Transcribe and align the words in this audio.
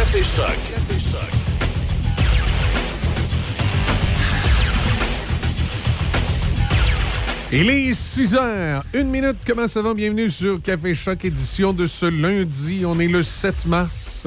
Café 0.00 0.24
Choc. 0.24 0.56
Café 0.66 0.98
Choc. 0.98 1.30
Il 7.52 7.68
est 7.68 7.92
6 7.92 8.34
heures, 8.34 8.82
une 8.94 9.08
minute. 9.10 9.36
Comment 9.46 9.68
ça 9.68 9.82
va? 9.82 9.92
Bienvenue 9.92 10.30
sur 10.30 10.62
Café 10.62 10.94
Choc, 10.94 11.22
édition 11.26 11.74
de 11.74 11.84
ce 11.84 12.06
lundi. 12.06 12.82
On 12.86 12.98
est 12.98 13.08
le 13.08 13.22
7 13.22 13.66
mars. 13.66 14.26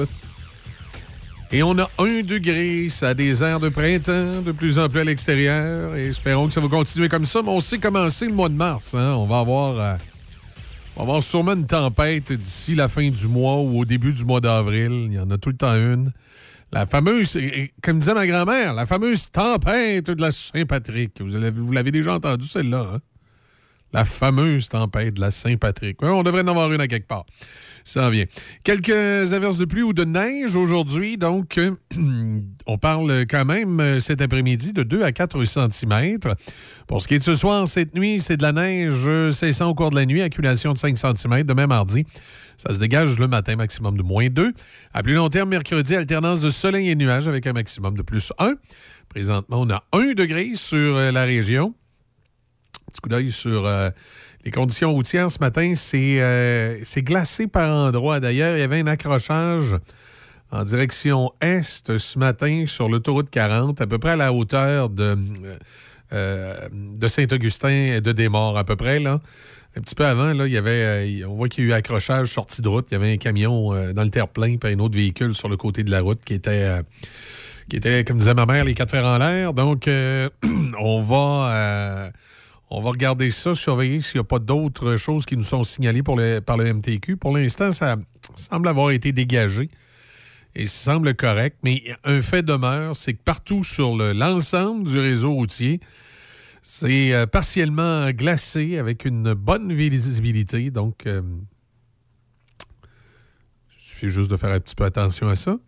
Et 1.50 1.64
on 1.64 1.76
a 1.80 1.90
un 1.98 2.22
degré, 2.22 2.88
ça 2.88 3.08
a 3.08 3.14
des 3.14 3.42
airs 3.42 3.58
de 3.58 3.68
printemps 3.68 4.42
de 4.42 4.52
plus 4.52 4.78
en 4.78 4.88
plus 4.88 5.00
à 5.00 5.04
l'extérieur. 5.04 5.96
Et 5.96 6.06
espérons 6.10 6.46
que 6.46 6.54
ça 6.54 6.60
va 6.60 6.68
continuer 6.68 7.08
comme 7.08 7.26
ça. 7.26 7.42
Mais 7.42 7.50
on 7.50 7.60
sait 7.60 7.78
commencer 7.78 8.26
le 8.26 8.32
mois 8.32 8.48
de 8.48 8.54
mars. 8.54 8.94
Hein? 8.94 9.14
On 9.16 9.26
va 9.26 9.40
avoir. 9.40 9.80
euh, 9.80 9.94
va 10.96 11.02
avoir 11.02 11.22
sûrement 11.22 11.54
une 11.54 11.66
tempête 11.66 12.32
d'ici 12.32 12.74
la 12.74 12.88
fin 12.88 13.08
du 13.08 13.28
mois 13.28 13.60
ou 13.60 13.80
au 13.80 13.84
début 13.84 14.12
du 14.12 14.24
mois 14.24 14.40
d'avril. 14.40 14.92
Il 14.92 15.12
y 15.12 15.18
en 15.18 15.30
a 15.30 15.38
tout 15.38 15.50
le 15.50 15.56
temps 15.56 15.74
une. 15.74 16.12
La 16.72 16.86
fameuse, 16.86 17.38
comme 17.82 17.98
disait 18.00 18.14
ma 18.14 18.26
grand-mère, 18.26 18.74
la 18.74 18.86
fameuse 18.86 19.30
tempête 19.30 20.10
de 20.10 20.20
la 20.20 20.32
Saint-Patrick. 20.32 21.20
Vous 21.20 21.28
l'avez 21.28 21.50
vous 21.50 21.72
l'avez 21.72 21.90
déjà 21.90 22.14
entendu, 22.14 22.46
celle-là. 22.46 22.94
Hein? 22.94 23.00
La 23.94 24.04
fameuse 24.04 24.68
tempête 24.68 25.14
de 25.14 25.20
la 25.20 25.30
Saint-Patrick. 25.30 26.02
On 26.02 26.24
devrait 26.24 26.42
en 26.42 26.48
avoir 26.48 26.72
une 26.72 26.80
à 26.80 26.88
quelque 26.88 27.06
part. 27.06 27.26
Ça 27.84 28.08
en 28.08 28.10
vient. 28.10 28.24
Quelques 28.64 29.32
averses 29.32 29.56
de 29.56 29.66
pluie 29.66 29.82
ou 29.82 29.92
de 29.92 30.02
neige 30.02 30.56
aujourd'hui. 30.56 31.16
Donc, 31.16 31.58
euh, 31.58 31.76
on 32.66 32.76
parle 32.76 33.24
quand 33.30 33.44
même 33.44 33.78
euh, 33.78 34.00
cet 34.00 34.20
après-midi 34.20 34.72
de 34.72 34.82
2 34.82 35.04
à 35.04 35.12
4 35.12 35.44
cm. 35.44 36.18
Pour 36.88 37.02
ce 37.02 37.06
qui 37.06 37.14
est 37.14 37.20
de 37.20 37.22
ce 37.22 37.36
soir, 37.36 37.68
cette 37.68 37.94
nuit, 37.94 38.18
c'est 38.18 38.36
de 38.36 38.42
la 38.42 38.50
neige 38.50 39.04
euh, 39.06 39.30
cessant 39.30 39.68
au 39.68 39.76
cours 39.76 39.90
de 39.90 39.94
la 39.94 40.06
nuit, 40.06 40.22
accumulation 40.22 40.72
de 40.72 40.78
5 40.78 40.98
cm. 40.98 41.44
Demain, 41.44 41.68
mardi, 41.68 42.04
ça 42.56 42.72
se 42.72 42.80
dégage 42.80 43.16
le 43.20 43.28
matin, 43.28 43.54
maximum 43.54 43.96
de 43.96 44.02
moins 44.02 44.26
2. 44.26 44.54
À 44.92 45.04
plus 45.04 45.14
long 45.14 45.28
terme, 45.28 45.50
mercredi, 45.50 45.94
alternance 45.94 46.40
de 46.40 46.50
soleil 46.50 46.90
et 46.90 46.96
nuages 46.96 47.28
avec 47.28 47.46
un 47.46 47.52
maximum 47.52 47.96
de 47.96 48.02
plus 48.02 48.32
1. 48.40 48.54
Présentement, 49.08 49.60
on 49.60 49.70
a 49.70 49.84
1 49.92 50.14
degré 50.14 50.50
sur 50.56 50.96
la 50.96 51.22
région 51.22 51.76
petit 52.90 53.00
coup 53.00 53.08
d'œil 53.08 53.32
sur 53.32 53.66
euh, 53.66 53.90
les 54.44 54.50
conditions 54.50 54.92
routières 54.92 55.30
ce 55.30 55.38
matin. 55.38 55.74
C'est 55.74 56.20
euh, 56.20 56.78
glacé 56.98 57.46
par 57.46 57.70
endroits. 57.70 58.20
D'ailleurs, 58.20 58.56
il 58.56 58.60
y 58.60 58.62
avait 58.62 58.80
un 58.80 58.86
accrochage 58.86 59.76
en 60.50 60.62
direction 60.62 61.32
est 61.40 61.96
ce 61.96 62.18
matin 62.18 62.64
sur 62.66 62.88
l'autoroute 62.88 63.28
40, 63.30 63.80
à 63.80 63.86
peu 63.86 63.98
près 63.98 64.10
à 64.10 64.16
la 64.16 64.32
hauteur 64.32 64.88
de, 64.88 65.18
euh, 66.12 66.68
de 66.72 67.08
Saint-Augustin 67.08 67.96
et 67.96 68.00
de 68.00 68.12
Desmaures, 68.12 68.56
à 68.56 68.64
peu 68.64 68.76
près. 68.76 69.00
Là. 69.00 69.20
Un 69.76 69.80
petit 69.80 69.96
peu 69.96 70.04
avant, 70.04 70.32
là, 70.32 70.46
il 70.46 70.52
y 70.52 70.56
avait, 70.56 71.24
on 71.24 71.34
voit 71.34 71.48
qu'il 71.48 71.64
y 71.64 71.66
a 71.66 71.70
eu 71.70 71.72
accrochage 71.72 72.28
sortie 72.28 72.62
de 72.62 72.68
route. 72.68 72.86
Il 72.90 72.94
y 72.94 72.96
avait 72.96 73.12
un 73.12 73.16
camion 73.16 73.74
dans 73.92 74.04
le 74.04 74.10
terre-plein 74.10 74.56
puis 74.56 74.72
un 74.72 74.78
autre 74.78 74.94
véhicule 74.94 75.34
sur 75.34 75.48
le 75.48 75.56
côté 75.56 75.82
de 75.82 75.90
la 75.90 76.00
route 76.00 76.20
qui 76.24 76.34
était... 76.34 76.80
qui 77.68 77.74
était, 77.74 78.04
comme 78.04 78.18
disait 78.18 78.34
ma 78.34 78.46
mère, 78.46 78.64
les 78.64 78.74
quatre 78.74 78.90
fers 78.90 79.04
en 79.04 79.18
l'air. 79.18 79.52
Donc, 79.54 79.90
on 80.78 81.00
va... 81.00 82.12
on 82.70 82.80
va 82.80 82.90
regarder 82.90 83.30
ça, 83.30 83.54
surveiller 83.54 84.00
s'il 84.00 84.18
n'y 84.18 84.22
a 84.22 84.24
pas 84.24 84.38
d'autres 84.38 84.96
choses 84.96 85.26
qui 85.26 85.36
nous 85.36 85.42
sont 85.44 85.62
signalées 85.64 86.02
par 86.02 86.56
le 86.56 86.72
MTQ. 86.72 87.16
Pour 87.16 87.36
l'instant, 87.36 87.70
ça 87.72 87.96
semble 88.34 88.68
avoir 88.68 88.90
été 88.90 89.12
dégagé 89.12 89.68
et 90.54 90.66
ça 90.66 90.92
semble 90.92 91.14
correct. 91.14 91.58
Mais 91.62 91.82
un 92.04 92.20
fait 92.20 92.42
demeure, 92.42 92.96
c'est 92.96 93.12
que 93.14 93.22
partout 93.22 93.62
sur 93.64 93.96
le- 93.96 94.12
l'ensemble 94.12 94.88
du 94.88 94.98
réseau 94.98 95.32
routier, 95.34 95.80
c'est 96.62 97.12
euh, 97.12 97.26
partiellement 97.26 98.10
glacé 98.10 98.78
avec 98.78 99.04
une 99.04 99.34
bonne 99.34 99.72
visibilité. 99.72 100.70
Donc, 100.70 101.06
euh, 101.06 101.20
il 103.76 103.82
suffit 103.82 104.08
juste 104.08 104.30
de 104.30 104.36
faire 104.36 104.50
un 104.50 104.60
petit 104.60 104.74
peu 104.74 104.84
attention 104.84 105.28
à 105.28 105.34
ça. 105.36 105.58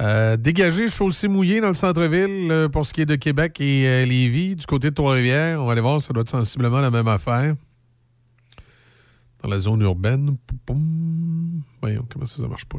Euh, 0.00 0.36
dégagé, 0.36 0.88
chaussée 0.88 1.28
mouillée 1.28 1.60
dans 1.60 1.68
le 1.68 1.74
centre-ville 1.74 2.50
euh, 2.50 2.68
pour 2.68 2.84
ce 2.84 2.92
qui 2.92 3.02
est 3.02 3.06
de 3.06 3.14
Québec 3.14 3.60
et 3.60 3.86
euh, 3.86 4.04
Lévis. 4.04 4.56
Du 4.56 4.66
côté 4.66 4.90
de 4.90 4.94
Trois-Rivières, 4.94 5.62
on 5.62 5.66
va 5.66 5.72
aller 5.72 5.80
voir, 5.80 6.00
ça 6.00 6.12
doit 6.12 6.22
être 6.22 6.30
sensiblement 6.30 6.80
la 6.80 6.90
même 6.90 7.06
affaire. 7.06 7.54
Dans 9.42 9.48
la 9.48 9.58
zone 9.58 9.82
urbaine. 9.82 10.36
Voyons, 11.80 12.04
comment 12.12 12.26
ça, 12.26 12.42
ça 12.42 12.48
marche 12.48 12.64
pas, 12.64 12.78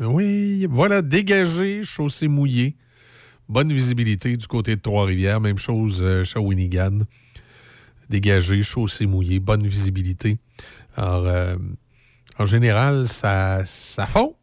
Oui, 0.00 0.66
voilà, 0.68 1.02
dégagé, 1.02 1.82
chaussée 1.84 2.28
mouillée. 2.28 2.76
Bonne 3.48 3.72
visibilité 3.72 4.36
du 4.36 4.46
côté 4.48 4.74
de 4.74 4.80
Trois-Rivières. 4.80 5.40
Même 5.40 5.58
chose, 5.58 6.04
Shawinigan. 6.24 7.00
Dégagé, 8.08 8.64
chaussée 8.64 9.06
mouillée, 9.06 9.38
bonne 9.38 9.64
visibilité. 9.64 10.38
Alors, 10.96 11.56
en 12.38 12.46
général, 12.46 13.06
ça, 13.06 13.62
ça 13.64 14.06
fond. 14.06 14.34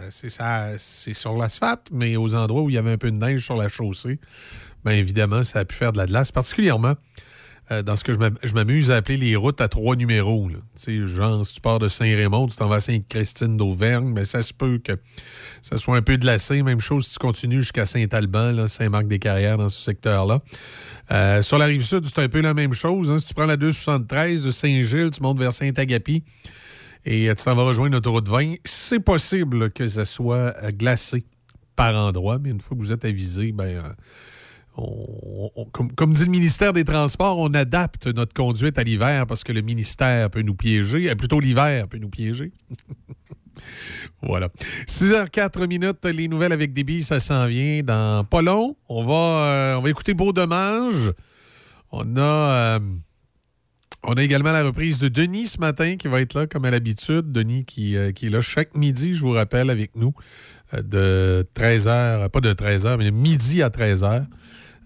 C'est 0.00 1.14
sur 1.14 1.36
l'asphalte, 1.36 1.88
mais 1.92 2.16
aux 2.16 2.34
endroits 2.34 2.62
où 2.62 2.70
il 2.70 2.74
y 2.74 2.78
avait 2.78 2.92
un 2.92 2.98
peu 2.98 3.10
de 3.10 3.16
neige 3.16 3.44
sur 3.44 3.56
la 3.56 3.68
chaussée, 3.68 4.18
bien 4.84 4.94
évidemment, 4.94 5.42
ça 5.42 5.60
a 5.60 5.64
pu 5.64 5.74
faire 5.74 5.92
de 5.92 5.98
la 5.98 6.06
glace, 6.06 6.32
particulièrement 6.32 6.94
euh, 7.72 7.82
dans 7.82 7.96
ce 7.96 8.04
que 8.04 8.12
je 8.12 8.18
m'am- 8.20 8.38
je 8.44 8.54
m'amuse 8.54 8.92
à 8.92 8.96
appeler 8.96 9.16
les 9.16 9.34
routes 9.34 9.60
à 9.60 9.66
trois 9.66 9.96
numéros. 9.96 10.48
genre, 10.86 11.44
si 11.44 11.54
tu 11.54 11.60
pars 11.60 11.80
de 11.80 11.88
Saint-Raymond, 11.88 12.46
tu 12.46 12.56
t'en 12.56 12.68
vas 12.68 12.76
à 12.76 12.80
Sainte-Christine 12.80 13.56
d'Auvergne, 13.56 14.12
mais 14.14 14.24
ça 14.24 14.40
se 14.42 14.54
peut 14.54 14.78
que 14.78 14.92
ça 15.62 15.76
soit 15.76 15.96
un 15.96 16.02
peu 16.02 16.16
glacé. 16.16 16.62
Même 16.62 16.78
chose 16.80 17.06
si 17.06 17.14
tu 17.14 17.18
continues 17.18 17.60
jusqu'à 17.62 17.84
Saint-Alban, 17.84 18.68
Saint-Marc-des-Carrières, 18.68 19.58
dans 19.58 19.68
ce 19.68 19.82
secteur-là. 19.82 20.42
Euh, 21.10 21.42
sur 21.42 21.58
la 21.58 21.64
rive 21.64 21.82
sud, 21.82 22.06
c'est 22.06 22.20
un 22.20 22.28
peu 22.28 22.40
la 22.40 22.54
même 22.54 22.72
chose. 22.72 23.10
hein. 23.10 23.18
Si 23.18 23.26
tu 23.26 23.34
prends 23.34 23.46
la 23.46 23.56
273 23.56 24.44
de 24.44 24.50
Saint-Gilles, 24.52 25.10
tu 25.10 25.20
montes 25.22 25.40
vers 25.40 25.52
Saint-Agapi 25.52 26.22
et 27.06 27.30
euh, 27.30 27.34
tu 27.34 27.44
t'en 27.44 27.54
vas 27.54 27.62
rejoindre 27.62 27.94
l'autoroute 27.94 28.28
20, 28.28 28.56
c'est 28.64 28.98
possible 28.98 29.70
que 29.70 29.86
ça 29.86 30.04
soit 30.04 30.54
euh, 30.62 30.72
glacé 30.72 31.24
par 31.76 31.94
endroit, 31.94 32.38
mais 32.38 32.50
une 32.50 32.60
fois 32.60 32.76
que 32.76 32.82
vous 32.82 32.90
êtes 32.90 33.04
avisé, 33.04 33.52
ben, 33.52 33.94
euh, 34.76 35.62
comme, 35.72 36.12
dit 36.12 36.24
le 36.24 36.30
ministère 36.30 36.72
des 36.72 36.84
Transports, 36.84 37.38
on 37.38 37.54
adapte 37.54 38.08
notre 38.08 38.34
conduite 38.34 38.76
à 38.78 38.82
l'hiver 38.82 39.26
parce 39.26 39.44
que 39.44 39.52
le 39.52 39.60
ministère 39.62 40.30
peut 40.30 40.42
nous 40.42 40.56
piéger, 40.56 41.14
plutôt 41.14 41.38
l'hiver 41.38 41.88
peut 41.88 41.98
nous 41.98 42.10
piéger. 42.10 42.52
Voilà. 44.20 44.48
6h04 44.86 45.66
minutes, 45.66 46.04
les 46.04 46.28
nouvelles 46.28 46.52
avec 46.52 46.74
Déby, 46.74 47.02
ça 47.02 47.20
s'en 47.20 47.46
vient 47.46 47.82
dans 47.82 48.22
pas 48.22 48.42
long. 48.42 48.76
On 48.90 49.02
va, 49.02 49.78
on 49.78 49.80
va 49.82 49.88
écouter 49.88 50.12
Beau 50.12 50.30
Dommage. 50.30 51.10
On 51.90 52.18
a, 52.18 52.78
on 54.06 54.14
a 54.14 54.22
également 54.22 54.52
la 54.52 54.62
reprise 54.62 54.98
de 54.98 55.08
Denis 55.08 55.48
ce 55.48 55.58
matin 55.58 55.96
qui 55.96 56.06
va 56.06 56.20
être 56.20 56.34
là 56.34 56.46
comme 56.46 56.64
à 56.64 56.70
l'habitude. 56.70 57.32
Denis 57.32 57.64
qui, 57.64 57.96
euh, 57.96 58.10
est 58.10 58.30
là 58.30 58.40
chaque 58.40 58.76
midi, 58.76 59.14
je 59.14 59.20
vous 59.20 59.32
rappelle, 59.32 59.68
avec 59.68 59.96
nous 59.96 60.14
euh, 60.74 60.82
de 60.82 61.46
13h, 61.56 62.28
pas 62.28 62.40
de 62.40 62.52
13h, 62.52 62.98
mais 62.98 63.06
de 63.06 63.10
midi 63.10 63.62
à 63.62 63.68
13h 63.68 64.24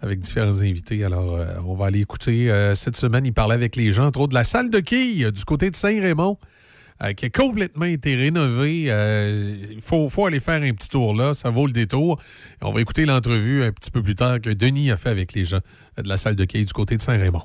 avec 0.00 0.20
différents 0.20 0.62
invités. 0.62 1.04
Alors, 1.04 1.36
euh, 1.36 1.44
on 1.66 1.74
va 1.74 1.86
aller 1.86 2.00
écouter 2.00 2.50
cette 2.74 2.96
semaine. 2.96 3.26
Il 3.26 3.34
parlait 3.34 3.54
avec 3.54 3.76
les 3.76 3.92
gens, 3.92 4.06
entre 4.06 4.20
autres, 4.20 4.30
de 4.30 4.34
la 4.34 4.44
salle 4.44 4.70
de 4.70 4.80
quilles 4.80 5.30
du 5.30 5.44
côté 5.44 5.70
de 5.70 5.76
Saint-Raymond. 5.76 6.38
qui 7.16 7.26
a 7.26 7.30
complètement 7.30 7.84
été 7.84 8.14
rénovée. 8.14 8.86
Euh, 8.88 9.56
Il 9.70 9.82
faut, 9.82 10.08
faut 10.08 10.26
aller 10.26 10.40
faire 10.40 10.62
un 10.62 10.72
petit 10.72 10.88
tour 10.88 11.14
là, 11.14 11.34
ça 11.34 11.50
vaut 11.50 11.66
le 11.66 11.72
détour. 11.72 12.18
On 12.62 12.72
va 12.72 12.80
écouter 12.80 13.04
l'entrevue 13.04 13.62
un 13.64 13.72
petit 13.72 13.90
peu 13.90 14.02
plus 14.02 14.14
tard 14.14 14.40
que 14.40 14.50
Denis 14.50 14.90
a 14.90 14.96
fait 14.96 15.10
avec 15.10 15.34
les 15.34 15.44
gens 15.44 15.60
de 15.98 16.08
la 16.08 16.16
salle 16.16 16.36
de 16.36 16.46
quilles 16.46 16.64
du 16.64 16.72
côté 16.72 16.96
de 16.96 17.02
Saint-Raymond. 17.02 17.44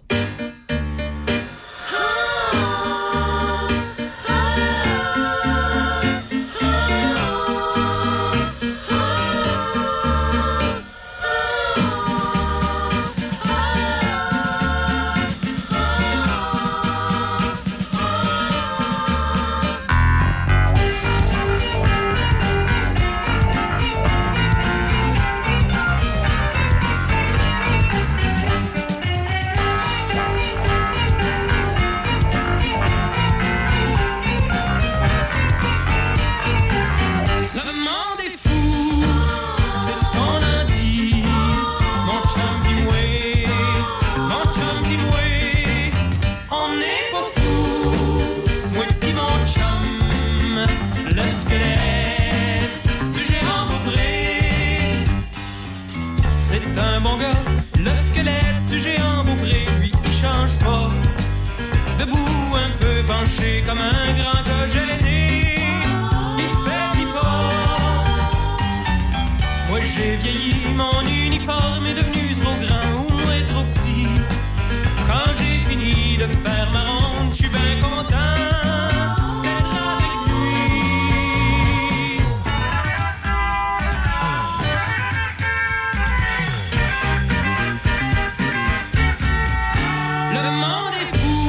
Le 90.36 90.52
monde 90.52 90.94
est 91.02 91.18
fou, 91.18 91.45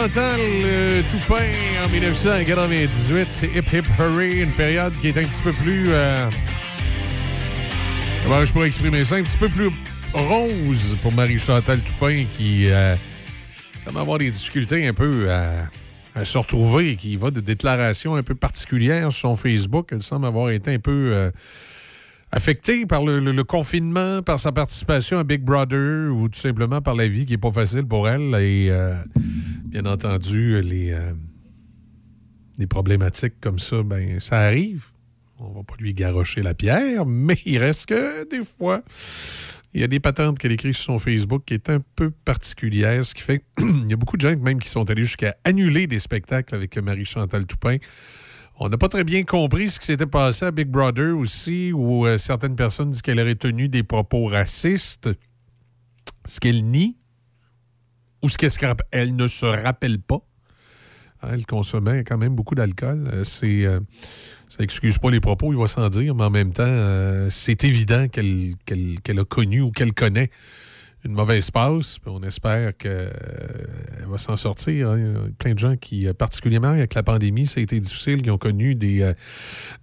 Marie-Chantal 0.00 0.40
euh, 0.40 1.02
Toupin 1.10 1.50
en 1.84 1.88
1998, 1.90 3.44
Hip 3.54 3.64
Hip 3.70 3.84
Hurry, 3.98 4.40
une 4.40 4.52
période 4.52 4.94
qui 4.98 5.08
est 5.08 5.18
un 5.18 5.24
petit 5.24 5.42
peu 5.42 5.52
plus... 5.52 5.88
euh, 5.88 6.30
comment 8.22 8.42
je 8.42 8.50
pourrais 8.50 8.68
exprimer 8.68 9.04
ça? 9.04 9.16
Un 9.16 9.22
petit 9.24 9.36
peu 9.36 9.50
plus 9.50 9.68
rose 10.14 10.96
pour 11.02 11.12
Marie-Chantal 11.12 11.82
Toupin 11.82 12.24
qui 12.30 12.70
euh, 12.70 12.96
semble 13.76 13.98
avoir 13.98 14.16
des 14.16 14.30
difficultés 14.30 14.86
un 14.86 14.94
peu 14.94 15.30
à, 15.30 16.24
se 16.24 16.38
retrouver, 16.38 16.96
qui 16.96 17.16
va 17.16 17.30
de 17.30 17.40
déclarations 17.40 18.14
un 18.14 18.22
peu 18.22 18.34
particulières 18.34 19.12
sur 19.12 19.28
son 19.28 19.36
Facebook. 19.36 19.90
Elle 19.92 20.02
semble 20.02 20.24
avoir 20.24 20.48
été 20.48 20.72
un 20.72 20.78
peu... 20.78 21.10
euh, 21.12 21.30
affectée 22.32 22.86
par 22.86 23.04
le, 23.04 23.42
confinement, 23.42 24.22
par 24.22 24.38
sa 24.38 24.52
participation 24.52 25.18
à 25.18 25.24
Big 25.24 25.42
Brother 25.42 26.10
ou 26.10 26.28
tout 26.28 26.38
simplement 26.38 26.80
par 26.80 26.94
la 26.94 27.08
vie 27.08 27.26
qui 27.26 27.32
n'est 27.32 27.38
pas 27.38 27.50
facile 27.50 27.84
pour 27.86 28.08
elle. 28.08 28.34
Et 28.40 28.68
euh, 28.70 28.94
bien 29.70 29.86
entendu, 29.86 30.60
les, 30.62 30.90
euh, 30.90 31.12
les 32.58 32.66
problématiques 32.66 33.40
comme 33.40 33.58
ça, 33.58 33.82
ben 33.82 34.18
ça 34.20 34.40
arrive. 34.40 34.86
On 35.38 35.52
va 35.52 35.62
pas 35.62 35.74
lui 35.78 35.94
garrocher 35.94 36.42
la 36.42 36.54
pierre, 36.54 37.06
mais 37.06 37.36
il 37.46 37.58
reste 37.58 37.86
que 37.86 38.28
des 38.28 38.44
fois, 38.44 38.82
il 39.72 39.80
y 39.80 39.84
a 39.84 39.86
des 39.86 40.00
patentes 40.00 40.38
qu'elle 40.38 40.52
écrit 40.52 40.74
sur 40.74 40.84
son 40.84 40.98
Facebook 40.98 41.44
qui 41.46 41.54
est 41.54 41.70
un 41.70 41.80
peu 41.94 42.10
particulière, 42.10 43.04
ce 43.04 43.14
qui 43.14 43.22
fait 43.22 43.44
qu'il 43.56 43.86
y 43.88 43.92
a 43.92 43.96
beaucoup 43.96 44.16
de 44.16 44.22
gens 44.22 44.36
même 44.36 44.58
qui 44.58 44.68
sont 44.68 44.90
allés 44.90 45.04
jusqu'à 45.04 45.36
annuler 45.44 45.86
des 45.86 46.00
spectacles 46.00 46.54
avec 46.54 46.76
Marie-Chantal 46.76 47.46
Toupin. 47.46 47.76
On 48.58 48.68
n'a 48.68 48.76
pas 48.76 48.88
très 48.88 49.04
bien 49.04 49.22
compris 49.22 49.70
ce 49.70 49.80
qui 49.80 49.86
s'était 49.86 50.04
passé 50.04 50.46
à 50.46 50.50
Big 50.50 50.68
Brother 50.68 51.16
aussi, 51.16 51.72
où 51.72 52.06
euh, 52.06 52.18
certaines 52.18 52.56
personnes 52.56 52.90
disent 52.90 53.00
qu'elle 53.00 53.20
aurait 53.20 53.36
tenu 53.36 53.68
des 53.68 53.84
propos 53.84 54.26
racistes, 54.26 55.08
ce 56.26 56.40
qu'elle 56.40 56.64
nie, 56.64 56.99
ou 58.22 58.28
ce 58.28 58.36
qu'elle 58.38 59.16
ne 59.16 59.26
se 59.26 59.46
rappelle 59.46 59.98
pas. 60.00 60.20
Hein, 61.22 61.28
Elle 61.32 61.46
consommait 61.46 62.04
quand 62.04 62.18
même 62.18 62.34
beaucoup 62.34 62.54
d'alcool. 62.54 63.08
Euh, 63.12 63.24
C'est, 63.24 63.64
euh, 63.66 63.80
ça 64.48 64.62
excuse 64.64 64.98
pas 64.98 65.10
les 65.10 65.20
propos, 65.20 65.52
il 65.52 65.58
va 65.58 65.66
s'en 65.66 65.88
dire, 65.88 66.14
mais 66.14 66.24
en 66.24 66.30
même 66.30 66.52
temps, 66.52 66.64
euh, 66.66 67.28
c'est 67.30 67.64
évident 67.64 68.08
qu'elle, 68.08 68.54
qu'elle- 68.66 69.00
qu'elle 69.02 69.20
a 69.20 69.24
connu 69.24 69.60
ou 69.60 69.70
qu'elle 69.70 69.92
connaît 69.92 70.30
une 71.04 71.12
mauvaise 71.12 71.50
passe. 71.50 71.98
On 72.04 72.22
espère 72.22 72.76
qu'elle 72.76 73.10
va 74.06 74.18
s'en 74.18 74.36
sortir. 74.36 74.90
hein. 74.90 74.98
Il 74.98 75.04
y 75.04 75.16
a 75.16 75.30
plein 75.38 75.54
de 75.54 75.58
gens 75.58 75.76
qui, 75.76 76.06
particulièrement 76.12 76.68
avec 76.72 76.92
la 76.94 77.02
pandémie, 77.02 77.46
ça 77.46 77.60
a 77.60 77.62
été 77.62 77.80
difficile, 77.80 78.20
qui 78.22 78.30
ont 78.30 78.38
connu 78.38 78.74
des, 78.74 79.10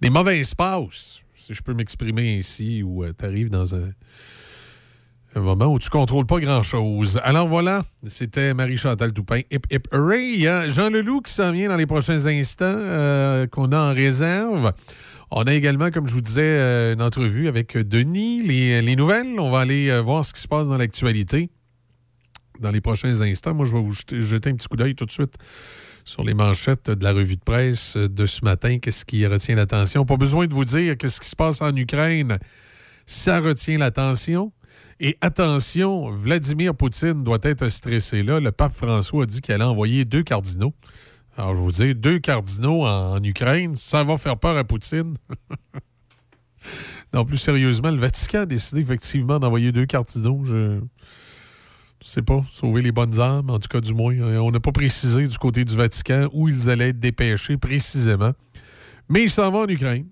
des 0.00 0.10
mauvaises 0.10 0.54
passes, 0.54 1.22
si 1.34 1.54
je 1.54 1.62
peux 1.62 1.74
m'exprimer 1.74 2.38
ainsi, 2.38 2.82
où 2.84 3.04
tu 3.12 3.24
arrives 3.24 3.50
dans 3.50 3.74
un, 3.74 3.90
un 5.38 5.42
moment 5.42 5.66
où 5.66 5.78
tu 5.78 5.88
contrôles 5.88 6.26
pas 6.26 6.40
grand-chose. 6.40 7.20
Alors 7.22 7.46
voilà, 7.46 7.82
c'était 8.04 8.54
Marie-Chantal 8.54 9.12
Toupin. 9.12 9.40
Hip 9.50 9.60
Hip 9.70 9.82
Hooray! 9.92 10.32
Il 10.34 10.40
y 10.40 10.48
a 10.48 10.66
Jean 10.66 10.90
Leloup 10.90 11.22
qui 11.22 11.32
s'en 11.32 11.52
vient 11.52 11.68
dans 11.68 11.76
les 11.76 11.86
prochains 11.86 12.26
instants, 12.26 12.66
euh, 12.66 13.46
qu'on 13.46 13.70
a 13.72 13.78
en 13.78 13.94
réserve. 13.94 14.72
On 15.30 15.42
a 15.42 15.54
également, 15.54 15.90
comme 15.90 16.08
je 16.08 16.14
vous 16.14 16.20
disais, 16.20 16.42
euh, 16.42 16.94
une 16.94 17.02
entrevue 17.02 17.48
avec 17.48 17.76
Denis. 17.76 18.42
Les, 18.42 18.82
les 18.82 18.96
nouvelles, 18.96 19.38
on 19.38 19.50
va 19.50 19.60
aller 19.60 19.90
euh, 19.90 20.02
voir 20.02 20.24
ce 20.24 20.32
qui 20.32 20.40
se 20.40 20.48
passe 20.48 20.68
dans 20.68 20.76
l'actualité 20.76 21.50
dans 22.60 22.72
les 22.72 22.80
prochains 22.80 23.20
instants. 23.20 23.54
Moi, 23.54 23.64
je 23.64 23.74
vais 23.74 23.82
vous 23.82 23.94
jeter 23.94 24.50
un 24.50 24.54
petit 24.54 24.66
coup 24.66 24.76
d'œil 24.76 24.96
tout 24.96 25.06
de 25.06 25.12
suite 25.12 25.34
sur 26.04 26.24
les 26.24 26.34
manchettes 26.34 26.90
de 26.90 27.04
la 27.04 27.12
revue 27.12 27.36
de 27.36 27.44
presse 27.44 27.96
de 27.96 28.26
ce 28.26 28.44
matin. 28.44 28.78
Qu'est-ce 28.78 29.04
qui 29.04 29.24
retient 29.26 29.54
l'attention? 29.54 30.04
Pas 30.04 30.16
besoin 30.16 30.48
de 30.48 30.54
vous 30.54 30.64
dire 30.64 30.98
que 30.98 31.06
ce 31.06 31.20
qui 31.20 31.28
se 31.28 31.36
passe 31.36 31.62
en 31.62 31.74
Ukraine, 31.76 32.38
ça 33.06 33.38
retient 33.38 33.78
l'attention. 33.78 34.50
Et 35.00 35.16
attention, 35.20 36.10
Vladimir 36.10 36.74
Poutine 36.74 37.22
doit 37.22 37.38
être 37.42 37.68
stressé 37.68 38.22
là. 38.24 38.40
Le 38.40 38.50
pape 38.50 38.72
François 38.72 39.22
a 39.22 39.26
dit 39.26 39.40
qu'il 39.40 39.54
allait 39.54 39.64
envoyer 39.64 40.04
deux 40.04 40.24
cardinaux. 40.24 40.74
Alors, 41.36 41.54
je 41.54 41.60
vous 41.60 41.70
dis, 41.70 41.94
deux 41.94 42.18
cardinaux 42.18 42.84
en, 42.84 43.22
Ukraine, 43.22 43.76
ça 43.76 44.02
va 44.02 44.16
faire 44.16 44.36
peur 44.36 44.56
à 44.56 44.64
Poutine. 44.64 45.14
non, 47.14 47.24
plus 47.24 47.38
sérieusement, 47.38 47.92
le 47.92 47.98
Vatican 47.98 48.40
a 48.40 48.46
décidé 48.46 48.80
effectivement 48.80 49.38
d'envoyer 49.38 49.70
deux 49.70 49.86
cardinaux. 49.86 50.42
Je 50.44 50.80
je 52.02 52.08
sais 52.08 52.22
pas, 52.22 52.44
sauver 52.50 52.82
les 52.82 52.92
bonnes 52.92 53.18
âmes, 53.20 53.50
en 53.50 53.58
tout 53.58 53.68
cas 53.68 53.80
du 53.80 53.92
moins. 53.92 54.14
Euh, 54.14 54.38
On 54.38 54.50
n'a 54.50 54.60
pas 54.60 54.72
précisé 54.72 55.26
du 55.26 55.38
côté 55.38 55.64
du 55.64 55.76
Vatican 55.76 56.28
où 56.32 56.48
ils 56.48 56.70
allaient 56.70 56.90
être 56.90 57.00
dépêchés 57.00 57.56
précisément. 57.56 58.32
Mais 59.08 59.22
ils 59.22 59.30
s'en 59.30 59.50
vont 59.50 59.62
en 59.62 59.68
Ukraine. 59.68 60.06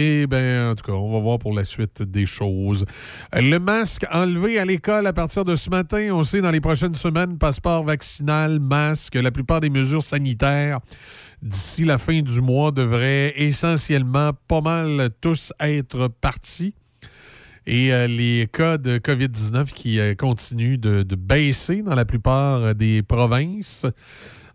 Et 0.00 0.28
bien, 0.28 0.70
en 0.70 0.74
tout 0.76 0.84
cas, 0.84 0.92
on 0.92 1.12
va 1.12 1.18
voir 1.18 1.40
pour 1.40 1.52
la 1.52 1.64
suite 1.64 2.02
des 2.02 2.24
choses. 2.24 2.84
Le 3.32 3.58
masque 3.58 4.06
enlevé 4.12 4.56
à 4.60 4.64
l'école 4.64 5.08
à 5.08 5.12
partir 5.12 5.44
de 5.44 5.56
ce 5.56 5.70
matin, 5.70 6.10
on 6.12 6.22
sait 6.22 6.40
dans 6.40 6.52
les 6.52 6.60
prochaines 6.60 6.94
semaines, 6.94 7.36
passeport 7.36 7.82
vaccinal, 7.82 8.60
masque, 8.60 9.16
la 9.16 9.32
plupart 9.32 9.58
des 9.60 9.70
mesures 9.70 10.04
sanitaires 10.04 10.78
d'ici 11.42 11.82
la 11.82 11.98
fin 11.98 12.20
du 12.20 12.40
mois 12.40 12.70
devraient 12.70 13.34
essentiellement 13.42 14.30
pas 14.46 14.60
mal 14.60 15.10
tous 15.20 15.52
être 15.58 16.06
partis. 16.06 16.76
Et 17.66 17.92
euh, 17.92 18.06
les 18.06 18.48
cas 18.52 18.78
de 18.78 18.98
COVID-19 18.98 19.72
qui 19.72 19.98
euh, 19.98 20.14
continuent 20.14 20.78
de, 20.78 21.02
baisser 21.16 21.82
dans 21.82 21.96
la 21.96 22.04
plupart 22.04 22.72
des 22.76 23.02
provinces. 23.02 23.84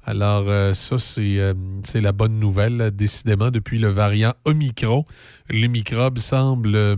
Alors, 0.06 0.50
euh, 0.50 0.74
ça, 0.74 0.98
c'est 1.00 1.40
euh, 1.40 1.54
c'est 1.84 2.02
la 2.02 2.12
bonne 2.12 2.38
nouvelle. 2.38 2.92
Décidément, 2.92 3.52
depuis 3.52 3.80
le 3.80 3.88
variant 3.88 4.34
Omicron, 4.44 5.06
le 5.50 5.68
microbe 5.68 6.18
semble, 6.18 6.76
euh, 6.76 6.96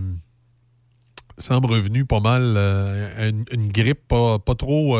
revenu 1.37 2.05
pas 2.05 2.19
mal 2.19 2.57
une, 3.51 3.71
grippe 3.71 4.07
pas, 4.07 4.39
trop, 4.57 4.97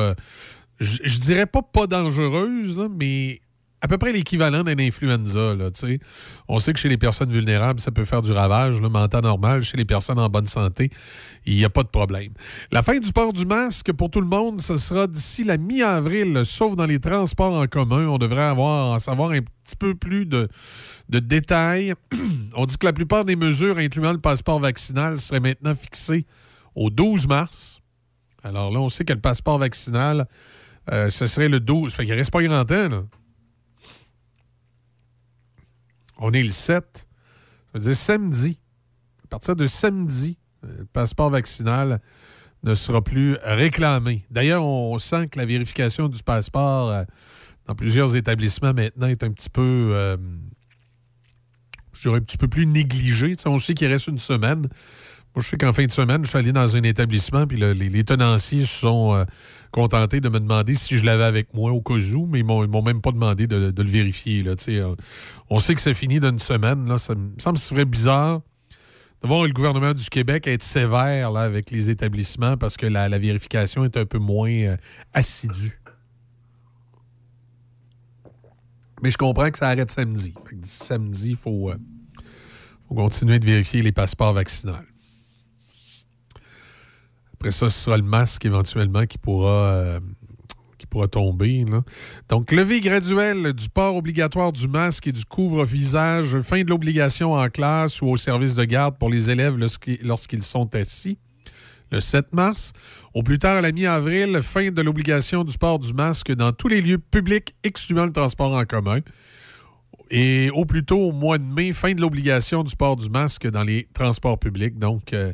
je 0.79 1.19
dirais 1.19 1.47
pas 1.47 1.63
pas 1.63 1.87
dangereuse, 1.87 2.89
mais 2.95 3.39
à 3.85 3.87
peu 3.87 3.99
près 3.99 4.11
l'équivalent 4.11 4.63
d'une 4.63 4.81
influenza. 4.81 5.53
Là. 5.53 5.67
On 6.47 6.57
sait 6.57 6.73
que 6.73 6.79
chez 6.79 6.89
les 6.89 6.97
personnes 6.97 7.31
vulnérables, 7.31 7.79
ça 7.79 7.91
peut 7.91 8.03
faire 8.03 8.23
du 8.23 8.31
ravage, 8.31 8.81
là, 8.81 8.89
mais 8.91 8.97
en 8.97 9.07
temps 9.07 9.21
normal, 9.21 9.63
chez 9.63 9.77
les 9.77 9.85
personnes 9.85 10.17
en 10.17 10.27
bonne 10.27 10.47
santé, 10.47 10.89
il 11.45 11.55
n'y 11.55 11.63
a 11.63 11.69
pas 11.69 11.83
de 11.83 11.89
problème. 11.89 12.31
La 12.71 12.81
fin 12.81 12.97
du 12.97 13.13
port 13.13 13.31
du 13.31 13.45
masque 13.45 13.93
pour 13.93 14.09
tout 14.09 14.21
le 14.21 14.27
monde, 14.27 14.59
ce 14.59 14.77
sera 14.77 15.05
d'ici 15.05 15.43
la 15.43 15.57
mi-avril, 15.57 16.41
sauf 16.45 16.75
dans 16.75 16.87
les 16.87 16.97
transports 16.97 17.53
en 17.53 17.67
commun. 17.67 18.07
On 18.07 18.17
devrait 18.17 18.45
avoir 18.45 18.95
en 18.95 18.97
savoir 18.97 19.29
un 19.29 19.41
petit 19.41 19.75
peu 19.77 19.93
plus 19.93 20.25
de, 20.25 20.47
de 21.09 21.19
détails. 21.19 21.93
On 22.55 22.65
dit 22.65 22.77
que 22.79 22.87
la 22.87 22.93
plupart 22.93 23.23
des 23.23 23.35
mesures, 23.35 23.77
incluant 23.77 24.13
le 24.13 24.19
passeport 24.19 24.57
vaccinal, 24.57 25.19
seraient 25.19 25.39
maintenant 25.39 25.75
fixées 25.75 26.25
au 26.73 26.89
12 26.89 27.27
mars. 27.27 27.81
Alors 28.43 28.71
là, 28.71 28.79
on 28.79 28.89
sait 28.89 29.05
que 29.05 29.13
le 29.13 29.21
passeport 29.21 29.59
vaccinal, 29.59 30.27
euh, 30.91 31.11
ce 31.11 31.27
serait 31.27 31.49
le 31.49 31.59
12. 31.59 31.93
Fait 31.93 32.05
qu'il 32.05 32.15
reste 32.15 32.31
pas 32.31 32.41
grand 32.41 32.65
temps. 32.65 33.05
On 36.17 36.31
est 36.31 36.43
le 36.43 36.51
7. 36.51 36.83
Ça 36.93 37.05
veut 37.73 37.79
dire 37.79 37.95
samedi. 37.95 38.59
À 39.23 39.27
partir 39.27 39.55
de 39.55 39.67
samedi, 39.67 40.37
euh, 40.63 40.79
le 40.79 40.85
passeport 40.85 41.29
vaccinal 41.29 41.99
ne 42.63 42.73
sera 42.73 43.03
plus 43.03 43.37
réclamé. 43.43 44.25
D'ailleurs, 44.31 44.63
on 44.63 44.97
sent 44.99 45.27
que 45.27 45.39
la 45.39 45.45
vérification 45.45 46.07
du 46.07 46.23
passeport 46.23 46.89
euh, 46.89 47.03
dans 47.65 47.75
plusieurs 47.75 48.15
établissements 48.15 48.73
maintenant 48.73 49.07
est 49.07 49.23
un 49.23 49.31
petit 49.31 49.49
peu, 49.49 49.91
euh, 49.93 50.17
un 52.05 52.19
petit 52.19 52.37
plus 52.37 52.65
négligé. 52.65 53.35
Tu 53.35 53.43
sais, 53.43 53.49
on 53.49 53.59
sait 53.59 53.73
qu'il 53.73 53.87
reste 53.87 54.07
une 54.07 54.19
semaine. 54.19 54.61
Moi, 55.35 55.41
je 55.43 55.49
sais 55.49 55.57
qu'en 55.57 55.73
fin 55.73 55.85
de 55.85 55.91
semaine, 55.91 56.23
je 56.23 56.29
suis 56.29 56.37
allé 56.37 56.53
dans 56.53 56.75
un 56.75 56.83
établissement, 56.83 57.45
puis 57.45 57.57
le- 57.57 57.73
les, 57.73 58.03
tenanciers 58.03 58.65
sont 58.65 59.25
contentés 59.75 60.21
de 60.21 60.29
me 60.29 60.39
demander 60.39 60.73
si 60.73 60.97
je 60.97 61.05
l'avais 61.05 61.25
avec 61.25 61.53
moi 61.53 61.69
au 61.73 61.81
cas 61.81 61.95
où, 61.95 62.27
mais 62.27 62.39
ils 62.39 62.45
m'ont, 62.45 62.65
m'ont 62.65 62.81
même 62.81 63.01
pas 63.01 63.11
demandé 63.11 63.45
de, 63.45 63.73
le 63.75 63.89
vérifier. 63.89 64.41
Là, 64.41 64.53
euh, 64.69 64.95
on 65.49 65.59
sait 65.59 65.75
que 65.75 65.81
c'est 65.81 65.93
fini 65.93 66.21
d'une 66.21 66.39
semaine. 66.39 66.97
Ça 66.97 67.13
me 67.13 67.33
semble 67.39 67.57
ce 67.57 67.67
serait 67.67 67.83
bizarre 67.83 68.39
de 69.21 69.27
voir 69.27 69.43
le 69.43 69.51
gouvernement 69.51 69.93
du 69.93 70.05
Québec 70.05 70.47
être 70.47 70.63
sévère 70.63 71.35
avec 71.35 71.71
les 71.71 71.89
établissements 71.89 72.55
parce 72.55 72.77
que 72.77 72.85
la, 72.85 73.09
vérification 73.19 73.83
est 73.83 73.97
un 73.97 74.05
peu 74.05 74.17
moins 74.17 74.49
euh, 74.49 74.77
assidue. 75.13 75.81
Mais 79.03 79.11
je 79.11 79.17
comprends 79.17 79.49
que 79.49 79.57
ça 79.57 79.67
arrête 79.67 79.91
samedi. 79.91 80.33
Samedi, 80.63 81.31
il 81.31 81.51
euh, 81.51 81.75
faut 82.87 82.95
continuer 82.95 83.39
de 83.39 83.45
vérifier 83.45 83.81
les 83.81 83.91
passeports 83.91 84.31
vaccinaux. 84.31 84.77
Ça, 87.51 87.69
ce 87.69 87.81
sera 87.81 87.97
le 87.97 88.03
masque 88.03 88.45
éventuellement 88.45 89.05
qui 89.05 89.17
pourra, 89.17 89.69
euh, 89.69 89.99
qui 90.77 90.87
pourra 90.87 91.07
tomber. 91.07 91.63
Donc, 92.29 92.51
levée 92.51 92.81
graduelle 92.81 93.53
du 93.53 93.69
port 93.69 93.95
obligatoire 93.95 94.51
du 94.51 94.67
masque 94.67 95.07
et 95.07 95.11
du 95.11 95.25
couvre-visage, 95.25 96.39
fin 96.41 96.63
de 96.63 96.69
l'obligation 96.69 97.33
en 97.33 97.49
classe 97.49 98.01
ou 98.01 98.07
au 98.07 98.17
service 98.17 98.55
de 98.55 98.63
garde 98.63 98.97
pour 98.97 99.09
les 99.09 99.29
élèves 99.29 99.57
lorsqu'ils 99.57 100.43
sont 100.43 100.73
assis. 100.75 101.17
Le 101.91 102.01
7 102.01 102.33
mars. 102.33 102.73
Au 103.13 103.21
plus 103.21 103.37
tard, 103.37 103.57
à 103.57 103.61
la 103.61 103.71
mi-avril, 103.71 104.41
fin 104.41 104.71
de 104.71 104.81
l'obligation 104.81 105.43
du 105.43 105.55
port 105.57 105.77
du 105.77 105.93
masque 105.93 106.33
dans 106.33 106.51
tous 106.51 106.67
les 106.67 106.81
lieux 106.81 106.97
publics, 106.97 107.53
excluant 107.63 108.05
le 108.05 108.11
transport 108.11 108.53
en 108.53 108.65
commun. 108.65 109.01
Et 110.09 110.49
au 110.51 110.65
plus 110.65 110.83
tôt, 110.83 110.99
au 110.99 111.11
mois 111.11 111.37
de 111.37 111.43
mai, 111.43 111.73
fin 111.73 111.93
de 111.93 112.01
l'obligation 112.01 112.63
du 112.63 112.75
port 112.75 112.95
du 112.95 113.09
masque 113.09 113.47
dans 113.47 113.63
les 113.63 113.87
transports 113.93 114.39
publics. 114.39 114.77
Donc, 114.77 115.13
euh, 115.13 115.33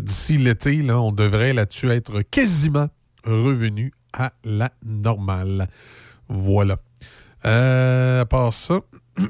d'ici 0.00 0.36
l'été, 0.36 0.90
on 0.90 1.12
devrait 1.12 1.52
là-dessus 1.52 1.90
être 1.90 2.22
quasiment 2.22 2.88
revenu 3.24 3.92
à 4.12 4.32
la 4.44 4.72
normale. 4.84 5.68
Voilà. 6.28 6.78
Euh, 7.44 8.22
à 8.22 8.26
part 8.26 8.52
ça, 8.52 8.80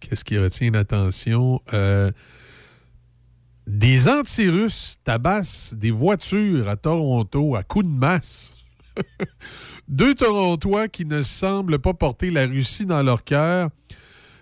qu'est-ce 0.00 0.24
qui 0.24 0.38
retient 0.38 0.70
l'attention? 0.70 1.60
Euh, 1.72 2.10
des 3.66 4.08
antirusses 4.08 4.98
tabassent 5.04 5.74
des 5.74 5.90
voitures 5.90 6.68
à 6.68 6.76
Toronto 6.76 7.56
à 7.56 7.62
coups 7.62 7.86
de 7.86 7.90
masse. 7.90 8.54
Deux 9.88 10.14
Torontois 10.14 10.88
qui 10.88 11.06
ne 11.06 11.22
semblent 11.22 11.78
pas 11.78 11.94
porter 11.94 12.28
la 12.30 12.46
Russie 12.46 12.84
dans 12.84 13.02
leur 13.02 13.24
cœur 13.24 13.70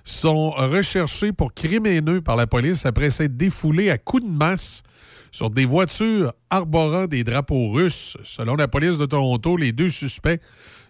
sont 0.04 0.50
recherchés 0.50 1.32
pour 1.32 1.54
crimes 1.54 1.87
haineux 1.87 2.21
par 2.21 2.37
la 2.37 2.47
police 2.47 2.87
après 2.87 3.11
s'être 3.11 3.37
défoulés 3.37 3.90
à 3.90 3.99
coups 3.99 4.25
de 4.25 4.28
masse 4.28 4.82
sur 5.30 5.49
des 5.49 5.64
voitures 5.64 6.32
arborant 6.50 7.06
des 7.06 7.25
drapeaux 7.25 7.71
russes. 7.71 8.16
Selon 8.23 8.54
la 8.54 8.68
police 8.68 8.99
de 8.99 9.06
Toronto, 9.06 9.56
les 9.56 9.73
deux 9.73 9.88
suspects 9.88 10.40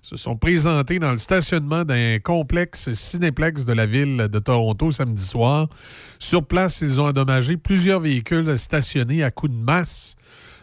se 0.02 0.16
sont 0.16 0.36
présentés 0.36 0.98
dans 0.98 1.12
le 1.12 1.18
stationnement 1.18 1.84
d'un 1.84 2.18
complexe 2.18 2.92
cinéplex 2.92 3.64
de 3.64 3.72
la 3.72 3.86
ville 3.86 4.16
de 4.16 4.38
Toronto 4.40 4.90
samedi 4.90 5.24
soir. 5.24 5.68
Sur 6.18 6.44
place, 6.44 6.80
ils 6.80 7.00
ont 7.00 7.06
endommagé 7.06 7.56
plusieurs 7.56 8.00
véhicules 8.00 8.58
stationnés 8.58 9.22
à 9.22 9.30
coups 9.30 9.52
de 9.52 9.58
masse. 9.58 10.16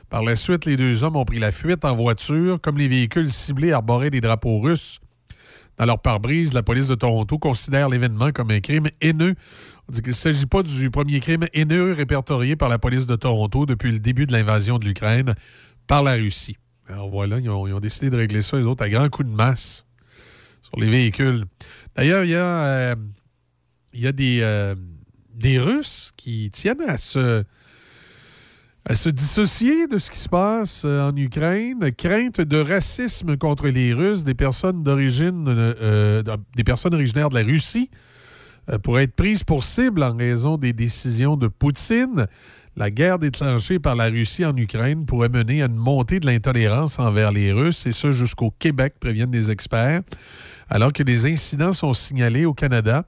Par 0.09 0.23
la 0.23 0.35
suite, 0.35 0.65
les 0.65 0.75
deux 0.75 1.03
hommes 1.05 1.15
ont 1.15 1.23
pris 1.23 1.39
la 1.39 1.51
fuite 1.51 1.85
en 1.85 1.95
voiture, 1.95 2.59
comme 2.59 2.77
les 2.77 2.89
véhicules 2.89 3.29
ciblés 3.29 3.71
arboraient 3.71 4.09
des 4.09 4.21
drapeaux 4.21 4.59
russes. 4.59 4.99
Dans 5.79 5.85
leur 5.85 6.01
pare-brise, 6.01 6.53
la 6.53 6.61
police 6.61 6.89
de 6.89 6.95
Toronto 6.95 7.37
considère 7.37 7.87
l'événement 7.87 8.33
comme 8.33 8.51
un 8.51 8.59
crime 8.59 8.89
haineux. 8.99 9.35
On 9.87 9.93
dit 9.93 10.01
qu'il 10.01 10.09
ne 10.09 10.15
s'agit 10.15 10.45
pas 10.45 10.61
du 10.61 10.91
premier 10.91 11.21
crime 11.21 11.47
haineux 11.53 11.93
répertorié 11.93 12.57
par 12.57 12.67
la 12.67 12.77
police 12.77 13.07
de 13.07 13.15
Toronto 13.15 13.65
depuis 13.65 13.93
le 13.93 13.99
début 13.99 14.25
de 14.25 14.33
l'invasion 14.33 14.77
de 14.77 14.83
l'Ukraine 14.83 15.35
par 15.87 16.03
la 16.03 16.15
Russie. 16.15 16.57
Alors 16.89 17.09
voilà, 17.09 17.39
ils 17.39 17.49
ont, 17.49 17.65
ils 17.65 17.73
ont 17.73 17.79
décidé 17.79 18.09
de 18.09 18.17
régler 18.17 18.41
ça, 18.41 18.57
les 18.57 18.65
autres, 18.65 18.83
à 18.83 18.89
grands 18.89 19.07
coups 19.07 19.29
de 19.29 19.33
masse 19.33 19.85
sur 20.61 20.77
les 20.81 20.89
véhicules. 20.89 21.45
D'ailleurs, 21.95 22.25
il 22.25 22.31
y 22.31 22.35
a, 22.35 22.65
euh, 22.65 22.95
euh, 23.95 24.75
des 25.33 25.59
Russes 25.59 26.11
qui 26.17 26.51
tiennent 26.51 26.81
à 26.81 26.95
à 26.95 26.97
se 28.95 29.10
dissocier 29.10 29.88
de 29.88 29.99
ce 29.99 30.10
qui 30.10 30.17
se 30.17 30.30
passe 30.30 30.84
euh, 30.84 31.10
en 31.10 31.15
Ukraine. 31.15 31.91
Crainte 31.95 32.41
de 32.41 32.58
racisme 32.58 33.38
contre 33.38 33.67
les 33.67 33.93
Russes, 33.93 34.23
des 34.23 34.34
personnes 34.34 34.82
d'origine, 34.82 35.45
euh, 35.47 36.23
euh, 36.25 36.91
originaires 36.91 37.30
de 37.30 37.36
la 37.36 37.45
Russie 37.45 37.89
pourraient 38.84 39.06
être 39.06 39.15
prises 39.15 39.43
pour 39.43 39.63
cible 39.63 40.04
en 40.04 40.15
raison 40.15 40.58
des 40.58 40.73
décisions 40.73 41.38
de 41.38 41.47
Poutine. 41.47 42.28
La 42.75 42.91
guerre 42.91 43.17
déclenchée 43.17 43.80
par 43.80 43.95
la 43.95 44.06
Russie 44.06 44.45
en 44.45 44.56
Ukraine 44.56 45.06
pourrait 45.06 45.30
mener 45.30 45.63
à 45.63 45.65
une 45.65 45.75
montée 45.75 46.19
de 46.19 46.28
l'intolérance 46.28 46.99
envers 46.99 47.32
les 47.32 47.52
Russes, 47.52 47.88
et 47.88 47.91
ce 47.91 48.12
jusqu'au 48.12 48.52
Québec, 48.52 48.93
préviennent 48.99 49.32
des 49.32 49.49
experts, 49.49 50.02
alors 50.69 50.93
que 50.93 51.02
des 51.02 51.25
incidents 51.25 51.73
sont 51.73 51.93
signalés 51.93 52.45
au 52.45 52.54
Canada. 52.54 53.06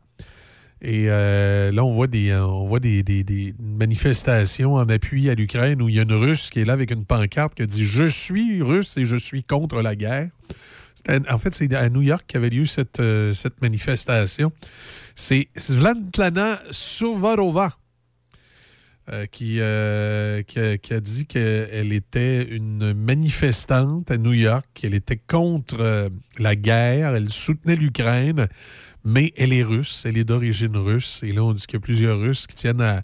Et 0.83 1.05
euh, 1.09 1.71
là, 1.71 1.83
on 1.85 1.91
voit 1.91 2.07
des, 2.07 2.33
on 2.33 2.65
voit 2.65 2.79
des, 2.79 3.03
des- 3.03 3.23
des 3.23 3.53
manifestations 3.59 4.73
en 4.75 4.89
appui 4.89 5.29
à 5.29 5.35
l'Ukraine 5.35 5.81
où 5.81 5.89
il 5.89 5.95
y 5.95 5.99
a 5.99 6.03
une 6.03 6.13
Russe 6.13 6.49
qui 6.49 6.59
est 6.59 6.65
là 6.65 6.73
avec 6.73 6.89
une 6.91 7.05
pancarte 7.05 7.53
qui 7.55 7.67
dit 7.67 7.85
Je 7.85 8.05
suis 8.05 8.63
russe 8.63 8.97
et 8.97 9.05
je 9.05 9.15
suis 9.15 9.43
contre 9.43 9.81
la 9.81 9.95
guerre. 9.95 10.29
En 11.29 11.37
fait, 11.37 11.53
c'est 11.53 11.73
à 11.75 11.89
New 11.89 12.01
York 12.01 12.23
qu'avait 12.27 12.49
lieu 12.49 12.65
cette, 12.65 12.99
euh, 12.99 13.33
cette 13.33 13.61
manifestation. 13.61 14.51
C'est 15.15 15.49
Svetlana 15.55 16.59
Suvarova 16.71 17.75
euh, 19.11 19.25
qui, 19.25 19.57
euh, 19.59 20.43
qui, 20.43 20.59
a, 20.59 20.77
qui 20.77 20.93
a 20.93 20.99
dit 20.99 21.25
qu'elle 21.25 21.91
était 21.91 22.43
une 22.43 22.93
manifestante 22.93 24.11
à 24.11 24.17
New 24.17 24.33
York, 24.33 24.63
qu'elle 24.75 24.93
était 24.93 25.17
contre 25.17 25.77
euh, 25.79 26.09
la 26.37 26.55
guerre, 26.55 27.15
elle 27.15 27.31
soutenait 27.31 27.75
l'Ukraine, 27.75 28.47
mais 29.03 29.33
elle 29.37 29.53
est 29.53 29.63
russe, 29.63 30.05
elle 30.05 30.17
est 30.17 30.23
d'origine 30.23 30.77
russe. 30.77 31.21
Et 31.23 31.31
là, 31.31 31.43
on 31.43 31.53
dit 31.53 31.65
qu'il 31.65 31.75
y 31.75 31.77
a 31.77 31.79
plusieurs 31.79 32.19
Russes 32.19 32.47
qui 32.47 32.55
tiennent 32.55 32.81
à, 32.81 33.01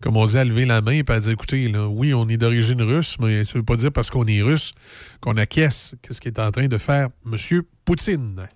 comme 0.00 0.16
on 0.16 0.26
dit, 0.26 0.38
à 0.38 0.44
lever 0.44 0.66
la 0.66 0.80
main 0.80 0.92
et 0.92 1.04
à 1.06 1.20
dire, 1.20 1.32
écoutez, 1.32 1.68
là, 1.68 1.88
oui, 1.88 2.12
on 2.14 2.28
est 2.28 2.36
d'origine 2.36 2.82
russe, 2.82 3.16
mais 3.20 3.44
ça 3.44 3.54
ne 3.54 3.58
veut 3.60 3.64
pas 3.64 3.76
dire 3.76 3.92
parce 3.92 4.10
qu'on 4.10 4.26
est 4.26 4.42
russe 4.42 4.72
qu'on 5.20 5.36
acquiesce. 5.36 5.94
Qu'est-ce 6.02 6.20
qu'il 6.20 6.32
est 6.32 6.40
en 6.40 6.50
train 6.50 6.66
de 6.66 6.78
faire 6.78 7.08
M. 7.26 7.62
Poutine? 7.84 8.48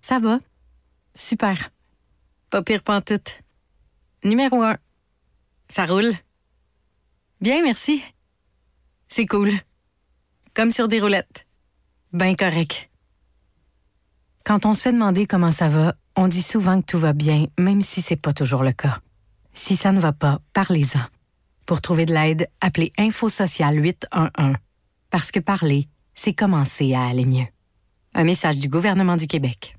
Ça 0.00 0.18
va. 0.18 0.38
Super. 1.14 1.70
Pas 2.50 2.62
pire 2.62 2.82
pantoute. 2.82 3.40
Numéro 4.24 4.62
un. 4.62 4.76
Ça 5.68 5.86
roule. 5.86 6.12
Bien, 7.40 7.62
merci. 7.62 8.02
C'est 9.08 9.26
cool. 9.26 9.50
Comme 10.54 10.70
sur 10.70 10.88
des 10.88 11.00
roulettes. 11.00 11.46
Ben 12.12 12.36
correct. 12.36 12.90
Quand 14.44 14.66
on 14.66 14.74
se 14.74 14.82
fait 14.82 14.92
demander 14.92 15.24
comment 15.24 15.52
ça 15.52 15.70
va, 15.70 15.94
on 16.16 16.28
dit 16.28 16.42
souvent 16.42 16.78
que 16.82 16.86
tout 16.86 16.98
va 16.98 17.14
bien, 17.14 17.46
même 17.58 17.80
si 17.80 18.02
c'est 18.02 18.14
pas 18.14 18.34
toujours 18.34 18.62
le 18.62 18.72
cas. 18.72 18.98
Si 19.54 19.74
ça 19.74 19.90
ne 19.90 19.98
va 19.98 20.12
pas, 20.12 20.38
parlez-en. 20.52 21.00
Pour 21.64 21.80
trouver 21.80 22.04
de 22.04 22.12
l'aide, 22.12 22.48
appelez 22.60 22.92
Info 22.98 23.30
Social 23.30 23.82
811. 23.82 24.56
Parce 25.08 25.30
que 25.30 25.40
parler, 25.40 25.88
c'est 26.12 26.34
commencer 26.34 26.92
à 26.92 27.06
aller 27.06 27.24
mieux. 27.24 27.46
Un 28.12 28.24
message 28.24 28.58
du 28.58 28.68
gouvernement 28.68 29.16
du 29.16 29.26
Québec. 29.26 29.78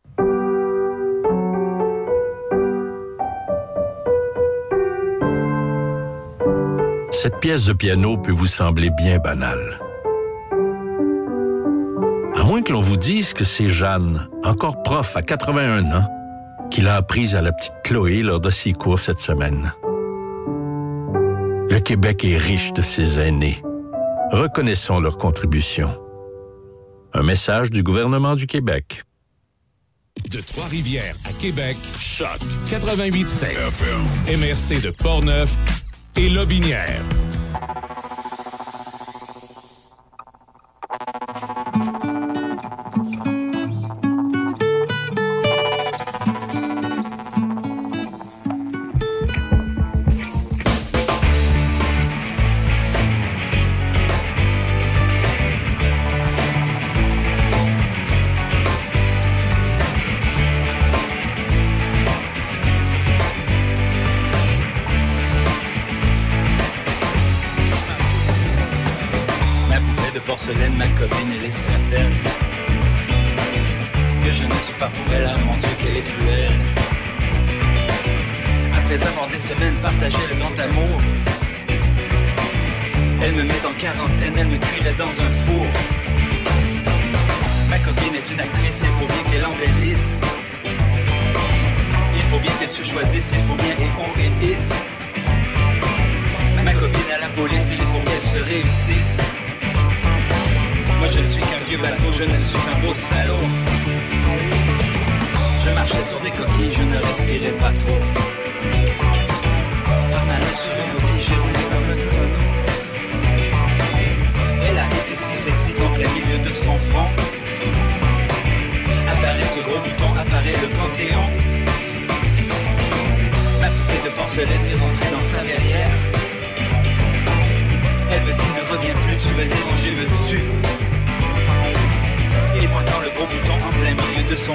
Cette 7.21 7.39
pièce 7.39 7.65
de 7.65 7.73
piano 7.73 8.17
peut 8.17 8.31
vous 8.31 8.47
sembler 8.47 8.89
bien 8.89 9.19
banale. 9.19 9.79
À 12.35 12.43
moins 12.43 12.63
que 12.63 12.73
l'on 12.73 12.79
vous 12.79 12.97
dise 12.97 13.35
que 13.35 13.43
c'est 13.43 13.69
Jeanne, 13.69 14.27
encore 14.43 14.81
prof 14.81 15.15
à 15.15 15.21
81 15.21 15.91
ans, 15.91 16.07
qui 16.71 16.81
l'a 16.81 16.95
apprise 16.95 17.35
à 17.35 17.43
la 17.43 17.51
petite 17.51 17.75
Chloé 17.83 18.23
lors 18.23 18.39
de 18.39 18.49
ses 18.49 18.73
cours 18.73 18.97
cette 18.97 19.19
semaine. 19.19 19.71
Le 21.69 21.79
Québec 21.79 22.25
est 22.25 22.37
riche 22.37 22.73
de 22.73 22.81
ses 22.81 23.19
aînés. 23.19 23.61
Reconnaissons 24.31 24.99
leur 24.99 25.19
contribution. 25.19 25.95
Un 27.13 27.21
message 27.21 27.69
du 27.69 27.83
gouvernement 27.83 28.33
du 28.33 28.47
Québec. 28.47 29.03
De 30.31 30.41
Trois-Rivières 30.41 31.15
à 31.29 31.33
Québec, 31.39 31.77
Choc 31.99 32.39
88.7. 32.67 34.37
MRC 34.37 34.81
de 34.81 34.89
Portneuf 34.89 35.81
et 36.15 36.29
Lobinière. 36.29 37.01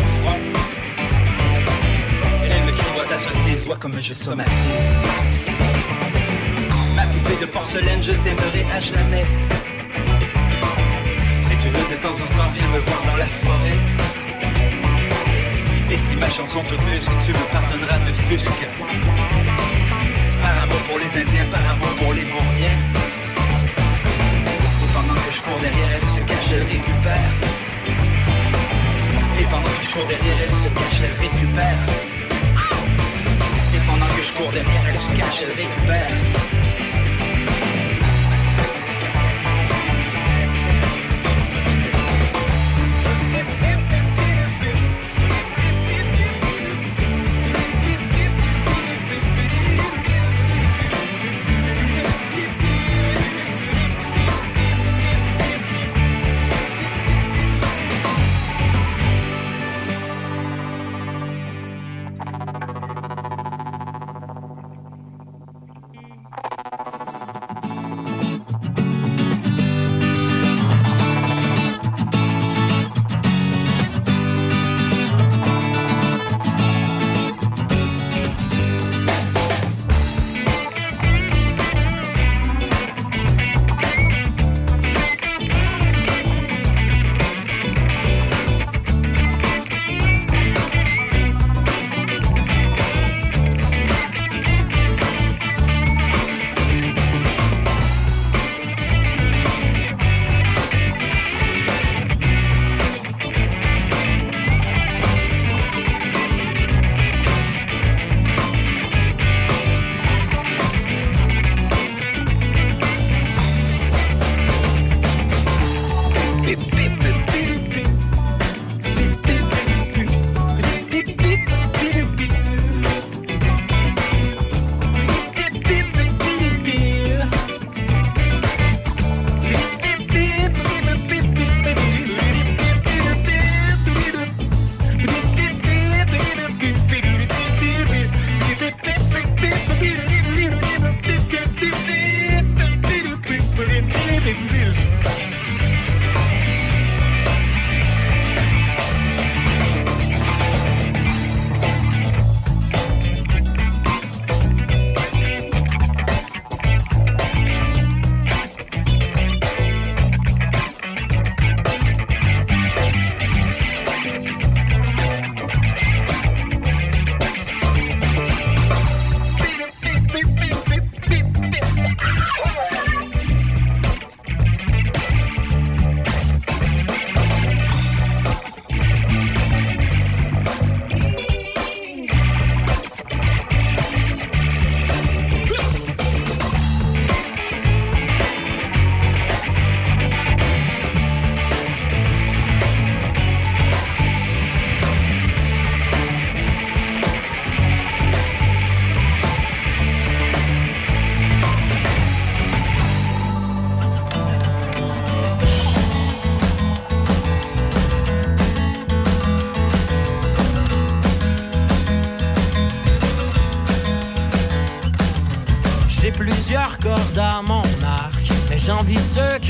Front. 0.01 0.39
Elle 2.45 2.63
me 2.65 2.73
crie, 2.73 2.93
vois 2.95 3.05
ta 3.05 3.19
sottise, 3.19 3.67
vois 3.67 3.77
comme 3.77 4.01
je 4.01 4.15
somatise. 4.15 4.53
Ma 6.95 7.03
poupée 7.03 7.37
de 7.41 7.47
porcelaine, 7.47 8.03
je 8.03 8.13
t'aimerai 8.13 8.65
à 8.75 8.81
jamais. 8.81 9.27
Si 11.41 11.57
tu 11.59 11.69
veux 11.69 11.95
de 11.95 12.01
temps 12.01 12.15
en 12.15 12.29
temps, 12.37 12.51
viens 12.55 12.69
me 12.69 12.79
voir 12.79 13.03
dans 13.07 13.17
la 13.17 13.27
forêt. 13.27 13.79
Et 15.91 15.97
si 15.97 16.17
ma 16.17 16.29
chanson 16.29 16.63
te 16.63 16.75
brusque, 16.75 17.13
tu 17.25 17.33
me 17.33 17.53
pardonneras 17.53 17.99
de 18.01 18.13
fusque. 18.13 18.67
Par 20.43 20.63
amour 20.63 20.83
pour 20.89 20.99
les 20.99 21.21
Indiens, 21.21 21.47
par 21.51 21.61
amour 21.71 21.95
pour 21.99 22.13
les 22.13 22.25
vauriens. 22.25 22.79
Et 24.83 24.89
pendant 24.93 25.15
que 25.15 25.33
je 25.33 25.41
cours 25.43 25.61
derrière, 25.61 25.89
elle 25.95 26.09
se 26.09 26.21
cache, 26.21 26.53
elle 26.53 26.65
récupère. 26.65 27.66
Pendant 29.51 29.63
que 29.63 29.83
je 29.83 29.91
cours 29.93 30.07
derrière, 30.07 30.37
elle 30.43 30.51
se 30.51 30.69
cache, 30.75 31.01
elle 31.05 31.13
récupère. 31.21 31.79
Et 33.75 33.79
pendant 33.87 34.07
que 34.07 34.23
je 34.23 34.33
cours 34.33 34.53
derrière, 34.53 34.83
elle 34.89 34.97
se 34.97 35.11
cache, 35.15 35.43
elle 35.43 35.55
récupère. 35.55 36.56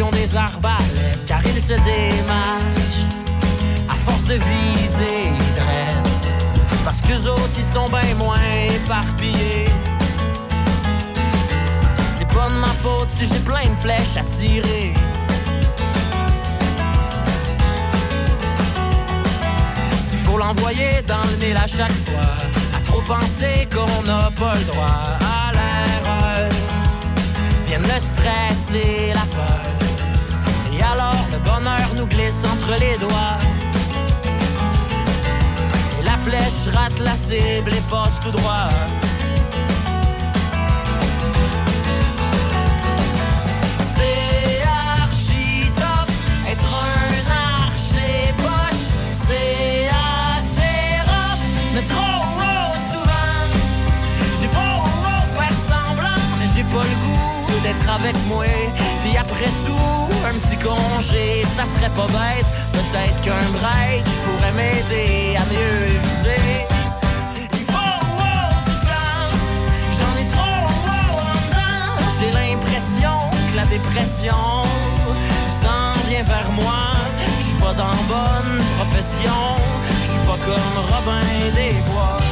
Des 0.05 0.37
arbalètes, 0.37 1.25
car 1.27 1.41
ils 1.47 1.61
se 1.61 1.73
démarquent. 1.73 3.07
À 3.89 3.95
force 3.95 4.25
de 4.25 4.35
viser 4.35 5.31
dresse. 5.57 6.29
Parce 6.85 7.01
que 7.01 7.29
autres, 7.31 7.57
ils 7.57 7.65
sont 7.65 7.89
bien 7.89 8.15
moins 8.17 8.37
éparpillés. 8.69 9.65
C'est 12.11 12.29
pas 12.29 12.49
de 12.49 12.55
ma 12.57 12.75
faute 12.83 13.09
si 13.17 13.27
j'ai 13.27 13.39
plein 13.39 13.63
de 13.65 13.77
flèches 13.81 14.19
à 14.19 14.25
tirer. 14.25 14.93
S'il 20.07 20.19
faut 20.19 20.37
l'envoyer 20.37 21.03
dans 21.07 21.25
le 21.31 21.37
nez 21.39 21.57
à 21.57 21.67
chaque 21.67 21.99
fois, 22.05 22.37
à 22.77 22.81
trop 22.85 23.01
penser 23.01 23.67
qu'on 23.75 24.03
n'a 24.03 24.31
pas 24.39 24.53
le 24.59 24.65
droit 24.65 25.17
à 25.21 25.53
l'erreur, 25.53 26.51
viennent 27.67 27.81
le 27.83 27.99
stress 27.99 28.75
et 28.75 29.15
la 29.15 29.25
peur. 29.35 29.56
Alors 30.99 31.27
le 31.31 31.39
bonheur 31.39 31.89
nous 31.95 32.07
glisse 32.07 32.43
entre 32.51 32.73
les 32.81 32.97
doigts. 32.97 33.37
Et 36.01 36.03
la 36.03 36.17
flèche 36.25 36.75
rate 36.75 36.99
la 37.01 37.15
cible 37.15 37.75
et 37.75 37.83
passe 37.91 38.19
tout 38.19 38.31
droit. 38.31 38.71
C'est 43.95 44.63
archi 45.03 45.71
top, 45.77 46.09
être 46.51 46.73
un 46.89 47.31
archer 47.61 48.33
poche, 48.39 48.89
c'est 49.13 49.91
assez 50.49 50.87
rough, 51.11 51.45
mais 51.75 51.85
trop 51.93 52.21
raw 52.41 52.73
souvent. 52.91 53.43
J'ai 54.41 54.49
beau 54.49 54.77
faire 55.37 55.59
semblant, 55.69 56.23
mais 56.39 56.49
j'ai 56.55 56.65
pas 56.65 56.85
le 56.85 56.97
goût 57.05 57.61
d'être 57.63 57.89
avec 57.99 58.17
moi. 58.29 58.47
Puis 59.03 59.17
après 59.19 59.51
tout, 59.65 59.76
un 60.37 60.39
petit 60.39 60.57
congé, 60.57 61.45
ça 61.57 61.65
serait 61.65 61.91
pas 61.91 62.07
bête. 62.07 62.47
Peut-être 62.73 63.21
qu'un 63.23 63.49
break 63.59 64.05
pourrait 64.25 64.53
m'aider 64.53 65.37
à 65.37 65.45
mieux 65.53 65.99
viser. 66.05 66.67
Il 67.53 67.65
faut 67.73 67.99
du 68.67 68.77
temps, 68.87 69.29
j'en 69.99 70.13
ai 70.21 70.27
trop 70.35 70.67
en 70.67 71.35
dedans. 71.41 71.97
J'ai 72.19 72.31
l'impression 72.33 73.17
que 73.51 73.57
la 73.57 73.65
dépression 73.67 74.45
s'en 75.61 76.09
vient 76.09 76.23
vers 76.23 76.51
moi. 76.53 76.81
Je 77.39 77.45
suis 77.45 77.61
pas 77.61 77.75
dans 77.75 77.97
bonne 78.09 78.65
profession, 78.79 79.41
je 80.03 80.11
suis 80.11 80.27
pas 80.27 80.39
comme 80.45 80.77
Robin 80.91 81.27
des 81.55 81.73
Bois. 81.91 82.26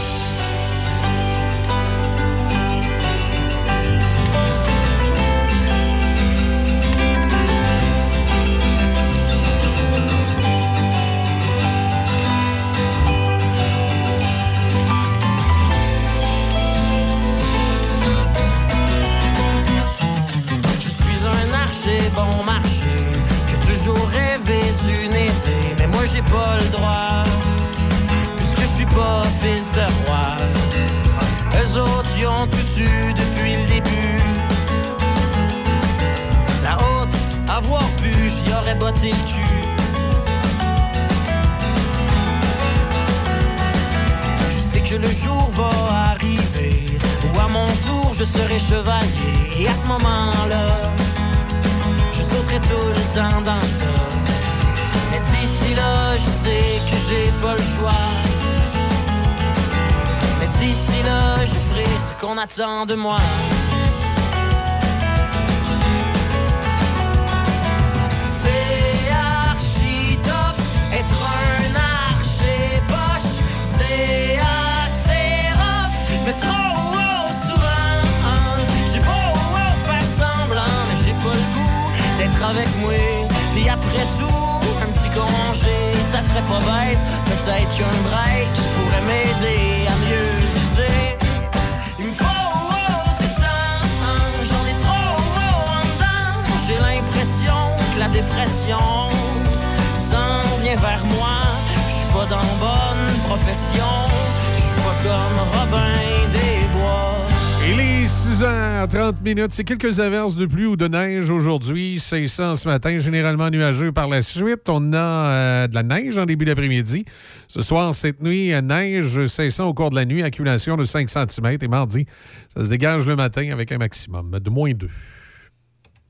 C'est 109.51 109.65
quelques 109.65 109.99
averses 109.99 110.37
de 110.37 110.47
pluie 110.47 110.67
ou 110.67 110.77
de 110.77 110.87
neige 110.87 111.29
aujourd'hui. 111.31 111.99
C'est 111.99 112.29
ça 112.29 112.55
ce 112.55 112.69
matin, 112.69 112.99
généralement 112.99 113.51
nuageux 113.51 113.91
par 113.91 114.07
la 114.07 114.23
suite. 114.23 114.69
On 114.69 114.93
a 114.93 114.97
euh, 114.97 115.67
de 115.67 115.75
la 115.75 115.83
neige 115.83 116.19
en 116.19 116.25
début 116.25 116.45
d'après-midi. 116.45 117.05
Ce 117.49 117.61
soir, 117.61 117.93
cette 117.95 118.23
nuit, 118.23 118.53
euh, 118.53 118.61
neige 118.61 119.27
cessant 119.27 119.67
au 119.67 119.75
cours 119.75 119.91
de 119.91 119.97
la 119.97 120.05
nuit, 120.05 120.23
accumulation 120.23 120.77
de 120.77 120.85
5 120.85 121.11
cm. 121.11 121.59
Et 121.61 121.69
mardi, 121.69 122.07
ça 122.55 122.63
se 122.63 122.69
dégage 122.69 123.09
le 123.09 123.17
matin 123.17 123.51
avec 123.51 123.73
un 123.73 123.79
maximum 123.79 124.39
de 124.39 124.51
moins 124.51 124.73
2. 124.73 124.89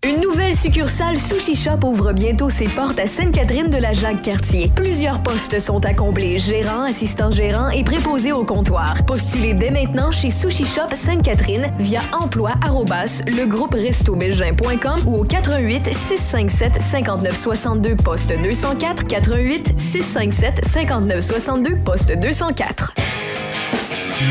Une 0.06 0.20
nouvelle 0.20 0.54
succursale 0.54 1.16
Sushi 1.16 1.56
Shop 1.56 1.78
ouvre 1.82 2.12
bientôt 2.12 2.50
ses 2.50 2.68
portes 2.68 2.98
à 2.98 3.06
Sainte-Catherine 3.06 3.70
de 3.70 3.78
la 3.78 3.94
Jacques-Cartier. 3.94 4.70
Plusieurs 4.76 5.22
postes 5.22 5.58
sont 5.58 5.82
à 5.82 5.94
combler, 5.94 6.38
gérant, 6.38 6.82
assistant 6.82 7.30
gérant 7.30 7.70
et 7.70 7.84
préposé 7.84 8.30
au 8.30 8.44
comptoir. 8.44 8.96
Postulez 9.06 9.54
dès 9.54 9.70
maintenant 9.70 10.12
chez 10.12 10.28
Sushi 10.28 10.66
Shop 10.66 10.92
Sainte-Catherine 10.92 11.72
via 11.78 12.00
emploi 12.12 12.52
arrobas 12.62 13.22
legrouperestobelgin.com 13.26 15.06
ou 15.06 15.20
au 15.20 15.24
88 15.24 15.94
657 15.94 16.82
59 16.82 17.34
62 17.34 17.96
poste 17.96 18.38
204 18.38 19.06
88 19.06 19.80
657 19.80 20.66
59 20.66 21.20
62 21.20 21.76
poste 21.76 22.12
204. 22.12 22.92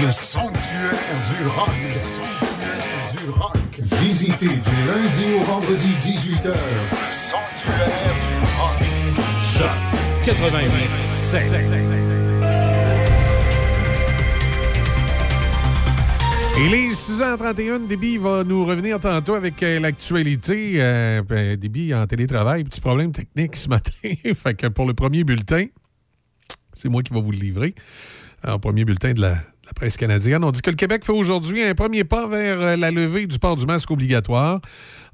Le 0.04 0.12
sanctuaire 0.12 0.94
du 1.32 1.48
rock. 1.48 1.70
Le 1.84 1.90
sanctuaire 1.90 3.56
du. 3.56 3.63
Visitez 3.84 4.48
du 4.48 4.88
lundi 4.88 5.34
au 5.38 5.44
vendredi 5.44 5.90
18h. 6.00 6.54
Sanctuaire 7.12 8.16
du 8.24 8.36
rock. 8.58 8.80
Choc 9.42 9.70
88 10.24 10.72
Il 16.60 16.74
est 16.74 16.90
6h31. 16.92 17.88
Déby 17.88 18.18
va 18.18 18.46
nous 18.46 18.66
revenir 18.66 19.02
tantôt 19.02 19.34
avec 19.34 19.62
euh, 19.64 19.82
l'actualité. 19.82 20.76
Euh, 20.78 21.22
ben, 21.22 21.58
Déby 21.58 21.94
en 21.94 22.08
télétravail. 22.08 22.64
Petit 22.64 22.80
problème 22.80 23.12
technique 23.12 23.58
ce 23.58 23.68
matin. 23.68 23.92
fait 24.34 24.54
que 24.54 24.68
pour 24.68 24.86
le 24.86 24.94
premier 24.94 25.26
bulletin, 25.26 25.66
c'est 26.72 26.88
moi 26.88 27.04
qui 27.04 27.14
vais 27.14 27.20
vous 27.22 27.32
le 27.32 27.40
livrer. 27.40 27.76
Alors, 28.44 28.62
premier 28.62 28.86
bulletin 28.86 29.12
de 29.12 29.22
la, 29.22 29.36
la 29.66 29.74
presse 29.74 29.98
canadienne. 29.98 30.44
On 30.44 30.52
dit 30.52 30.62
que 30.62 30.70
le 30.70 30.76
Québec 30.76 31.06
fait 31.06 31.14
aujourd'hui 31.14 31.64
un 31.64 31.74
premier 31.74 32.04
pas 32.04 32.28
vers 32.28 32.62
euh, 32.62 32.76
la 32.76 32.92
levée 32.92 33.28
du 33.28 33.40
port 33.40 33.56
du 33.56 33.66
masque 33.66 33.92
obligatoire. 33.92 34.60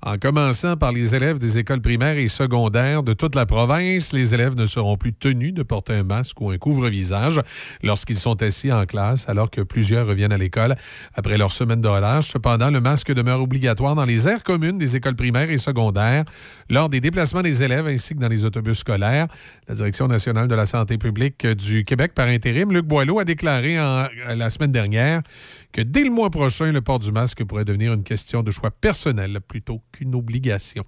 En 0.01 0.17
commençant 0.17 0.77
par 0.77 0.93
les 0.93 1.13
élèves 1.13 1.39
des 1.39 1.57
écoles 1.57 1.81
primaires 1.81 2.17
et 2.17 2.29
secondaires 2.29 3.03
de 3.03 3.11
toute 3.11 3.35
la 3.35 3.45
province, 3.45 4.13
les 4.13 4.33
élèves 4.33 4.55
ne 4.55 4.65
seront 4.65 4.95
plus 4.95 5.11
tenus 5.11 5.53
de 5.53 5.61
porter 5.61 5.93
un 5.93 6.03
masque 6.03 6.39
ou 6.39 6.51
un 6.51 6.57
couvre-visage 6.57 7.41
lorsqu'ils 7.83 8.17
sont 8.17 8.41
assis 8.41 8.71
en 8.71 8.85
classe, 8.85 9.27
alors 9.27 9.49
que 9.49 9.59
plusieurs 9.59 10.07
reviennent 10.07 10.31
à 10.31 10.37
l'école 10.37 10.77
après 11.15 11.37
leur 11.37 11.51
semaine 11.51 11.81
de 11.81 11.89
relâche. 11.89 12.29
Cependant, 12.29 12.69
le 12.69 12.79
masque 12.79 13.13
demeure 13.13 13.41
obligatoire 13.41 13.93
dans 13.93 14.05
les 14.05 14.25
aires 14.29 14.43
communes 14.43 14.77
des 14.77 14.95
écoles 14.95 15.17
primaires 15.17 15.49
et 15.49 15.57
secondaires, 15.57 16.23
lors 16.69 16.87
des 16.87 17.01
déplacements 17.01 17.41
des 17.41 17.61
élèves 17.61 17.87
ainsi 17.87 18.15
que 18.15 18.19
dans 18.19 18.29
les 18.29 18.45
autobus 18.45 18.77
scolaires. 18.77 19.27
La 19.67 19.75
Direction 19.75 20.07
nationale 20.07 20.47
de 20.47 20.55
la 20.55 20.65
santé 20.65 20.97
publique 20.97 21.45
du 21.45 21.83
Québec 21.83 22.13
par 22.15 22.27
intérim, 22.27 22.71
Luc 22.71 22.85
Boileau, 22.85 23.19
a 23.19 23.25
déclaré 23.25 23.75
la 23.75 24.49
semaine 24.49 24.71
dernière 24.71 25.23
que 25.71 25.81
dès 25.81 26.03
le 26.03 26.09
mois 26.09 26.29
prochain, 26.29 26.71
le 26.71 26.81
port 26.81 26.99
du 26.99 27.11
masque 27.11 27.43
pourrait 27.43 27.65
devenir 27.65 27.93
une 27.93 28.03
question 28.03 28.41
de 28.41 28.51
choix 28.51 28.71
personnel 28.71 29.39
plutôt 29.47 29.81
qu'une 29.91 30.15
obligation. 30.15 30.83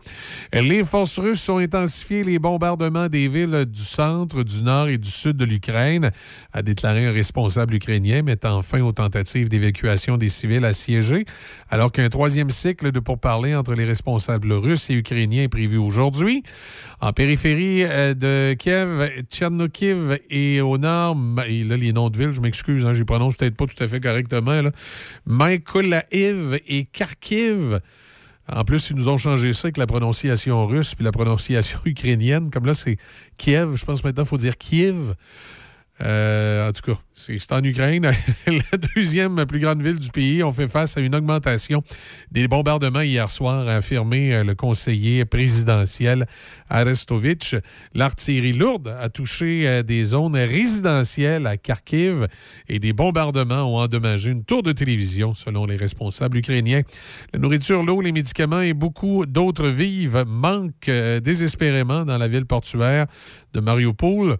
Les 0.53 0.83
forces 0.83 1.19
russes 1.19 1.47
ont 1.49 1.57
intensifié 1.57 2.23
les 2.23 2.39
bombardements 2.39 3.07
des 3.07 3.27
villes 3.27 3.65
du 3.65 3.81
centre, 3.81 4.43
du 4.43 4.63
nord 4.63 4.87
et 4.87 4.97
du 4.97 5.09
sud 5.09 5.37
de 5.37 5.45
l'Ukraine, 5.45 6.11
a 6.53 6.61
déclaré 6.61 7.05
un 7.05 7.11
responsable 7.11 7.75
ukrainien, 7.75 8.23
mettant 8.23 8.61
fin 8.61 8.81
aux 8.81 8.91
tentatives 8.91 9.49
d'évacuation 9.49 10.17
des 10.17 10.29
civils 10.29 10.65
assiégés, 10.65 11.25
alors 11.69 11.91
qu'un 11.91 12.09
troisième 12.09 12.49
cycle 12.49 12.91
de 12.91 12.99
pourparlers 12.99 13.55
entre 13.55 13.73
les 13.73 13.85
responsables 13.85 14.51
russes 14.51 14.89
et 14.89 14.95
ukrainiens 14.95 15.43
est 15.43 15.47
prévu 15.47 15.77
aujourd'hui. 15.77 16.43
En 17.01 17.13
périphérie 17.13 17.83
euh, 17.83 18.13
de 18.13 18.53
Kiev, 18.53 19.09
Tchernokiv 19.29 20.19
et 20.29 20.61
au 20.61 20.77
nord, 20.77 21.17
et 21.47 21.63
là, 21.63 21.77
les 21.77 21.93
noms 21.93 22.09
de 22.09 22.17
villes, 22.17 22.31
je 22.31 22.41
m'excuse, 22.41 22.85
hein, 22.85 22.93
je 22.93 22.99
les 22.99 23.05
prononce 23.05 23.37
peut-être 23.37 23.55
pas 23.55 23.65
tout 23.65 23.83
à 23.83 23.87
fait 23.87 23.99
correctement, 23.99 24.61
là. 24.61 24.70
Mykolaiv 25.25 26.59
et 26.67 26.85
Kharkiv. 26.85 27.79
En 28.51 28.65
plus, 28.65 28.89
ils 28.89 28.95
nous 28.95 29.07
ont 29.07 29.17
changé 29.17 29.53
ça 29.53 29.67
avec 29.67 29.77
la 29.77 29.87
prononciation 29.87 30.67
russe 30.67 30.95
puis 30.95 31.05
la 31.05 31.11
prononciation 31.11 31.79
ukrainienne. 31.85 32.49
Comme 32.49 32.65
là, 32.65 32.73
c'est 32.73 32.97
Kiev. 33.37 33.75
Je 33.75 33.85
pense 33.85 34.03
maintenant 34.03 34.23
qu'il 34.23 34.29
faut 34.29 34.37
dire 34.37 34.57
Kiev. 34.57 35.15
Euh, 36.01 36.67
en 36.67 36.71
tout 36.71 36.81
cas, 36.81 36.99
c'est 37.13 37.51
en 37.51 37.63
Ukraine, 37.63 38.11
la 38.47 38.77
deuxième 38.95 39.45
plus 39.45 39.59
grande 39.59 39.83
ville 39.83 39.99
du 39.99 40.09
pays. 40.09 40.43
On 40.43 40.51
fait 40.51 40.67
face 40.67 40.97
à 40.97 41.01
une 41.01 41.13
augmentation 41.13 41.83
des 42.31 42.47
bombardements 42.47 43.01
hier 43.01 43.29
soir, 43.29 43.67
a 43.67 43.75
affirmé 43.75 44.33
euh, 44.33 44.43
le 44.43 44.55
conseiller 44.55 45.25
présidentiel 45.25 46.25
Arestovitch. 46.69 47.55
L'artillerie 47.93 48.53
lourde 48.53 48.87
a 48.87 49.09
touché 49.09 49.67
euh, 49.67 49.83
des 49.83 50.03
zones 50.05 50.35
résidentielles 50.35 51.45
à 51.45 51.57
Kharkiv 51.57 52.27
et 52.67 52.79
des 52.79 52.93
bombardements 52.93 53.75
ont 53.75 53.79
endommagé 53.81 54.31
une 54.31 54.43
tour 54.43 54.63
de 54.63 54.71
télévision, 54.71 55.35
selon 55.35 55.65
les 55.67 55.75
responsables 55.77 56.37
ukrainiens. 56.37 56.81
La 57.33 57.39
nourriture, 57.39 57.83
l'eau, 57.83 58.01
les 58.01 58.11
médicaments 58.11 58.61
et 58.61 58.73
beaucoup 58.73 59.25
d'autres 59.27 59.67
vives 59.67 60.23
manquent 60.25 60.89
désespérément 61.21 62.05
dans 62.05 62.17
la 62.17 62.27
ville 62.27 62.45
portuaire 62.45 63.05
de 63.53 63.59
Mariupol 63.59 64.37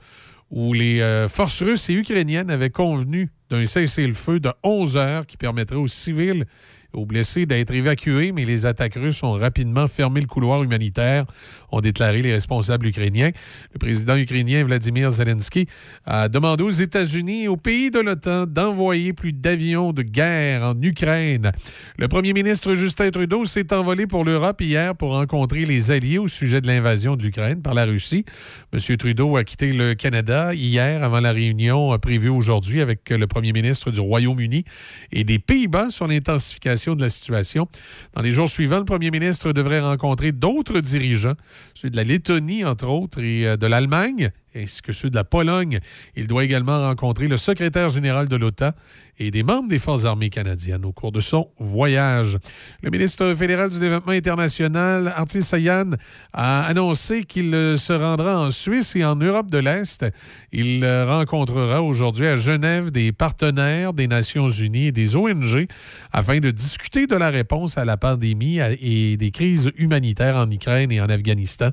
où 0.52 0.74
les 0.74 1.02
euh, 1.02 1.28
forces 1.30 1.64
russes 1.64 1.90
et 1.90 1.94
ukrainiennes 1.94 2.52
avaient 2.52 2.70
convenu 2.70 3.30
d'un 3.50 3.66
cessez-le-feu 3.66 4.40
de 4.40 4.52
11 4.64 4.98
heures 4.98 5.26
qui 5.26 5.38
permettrait 5.38 5.78
aux 5.78 5.88
civils 5.88 6.46
aux 6.94 7.06
blessés 7.06 7.46
d'être 7.46 7.74
évacués, 7.74 8.32
mais 8.32 8.46
les 8.46 8.66
attaques 8.66 8.96
russes 8.96 9.24
ont 9.24 9.34
rapidement 9.34 9.88
fermé 9.88 10.22
le 10.22 10.28
couloir 10.28 10.64
humanitaire, 10.64 11.26
ont 11.72 11.80
déclaré 11.80 12.22
les 12.22 12.34
responsables 12.34 12.88
ukrainiens. 12.88 13.32
Le 13.74 13.80
président 13.80 14.18
ukrainien 14.18 14.64
Vladimir 14.64 15.10
Zelensky 15.10 15.68
a 16.06 16.28
demandé 16.28 16.64
aux 16.64 16.70
États-Unis 16.70 17.44
et 17.44 17.48
aux 17.48 17.58
pays 17.58 17.92
de 17.92 18.00
l'OTAN 18.00 18.46
d'envoyer 18.46 19.14
plus 19.14 19.34
d'avions 19.34 19.94
de 19.94 20.02
guerre 20.02 20.64
en 20.64 20.82
Ukraine. 20.82 21.52
Le 21.98 22.08
premier 22.08 22.34
ministre 22.34 22.76
Justin 22.76 23.12
Trudeau 23.12 23.46
s'est 23.46 23.74
envolé 23.74 24.08
pour 24.08 24.26
l'Europe 24.26 24.62
hier 24.62 24.96
pour 24.96 25.12
rencontrer 25.12 25.66
les 25.66 25.92
alliés 25.92 26.18
au 26.18 26.28
sujet 26.28 26.62
de 26.62 26.68
l'invasion 26.68 27.16
de 27.16 27.24
l'Ukraine 27.24 27.62
par 27.62 27.74
la 27.74 27.86
Russie. 27.86 28.26
M. 28.74 28.98
Trudeau 28.98 29.38
a 29.38 29.44
quitté 29.44 29.72
le 29.72 29.94
Canada 29.94 30.54
hier 30.54 31.04
avant 31.04 31.20
la 31.20 31.32
réunion 31.32 31.98
prévue 32.00 32.30
aujourd'hui 32.30 32.82
avec 32.82 33.10
le 33.10 33.28
premier 33.28 33.54
ministre 33.54 33.92
du 33.92 34.00
Royaume-Uni 34.00 34.66
et 35.12 35.24
des 35.24 35.40
Pays-Bas 35.40 35.90
sur 35.90 36.08
l'intensification 36.08 36.81
de 36.90 37.02
la 37.02 37.10
situation. 37.10 37.68
Dans 38.14 38.22
les 38.22 38.32
jours 38.32 38.50
suivants, 38.50 38.80
le 38.80 38.86
premier 38.86 39.12
ministre 39.12 39.54
devrait 39.54 39.80
rencontrer 39.80 40.32
d'autres 40.32 40.80
dirigeants, 40.80 41.36
ceux 41.74 41.90
de 41.90 41.96
la 41.96 42.04
Lettonie, 42.04 42.66
entre 42.66 42.88
autres, 42.88 43.20
et 43.20 43.48
euh, 43.48 43.58
de 43.58 43.68
l'Allemagne, 43.68 44.32
ainsi 44.56 44.82
que 44.82 44.94
ceux 44.94 45.10
de 45.10 45.16
la 45.16 45.24
Pologne. 45.24 45.80
Il 46.16 46.28
doit 46.28 46.44
également 46.44 46.82
rencontrer 46.82 47.28
le 47.28 47.38
secrétaire 47.38 47.90
général 47.90 48.28
de 48.28 48.36
l'OTAN 48.36 48.72
et 49.20 49.30
des 49.30 49.44
membres 49.44 49.70
des 49.70 49.80
Forces 49.80 50.06
armées 50.06 50.30
canadiennes 50.30 50.86
au 50.86 50.92
cours 50.92 51.12
de 51.12 51.20
son 51.20 51.50
voyage. 51.60 52.38
Le 52.82 52.90
ministre 52.90 53.34
fédéral 53.36 53.70
du 53.70 53.80
Développement 53.80 54.14
international, 54.14 55.14
Artis 55.16 55.44
Sayan, 55.44 55.92
a 56.34 56.64
annoncé 56.64 57.24
qu'il 57.24 57.52
se 57.78 57.94
rendra 57.94 58.40
en 58.40 58.50
Suisse 58.50 58.96
et 58.96 59.06
en 59.06 59.16
Europe 59.16 59.50
de 59.52 59.60
l'Est. 59.60 60.06
Il 60.52 60.86
rencontrera 60.86 61.84
aujourd'hui 61.84 62.28
à 62.28 62.36
Genève 62.36 62.92
des 62.92 63.12
partenaires 63.12 63.94
des 63.94 64.08
Nations 64.08 64.50
unies 64.50 64.88
et 64.88 64.92
des 64.92 65.16
ONG 65.16 65.68
afin 66.12 66.40
de 66.40 66.50
discuter 66.52 67.08
de 67.08 67.16
la 67.16 67.30
réponse 67.30 67.78
à 67.78 67.86
la 67.86 67.98
pandémie 67.98 68.60
et 68.60 69.18
des 69.18 69.32
crises 69.32 69.72
humanitaires 69.78 70.36
en 70.36 70.50
Ukraine 70.50 70.92
et 70.92 71.00
en 71.00 71.10
Afghanistan 71.10 71.70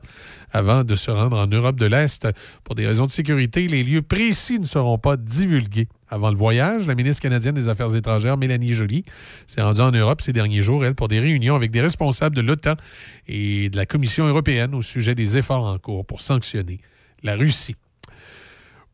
avant 0.52 0.84
de 0.84 0.94
se 0.94 1.10
rendre 1.10 1.36
en 1.36 1.46
Europe 1.46 1.78
de 1.78 1.86
l'Est. 1.86 2.28
Pour 2.64 2.74
des 2.74 2.86
raisons 2.86 3.06
de 3.06 3.10
sécurité, 3.10 3.66
les 3.68 3.82
lieux 3.82 4.02
précis 4.02 4.58
ne 4.58 4.64
seront 4.64 4.98
pas 4.98 5.16
divulgués. 5.16 5.88
Avant 6.10 6.30
le 6.30 6.36
voyage, 6.36 6.86
la 6.86 6.94
ministre 6.94 7.22
canadienne 7.22 7.54
des 7.54 7.68
Affaires 7.68 7.94
étrangères, 7.94 8.38
Mélanie 8.38 8.72
Joly, 8.72 9.04
s'est 9.46 9.60
rendue 9.60 9.80
en 9.80 9.92
Europe 9.92 10.22
ces 10.22 10.32
derniers 10.32 10.62
jours, 10.62 10.84
elle, 10.84 10.94
pour 10.94 11.08
des 11.08 11.20
réunions 11.20 11.54
avec 11.54 11.70
des 11.70 11.82
responsables 11.82 12.34
de 12.34 12.40
l'OTAN 12.40 12.74
et 13.26 13.68
de 13.68 13.76
la 13.76 13.84
Commission 13.84 14.26
européenne 14.26 14.74
au 14.74 14.82
sujet 14.82 15.14
des 15.14 15.36
efforts 15.36 15.66
en 15.66 15.78
cours 15.78 16.06
pour 16.06 16.20
sanctionner 16.20 16.80
la 17.22 17.34
Russie. 17.34 17.76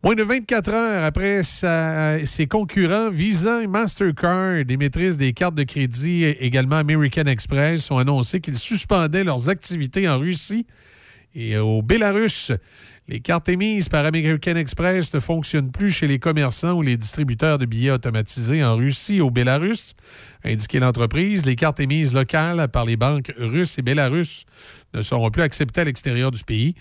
Moins 0.02 0.16
de 0.16 0.22
24 0.22 0.68
heures 0.68 1.04
après 1.04 1.42
ses 1.42 2.46
concurrents 2.46 3.10
Visa 3.10 3.62
et 3.62 3.66
Mastercard, 3.66 4.56
émettrices 4.68 5.16
des 5.16 5.32
cartes 5.32 5.54
de 5.54 5.62
crédit, 5.62 6.24
également 6.24 6.76
American 6.76 7.24
Express, 7.24 7.90
ont 7.90 7.96
annoncé 7.96 8.40
qu'ils 8.40 8.58
suspendaient 8.58 9.24
leurs 9.24 9.48
activités 9.48 10.06
en 10.06 10.18
Russie 10.18 10.66
et 11.34 11.56
au 11.58 11.82
Bélarus. 11.82 12.52
Les 13.06 13.20
cartes 13.20 13.50
émises 13.50 13.90
par 13.90 14.06
American 14.06 14.56
Express 14.56 15.12
ne 15.12 15.20
fonctionnent 15.20 15.70
plus 15.70 15.90
chez 15.90 16.06
les 16.06 16.18
commerçants 16.18 16.72
ou 16.72 16.82
les 16.82 16.96
distributeurs 16.96 17.58
de 17.58 17.66
billets 17.66 17.90
automatisés 17.90 18.64
en 18.64 18.76
Russie 18.76 19.16
et 19.16 19.20
au 19.20 19.30
Bélarus, 19.30 19.94
a 20.42 20.48
indiqué 20.48 20.78
l'entreprise. 20.78 21.44
Les 21.44 21.54
cartes 21.54 21.80
émises 21.80 22.14
locales 22.14 22.66
par 22.68 22.86
les 22.86 22.96
banques 22.96 23.32
russes 23.36 23.78
et 23.78 23.82
bélarusses 23.82 24.46
ne 24.94 25.02
seront 25.02 25.30
plus 25.30 25.42
acceptées 25.42 25.82
à 25.82 25.84
l'extérieur 25.84 26.30
du 26.30 26.44
pays. 26.44 26.74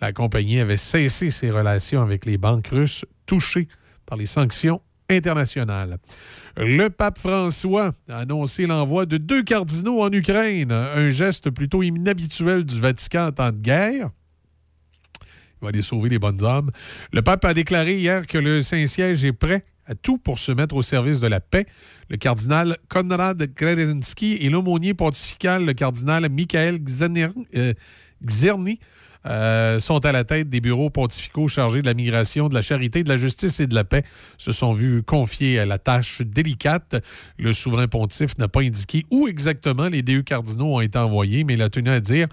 La 0.00 0.12
compagnie 0.12 0.60
avait 0.60 0.76
cessé 0.76 1.30
ses 1.30 1.50
relations 1.50 2.02
avec 2.02 2.26
les 2.26 2.36
banques 2.36 2.68
russes 2.68 3.06
touchées 3.24 3.68
par 4.04 4.18
les 4.18 4.26
sanctions 4.26 4.82
Le 6.56 6.88
pape 6.88 7.18
François 7.18 7.92
a 8.08 8.18
annoncé 8.18 8.66
l'envoi 8.66 9.06
de 9.06 9.16
deux 9.16 9.42
cardinaux 9.42 10.02
en 10.02 10.10
Ukraine, 10.12 10.70
un 10.70 11.10
geste 11.10 11.50
plutôt 11.50 11.82
inhabituel 11.82 12.64
du 12.64 12.80
Vatican 12.80 13.26
en 13.26 13.32
temps 13.32 13.50
de 13.50 13.60
guerre. 13.60 14.10
Il 15.20 15.64
va 15.64 15.68
aller 15.68 15.82
sauver 15.82 16.08
les 16.08 16.18
bonnes 16.18 16.44
âmes. 16.44 16.70
Le 17.12 17.22
pape 17.22 17.44
a 17.44 17.54
déclaré 17.54 17.98
hier 17.98 18.26
que 18.26 18.38
le 18.38 18.62
Saint-Siège 18.62 19.24
est 19.24 19.32
prêt 19.32 19.64
à 19.84 19.94
tout 19.94 20.18
pour 20.18 20.38
se 20.38 20.52
mettre 20.52 20.76
au 20.76 20.82
service 20.82 21.18
de 21.18 21.26
la 21.26 21.40
paix. 21.40 21.66
Le 22.08 22.16
cardinal 22.16 22.78
Konrad 22.88 23.42
Gredzinski 23.54 24.34
et 24.40 24.48
l'aumônier 24.48 24.94
pontifical, 24.94 25.66
le 25.66 25.72
cardinal 25.72 26.28
Michael 26.30 26.78
Xerny, 26.78 27.24
euh, 27.56 27.74
Xerny, 28.24 28.78
euh, 29.26 29.78
sont 29.80 30.04
à 30.06 30.12
la 30.12 30.24
tête 30.24 30.48
des 30.48 30.60
bureaux 30.60 30.88
pontificaux 30.90 31.46
chargés 31.48 31.82
de 31.82 31.86
la 31.86 31.94
migration, 31.94 32.48
de 32.48 32.54
la 32.54 32.62
charité, 32.62 33.04
de 33.04 33.08
la 33.08 33.16
justice 33.16 33.60
et 33.60 33.66
de 33.66 33.74
la 33.74 33.84
paix, 33.84 34.02
se 34.38 34.52
sont 34.52 34.72
vus 34.72 35.02
confier 35.02 35.58
à 35.58 35.66
la 35.66 35.78
tâche 35.78 36.22
délicate. 36.22 37.04
Le 37.38 37.52
souverain 37.52 37.86
pontife 37.88 38.38
n'a 38.38 38.48
pas 38.48 38.60
indiqué 38.62 39.04
où 39.10 39.28
exactement 39.28 39.88
les 39.88 40.02
deux 40.02 40.22
cardinaux 40.22 40.76
ont 40.76 40.80
été 40.80 40.98
envoyés, 40.98 41.44
mais 41.44 41.54
il 41.54 41.62
a 41.62 41.68
tenu 41.70 41.90
à 41.90 42.00
dire 42.00 42.26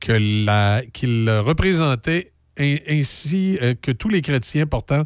que 0.00 0.44
la- 0.46 0.82
qu'il 0.92 1.28
représentait 1.30 2.32
in- 2.58 2.78
ainsi 2.88 3.58
euh, 3.60 3.74
que 3.80 3.92
tous 3.92 4.08
les 4.08 4.22
chrétiens 4.22 4.66
portant 4.66 5.04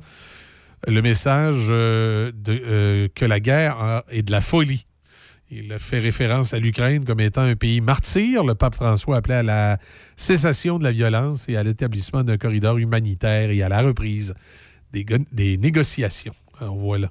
le 0.86 1.00
message 1.02 1.66
euh, 1.70 2.30
que 3.14 3.24
la 3.24 3.40
guerre 3.40 4.02
est 4.10 4.22
de 4.22 4.30
la 4.30 4.40
folie. 4.40 4.86
Il 5.50 5.76
fait 5.78 5.98
référence 6.00 6.54
à 6.54 6.58
l'Ukraine 6.58 7.04
comme 7.04 7.20
étant 7.20 7.42
un 7.42 7.54
pays 7.54 7.80
martyr. 7.80 8.42
Le 8.44 8.54
pape 8.54 8.74
François 8.74 9.18
appelait 9.18 9.34
à 9.36 9.42
la 9.42 9.78
cessation 10.16 10.78
de 10.78 10.84
la 10.84 10.90
violence 10.92 11.48
et 11.48 11.56
à 11.56 11.62
l'établissement 11.62 12.24
d'un 12.24 12.38
corridor 12.38 12.78
humanitaire 12.78 13.50
et 13.50 13.62
à 13.62 13.68
la 13.68 13.82
reprise 13.82 14.34
des, 14.92 15.04
go- 15.04 15.18
des 15.32 15.56
négociations. 15.58 16.34
Alors 16.60 16.76
voilà. 16.76 17.10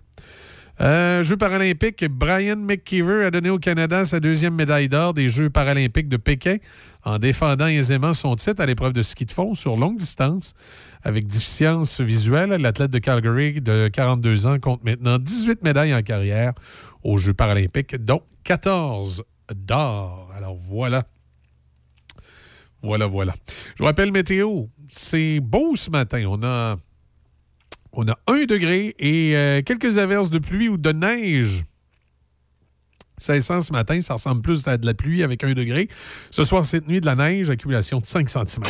Euh, 0.82 1.22
Jeux 1.22 1.38
paralympiques, 1.38 2.04
Brian 2.10 2.56
McKeever 2.58 3.26
a 3.26 3.32
donné 3.32 3.52
au 3.52 3.60
Canada 3.60 4.04
sa 4.06 4.20
deuxième 4.20 4.56
médaille 4.56 4.90
d'or 4.90 5.14
des 5.14 5.30
Jeux 5.30 5.52
paralympiques 5.52 6.10
de 6.10 6.18
Pékin 6.18 6.58
en 7.04 7.20
défendant 7.20 7.68
aisément 7.68 8.14
son 8.14 8.36
titre 8.36 8.60
à 8.62 8.66
l'épreuve 8.66 8.94
de 8.94 9.04
ski 9.04 9.26
de 9.26 9.32
fond 9.32 9.54
sur 9.54 9.78
longue 9.78 9.98
distance. 9.98 10.54
Avec 11.04 11.28
déficience 11.28 12.02
visuelle, 12.02 12.50
l'athlète 12.50 12.90
de 12.90 12.98
Calgary 12.98 13.62
de 13.62 13.88
42 13.90 14.48
ans 14.48 14.58
compte 14.60 14.84
maintenant 14.84 15.20
18 15.20 15.62
médailles 15.64 15.94
en 15.94 16.02
carrière 16.02 16.54
aux 17.04 17.18
Jeux 17.18 17.34
paralympiques, 17.34 17.96
dont 17.96 18.22
14 18.44 19.24
d'or. 19.56 20.32
Alors 20.36 20.56
voilà. 20.56 21.06
Voilà, 22.82 23.08
voilà. 23.08 23.34
Je 23.48 23.80
vous 23.80 23.86
rappelle 23.86 24.12
météo. 24.12 24.66
C'est 24.90 25.40
beau 25.40 25.76
ce 25.76 25.90
matin. 25.90 26.26
On 26.28 26.44
a, 26.44 26.78
on 27.94 28.08
a 28.08 28.18
1 28.28 28.46
degré 28.46 28.94
et 29.00 29.36
euh, 29.36 29.62
quelques 29.62 29.98
averses 29.98 30.30
de 30.30 30.40
pluie 30.40 30.70
ou 30.70 30.78
de 30.78 30.92
neige. 30.92 31.64
1600 33.20 33.62
ce 33.62 33.72
matin, 33.72 34.02
ça 34.02 34.16
ressemble 34.16 34.42
plus 34.42 34.68
à 34.68 34.78
de 34.78 34.86
la 34.86 34.94
pluie 34.94 35.24
avec 35.24 35.44
1 35.44 35.54
degré. 35.54 35.88
Ce 36.30 36.44
soir, 36.44 36.66
cette 36.66 36.88
nuit, 36.88 37.00
de 37.00 37.06
la 37.06 37.16
neige, 37.16 37.50
accumulation 37.50 38.00
de 38.00 38.06
5 38.06 38.30
cm. 38.30 38.64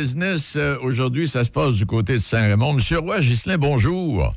Business, 0.00 0.56
euh, 0.56 0.76
aujourd'hui, 0.82 1.26
ça 1.26 1.42
se 1.44 1.50
passe 1.50 1.72
du 1.76 1.86
côté 1.86 2.14
de 2.14 2.18
Saint-Raymond. 2.18 2.74
Monsieur 2.74 2.98
Roy, 2.98 3.20
Ghislain, 3.20 3.56
bonjour. 3.56 4.34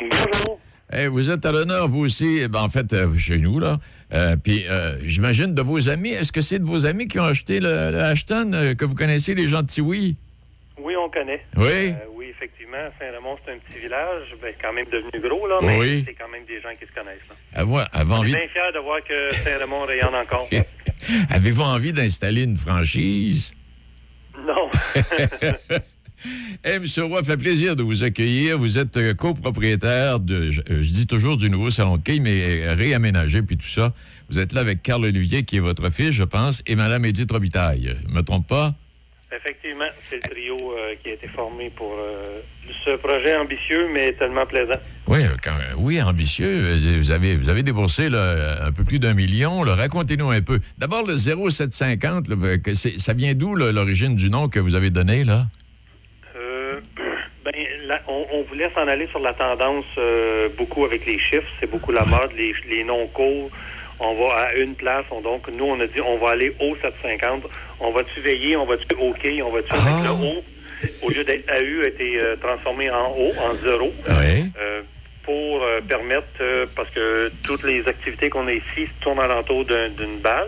Bonjour. 0.00 0.58
Eh, 0.90 1.06
vous 1.08 1.28
êtes 1.28 1.44
à 1.44 1.52
l'honneur, 1.52 1.86
vous 1.88 2.04
aussi, 2.04 2.38
eh 2.40 2.48
ben, 2.48 2.60
en 2.62 2.70
fait, 2.70 2.90
euh, 2.94 3.14
chez 3.18 3.36
nous, 3.38 3.58
là. 3.60 3.78
Euh, 4.14 4.36
Puis, 4.42 4.64
j'imagine 5.02 5.52
de 5.54 5.60
vos 5.60 5.88
amis. 5.90 6.10
Est-ce 6.10 6.32
que 6.32 6.40
c'est 6.40 6.58
de 6.58 6.64
vos 6.64 6.86
amis 6.86 7.08
qui 7.08 7.18
ont 7.20 7.24
acheté 7.24 7.60
le, 7.60 7.90
le 7.90 7.98
Ashton, 8.00 8.50
que 8.78 8.84
vous 8.86 8.94
connaissez, 8.94 9.34
les 9.34 9.48
gens 9.48 9.60
de 9.62 9.66
Tiwi? 9.66 10.16
Oui, 10.80 10.94
on 10.96 11.10
connaît. 11.10 11.42
Oui. 11.56 11.92
Oui, 12.14 12.26
effectivement, 12.30 12.88
Saint-Raymond, 12.98 13.36
c'est 13.44 13.52
un 13.52 13.58
petit 13.58 13.80
village, 13.80 14.22
ben, 14.40 14.54
quand 14.62 14.72
même 14.72 14.86
devenu 14.86 15.28
gros, 15.28 15.46
là, 15.46 15.58
mais 15.60 15.78
Oui. 15.78 16.04
c'est 16.06 16.14
quand 16.14 16.28
même 16.30 16.44
des 16.46 16.60
gens 16.62 16.70
qui 16.80 16.86
se 16.86 16.92
connaissent. 16.98 17.28
Là. 17.28 17.34
Avant, 17.60 17.82
avant 17.92 18.20
On 18.20 18.24
est 18.24 18.28
bien 18.28 18.48
fiers 18.52 18.72
de 18.74 18.78
voir 18.78 19.00
que 19.06 19.34
Saint-Raymond 19.44 19.84
rayonne 19.86 20.14
encore. 20.14 20.48
avez-vous 21.30 21.62
envie 21.62 21.92
d'installer 21.92 22.44
une 22.44 22.56
franchise? 22.56 23.52
Non. 24.46 24.70
Eh, 26.64 26.76
M. 26.76 26.84
Roy, 27.04 27.22
fait 27.22 27.36
plaisir 27.36 27.76
de 27.76 27.82
vous 27.82 28.02
accueillir. 28.02 28.58
Vous 28.58 28.78
êtes 28.78 28.96
euh, 28.96 29.14
copropriétaire 29.14 30.18
de, 30.18 30.50
je, 30.50 30.60
euh, 30.62 30.82
je 30.82 30.90
dis 30.90 31.06
toujours 31.06 31.36
du 31.36 31.50
nouveau 31.50 31.70
salon 31.70 31.98
de 31.98 32.02
quai, 32.02 32.18
mais 32.18 32.62
euh, 32.62 32.74
réaménagé, 32.74 33.42
puis 33.42 33.56
tout 33.56 33.66
ça. 33.66 33.92
Vous 34.28 34.38
êtes 34.38 34.52
là 34.52 34.62
avec 34.62 34.82
Carl 34.82 35.04
Olivier, 35.04 35.44
qui 35.44 35.58
est 35.58 35.60
votre 35.60 35.88
fils, 35.90 36.10
je 36.10 36.24
pense, 36.24 36.62
et 36.66 36.74
Mme 36.74 37.04
Edith 37.04 37.30
Robitaille. 37.30 37.96
Je 38.08 38.12
me 38.12 38.22
trompe 38.22 38.48
pas? 38.48 38.74
Effectivement, 39.30 39.88
c'est 40.02 40.16
le 40.16 40.22
trio 40.22 40.56
euh, 40.56 40.94
qui 41.02 41.10
a 41.10 41.14
été 41.14 41.28
formé 41.28 41.70
pour 41.70 41.94
euh, 41.98 42.40
ce 42.84 42.96
projet 42.96 43.36
ambitieux, 43.36 43.88
mais 43.92 44.12
tellement 44.12 44.46
plaisant. 44.46 44.78
Oui, 45.08 45.24
euh, 45.24 45.28
quand- 45.42 45.56
oui, 45.78 46.00
ambitieux. 46.02 46.46
Euh, 46.46 46.98
Vous 46.98 47.10
avez, 47.10 47.36
vous 47.36 47.48
avez 47.48 47.62
déboursé 47.62 48.08
là, 48.08 48.64
un 48.66 48.72
peu 48.72 48.84
plus 48.84 48.98
d'un 48.98 49.14
million. 49.14 49.62
là. 49.64 49.74
Racontez-nous 49.74 50.30
un 50.30 50.40
peu. 50.40 50.60
D'abord, 50.78 51.06
le 51.06 51.16
0750, 51.18 52.28
là, 52.28 52.36
euh, 52.42 52.56
que 52.58 52.74
c'est- 52.74 52.98
ça 52.98 53.12
vient 53.14 53.34
d'où 53.34 53.54
là, 53.56 53.72
l'origine 53.72 54.16
du 54.16 54.30
nom 54.30 54.48
que 54.48 54.58
vous 54.60 54.74
avez 54.74 54.90
donné, 54.90 55.24
là? 55.24 55.46
Euh, 56.36 56.80
ben, 57.44 57.52
la- 57.86 58.02
on, 58.08 58.26
on 58.32 58.42
voulait 58.44 58.70
s'en 58.74 58.86
aller 58.88 59.06
sur 59.08 59.20
la 59.20 59.32
tendance 59.34 59.84
euh, 59.98 60.48
beaucoup 60.56 60.84
avec 60.84 61.06
les 61.06 61.18
chiffres. 61.18 61.48
C'est 61.60 61.70
beaucoup 61.70 61.92
la 61.92 62.04
mode, 62.04 62.30
les, 62.36 62.52
les 62.68 62.84
noms 62.84 63.06
courts. 63.08 63.50
On 63.98 64.14
va 64.14 64.34
à 64.48 64.54
une 64.54 64.74
place. 64.74 65.04
On, 65.10 65.20
donc, 65.22 65.48
nous, 65.56 65.64
on 65.64 65.80
a 65.80 65.86
dit 65.86 66.00
on 66.00 66.18
va 66.18 66.30
aller 66.30 66.52
au 66.60 66.76
750. 66.76 67.44
On 67.80 67.92
va-tu 67.92 68.20
veiller? 68.20 68.56
On 68.56 68.66
va-tu 68.66 68.86
OK? 68.98 69.26
On 69.44 69.50
va-tu 69.52 69.72
avec 69.72 70.04
le 70.04 70.10
O? 70.10 70.44
Au 71.02 71.10
lieu 71.10 71.24
d'être 71.24 71.48
AU, 71.50 71.82
a 71.84 71.88
été 71.88 72.20
euh, 72.20 72.36
transformé 72.36 72.90
en 72.90 73.12
O, 73.16 73.32
en 73.38 73.56
zéro. 73.64 73.92
Oui. 74.08 74.50
Euh, 74.58 74.82
pour 75.22 75.60
euh, 75.64 75.80
permettre, 75.88 76.28
parce 76.76 76.88
que 76.90 77.32
toutes 77.44 77.64
les 77.64 77.80
activités 77.88 78.30
qu'on 78.30 78.46
a 78.46 78.52
ici 78.52 78.88
tournent 79.00 79.18
alentour 79.18 79.64
d'un- 79.64 79.88
d'une 79.88 80.18
balle, 80.20 80.46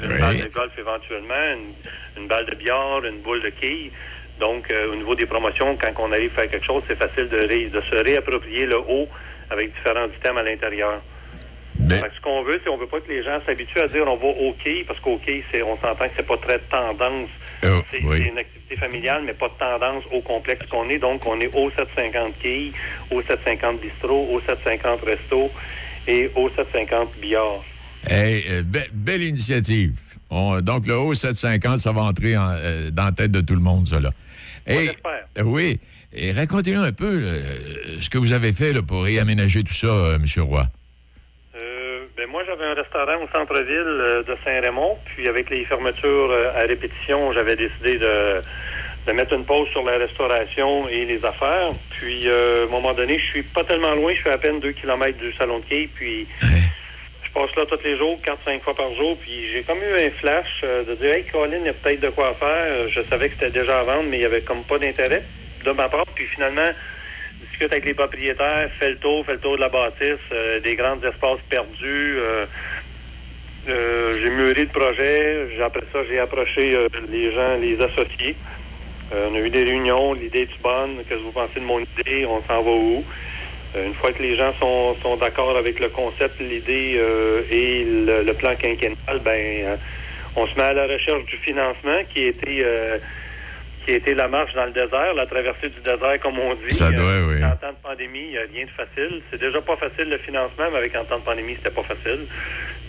une, 0.00 0.10
Oui. 0.10 0.18
balle 0.18 0.40
de 0.40 0.48
golf 0.48 0.72
éventuellement, 0.78 1.52
une, 1.52 2.22
une 2.22 2.26
balle 2.26 2.46
de 2.46 2.54
billard, 2.54 3.04
une 3.04 3.18
boule 3.18 3.42
de 3.42 3.50
quilles. 3.50 3.90
Donc, 4.40 4.70
euh, 4.70 4.90
au 4.92 4.94
niveau 4.94 5.14
des 5.14 5.26
promotions, 5.26 5.76
quand 5.76 5.92
on 5.98 6.12
arrive 6.12 6.30
à 6.32 6.40
faire 6.42 6.50
quelque 6.50 6.64
chose, 6.64 6.82
c'est 6.88 6.96
facile 6.98 7.28
de, 7.28 7.38
ré- 7.46 7.66
de 7.66 7.80
se 7.82 7.94
réapproprier 7.94 8.64
le 8.64 8.78
haut 8.78 9.08
avec 9.50 9.74
différents 9.74 10.06
items 10.06 10.38
à 10.38 10.42
l'intérieur. 10.42 11.02
Ben, 11.78 12.02
ce 12.14 12.20
qu'on 12.22 12.42
veut, 12.42 12.58
c'est 12.64 12.70
on 12.70 12.78
veut 12.78 12.86
pas 12.86 13.00
que 13.00 13.10
les 13.12 13.22
gens 13.22 13.38
s'habituent 13.44 13.80
à 13.80 13.86
dire 13.88 14.04
on 14.06 14.16
va 14.16 14.28
au 14.28 14.52
quai, 14.64 14.82
parce 14.86 14.98
qu'au 15.00 15.18
quai, 15.18 15.44
c'est, 15.52 15.62
on 15.62 15.76
s'entend 15.76 16.06
que 16.08 16.14
c'est 16.16 16.26
pas 16.26 16.38
très 16.38 16.58
tendance. 16.70 17.28
Oh, 17.68 17.82
c'est, 17.90 18.02
oui. 18.04 18.18
une 18.28 18.38
activité 18.38 18.76
familiale, 18.76 19.22
mais 19.26 19.32
pas 19.34 19.48
de 19.48 19.54
tendance 19.58 20.04
au 20.12 20.20
complexe 20.20 20.66
qu'on 20.70 20.88
est. 20.88 20.98
Donc, 20.98 21.26
on 21.26 21.40
est 21.40 21.50
au 21.54 21.70
750 21.70 22.34
quilles, 22.40 22.72
au 23.10 23.22
750 23.22 23.80
bistrot, 23.80 24.28
au 24.32 24.40
750 24.40 25.00
resto 25.04 25.50
et 26.08 26.30
au 26.34 26.48
750 26.50 27.18
billard. 27.20 27.62
hey, 28.08 28.44
euh, 28.50 28.62
be- 28.62 28.88
belle 28.92 29.22
initiative. 29.22 29.98
On- 30.30 30.60
donc, 30.60 30.86
le 30.86 30.96
haut 30.98 31.14
750, 31.14 31.78
ça 31.80 31.92
va 31.92 32.02
entrer 32.02 32.36
en, 32.36 32.50
euh, 32.50 32.90
dans 32.90 33.04
la 33.04 33.12
tête 33.12 33.30
de 33.32 33.40
tout 33.40 33.54
le 33.54 33.60
monde, 33.60 33.86
ça, 33.88 34.00
là. 34.00 34.10
Euh, 34.68 34.92
oui. 35.44 35.78
Et 36.12 36.32
racontez-nous 36.32 36.80
un 36.82 36.92
peu 36.92 37.22
ce 38.00 38.08
que 38.10 38.18
vous 38.18 38.32
avez 38.32 38.52
fait 38.52 38.72
là, 38.72 38.82
pour 38.82 39.02
réaménager 39.04 39.62
tout 39.62 39.74
ça, 39.74 40.14
M. 40.16 40.24
Roy. 40.42 40.66
Ben, 42.16 42.26
moi, 42.30 42.42
j'avais 42.46 42.64
un 42.64 42.72
restaurant 42.72 43.22
au 43.22 43.28
centre-ville 43.28 43.66
euh, 43.76 44.22
de 44.22 44.34
Saint-Raymond, 44.42 44.96
puis 45.04 45.28
avec 45.28 45.50
les 45.50 45.66
fermetures 45.66 46.30
euh, 46.30 46.50
à 46.56 46.60
répétition, 46.60 47.30
j'avais 47.34 47.56
décidé 47.56 47.98
de, 47.98 48.40
de 49.06 49.12
mettre 49.12 49.34
une 49.34 49.44
pause 49.44 49.68
sur 49.68 49.84
la 49.84 49.98
restauration 49.98 50.88
et 50.88 51.04
les 51.04 51.22
affaires. 51.22 51.72
Puis, 51.90 52.22
euh, 52.26 52.62
à 52.62 52.68
un 52.68 52.70
moment 52.70 52.94
donné, 52.94 53.18
je 53.18 53.24
suis 53.26 53.42
pas 53.42 53.64
tellement 53.64 53.94
loin, 53.94 54.14
je 54.14 54.20
suis 54.20 54.30
à 54.30 54.38
peine 54.38 54.60
2 54.60 54.72
km 54.72 55.18
du 55.18 55.30
salon 55.34 55.58
de 55.58 55.64
quai, 55.66 55.90
puis 55.94 56.26
je 56.40 57.30
passe 57.34 57.54
là 57.54 57.66
tous 57.66 57.84
les 57.84 57.98
jours, 57.98 58.18
4-5 58.24 58.60
fois 58.60 58.74
par 58.74 58.94
jour, 58.94 59.18
puis 59.20 59.52
j'ai 59.52 59.62
comme 59.62 59.82
eu 59.82 60.06
un 60.06 60.08
flash 60.08 60.62
euh, 60.64 60.84
de 60.84 60.94
dire, 60.94 61.12
hey, 61.16 61.24
Colin, 61.24 61.58
il 61.58 61.66
y 61.66 61.68
a 61.68 61.74
peut-être 61.74 62.00
de 62.00 62.08
quoi 62.08 62.32
faire. 62.32 62.88
Je 62.88 63.02
savais 63.02 63.28
que 63.28 63.34
c'était 63.34 63.60
déjà 63.60 63.80
à 63.80 63.82
vendre, 63.82 64.04
mais 64.08 64.16
il 64.16 64.22
y 64.22 64.24
avait 64.24 64.40
comme 64.40 64.62
pas 64.62 64.78
d'intérêt 64.78 65.22
de 65.66 65.70
ma 65.72 65.90
part. 65.90 66.06
Puis 66.14 66.24
finalement, 66.28 66.70
discute 67.56 67.72
avec 67.72 67.86
les 67.86 67.94
propriétaires, 67.94 68.70
fait 68.78 68.90
le 68.90 68.96
tour, 68.96 69.24
fait 69.24 69.32
le 69.32 69.38
tour 69.38 69.56
de 69.56 69.62
la 69.62 69.68
bâtisse, 69.68 70.18
euh, 70.32 70.60
des 70.60 70.76
grands 70.76 71.00
espaces 71.02 71.40
perdus. 71.48 72.18
euh, 72.18 72.46
euh, 73.68 74.12
j'ai 74.20 74.30
mûri 74.30 74.62
le 74.62 74.66
projet. 74.68 75.48
Après 75.64 75.84
ça, 75.92 76.00
j'ai 76.08 76.18
approché 76.18 76.78
les 77.08 77.32
gens, 77.32 77.56
les 77.56 77.80
associés. 77.82 78.36
On 79.12 79.34
a 79.34 79.38
eu 79.38 79.50
des 79.50 79.64
réunions. 79.64 80.12
L'idée 80.12 80.42
est 80.42 80.62
bonne? 80.62 80.98
Qu'est-ce 80.98 81.20
que 81.20 81.24
vous 81.24 81.32
pensez 81.32 81.60
de 81.60 81.64
mon 81.64 81.80
idée? 81.80 82.26
On 82.26 82.42
s'en 82.46 82.62
va 82.62 82.70
où? 82.70 83.04
Une 83.76 83.94
fois 83.94 84.12
que 84.12 84.22
les 84.22 84.36
gens 84.36 84.52
sont, 84.60 84.96
sont 85.02 85.16
d'accord 85.16 85.56
avec 85.56 85.80
le 85.80 85.88
concept, 85.88 86.40
l'idée 86.40 87.00
et 87.50 87.84
le, 87.84 88.22
le 88.22 88.34
plan 88.34 88.54
quinquennal, 88.54 89.18
ben, 89.24 89.78
on 90.36 90.46
se 90.46 90.54
met 90.56 90.64
à 90.64 90.72
la 90.72 90.86
recherche 90.86 91.24
du 91.24 91.36
financement 91.38 91.98
qui 92.14 92.32
euh, 92.62 92.98
qui 93.86 93.92
a 93.92 93.96
été 93.96 94.14
la 94.14 94.26
marche 94.26 94.52
dans 94.54 94.64
le 94.64 94.72
désert, 94.72 95.14
la 95.14 95.26
traversée 95.26 95.68
du 95.68 95.80
désert, 95.80 96.18
comme 96.20 96.38
on 96.40 96.54
dit. 96.54 96.74
Ça 96.74 96.90
doit, 96.90 97.04
Euh, 97.04 97.26
oui. 97.28 97.44
En 97.44 97.54
temps 97.56 97.70
de 97.70 97.82
pandémie, 97.88 98.24
il 98.24 98.30
n'y 98.30 98.38
a 98.38 98.42
rien 98.52 98.64
de 98.66 98.70
facile. 98.70 99.22
C'est 99.30 99.40
déjà 99.40 99.60
pas 99.60 99.76
facile 99.76 100.10
le 100.10 100.18
financement, 100.18 100.64
mais 100.72 100.78
avec 100.78 100.96
en 100.96 101.04
temps 101.04 101.18
de 101.18 101.22
pandémie, 101.22 101.54
c'était 101.54 101.70
pas 101.74 101.84
facile. 101.84 102.26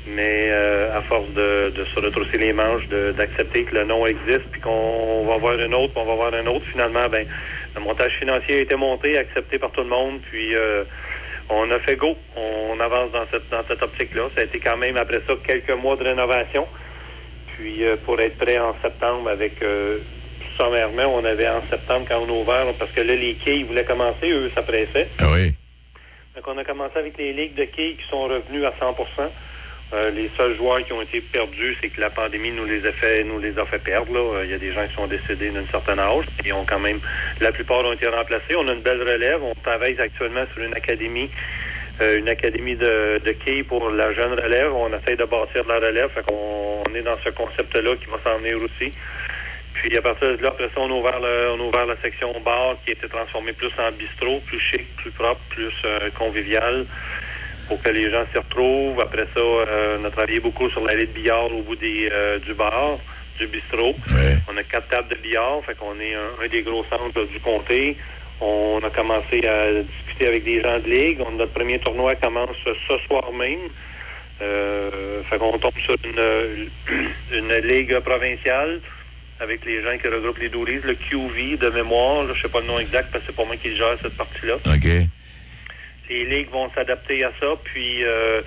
Mais 0.08 0.48
euh, 0.50 0.98
à 0.98 1.02
force 1.02 1.30
de, 1.34 1.70
de 1.70 1.86
se 1.86 2.00
retrousser 2.00 2.38
les 2.40 2.52
manches, 2.52 2.88
d'accepter 3.16 3.64
que 3.66 3.76
le 3.76 3.84
nom 3.84 4.08
existe, 4.08 4.46
puis 4.52 4.60
qu'on 4.60 5.26
va 5.28 5.38
voir 5.38 5.54
un 5.60 5.72
autre, 5.74 5.94
puis 5.94 6.02
on 6.02 6.06
va 6.06 6.16
voir 6.16 6.34
un 6.34 6.48
autre, 6.48 6.66
finalement, 6.66 7.08
ben, 7.10 7.28
le 7.76 7.82
montage 7.82 8.14
financier 8.14 8.56
a 8.58 8.62
été 8.62 8.76
monté, 8.76 9.18
accepté 9.20 9.60
par 9.60 9.70
tout 9.72 9.82
le 9.82 9.90
monde, 9.90 10.20
puis 10.32 10.56
euh, 10.56 10.84
on 11.50 11.70
a 11.70 11.78
fait 11.80 11.96
go. 11.96 12.18
On 12.36 12.80
avance 12.80 13.12
dans 13.12 13.26
cette, 13.32 13.50
dans 13.50 13.64
cette 13.68 13.84
optique-là. 13.84 14.24
Ça 14.34 14.42
a 14.42 14.44
été 14.46 14.60
quand 14.60 14.78
même, 14.78 14.98
après 14.98 15.20
ça, 15.28 15.34
quelques 15.46 15.70
mois 15.72 15.96
de 15.96 16.06
rénovation. 16.06 16.66
Puis 17.56 17.86
euh, 17.86 17.96
pour 18.04 18.20
être 18.20 18.38
prêt 18.38 18.58
en 18.58 18.76
septembre 18.82 19.30
avec 19.30 19.62
euh, 19.62 19.98
sommairement, 20.58 21.06
on 21.16 21.24
avait 21.24 21.48
en 21.48 21.62
septembre 21.70 22.06
quand 22.10 22.20
on 22.28 22.30
a 22.30 22.42
ouvert, 22.42 22.74
parce 22.80 22.92
que 22.92 23.02
là, 23.02 23.16
les 23.16 23.34
quilles 23.36 23.64
voulaient 23.64 23.86
commencer, 23.86 24.30
eux, 24.32 24.50
ça 24.50 24.62
pressait. 24.64 25.08
Ah 25.20 25.28
oui. 25.34 25.54
Donc 26.36 26.48
on 26.48 26.58
a 26.58 26.64
commencé 26.64 26.98
avec 26.98 27.18
les 27.18 27.34
ligues 27.34 27.56
de 27.56 27.66
quilles 27.66 27.96
qui 27.98 28.08
sont 28.10 28.24
revenues 28.24 28.66
à 28.66 28.72
100% 28.72 29.30
Euh, 29.94 30.12
les 30.12 30.30
seuls 30.36 30.54
joueurs 30.58 30.84
qui 30.84 30.92
ont 30.92 31.02
été 31.02 31.22
perdus, 31.22 31.78
c'est 31.80 31.88
que 31.88 32.02
la 32.02 32.10
pandémie 32.10 32.52
nous 32.52 32.66
les 32.66 32.86
a 32.86 32.92
fait, 32.92 33.24
nous 33.24 33.40
les 33.40 33.58
a 33.58 33.66
fait 33.66 33.80
perdre. 33.80 34.12
là. 34.14 34.20
Euh, 34.20 34.44
Il 34.44 34.52
y 34.52 34.54
a 34.54 34.58
des 34.58 34.74
gens 34.74 34.86
qui 34.86 34.94
sont 34.94 35.08
décédés 35.08 35.50
d'un 35.50 35.66
certain 35.72 35.98
âge 35.98 36.26
et 36.44 36.52
ont 36.52 36.66
quand 36.66 36.80
même, 36.80 37.00
la 37.40 37.54
plupart 37.54 37.86
ont 37.86 37.94
été 37.94 38.06
remplacés. 38.06 38.56
On 38.58 38.68
a 38.68 38.74
une 38.74 38.82
belle 38.82 39.02
relève. 39.02 39.42
On 39.42 39.56
travaille 39.64 39.98
actuellement 39.98 40.44
sur 40.54 40.62
une 40.62 40.74
académie, 40.74 41.30
euh, 42.02 42.18
une 42.20 42.28
académie 42.28 42.76
de, 42.76 43.22
de 43.24 43.32
quilles 43.32 43.64
pour 43.64 43.90
la 43.90 44.14
jeune 44.14 44.34
relève. 44.34 44.74
On 44.76 44.90
essaie 44.94 45.16
de 45.16 45.24
bâtir 45.24 45.64
de 45.64 45.70
la 45.70 45.80
relève. 45.80 46.10
Fait 46.10 46.24
qu'on 46.28 46.84
on 46.86 46.94
est 46.94 47.02
dans 47.02 47.18
ce 47.24 47.30
concept-là 47.30 47.96
qui 47.96 48.08
va 48.08 48.20
s'en 48.26 48.40
venir 48.40 48.58
aussi. 48.58 48.92
Puis 49.82 49.96
à 49.98 50.02
partir 50.02 50.36
de 50.38 50.42
là, 50.44 50.50
après 50.50 50.66
ça, 50.66 50.82
on 50.82 50.90
a 50.90 50.94
ouvert, 50.94 51.20
le- 51.20 51.52
on 51.52 51.60
a 51.60 51.64
ouvert 51.68 51.86
la 51.86 51.98
section 52.04 52.32
bar 52.42 52.78
qui 52.84 52.92
a 52.92 52.94
été 52.94 53.08
transformée 53.08 53.54
plus 53.54 53.72
en 53.78 53.92
bistrot, 53.92 54.40
plus 54.42 54.60
chic, 54.60 54.96
plus 54.98 55.12
propre, 55.12 55.42
plus 55.50 55.74
euh, 55.86 56.10
convivial 56.18 56.86
pour 57.68 57.82
que 57.82 57.90
les 57.92 58.10
gens 58.12 58.26
s'y 58.32 58.38
retrouvent. 58.40 59.00
Après 59.02 59.28
ça, 59.36 59.42
euh, 59.42 59.98
on 60.00 60.06
a 60.06 60.12
travaillé 60.12 60.40
beaucoup 60.40 60.70
sur 60.70 60.82
l'allée 60.86 61.06
de 61.08 61.12
billard 61.14 61.52
au 61.54 61.62
bout 61.62 61.76
des, 61.76 62.10
euh, 62.12 62.40
du 62.40 62.54
bar, 62.56 62.98
du 63.40 63.48
bistrot. 63.48 64.00
On 64.48 64.58
a 64.58 64.64
quatre 64.64 64.88
tables 64.88 65.10
de 65.10 65.16
billard, 65.22 65.64
fait 65.66 65.76
qu'on 65.76 66.00
est 66.00 66.16
un, 66.16 66.30
un 66.44 66.48
des 66.48 66.64
gros 66.64 66.84
centres 66.86 67.24
du 67.26 67.40
comté. 67.42 67.98
On 68.40 68.80
a 68.84 68.90
commencé 68.90 69.46
à 69.48 69.84
discuter 69.84 70.28
avec 70.28 70.44
des 70.44 70.62
gens 70.62 70.80
de 70.80 70.90
ligue. 70.90 71.22
On- 71.26 71.32
notre 71.32 71.54
premier 71.54 71.80
tournoi 71.80 72.16
commence 72.16 72.56
ce 72.66 72.98
soir 73.08 73.32
même. 73.34 73.70
Euh, 74.42 75.24
fait 75.24 75.38
qu'on 75.40 75.58
tombe 75.58 75.72
sur 75.80 75.96
une, 76.06 76.70
une 77.32 77.54
ligue 77.68 78.00
provinciale 78.00 78.82
avec 79.40 79.66
les 79.66 79.82
gens 79.84 79.98
qui 79.98 80.08
regroupent 80.08 80.40
les 80.40 80.50
douris, 80.50 80.80
le 80.84 80.96
QV 80.96 81.58
de 81.58 81.70
mémoire. 81.70 82.24
Là, 82.24 82.34
je 82.36 82.42
sais 82.42 82.50
pas 82.50 82.62
le 82.62 82.68
nom 82.68 82.80
exact 82.80 83.10
parce 83.12 83.24
que 83.24 83.32
c'est 83.32 83.36
pas 83.36 83.46
moi 83.46 83.56
qui 83.58 83.76
gère 83.76 83.98
cette 84.02 84.18
partie-là. 84.18 84.56
OK. 84.56 84.88
Les 86.10 86.26
ligues 86.26 86.50
vont 86.52 86.70
s'adapter 86.74 87.24
à 87.24 87.32
ça, 87.40 87.48
puis 87.66 88.04
euh, 88.04 88.42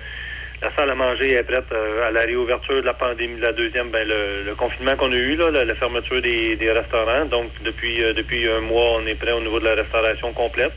la 0.63 0.71
salle 0.75 0.89
à 0.89 0.95
manger 0.95 1.33
est 1.33 1.43
prête 1.43 1.71
euh, 1.71 2.07
à 2.07 2.11
la 2.11 2.21
réouverture 2.21 2.81
de 2.81 2.85
la 2.85 2.93
pandémie, 2.93 3.37
de 3.37 3.41
la 3.41 3.53
deuxième, 3.53 3.89
ben, 3.89 4.07
le, 4.07 4.43
le 4.45 4.55
confinement 4.55 4.95
qu'on 4.95 5.11
a 5.11 5.15
eu, 5.15 5.35
là, 5.35 5.51
la, 5.51 5.65
la 5.65 5.75
fermeture 5.75 6.21
des, 6.21 6.55
des 6.55 6.71
restaurants. 6.71 7.25
Donc, 7.25 7.49
depuis, 7.63 8.03
euh, 8.03 8.13
depuis 8.13 8.49
un 8.49 8.61
mois, 8.61 8.97
on 8.97 9.05
est 9.05 9.15
prêt 9.15 9.31
au 9.31 9.41
niveau 9.41 9.59
de 9.59 9.65
la 9.65 9.75
restauration 9.75 10.33
complète. 10.33 10.71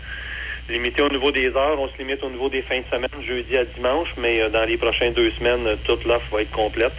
Limité 0.68 1.02
au 1.02 1.10
niveau 1.10 1.30
des 1.30 1.48
heures, 1.48 1.78
on 1.78 1.88
se 1.88 1.98
limite 1.98 2.22
au 2.22 2.30
niveau 2.30 2.48
des 2.48 2.62
fins 2.62 2.78
de 2.80 2.84
semaine, 2.90 3.10
jeudi 3.26 3.56
à 3.56 3.64
dimanche, 3.64 4.08
mais 4.16 4.40
euh, 4.40 4.48
dans 4.48 4.64
les 4.64 4.76
prochaines 4.76 5.12
deux 5.12 5.30
semaines, 5.32 5.66
toute 5.84 6.04
l'offre 6.04 6.34
va 6.34 6.42
être 6.42 6.50
complète. 6.50 6.92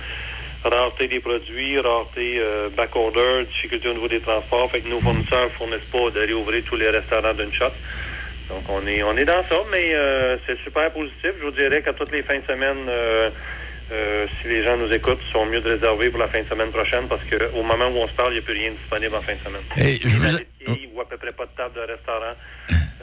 Rareté 0.66 1.08
des 1.08 1.20
produits, 1.20 1.78
rareté 1.80 2.40
euh, 2.40 2.70
back-order, 2.76 3.46
difficulté 3.46 3.88
au 3.90 3.94
niveau 3.94 4.08
des 4.08 4.20
transports. 4.22 4.72
Fait 4.72 4.82
que 4.82 4.88
nos 4.88 5.00
fournisseurs 5.00 5.52
fournissent 5.60 5.90
pas 5.92 6.10
de 6.10 6.20
réouvrir 6.26 6.64
tous 6.66 6.76
les 6.76 6.90
restaurants 6.90 7.36
d'une 7.36 7.54
shot. 7.54 7.72
Donc, 8.50 8.64
on 8.70 8.86
est, 8.88 9.04
on 9.04 9.16
est 9.16 9.26
dans 9.26 9.44
ça, 9.50 9.58
mais 9.72 9.94
euh, 9.94 10.38
c'est 10.48 10.58
super 10.64 10.92
positif. 10.92 11.32
Je 11.40 11.44
vous 11.46 11.52
dirais 11.52 11.82
qu'à 11.84 11.94
toutes 11.94 12.12
les 12.12 12.24
fins 12.24 12.40
de 12.40 12.46
semaine, 12.46 12.88
euh, 12.90 13.30
euh, 13.92 14.26
si 14.42 14.48
les 14.48 14.64
gens 14.64 14.76
nous 14.78 14.92
écoutent, 14.92 15.22
ils 15.30 15.32
sont 15.34 15.46
mieux 15.46 15.62
de 15.62 15.70
réserver 15.70 16.10
pour 16.10 16.20
la 16.20 16.28
fin 16.30 16.42
de 16.42 16.48
semaine 16.48 16.72
prochaine 16.72 17.08
parce 17.08 17.22
qu'au 17.26 17.62
moment 17.62 17.86
où 17.90 17.98
on 17.98 18.08
se 18.08 18.14
parle, 18.14 18.32
il 18.32 18.38
n'y 18.38 18.40
a 18.40 18.42
plus 18.42 18.54
rien 18.56 18.72
de 18.72 18.78
disponible 18.78 19.16
en 19.16 19.22
fin 19.22 19.34
de 19.36 19.40
semaine. 19.46 19.62
Hey, 19.78 20.00
je 20.02 20.08
vous 20.18 20.26
a- 20.26 20.40
ou 20.96 21.02
à 21.02 21.08
peu 21.08 21.18
près 21.18 21.32
pas 21.34 21.46
de 21.46 21.52
table 21.56 21.76
de 21.76 21.82
restaurant. 21.82 22.36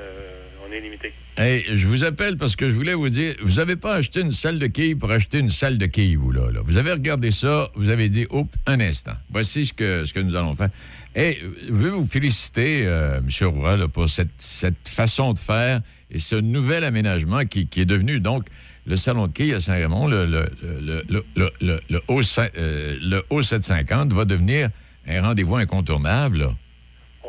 Euh, 0.01 0.32
je 1.75 1.87
vous 1.87 2.05
appelle 2.05 2.37
parce 2.37 2.57
que 2.57 2.69
je 2.69 2.75
voulais 2.75 2.95
vous 2.95 3.09
dire, 3.09 3.35
vous 3.43 3.55
n'avez 3.55 3.77
pas 3.77 3.95
acheté 3.95 4.21
une 4.21 4.33
salle 4.33 4.59
de 4.59 4.67
quilles 4.67 4.97
pour 4.97 5.11
acheter 5.11 5.39
une 5.39 5.51
salle 5.51 5.79
de 5.79 5.87
quilles, 5.87 6.17
vous, 6.17 6.33
là. 6.33 6.43
Vous 6.65 6.77
avez 6.77 6.93
regardé 6.93 7.31
ça, 7.31 7.71
vous 7.75 7.89
avez 7.89 8.09
dit, 8.09 8.27
oups, 8.31 8.53
un 8.67 8.81
instant. 8.81 9.13
Voici 9.31 9.67
ce 9.67 9.73
que, 9.73 10.21
nous 10.21 10.37
allons 10.37 10.55
faire. 10.55 10.71
Et 11.15 11.39
je 11.69 11.73
veux 11.73 11.91
vous 11.91 12.05
féliciter, 12.05 12.83
euh, 12.87 13.19
M. 13.19 13.49
Roy, 13.49 13.89
pour 13.89 14.09
cette, 14.09 14.31
cette 14.39 14.89
façon 14.89 15.33
de 15.35 15.39
faire 15.39 15.81
et 16.11 16.19
ce 16.19 16.37
nouvel 16.37 16.85
aménagement 16.85 17.45
qui, 17.45 17.69
est 17.77 17.85
devenu, 17.85 18.21
donc, 18.21 18.47
le 18.87 18.97
salon 18.97 19.29
de 19.29 19.33
quilles 19.33 19.55
à 19.55 19.61
Saint-Raymond, 19.61 20.09
le, 20.09 20.27
le, 20.27 20.47
le, 20.61 21.81
le, 21.89 22.01
haut, 22.09 22.21
euh, 22.39 22.99
le 23.01 23.23
haut 23.31 23.43
750 23.43 24.13
va 24.13 24.25
devenir 24.25 24.71
un 25.07 25.23
rendez-vous 25.23 25.57
incontournable. 25.57 26.49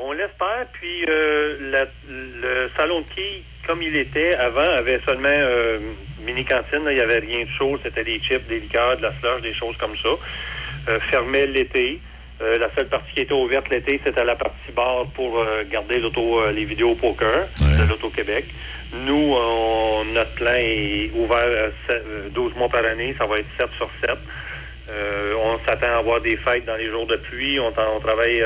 On 0.06 0.12
l'espère, 0.12 0.66
puis 0.74 1.06
euh, 1.08 1.58
la- 1.72 1.88
le 2.10 2.70
salon 2.78 3.02
de 3.02 3.06
quilles, 3.16 3.44
comme 3.66 3.82
il 3.82 3.96
était 3.96 4.36
avant, 4.36 4.60
avait 4.62 5.00
seulement 5.08 5.30
euh, 5.30 5.80
mini-cantine. 6.26 6.82
Il 6.88 6.96
n'y 6.96 7.00
avait 7.00 7.20
rien 7.20 7.46
de 7.46 7.50
chaud. 7.58 7.80
C'était 7.84 8.04
des 8.04 8.20
chips, 8.20 8.46
des 8.48 8.60
liqueurs, 8.60 8.98
de 8.98 9.04
la 9.04 9.14
slush, 9.20 9.42
des 9.42 9.54
choses 9.54 9.78
comme 9.78 9.96
ça. 9.98 10.10
Euh, 10.90 11.00
fermait 11.12 11.46
l'été. 11.48 12.00
Euh, 12.42 12.58
la 12.58 12.70
seule 12.76 12.88
partie 12.90 13.14
qui 13.14 13.22
était 13.22 13.34
ouverte 13.34 13.70
l'été, 13.70 14.02
c'était 14.06 14.26
la 14.26 14.36
partie 14.36 14.72
bar 14.76 15.06
pour 15.16 15.40
euh, 15.40 15.64
garder 15.72 16.00
l'auto, 16.00 16.42
euh, 16.42 16.52
les 16.52 16.66
vidéos 16.66 16.96
poker 16.96 17.48
de 17.62 17.88
l'Auto-Québec. 17.88 18.46
Nous, 18.94 19.34
on- 19.38 20.04
notre 20.14 20.32
plan 20.36 20.54
est 20.56 21.12
ouvert 21.14 21.38
euh, 21.48 21.70
sept- 21.88 22.04
euh, 22.06 22.30
12 22.30 22.54
mois 22.56 22.68
par 22.70 22.84
année. 22.86 23.16
Ça 23.18 23.26
va 23.26 23.40
être 23.40 23.48
7 23.58 23.70
sur 23.78 23.90
7. 24.06 24.18
Euh, 24.92 25.34
on 25.46 25.58
s'attend 25.66 25.88
à 25.94 25.98
avoir 26.00 26.20
des 26.20 26.36
fêtes 26.36 26.66
dans 26.66 26.76
les 26.76 26.90
jours 26.90 27.06
de 27.08 27.16
pluie. 27.16 27.60
On, 27.60 27.72
travaille, 27.72 28.44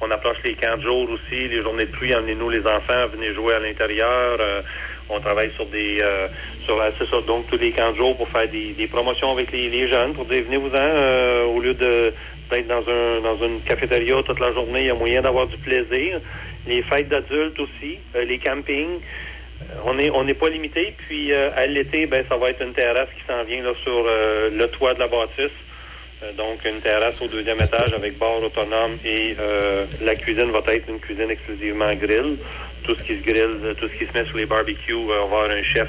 on 0.00 0.10
approche 0.10 0.38
les 0.44 0.54
camps 0.54 0.78
de 0.78 0.88
aussi, 0.88 1.48
les 1.48 1.62
journées 1.62 1.84
de 1.84 1.90
pluie. 1.90 2.14
Emmenez-nous 2.14 2.50
les 2.50 2.66
enfants, 2.66 3.06
venez 3.12 3.34
jouer 3.34 3.54
à 3.54 3.58
l'intérieur. 3.58 4.38
Euh, 4.40 4.60
on 5.10 5.20
travaille 5.20 5.50
sur 5.56 5.66
des, 5.66 5.98
euh, 6.00 6.28
sur 6.64 6.80
euh, 6.80 7.20
donc 7.26 7.46
tous 7.48 7.58
les 7.58 7.72
camps 7.72 7.92
de 7.92 7.96
jour 7.96 8.16
pour 8.16 8.28
faire 8.28 8.48
des, 8.48 8.72
des 8.72 8.86
promotions 8.86 9.32
avec 9.32 9.50
les, 9.52 9.88
jeunes, 9.88 10.14
pour 10.14 10.24
dire 10.24 10.44
venez-vous-en 10.44 10.78
euh, 10.78 11.44
au 11.44 11.60
lieu 11.60 11.74
de 11.74 12.12
d'être 12.50 12.66
dans 12.66 12.82
un 12.88 13.20
dans 13.20 13.36
une 13.46 13.60
cafétéria 13.60 14.22
toute 14.22 14.40
la 14.40 14.52
journée. 14.52 14.80
Il 14.80 14.86
y 14.86 14.90
a 14.90 14.94
moyen 14.94 15.22
d'avoir 15.22 15.46
du 15.46 15.56
plaisir. 15.56 16.20
Les 16.66 16.82
fêtes 16.82 17.08
d'adultes 17.08 17.58
aussi, 17.60 17.98
les 18.14 18.38
campings. 18.38 19.00
On 19.84 19.94
n'est 19.94 20.10
on 20.10 20.24
n'est 20.24 20.34
pas 20.34 20.48
limité. 20.48 20.94
Puis 21.06 21.32
à 21.32 21.66
l'été, 21.66 22.06
ben 22.06 22.24
ça 22.28 22.36
va 22.36 22.50
être 22.50 22.62
une 22.62 22.72
terrasse 22.72 23.08
qui 23.16 23.24
s'en 23.26 23.44
vient 23.44 23.62
là, 23.62 23.70
sur 23.84 24.04
le 24.04 24.66
toit 24.66 24.94
de 24.94 24.98
la 24.98 25.06
bâtisse. 25.06 25.56
Euh, 26.22 26.32
donc 26.34 26.58
une 26.66 26.80
terrasse 26.80 27.20
au 27.22 27.28
deuxième 27.28 27.60
étage 27.60 27.92
avec 27.92 28.18
bar 28.18 28.42
autonome 28.42 28.98
et 29.04 29.34
euh, 29.38 29.86
la 30.02 30.14
cuisine 30.14 30.50
va 30.50 30.60
être 30.74 30.88
une 30.88 31.00
cuisine 31.00 31.30
exclusivement 31.30 31.94
grill. 31.94 32.36
Tout 32.84 32.94
ce 32.96 33.02
qui 33.02 33.16
se 33.18 33.22
grille, 33.24 33.40
euh, 33.64 33.74
tout 33.74 33.88
ce 33.88 33.98
qui 33.98 34.06
se 34.10 34.12
met 34.18 34.26
sur 34.26 34.36
les 34.36 34.46
barbecues, 34.46 34.94
on 34.94 35.06
va 35.06 35.22
avoir 35.22 35.50
un 35.50 35.62
chef 35.62 35.88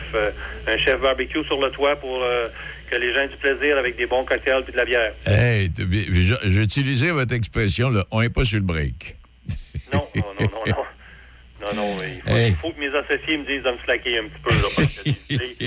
un 0.67 0.77
chef 0.77 0.99
barbecue 1.01 1.43
sur 1.45 1.59
le 1.61 1.69
toit 1.71 1.95
pour 1.97 2.21
euh, 2.23 2.47
que 2.89 2.95
les 2.95 3.13
gens 3.13 3.21
aient 3.21 3.27
du 3.29 3.37
plaisir 3.37 3.77
avec 3.77 3.97
des 3.97 4.05
bons 4.05 4.23
cocktails 4.23 4.63
et 4.67 4.71
de 4.71 4.77
la 4.77 4.85
bière. 4.85 5.13
Hey, 5.25 5.69
j'ai 6.45 6.61
utilisé 6.61 7.11
votre 7.11 7.33
expression, 7.33 7.89
là, 7.89 8.05
on 8.11 8.21
n'est 8.21 8.29
pas 8.29 8.45
sur 8.45 8.57
le 8.59 8.65
break. 8.65 9.15
Non, 9.93 10.07
non, 10.15 10.23
non, 10.39 10.47
non, 10.47 10.61
non. 10.67 10.83
Non, 11.61 11.73
non, 11.75 11.97
il 12.01 12.21
faut, 12.21 12.29
Hey. 12.37 12.47
il 12.49 12.55
faut 12.55 12.71
que 12.71 12.79
mes 12.79 12.87
associés 12.97 13.37
me 13.37 13.45
disent 13.45 13.61
de 13.63 13.71
me 13.71 13.77
slacker 13.83 14.17
un 14.19 14.23
petit 14.23 14.41
peu. 14.41 14.53
Là, 14.53 14.69
parce 14.73 14.87
que, 14.87 15.65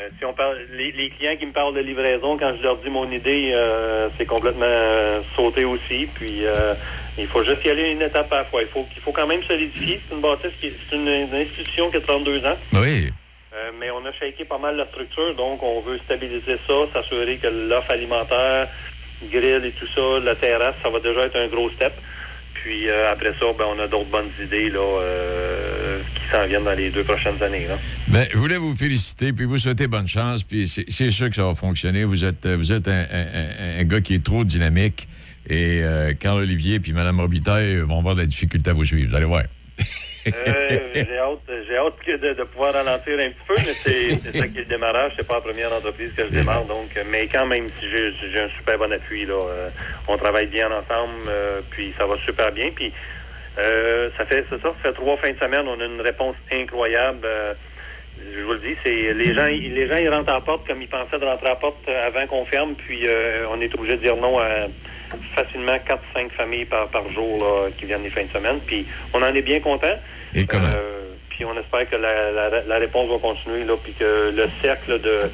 euh, 0.00 0.08
si 0.18 0.24
on 0.24 0.32
parle, 0.32 0.56
les, 0.72 0.92
les 0.92 1.10
clients 1.10 1.36
qui 1.36 1.46
me 1.46 1.52
parlent 1.52 1.74
de 1.74 1.80
livraison, 1.80 2.38
quand 2.38 2.54
je 2.56 2.62
leur 2.62 2.78
dis 2.78 2.90
mon 2.90 3.10
idée, 3.10 3.50
euh, 3.52 4.08
c'est 4.16 4.26
complètement 4.26 4.64
euh, 4.64 5.20
sauté 5.36 5.64
aussi. 5.64 6.08
Puis 6.14 6.44
il 7.18 7.26
faut 7.26 7.44
juste 7.44 7.64
y 7.64 7.70
aller 7.70 7.90
une 7.90 8.02
étape 8.02 8.32
à 8.32 8.38
la 8.38 8.44
fois. 8.46 8.62
Il 8.62 8.68
faut, 8.68 8.86
il 8.96 9.02
faut 9.02 9.12
quand 9.12 9.26
même 9.26 9.42
solidifier. 9.44 10.00
C'est 10.08 10.14
une 10.14 10.22
bâtisse 10.22 10.52
qui 10.60 10.72
c'est 10.88 10.96
une, 10.96 11.08
une 11.08 11.34
institution 11.34 11.90
qui 11.90 11.98
a 11.98 12.00
32 12.00 12.46
ans. 12.46 12.56
Oui. 12.74 13.10
Mais 13.78 13.90
on 13.90 14.04
a 14.06 14.12
shaké 14.12 14.44
pas 14.44 14.58
mal 14.58 14.76
la 14.76 14.86
structure, 14.86 15.34
donc 15.34 15.62
on 15.62 15.80
veut 15.80 15.98
stabiliser 16.04 16.58
ça, 16.68 16.74
s'assurer 16.92 17.36
que 17.38 17.48
l'offre 17.48 17.90
alimentaire, 17.90 18.68
grill 19.24 19.64
et 19.64 19.72
tout 19.72 19.88
ça, 19.94 20.20
la 20.22 20.36
terrasse, 20.36 20.76
ça 20.82 20.88
va 20.88 21.00
déjà 21.00 21.22
être 21.22 21.36
un 21.36 21.48
gros 21.48 21.68
step. 21.70 21.92
Puis 22.62 22.88
euh, 22.88 23.12
après 23.12 23.32
ça, 23.38 23.46
ben, 23.58 23.64
on 23.74 23.78
a 23.80 23.86
d'autres 23.86 24.10
bonnes 24.10 24.30
idées 24.42 24.68
là, 24.68 24.80
euh, 24.80 25.98
qui 26.14 26.22
s'en 26.30 26.46
viennent 26.46 26.64
dans 26.64 26.76
les 26.76 26.90
deux 26.90 27.04
prochaines 27.04 27.42
années. 27.42 27.66
Là. 27.66 27.78
Ben, 28.08 28.26
je 28.32 28.38
voulais 28.38 28.58
vous 28.58 28.76
féliciter, 28.76 29.32
puis 29.32 29.46
vous 29.46 29.58
souhaiter 29.58 29.86
bonne 29.86 30.08
chance, 30.08 30.42
puis 30.42 30.68
c'est 30.68 31.10
sûr 31.10 31.30
que 31.30 31.36
ça 31.36 31.44
va 31.44 31.54
fonctionner. 31.54 32.04
Vous 32.04 32.24
êtes, 32.24 32.44
euh, 32.44 32.56
vous 32.56 32.72
êtes 32.72 32.88
un, 32.88 33.82
gars 33.84 34.00
qui 34.00 34.14
est 34.14 34.24
trop 34.24 34.44
dynamique, 34.44 35.08
et 35.48 35.82
Carl 36.20 36.38
Olivier 36.38 36.80
puis 36.80 36.92
Mme 36.92 37.18
Robitaille 37.18 37.78
vont 37.78 37.98
avoir 37.98 38.14
de 38.14 38.20
la 38.20 38.26
difficulté 38.26 38.70
à 38.70 38.72
vous 38.72 38.84
suivre. 38.84 39.10
Vous 39.10 39.16
allez 39.16 39.26
voir. 39.26 39.42
Euh, 40.26 40.68
j'ai 40.94 41.18
hâte, 41.18 41.50
j'ai 41.66 41.76
hâte 41.76 41.94
que 42.04 42.16
de, 42.16 42.44
pouvoir 42.44 42.74
ralentir 42.74 43.18
un 43.18 43.30
petit 43.30 43.46
peu, 43.46 43.54
mais 43.56 43.74
c'est 43.82 44.38
ça 44.38 44.48
qui 44.48 44.58
est 44.58 44.60
le 44.60 44.64
démarrage. 44.66 45.12
C'est 45.16 45.26
pas 45.26 45.34
la 45.34 45.40
première 45.40 45.72
entreprise 45.72 46.12
que 46.14 46.24
je 46.24 46.30
démarre, 46.30 46.64
donc. 46.64 46.90
Mais 47.10 47.26
quand 47.26 47.46
même, 47.46 47.68
si 47.68 47.86
j'ai 47.90 48.40
un 48.40 48.48
super 48.50 48.78
bon 48.78 48.92
appui 48.92 49.24
là, 49.24 49.34
euh, 49.34 49.70
on 50.08 50.16
travaille 50.18 50.46
bien 50.46 50.66
ensemble, 50.66 51.28
euh, 51.28 51.60
puis 51.70 51.94
ça 51.96 52.06
va 52.06 52.16
super 52.18 52.52
bien. 52.52 52.70
Puis 52.74 52.92
ça 53.56 54.24
fait, 54.26 54.44
ça, 54.48 54.56
ça 54.62 54.72
fait 54.82 54.92
trois 54.92 55.16
fins 55.18 55.32
de 55.32 55.38
semaine, 55.38 55.66
on 55.66 55.78
a 55.80 55.84
une 55.84 56.00
réponse 56.00 56.36
incroyable. 56.50 57.26
je 58.34 58.42
vous 58.42 58.52
le 58.52 58.58
dis, 58.58 58.76
c'est 58.82 59.12
les 59.12 59.34
gens, 59.34 59.46
les 59.46 59.86
gens 59.86 59.96
ils 59.96 60.08
rentrent 60.08 60.32
la 60.32 60.40
porte 60.40 60.66
comme 60.66 60.80
ils 60.80 60.88
pensaient 60.88 61.18
de 61.18 61.26
rentrer 61.26 61.48
la 61.48 61.56
porte 61.56 61.86
avant 61.88 62.26
qu'on 62.26 62.46
ferme, 62.46 62.74
puis 62.74 63.06
on 63.52 63.60
est 63.60 63.74
obligé 63.74 63.96
de 63.96 64.02
dire 64.02 64.16
non 64.16 64.38
à 64.38 64.68
facilement 65.34 65.76
4-5 66.16 66.30
familles 66.36 66.64
par, 66.64 66.88
par 66.88 67.10
jour 67.12 67.38
là, 67.42 67.68
qui 67.78 67.86
viennent 67.86 68.02
les 68.02 68.10
fins 68.10 68.24
de 68.24 68.30
semaine. 68.30 68.60
Puis 68.66 68.86
on 69.12 69.22
en 69.22 69.34
est 69.34 69.42
bien 69.42 69.60
content. 69.60 69.96
Et 70.34 70.44
comment? 70.46 70.66
Euh, 70.68 71.12
puis 71.30 71.44
on 71.44 71.58
espère 71.58 71.88
que 71.88 71.96
la, 71.96 72.30
la- 72.30 72.62
la 72.62 72.78
réponse 72.78 73.08
va 73.10 73.18
continuer, 73.18 73.64
là, 73.64 73.74
puis 73.82 73.92
que 73.92 74.30
le 74.34 74.48
cercle 74.62 75.00
de, 75.00 75.30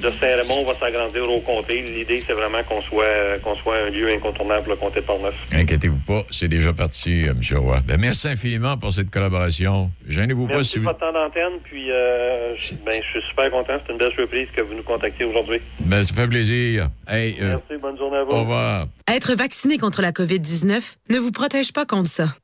de 0.00 0.10
Saint-Raymond 0.10 0.64
va 0.64 0.74
s'agrandir 0.74 1.28
au 1.30 1.40
comté. 1.40 1.82
L'idée, 1.82 2.22
c'est 2.26 2.32
vraiment 2.32 2.62
qu'on 2.64 2.82
soit, 2.82 3.38
qu'on 3.42 3.56
soit 3.56 3.76
un 3.86 3.90
lieu 3.90 4.10
incontournable 4.12 4.64
pour 4.64 4.72
le 4.72 4.78
comté 4.78 5.00
de 5.00 5.06
Portneuf. 5.06 5.34
Inquiétez-vous 5.52 6.00
pas, 6.00 6.22
c'est 6.30 6.48
déjà 6.48 6.72
parti, 6.72 7.26
euh, 7.26 7.32
M. 7.32 7.58
Roy. 7.58 7.80
Ben, 7.86 7.98
merci 8.00 8.28
infiniment 8.28 8.76
pour 8.76 8.92
cette 8.92 9.10
collaboration. 9.10 9.90
Gênez-vous 10.06 10.46
pas 10.48 10.64
si 10.64 10.74
de 10.74 10.80
vous... 10.80 10.86
votre 10.86 10.98
temps 11.00 11.12
d'antenne, 11.12 11.60
puis 11.64 11.90
euh, 11.90 12.56
je, 12.56 12.74
ben, 12.74 12.92
je 12.94 13.18
suis 13.20 13.28
super 13.28 13.50
content. 13.50 13.74
C'est 13.86 13.92
une 13.92 13.98
belle 13.98 14.12
surprise 14.14 14.48
que 14.54 14.62
vous 14.62 14.74
nous 14.74 14.82
contactiez 14.82 15.24
aujourd'hui. 15.24 15.60
Ben, 15.80 16.02
ça 16.02 16.14
fait 16.14 16.28
plaisir. 16.28 16.88
Hey, 17.08 17.36
euh, 17.40 17.56
Merci, 17.68 17.80
bonne 17.80 17.96
journée 17.96 18.18
à 18.18 18.24
vous. 18.24 18.32
au 18.32 18.40
revoir. 18.40 18.86
Être 19.08 19.34
vacciné 19.34 19.78
contre 19.78 20.02
la 20.02 20.12
COVID-19 20.12 20.96
ne 21.10 21.18
vous 21.18 21.32
protège 21.32 21.72
pas 21.72 21.86
contre 21.86 22.08
ça. 22.08 22.34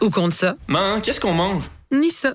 Ou 0.00 0.10
contre 0.10 0.34
ça. 0.34 0.54
Qu'est-ce 1.02 1.20
qu'on 1.20 1.32
mange? 1.32 1.64
Ni 1.90 2.10
ça. 2.10 2.34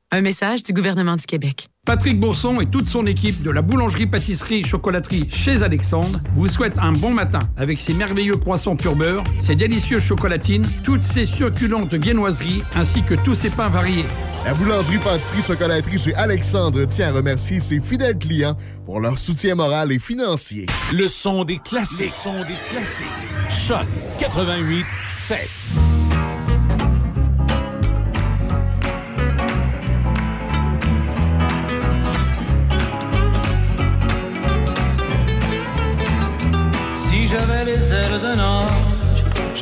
Un 0.13 0.19
message 0.19 0.63
du 0.63 0.73
gouvernement 0.73 1.15
du 1.15 1.25
Québec. 1.25 1.69
Patrick 1.85 2.19
Bourson 2.19 2.59
et 2.59 2.65
toute 2.65 2.85
son 2.85 3.05
équipe 3.05 3.43
de 3.43 3.49
la 3.49 3.61
boulangerie-pâtisserie-chocolaterie 3.61 5.29
chez 5.31 5.63
Alexandre 5.63 6.19
vous 6.35 6.49
souhaitent 6.49 6.79
un 6.79 6.91
bon 6.91 7.11
matin 7.11 7.39
avec 7.55 7.79
ses 7.79 7.93
merveilleux 7.93 8.35
croissants 8.35 8.75
pur 8.75 8.97
beurre, 8.97 9.23
ses 9.39 9.55
délicieuses 9.55 10.03
chocolatines, 10.03 10.67
toutes 10.83 11.01
ses 11.01 11.25
succulentes 11.25 11.93
viennoiseries 11.93 12.61
ainsi 12.75 13.03
que 13.03 13.13
tous 13.13 13.35
ses 13.35 13.51
pains 13.51 13.69
variés. 13.69 14.03
La 14.43 14.53
boulangerie-pâtisserie-chocolaterie 14.53 15.97
chez 15.97 16.13
Alexandre 16.15 16.83
tient 16.83 17.07
à 17.07 17.13
remercier 17.13 17.61
ses 17.61 17.79
fidèles 17.79 18.17
clients 18.17 18.57
pour 18.85 18.99
leur 18.99 19.17
soutien 19.17 19.55
moral 19.55 19.93
et 19.93 19.99
financier. 19.99 20.65
Le 20.93 21.07
son 21.07 21.45
des 21.45 21.59
classiques. 21.59 22.01
Le 22.01 22.09
son 22.09 22.37
des 22.41 22.69
classiques. 22.69 23.07
Choc 23.49 23.87
88 24.19 24.85
7. 25.07 25.39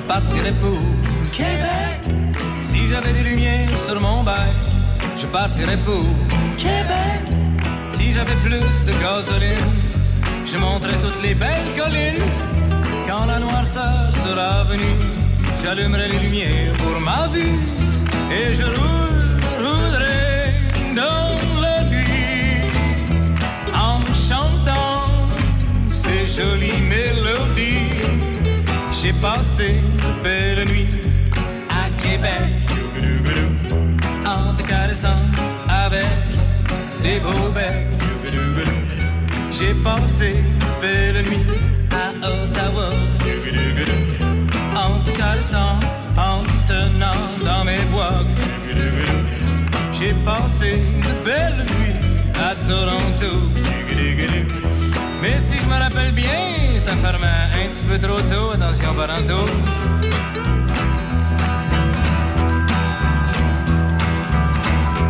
Partirais 0.10 0.56
pour 0.60 0.80
Québec. 1.32 2.00
Si 2.60 2.88
j'avais 2.88 3.14
des 3.14 3.22
lumières 3.32 3.70
sur 3.86 4.00
mon 4.02 4.24
bail, 4.24 4.56
je 5.16 5.28
partirais 5.28 5.78
pour 5.86 6.04
Québec. 6.58 7.22
Si 7.96 8.12
j'avais 8.12 8.36
plus 8.46 8.78
de 8.88 8.94
gasoline, 9.04 9.76
je 10.52 10.58
monterais 10.58 10.98
toutes 11.04 11.22
les 11.22 11.36
belles 11.36 11.72
collines. 11.78 12.26
Quand 13.08 13.26
la 13.28 13.38
noirceur 13.38 14.10
sera 14.26 14.64
venue, 14.64 14.98
j'allumerai 15.62 16.08
les 16.14 16.20
lumières 16.26 16.72
pour 16.82 17.00
ma 17.00 17.28
vue 17.28 17.60
et 18.38 18.56
je 18.60 18.64
roule- 18.64 19.38
roulerai 19.64 20.64
dans 21.02 21.62
la 21.66 21.84
nuit 21.84 22.62
en 23.88 23.98
chantant 24.28 25.06
ces 25.88 26.26
jolies 26.26 26.82
mélodies. 26.96 27.89
J'ai 29.02 29.14
passé 29.14 29.76
de 29.98 30.24
belles 30.24 30.68
nuits 30.68 30.90
à 31.70 31.90
Québec 32.04 32.68
en 34.26 34.54
te 34.56 34.62
caressant 34.62 35.22
avec 35.70 36.04
des 37.02 37.22
beaux 37.22 37.50
becs. 37.54 37.88
J'ai 39.54 39.74
passé 39.76 40.44
de 40.60 40.82
belles 40.82 41.24
nuits 41.26 41.46
à 41.92 42.28
Ottawa 42.28 42.90
en 44.76 45.00
te 45.06 45.12
caressant, 45.12 45.80
en 46.18 46.44
te 46.44 46.68
tenant 46.68 47.32
dans 47.46 47.64
mes 47.64 47.86
bois. 47.94 48.26
J'ai 49.94 50.14
passé 50.26 50.82
de 51.06 51.24
belles 51.24 51.66
nuits 51.78 51.96
à 52.38 52.54
Toronto. 52.68 53.50
Mais 55.22 55.40
si 55.42 55.58
je 55.58 55.66
me 55.66 55.78
rappelle 55.78 56.14
bien, 56.14 56.80
ça 56.80 56.96
fermait 56.96 57.28
un 57.28 57.68
petit 57.70 57.84
peu 57.84 58.00
trop 58.00 58.22
tôt. 58.22 58.52
Attention, 58.52 58.94
parentaux. 58.94 59.46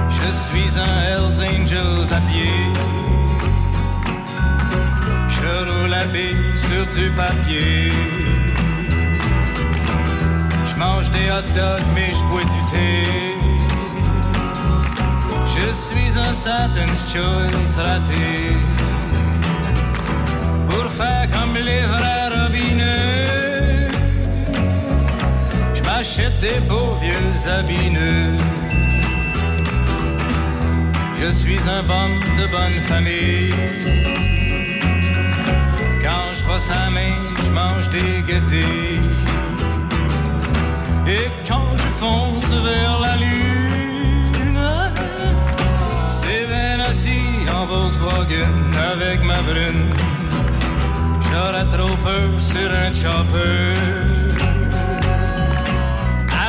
Je 0.09 0.31
suis 0.45 0.79
un 0.79 1.01
Hells 1.03 1.39
Angels 1.43 2.11
à 2.11 2.21
pied. 2.21 2.73
Je 5.29 5.69
roule 5.69 5.93
à 5.93 6.05
pied 6.05 6.35
sur 6.55 6.85
du 6.95 7.11
papier. 7.11 7.91
Je 10.65 10.75
mange 10.75 11.11
des 11.11 11.29
hot 11.29 11.53
dogs, 11.53 11.85
mais 11.93 12.11
je 12.13 12.23
bois 12.29 12.41
du 12.41 12.61
thé. 12.71 13.29
Je 15.55 15.71
suis 15.73 16.17
un 16.17 16.33
Satan's 16.33 17.03
Choice 17.11 17.77
raté 17.77 18.57
pour 20.89 21.05
faire 21.05 21.27
comme 21.31 21.55
les 21.55 21.85
vrais 21.85 22.27
robineux. 22.29 23.87
Je 25.75 25.81
m'achète 25.83 26.39
des 26.39 26.59
beaux 26.67 26.95
vieux 26.95 27.33
habits 27.47 27.91
neufs. 27.91 28.41
Je 31.19 31.29
suis 31.31 31.59
un 31.77 31.83
bon 31.83 32.11
de 32.39 32.45
bonne 32.47 32.79
famille. 32.91 33.53
Quand 36.01 36.33
je 36.33 36.43
brosse 36.43 36.69
la 36.69 36.89
main, 36.89 37.17
je 37.45 37.51
mange 37.51 37.89
des 37.89 38.23
gâtés. 38.27 38.99
Et 41.07 41.27
quand 41.47 41.71
je 41.77 41.89
fonce 41.99 42.51
vers 42.69 42.99
la 42.99 43.15
lune, 43.17 44.59
c'est 46.07 46.45
bien 46.47 46.79
assis 46.79 47.49
en 47.53 47.65
Volkswagen 47.65 48.69
avec 48.93 49.23
ma 49.23 49.41
brune. 49.41 49.89
J'aurais 51.31 51.65
trop 51.65 51.95
peur 52.03 52.29
sur 52.39 52.69
un 52.71 52.91
chopper. 52.93 53.73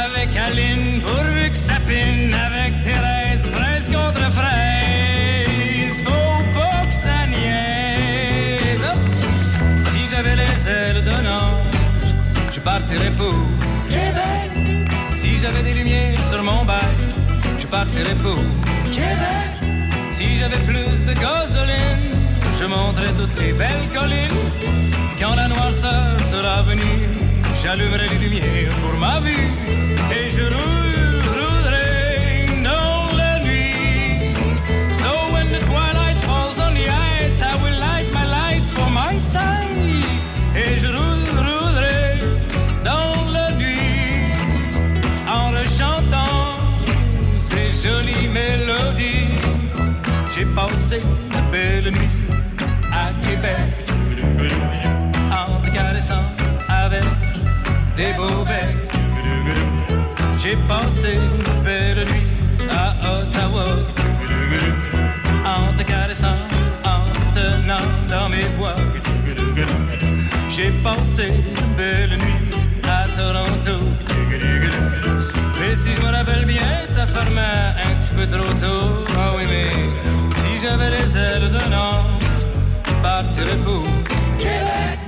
Avec 0.04 0.36
Aline, 0.36 1.02
pourvu 1.02 1.50
que 1.50 1.58
ça 1.58 1.74
avec 1.74 2.82
Thérèse, 2.82 3.42
fraise 3.52 3.86
contre 3.92 4.30
fraise, 4.30 6.00
faut 6.04 6.42
pas 6.54 6.86
que 6.86 6.94
ça 6.94 7.26
niaise. 7.26 8.84
Si 9.80 10.08
j'avais 10.10 10.36
les 10.36 10.68
ailes 10.68 11.04
d'un 11.04 11.26
ange, 11.26 12.14
je 12.52 12.60
partirais 12.60 13.10
pour 13.10 13.34
Québec. 13.88 14.88
Si 15.12 15.38
j'avais 15.38 15.62
des 15.62 15.74
lumières 15.74 16.24
sur 16.28 16.42
mon 16.42 16.64
bac, 16.64 16.98
je 17.58 17.66
partirais 17.66 18.14
pour 18.14 18.42
Québec. 18.84 19.52
Si 20.10 20.36
j'avais 20.36 20.60
plus 20.60 21.04
de 21.04 21.12
gasoline, 21.12 22.19
je 22.60 22.66
monterai 22.66 23.08
toutes 23.18 23.40
les 23.40 23.54
belles 23.54 23.88
collines. 23.90 24.38
Quand 25.18 25.34
la 25.34 25.48
noirceur 25.48 26.20
sera 26.30 26.60
venue, 26.60 27.08
j'allumerai 27.62 28.06
les 28.10 28.18
lumières 28.18 28.74
pour 28.82 28.98
ma 28.98 29.18
vue. 29.18 29.48
Et 30.12 30.28
je 30.28 30.42
roulerai 30.42 31.78
dans 32.62 33.16
la 33.16 33.40
nuit. 33.40 34.34
So 34.90 35.32
when 35.32 35.48
the 35.48 35.60
twilight 35.70 36.18
falls 36.18 36.58
on 36.58 36.74
the 36.74 36.86
heights, 36.86 37.40
I 37.40 37.56
will 37.62 37.78
light 37.80 38.12
my 38.12 38.26
lights 38.26 38.70
for 38.70 38.90
my 38.90 39.18
side. 39.18 40.04
Et 40.54 40.76
je 40.76 40.88
roulerai 40.88 42.18
dans 42.84 43.30
la 43.32 43.52
nuit. 43.52 44.34
En 45.26 45.50
rechantant 45.52 46.58
ces 47.36 47.70
jolies 47.72 48.28
mélodies, 48.28 49.30
j'ai 50.34 50.44
passé 50.44 51.00
de 51.00 51.50
belles 51.50 51.90
nuits 51.90 52.19
en 55.32 55.60
te 55.62 55.70
caressant 55.70 56.24
avec 56.68 57.04
des 57.96 58.12
beaux 58.12 58.44
becs. 58.44 58.76
J'ai 60.38 60.56
passé 60.68 61.14
une 61.14 61.62
belle 61.62 62.04
nuit 62.06 62.26
à 62.70 62.96
Ottawa, 63.10 63.64
en 65.44 65.74
te 65.74 65.82
caressant, 65.82 66.36
en 66.84 67.04
tenant 67.32 67.88
dans 68.08 68.28
mes 68.28 68.46
voix. 68.58 68.76
J'ai 70.50 70.70
passé 70.82 71.28
une 71.28 71.74
belle 71.76 72.18
nuit 72.18 72.50
à 72.86 73.08
Toronto. 73.08 73.86
Mais 75.58 75.76
si 75.76 75.94
je 75.94 76.00
me 76.02 76.12
rappelle 76.12 76.44
bien, 76.44 76.84
ça 76.84 77.06
fermait 77.06 77.74
un 77.84 77.94
petit 77.94 78.12
peu 78.14 78.26
trop 78.26 78.52
tôt. 78.54 79.04
Ah 79.16 79.32
oui, 79.34 79.44
mais 79.48 79.70
si 80.34 80.58
j'avais 80.60 80.90
les 80.90 81.16
ailes 81.16 81.50
d'un 81.50 81.72
ange. 81.72 82.29
partir 83.02 83.46
debout. 83.46 83.86
it? 84.38 84.99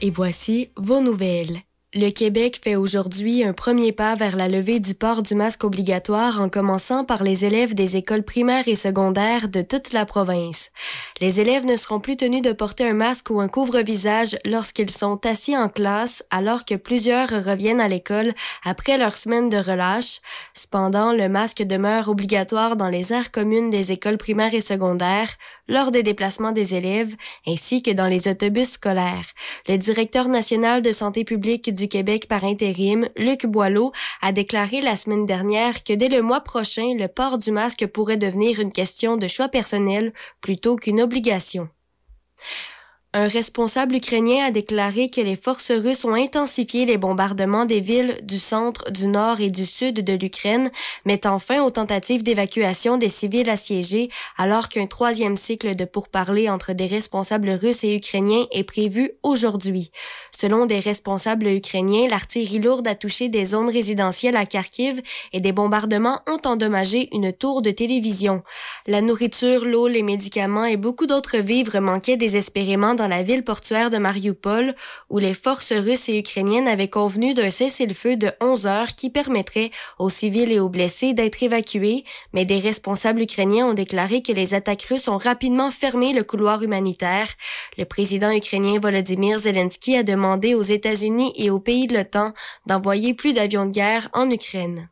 Et 0.00 0.10
voici 0.10 0.70
vos 0.76 1.00
nouvelles. 1.00 1.58
Le 1.94 2.10
Québec 2.10 2.60
fait 2.62 2.74
aujourd'hui 2.74 3.44
un 3.44 3.52
premier 3.52 3.92
pas 3.92 4.16
vers 4.16 4.34
la 4.34 4.48
levée 4.48 4.80
du 4.80 4.94
port 4.94 5.22
du 5.22 5.36
masque 5.36 5.62
obligatoire 5.62 6.40
en 6.40 6.48
commençant 6.48 7.04
par 7.04 7.22
les 7.22 7.44
élèves 7.44 7.72
des 7.72 7.96
écoles 7.96 8.24
primaires 8.24 8.66
et 8.66 8.74
secondaires 8.74 9.48
de 9.48 9.62
toute 9.62 9.92
la 9.92 10.06
province. 10.06 10.70
Les 11.20 11.40
élèves 11.40 11.66
ne 11.66 11.74
seront 11.74 11.98
plus 11.98 12.16
tenus 12.16 12.42
de 12.42 12.52
porter 12.52 12.88
un 12.88 12.94
masque 12.94 13.30
ou 13.30 13.40
un 13.40 13.48
couvre-visage 13.48 14.36
lorsqu'ils 14.44 14.90
sont 14.90 15.26
assis 15.26 15.56
en 15.56 15.68
classe 15.68 16.24
alors 16.30 16.64
que 16.64 16.76
plusieurs 16.76 17.28
reviennent 17.44 17.80
à 17.80 17.88
l'école 17.88 18.34
après 18.64 18.96
leur 18.98 19.16
semaine 19.16 19.48
de 19.48 19.56
relâche. 19.56 20.20
Cependant, 20.54 21.12
le 21.12 21.28
masque 21.28 21.64
demeure 21.64 22.08
obligatoire 22.08 22.76
dans 22.76 22.88
les 22.88 23.12
aires 23.12 23.32
communes 23.32 23.68
des 23.68 23.90
écoles 23.90 24.16
primaires 24.16 24.54
et 24.54 24.60
secondaires, 24.60 25.34
lors 25.66 25.90
des 25.90 26.02
déplacements 26.02 26.52
des 26.52 26.74
élèves, 26.74 27.14
ainsi 27.46 27.82
que 27.82 27.90
dans 27.90 28.06
les 28.06 28.28
autobus 28.28 28.70
scolaires. 28.70 29.26
Le 29.68 29.76
directeur 29.76 30.28
national 30.28 30.82
de 30.82 30.92
santé 30.92 31.24
publique 31.24 31.74
du 31.74 31.88
Québec 31.88 32.26
par 32.28 32.44
intérim, 32.44 33.08
Luc 33.16 33.44
Boileau, 33.44 33.92
a 34.22 34.32
déclaré 34.32 34.80
la 34.80 34.96
semaine 34.96 35.26
dernière 35.26 35.84
que 35.84 35.92
dès 35.92 36.08
le 36.08 36.22
mois 36.22 36.40
prochain, 36.40 36.94
le 36.96 37.08
port 37.08 37.38
du 37.38 37.50
masque 37.50 37.86
pourrait 37.88 38.16
devenir 38.16 38.60
une 38.60 38.72
question 38.72 39.16
de 39.16 39.28
choix 39.28 39.48
personnel 39.48 40.12
plutôt 40.40 40.76
qu'une 40.76 41.00
obligation. 41.08 41.70
Un 43.20 43.26
responsable 43.26 43.96
ukrainien 43.96 44.44
a 44.44 44.52
déclaré 44.52 45.10
que 45.10 45.20
les 45.20 45.34
forces 45.34 45.72
russes 45.72 46.04
ont 46.04 46.14
intensifié 46.14 46.84
les 46.84 46.98
bombardements 46.98 47.64
des 47.64 47.80
villes 47.80 48.20
du 48.22 48.38
centre, 48.38 48.92
du 48.92 49.08
nord 49.08 49.40
et 49.40 49.50
du 49.50 49.66
sud 49.66 50.04
de 50.04 50.12
l'Ukraine, 50.12 50.70
mettant 51.04 51.40
fin 51.40 51.64
aux 51.64 51.72
tentatives 51.72 52.22
d'évacuation 52.22 52.96
des 52.96 53.08
civils 53.08 53.50
assiégés, 53.50 54.08
alors 54.36 54.68
qu'un 54.68 54.86
troisième 54.86 55.34
cycle 55.34 55.74
de 55.74 55.84
pourparlers 55.84 56.48
entre 56.48 56.74
des 56.74 56.86
responsables 56.86 57.50
russes 57.50 57.82
et 57.82 57.96
ukrainiens 57.96 58.46
est 58.52 58.62
prévu 58.62 59.10
aujourd'hui. 59.24 59.90
Selon 60.30 60.66
des 60.66 60.78
responsables 60.78 61.48
ukrainiens, 61.48 62.06
l'artillerie 62.08 62.60
lourde 62.60 62.86
a 62.86 62.94
touché 62.94 63.28
des 63.28 63.46
zones 63.46 63.68
résidentielles 63.68 64.36
à 64.36 64.46
Kharkiv 64.46 65.02
et 65.32 65.40
des 65.40 65.50
bombardements 65.50 66.20
ont 66.28 66.48
endommagé 66.48 67.08
une 67.10 67.32
tour 67.32 67.62
de 67.62 67.72
télévision. 67.72 68.44
La 68.86 69.00
nourriture, 69.00 69.64
l'eau, 69.64 69.88
les 69.88 70.04
médicaments 70.04 70.66
et 70.66 70.76
beaucoup 70.76 71.06
d'autres 71.06 71.38
vivres 71.38 71.80
manquaient 71.80 72.16
désespérément 72.16 72.94
dans 72.94 73.07
la 73.08 73.22
ville 73.22 73.44
portuaire 73.44 73.90
de 73.90 73.98
Mariupol, 73.98 74.74
où 75.10 75.18
les 75.18 75.34
forces 75.34 75.72
russes 75.72 76.08
et 76.08 76.18
ukrainiennes 76.18 76.68
avaient 76.68 76.88
convenu 76.88 77.34
d'un 77.34 77.50
cessez-le-feu 77.50 78.16
de 78.16 78.30
11 78.40 78.66
heures 78.66 78.94
qui 78.94 79.10
permettrait 79.10 79.70
aux 79.98 80.10
civils 80.10 80.52
et 80.52 80.60
aux 80.60 80.68
blessés 80.68 81.14
d'être 81.14 81.42
évacués, 81.42 82.04
mais 82.32 82.44
des 82.44 82.60
responsables 82.60 83.22
ukrainiens 83.22 83.66
ont 83.66 83.74
déclaré 83.74 84.22
que 84.22 84.32
les 84.32 84.54
attaques 84.54 84.82
russes 84.82 85.08
ont 85.08 85.18
rapidement 85.18 85.70
fermé 85.70 86.12
le 86.12 86.24
couloir 86.24 86.62
humanitaire. 86.62 87.28
Le 87.76 87.84
président 87.84 88.30
ukrainien 88.30 88.78
Volodymyr 88.80 89.38
Zelensky 89.38 89.96
a 89.96 90.02
demandé 90.02 90.54
aux 90.54 90.62
États-Unis 90.62 91.32
et 91.36 91.50
aux 91.50 91.60
pays 91.60 91.86
de 91.86 91.96
l'OTAN 91.96 92.32
d'envoyer 92.66 93.14
plus 93.14 93.32
d'avions 93.32 93.66
de 93.66 93.72
guerre 93.72 94.08
en 94.12 94.30
Ukraine. 94.30 94.88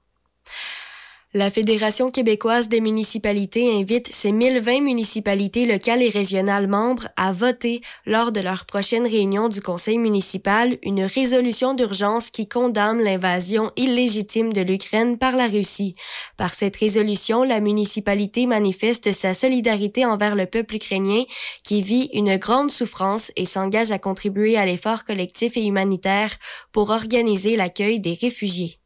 La 1.36 1.50
Fédération 1.50 2.10
québécoise 2.10 2.70
des 2.70 2.80
municipalités 2.80 3.70
invite 3.70 4.10
ses 4.10 4.32
1020 4.32 4.80
municipalités 4.80 5.66
locales 5.66 6.02
et 6.02 6.08
régionales 6.08 6.66
membres 6.66 7.08
à 7.18 7.34
voter 7.34 7.82
lors 8.06 8.32
de 8.32 8.40
leur 8.40 8.64
prochaine 8.64 9.06
réunion 9.06 9.50
du 9.50 9.60
conseil 9.60 9.98
municipal 9.98 10.78
une 10.82 11.02
résolution 11.02 11.74
d'urgence 11.74 12.30
qui 12.30 12.48
condamne 12.48 13.04
l'invasion 13.04 13.70
illégitime 13.76 14.50
de 14.50 14.62
l'Ukraine 14.62 15.18
par 15.18 15.36
la 15.36 15.46
Russie. 15.46 15.94
Par 16.38 16.54
cette 16.54 16.76
résolution, 16.76 17.42
la 17.42 17.60
municipalité 17.60 18.46
manifeste 18.46 19.12
sa 19.12 19.34
solidarité 19.34 20.06
envers 20.06 20.36
le 20.36 20.46
peuple 20.46 20.76
ukrainien 20.76 21.24
qui 21.62 21.82
vit 21.82 22.08
une 22.14 22.38
grande 22.38 22.70
souffrance 22.70 23.30
et 23.36 23.44
s'engage 23.44 23.92
à 23.92 23.98
contribuer 23.98 24.56
à 24.56 24.64
l'effort 24.64 25.04
collectif 25.04 25.58
et 25.58 25.66
humanitaire 25.66 26.30
pour 26.72 26.88
organiser 26.88 27.56
l'accueil 27.56 28.00
des 28.00 28.14
réfugiés. 28.14 28.78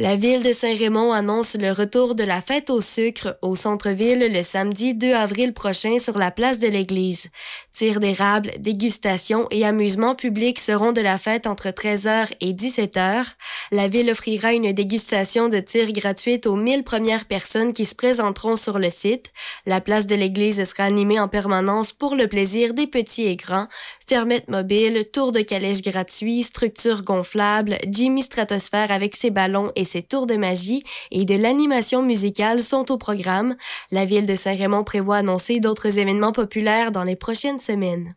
La 0.00 0.14
ville 0.14 0.44
de 0.44 0.52
Saint-Raymond 0.52 1.10
annonce 1.10 1.56
le 1.56 1.72
retour 1.72 2.14
de 2.14 2.22
la 2.22 2.40
fête 2.40 2.70
au 2.70 2.80
sucre 2.80 3.36
au 3.42 3.56
centre-ville 3.56 4.32
le 4.32 4.44
samedi 4.44 4.94
2 4.94 5.12
avril 5.12 5.52
prochain 5.52 5.98
sur 5.98 6.18
la 6.18 6.30
place 6.30 6.60
de 6.60 6.68
l'église. 6.68 7.30
Tir 7.72 7.98
d'érable, 7.98 8.52
dégustation 8.60 9.48
et 9.50 9.66
amusement 9.66 10.14
public 10.14 10.60
seront 10.60 10.92
de 10.92 11.00
la 11.00 11.18
fête 11.18 11.48
entre 11.48 11.70
13h 11.70 12.28
et 12.40 12.52
17h. 12.52 13.24
La 13.72 13.88
ville 13.88 14.12
offrira 14.12 14.52
une 14.52 14.72
dégustation 14.72 15.48
de 15.48 15.58
tir 15.58 15.90
gratuite 15.90 16.46
aux 16.46 16.54
1000 16.54 16.84
premières 16.84 17.24
personnes 17.24 17.72
qui 17.72 17.84
se 17.84 17.96
présenteront 17.96 18.54
sur 18.54 18.78
le 18.78 18.90
site. 18.90 19.32
La 19.66 19.80
place 19.80 20.06
de 20.06 20.14
l'église 20.14 20.62
sera 20.62 20.84
animée 20.84 21.18
en 21.18 21.26
permanence 21.26 21.92
pour 21.92 22.14
le 22.14 22.28
plaisir 22.28 22.72
des 22.72 22.86
petits 22.86 23.26
et 23.26 23.34
grands. 23.34 23.66
Fermette 24.08 24.48
mobile, 24.48 25.04
tour 25.12 25.32
de 25.32 25.40
calèche 25.40 25.82
gratuit, 25.82 26.42
structure 26.42 27.02
gonflable, 27.02 27.76
Jimmy 27.86 28.22
Stratosphère 28.22 28.90
avec 28.90 29.14
ses 29.14 29.30
ballons 29.30 29.70
et 29.76 29.84
ses 29.84 30.02
tours 30.02 30.26
de 30.26 30.36
magie 30.36 30.82
et 31.10 31.26
de 31.26 31.34
l'animation 31.34 32.02
musicale 32.02 32.62
sont 32.62 32.90
au 32.90 32.96
programme. 32.96 33.54
La 33.92 34.06
ville 34.06 34.26
de 34.26 34.34
Saint-Raymond 34.34 34.82
prévoit 34.82 35.18
annoncer 35.18 35.60
d'autres 35.60 35.98
événements 35.98 36.32
populaires 36.32 36.90
dans 36.90 37.04
les 37.04 37.16
prochaines 37.16 37.58
semaines. 37.58 38.08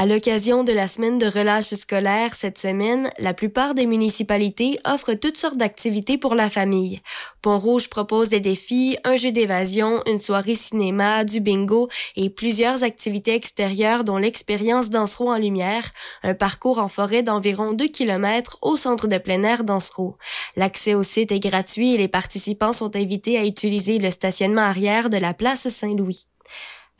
À 0.00 0.06
l'occasion 0.06 0.62
de 0.62 0.70
la 0.72 0.86
semaine 0.86 1.18
de 1.18 1.26
relâche 1.26 1.74
scolaire 1.74 2.36
cette 2.36 2.56
semaine, 2.56 3.10
la 3.18 3.34
plupart 3.34 3.74
des 3.74 3.84
municipalités 3.84 4.78
offrent 4.84 5.14
toutes 5.14 5.36
sortes 5.36 5.56
d'activités 5.56 6.18
pour 6.18 6.36
la 6.36 6.48
famille. 6.48 7.02
Pont-Rouge 7.42 7.90
propose 7.90 8.28
des 8.28 8.38
défis, 8.38 8.96
un 9.02 9.16
jeu 9.16 9.32
d'évasion, 9.32 10.00
une 10.06 10.20
soirée 10.20 10.54
cinéma, 10.54 11.24
du 11.24 11.40
bingo 11.40 11.88
et 12.14 12.30
plusieurs 12.30 12.84
activités 12.84 13.34
extérieures 13.34 14.04
dont 14.04 14.18
l'expérience 14.18 14.88
Dansereau 14.88 15.32
en 15.32 15.38
lumière, 15.38 15.90
un 16.22 16.34
parcours 16.34 16.78
en 16.78 16.86
forêt 16.86 17.24
d'environ 17.24 17.72
2 17.72 17.88
km 17.88 18.58
au 18.62 18.76
centre 18.76 19.08
de 19.08 19.18
plein 19.18 19.42
air 19.42 19.64
Dansereau. 19.64 20.16
L'accès 20.54 20.94
au 20.94 21.02
site 21.02 21.32
est 21.32 21.40
gratuit 21.40 21.94
et 21.94 21.98
les 21.98 22.06
participants 22.06 22.72
sont 22.72 22.94
invités 22.94 23.36
à 23.36 23.44
utiliser 23.44 23.98
le 23.98 24.12
stationnement 24.12 24.62
arrière 24.62 25.10
de 25.10 25.16
la 25.16 25.34
place 25.34 25.68
Saint-Louis. 25.68 26.28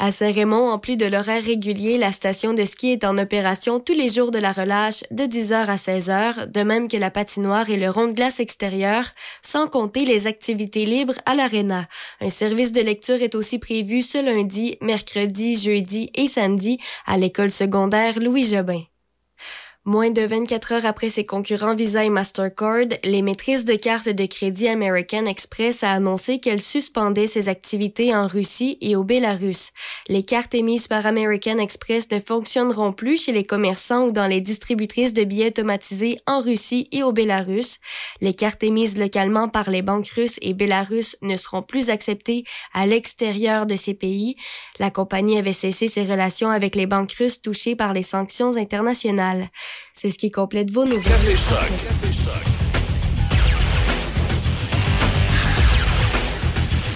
À 0.00 0.12
Saint-Raymond, 0.12 0.70
en 0.70 0.78
plus 0.78 0.96
de 0.96 1.06
l'horaire 1.06 1.42
régulier, 1.42 1.98
la 1.98 2.12
station 2.12 2.54
de 2.54 2.64
ski 2.64 2.92
est 2.92 3.04
en 3.04 3.18
opération 3.18 3.80
tous 3.80 3.94
les 3.94 4.08
jours 4.08 4.30
de 4.30 4.38
la 4.38 4.52
relâche 4.52 5.02
de 5.10 5.24
10h 5.24 5.66
à 5.66 5.74
16h, 5.74 6.52
de 6.52 6.62
même 6.62 6.86
que 6.86 6.96
la 6.96 7.10
patinoire 7.10 7.68
et 7.68 7.76
le 7.76 7.90
rond 7.90 8.06
de 8.06 8.12
glace 8.12 8.38
extérieur, 8.38 9.10
sans 9.42 9.66
compter 9.66 10.04
les 10.04 10.28
activités 10.28 10.86
libres 10.86 11.18
à 11.26 11.34
l'aréna. 11.34 11.88
Un 12.20 12.30
service 12.30 12.72
de 12.72 12.80
lecture 12.80 13.20
est 13.22 13.34
aussi 13.34 13.58
prévu 13.58 14.02
ce 14.02 14.24
lundi, 14.24 14.78
mercredi, 14.80 15.56
jeudi 15.56 16.10
et 16.14 16.28
samedi 16.28 16.78
à 17.04 17.18
l'école 17.18 17.50
secondaire 17.50 18.20
Louis 18.20 18.44
Jobin. 18.44 18.82
Moins 19.88 20.10
de 20.10 20.20
24 20.20 20.72
heures 20.72 20.84
après 20.84 21.08
ses 21.08 21.24
concurrents 21.24 21.74
Visa 21.74 22.04
et 22.04 22.10
Mastercard, 22.10 22.88
les 23.04 23.22
maîtrises 23.22 23.64
de 23.64 23.74
cartes 23.74 24.10
de 24.10 24.26
crédit 24.26 24.68
American 24.68 25.24
Express 25.24 25.82
a 25.82 25.92
annoncé 25.92 26.40
qu'elle 26.40 26.60
suspendait 26.60 27.26
ses 27.26 27.48
activités 27.48 28.14
en 28.14 28.26
Russie 28.26 28.76
et 28.82 28.96
au 28.96 29.02
Bélarus. 29.02 29.72
Les 30.08 30.24
cartes 30.24 30.54
émises 30.54 30.88
par 30.88 31.06
American 31.06 31.56
Express 31.56 32.10
ne 32.10 32.20
fonctionneront 32.20 32.92
plus 32.92 33.24
chez 33.24 33.32
les 33.32 33.44
commerçants 33.44 34.08
ou 34.08 34.12
dans 34.12 34.26
les 34.26 34.42
distributrices 34.42 35.14
de 35.14 35.24
billets 35.24 35.46
automatisés 35.46 36.18
en 36.26 36.42
Russie 36.42 36.90
et 36.92 37.02
au 37.02 37.12
Bélarus. 37.12 37.78
Les 38.20 38.34
cartes 38.34 38.64
émises 38.64 38.98
localement 38.98 39.48
par 39.48 39.70
les 39.70 39.80
banques 39.80 40.10
russes 40.14 40.38
et 40.42 40.52
bélarusses 40.52 41.16
ne 41.22 41.38
seront 41.38 41.62
plus 41.62 41.88
acceptées 41.88 42.44
à 42.74 42.84
l'extérieur 42.84 43.64
de 43.64 43.76
ces 43.76 43.94
pays. 43.94 44.36
La 44.78 44.90
compagnie 44.90 45.38
avait 45.38 45.54
cessé 45.54 45.88
ses 45.88 46.04
relations 46.04 46.50
avec 46.50 46.76
les 46.76 46.84
banques 46.84 47.12
russes 47.12 47.40
touchées 47.40 47.74
par 47.74 47.94
les 47.94 48.02
sanctions 48.02 48.54
internationales. 48.58 49.48
C'est 49.94 50.10
ce 50.10 50.18
qui 50.18 50.30
complète 50.30 50.70
vos 50.70 50.84
nouvelles. 50.84 51.02
Café 51.02 51.36
Choc. 51.36 51.58
Café 51.58 52.12
Choc. 52.12 52.58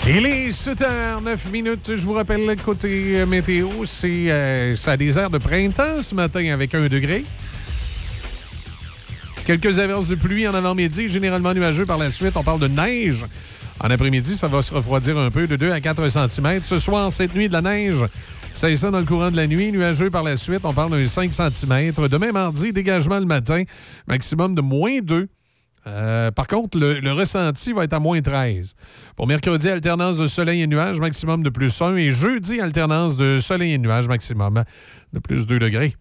Il 0.08 0.26
est 0.26 0.48
7h09 0.50 1.50
minutes. 1.52 1.94
Je 1.94 2.04
vous 2.04 2.12
rappelle, 2.12 2.44
le 2.44 2.56
côté 2.56 3.20
euh, 3.20 3.26
météo, 3.26 3.68
c'est 3.84 4.30
euh, 4.32 4.74
ça 4.74 4.92
a 4.92 4.96
des 4.96 5.16
airs 5.16 5.30
de 5.30 5.38
printemps 5.38 6.02
ce 6.02 6.14
matin 6.16 6.52
avec 6.52 6.74
un 6.74 6.88
degré. 6.88 7.24
Quelques 9.44 9.78
averses 9.78 10.08
de 10.08 10.16
pluie 10.16 10.46
en 10.48 10.54
avant-midi, 10.54 11.08
généralement 11.08 11.54
nuageux 11.54 11.86
par 11.86 11.98
la 11.98 12.10
suite. 12.10 12.36
On 12.36 12.42
parle 12.42 12.60
de 12.60 12.68
neige. 12.68 13.24
En 13.80 13.90
après-midi, 13.90 14.36
ça 14.36 14.48
va 14.48 14.62
se 14.62 14.74
refroidir 14.74 15.16
un 15.18 15.30
peu 15.30 15.46
de 15.46 15.56
2 15.56 15.70
à 15.70 15.80
4 15.80 16.08
cm. 16.08 16.60
Ce 16.62 16.78
soir, 16.78 17.10
cette 17.12 17.34
nuit, 17.34 17.48
de 17.48 17.52
la 17.52 17.62
neige. 17.62 18.04
C'est 18.52 18.76
ça 18.76 18.90
dans 18.90 19.00
le 19.00 19.04
courant 19.04 19.30
de 19.30 19.36
la 19.36 19.46
nuit. 19.46 19.72
Nuageux 19.72 20.10
par 20.10 20.22
la 20.22 20.36
suite, 20.36 20.60
on 20.64 20.72
parle 20.72 20.92
d'un 20.92 21.04
5 21.04 21.32
cm. 21.32 21.92
Demain, 22.08 22.32
mardi, 22.32 22.72
dégagement 22.72 23.18
le 23.18 23.24
matin, 23.24 23.62
maximum 24.06 24.54
de 24.54 24.60
moins 24.60 25.00
2. 25.00 25.28
Euh, 25.86 26.30
par 26.30 26.46
contre, 26.46 26.78
le, 26.78 27.00
le 27.00 27.12
ressenti 27.12 27.72
va 27.72 27.84
être 27.84 27.92
à 27.94 27.98
moins 27.98 28.20
13. 28.20 28.74
Pour 29.16 29.26
mercredi, 29.26 29.68
alternance 29.68 30.16
de 30.16 30.26
soleil 30.26 30.62
et 30.62 30.66
nuages, 30.66 31.00
maximum 31.00 31.42
de 31.42 31.50
plus 31.50 31.80
1. 31.82 31.96
Et 31.96 32.10
jeudi, 32.10 32.60
alternance 32.60 33.16
de 33.16 33.40
soleil 33.40 33.72
et 33.72 33.78
nuages, 33.78 34.06
maximum 34.06 34.62
de 35.12 35.18
plus 35.18 35.46
2 35.46 35.58
degrés. 35.58 35.96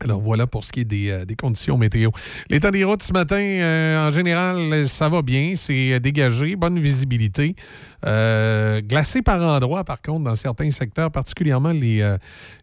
Alors 0.00 0.20
voilà 0.20 0.46
pour 0.46 0.62
ce 0.62 0.70
qui 0.70 0.80
est 0.80 0.84
des, 0.84 1.10
euh, 1.10 1.24
des 1.24 1.34
conditions 1.34 1.76
météo. 1.76 2.10
L'état 2.50 2.70
des 2.70 2.84
routes 2.84 3.02
ce 3.02 3.12
matin, 3.12 3.40
euh, 3.40 4.06
en 4.06 4.10
général, 4.10 4.88
ça 4.88 5.08
va 5.08 5.22
bien. 5.22 5.54
C'est 5.56 5.94
euh, 5.94 5.98
dégagé, 5.98 6.54
bonne 6.54 6.78
visibilité. 6.78 7.56
Glacé 8.04 9.22
par 9.22 9.42
endroits, 9.42 9.82
par 9.82 10.00
contre, 10.00 10.24
dans 10.24 10.36
certains 10.36 10.70
secteurs, 10.70 11.10
particulièrement 11.10 11.70
les, 11.70 12.16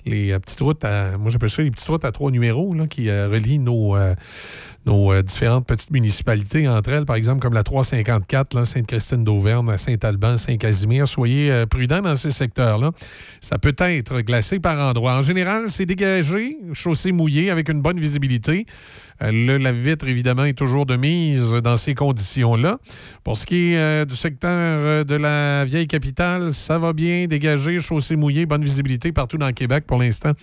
les 0.06 0.40
petites 0.40 0.62
routes 0.62 0.86
à. 0.86 1.18
Moi, 1.18 1.30
j'appelle 1.30 1.50
ça 1.50 1.62
les 1.62 1.72
petites 1.72 1.90
routes 1.90 2.06
à 2.06 2.14
trois 2.14 2.32
numéros 2.32 2.74
là, 2.74 2.88
qui 2.88 3.12
relient 3.12 3.60
nos, 3.60 3.98
nos 4.86 5.12
euh, 5.12 5.22
différentes 5.22 5.66
petites 5.66 5.92
municipalités 5.92 6.68
entre 6.68 6.92
elles, 6.92 7.06
par 7.06 7.16
exemple, 7.16 7.42
comme 7.42 7.54
la 7.54 7.64
354, 7.64 8.54
là, 8.54 8.66
Sainte-Christine 8.66 9.24
d'Auvergne, 9.24 9.78
Saint-Alban, 9.78 10.38
Saint-Casimir. 10.38 11.08
Soyez 11.08 11.52
euh, 11.52 11.66
prudents 11.66 12.02
dans 12.02 12.16
ces 12.16 12.32
secteurs-là. 12.32 12.92
Ça 13.42 13.58
peut 13.58 13.76
être 13.78 14.22
glacé 14.22 14.60
par 14.60 14.80
endroits. 14.80 15.16
En 15.16 15.22
général, 15.22 15.66
c'est 15.68 15.86
dégagé, 15.86 16.58
chaussée 16.74 17.12
mouillée 17.12 17.50
avec 17.50 17.70
une 17.70 17.82
bonne 17.82 18.00
visibilité. 18.00 18.66
Euh, 19.22 19.32
Le 19.32 19.58
lave-vitre, 19.58 20.08
évidemment, 20.08 20.46
est 20.46 20.58
toujours 20.58 20.86
de 20.86 20.96
mise 20.96 21.54
dans 21.64 21.78
ces 21.78 21.96
conditions-là. 21.96 22.80
Pour 23.24 23.38
ce 23.38 23.46
qui 23.46 23.72
est 23.72 23.78
euh, 23.78 24.06
du 24.06 24.16
secteur 24.16 25.06
de 25.06 25.16
la 25.16 25.66
vieille 25.66 25.88
capitale, 25.88 26.54
ça 26.54 26.78
va 26.78 26.94
bien, 26.94 27.28
dégagé, 27.28 27.80
chaussée 27.80 28.16
mouillée, 28.16 28.46
bonne 28.46 28.64
visibilité 28.64 29.12
partout 29.12 29.38
dans 29.38 29.48
le 29.48 29.54
Québec 29.54 29.86
pour 29.88 30.00
l'instant. 30.00 30.34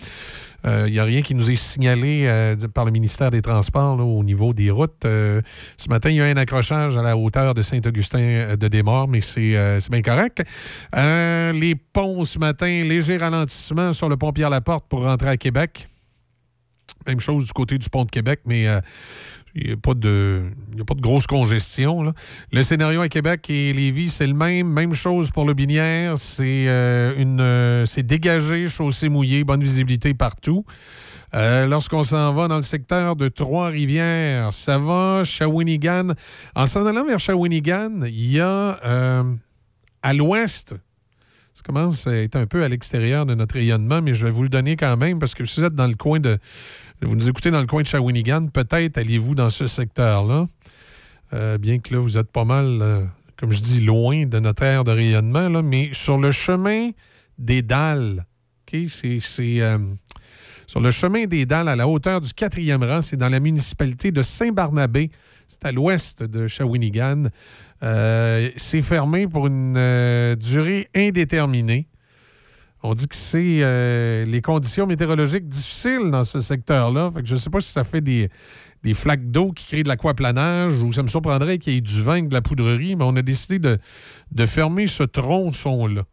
Il 0.65 0.91
n'y 0.91 0.99
a 0.99 1.03
rien 1.03 1.21
qui 1.21 1.35
nous 1.35 1.51
est 1.51 1.55
signalé 1.55 2.23
euh, 2.25 2.55
par 2.73 2.85
le 2.85 2.91
ministère 2.91 3.31
des 3.31 3.41
Transports 3.41 3.99
au 3.99 4.23
niveau 4.23 4.53
des 4.53 4.71
routes. 4.71 5.05
Euh, 5.05 5.41
ce 5.77 5.89
matin, 5.89 6.09
il 6.09 6.15
y 6.15 6.21
a 6.21 6.25
un 6.25 6.37
accrochage 6.37 6.95
à 6.97 7.01
la 7.01 7.17
hauteur 7.17 7.53
de 7.53 7.61
Saint-Augustin 7.61 8.19
euh, 8.19 8.55
de 8.55 8.67
Desmaures, 8.67 9.07
mais 9.07 9.21
c'est 9.21 9.55
euh, 9.55 9.79
bien 9.89 10.01
correct. 10.01 10.43
Euh, 10.95 11.51
les 11.51 11.75
ponts 11.75 12.23
ce 12.25 12.39
matin, 12.39 12.67
léger 12.67 13.17
ralentissement 13.17 13.93
sur 13.93 14.09
le 14.09 14.17
pont 14.17 14.31
Pierre-Laporte 14.31 14.85
pour 14.87 15.03
rentrer 15.03 15.29
à 15.29 15.37
Québec. 15.37 15.87
Même 17.07 17.19
chose 17.19 17.45
du 17.45 17.51
côté 17.51 17.77
du 17.77 17.89
pont 17.89 18.05
de 18.05 18.11
Québec, 18.11 18.41
mais 18.45 18.67
euh, 18.67 18.79
il 19.55 19.67
n'y 19.67 19.71
a, 19.71 19.73
a 19.73 19.77
pas 19.77 19.93
de 19.93 21.01
grosse 21.01 21.27
congestion. 21.27 22.13
Le 22.51 22.63
scénario 22.63 23.01
à 23.01 23.09
Québec 23.09 23.49
et 23.49 23.71
Lévis, 23.71 24.09
c'est 24.09 24.27
le 24.27 24.33
même. 24.33 24.67
Même 24.67 24.93
chose 24.93 25.31
pour 25.31 25.45
le 25.45 25.53
Binière. 25.53 26.17
C'est 26.17 26.65
euh, 26.67 27.13
une, 27.17 27.39
euh, 27.39 27.85
c'est 27.85 28.03
dégagé, 28.03 28.67
chaussée 28.67 29.09
mouillée, 29.09 29.43
bonne 29.43 29.61
visibilité 29.61 30.13
partout. 30.13 30.65
Euh, 31.35 31.67
Lorsqu'on 31.67 32.03
s'en 32.03 32.33
va 32.33 32.47
dans 32.47 32.57
le 32.57 32.63
secteur 32.63 33.15
de 33.15 33.27
Trois-Rivières, 33.27 34.51
ça 34.53 34.77
va, 34.77 35.23
Shawinigan. 35.23 36.13
En 36.55 36.65
s'en 36.65 36.85
allant 36.85 37.05
vers 37.05 37.19
Shawinigan, 37.19 38.01
il 38.05 38.31
y 38.33 38.39
a 38.39 38.79
à 40.03 40.13
l'ouest, 40.13 40.75
Ça 41.53 41.61
commence 41.63 42.07
à 42.07 42.15
être 42.15 42.35
un 42.35 42.47
peu 42.47 42.63
à 42.63 42.67
l'extérieur 42.67 43.25
de 43.25 43.35
notre 43.35 43.53
rayonnement, 43.55 44.01
mais 44.01 44.15
je 44.15 44.25
vais 44.25 44.31
vous 44.31 44.43
le 44.43 44.49
donner 44.49 44.75
quand 44.75 44.97
même 44.97 45.19
parce 45.19 45.35
que 45.35 45.45
si 45.45 45.59
vous 45.59 45.65
êtes 45.67 45.75
dans 45.75 45.87
le 45.87 45.93
coin 45.93 46.19
de. 46.19 46.39
Vous 47.01 47.15
nous 47.15 47.29
écoutez 47.29 47.51
dans 47.51 47.59
le 47.59 47.67
coin 47.67 47.81
de 47.81 47.87
Shawinigan, 47.87 48.47
peut-être 48.47 48.97
allez-vous 48.97 49.35
dans 49.35 49.49
ce 49.49 49.67
secteur-là. 49.67 50.47
Euh, 51.33 51.57
bien 51.57 51.79
que 51.79 51.93
là, 51.93 51.99
vous 51.99 52.17
êtes 52.17 52.31
pas 52.31 52.45
mal, 52.45 52.79
euh, 52.81 53.03
comme 53.37 53.51
je 53.51 53.61
dis, 53.61 53.81
loin 53.81 54.25
de 54.25 54.39
notre 54.39 54.63
aire 54.63 54.83
de 54.83 54.91
rayonnement, 54.91 55.49
là, 55.49 55.61
mais 55.61 55.89
sur 55.93 56.17
le 56.17 56.31
chemin 56.31 56.91
des 57.37 57.61
Dalles, 57.61 58.25
OK? 58.73 58.79
C'est. 58.89 59.61
euh, 59.61 59.77
sur 60.65 60.79
le 60.79 60.91
chemin 60.91 61.25
des 61.25 61.45
Dalles, 61.45 61.67
à 61.67 61.75
la 61.75 61.87
hauteur 61.87 62.21
du 62.21 62.33
quatrième 62.33 62.83
rang, 62.83 63.01
c'est 63.01 63.17
dans 63.17 63.29
la 63.29 63.39
municipalité 63.39 64.11
de 64.11 64.21
Saint-Barnabé. 64.21 65.11
C'est 65.47 65.65
à 65.65 65.71
l'ouest 65.71 66.23
de 66.23 66.47
Shawinigan. 66.47 67.25
Euh, 67.83 68.49
c'est 68.55 68.81
fermé 68.81 69.27
pour 69.27 69.47
une 69.47 69.75
euh, 69.77 70.35
durée 70.35 70.87
indéterminée. 70.95 71.87
On 72.81 72.93
dit 72.93 73.07
que 73.07 73.15
c'est 73.15 73.59
euh, 73.61 74.25
les 74.25 74.41
conditions 74.41 74.85
météorologiques 74.85 75.47
difficiles 75.47 76.09
dans 76.11 76.23
ce 76.23 76.39
secteur-là. 76.39 77.11
Je 77.23 77.33
ne 77.33 77.39
sais 77.39 77.49
pas 77.49 77.59
si 77.59 77.71
ça 77.71 77.83
fait 77.83 78.01
des, 78.01 78.29
des 78.83 78.93
flaques 78.93 79.29
d'eau 79.31 79.51
qui 79.51 79.67
créent 79.67 79.83
de 79.83 79.87
l'aquaplanage 79.87 80.81
ou 80.81 80.91
ça 80.91 81.03
me 81.03 81.07
surprendrait 81.07 81.57
qu'il 81.59 81.73
y 81.73 81.77
ait 81.77 81.81
du 81.81 82.01
vin 82.01 82.23
de 82.23 82.33
la 82.33 82.41
poudrerie, 82.41 82.95
mais 82.95 83.05
on 83.05 83.15
a 83.15 83.21
décidé 83.21 83.59
de, 83.59 83.77
de 84.31 84.45
fermer 84.45 84.87
ce 84.87 85.03
tronçon-là. 85.03 86.03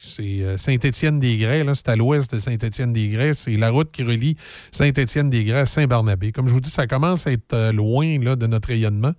C'est 0.00 0.58
Saint-Étienne-des-Grès, 0.58 1.64
c'est 1.74 1.88
à 1.88 1.96
l'ouest 1.96 2.32
de 2.34 2.38
Saint-Étienne-des-Grès. 2.38 3.32
C'est 3.32 3.56
la 3.56 3.70
route 3.70 3.90
qui 3.90 4.02
relie 4.02 4.36
Saint-Étienne-des-Grès 4.70 5.60
à 5.60 5.66
Saint-Barnabé. 5.66 6.30
Comme 6.30 6.46
je 6.46 6.52
vous 6.52 6.60
dis, 6.60 6.70
ça 6.70 6.86
commence 6.86 7.26
à 7.26 7.32
être 7.32 7.70
loin 7.72 8.18
là, 8.18 8.36
de 8.36 8.46
notre 8.46 8.68
rayonnement, 8.68 9.12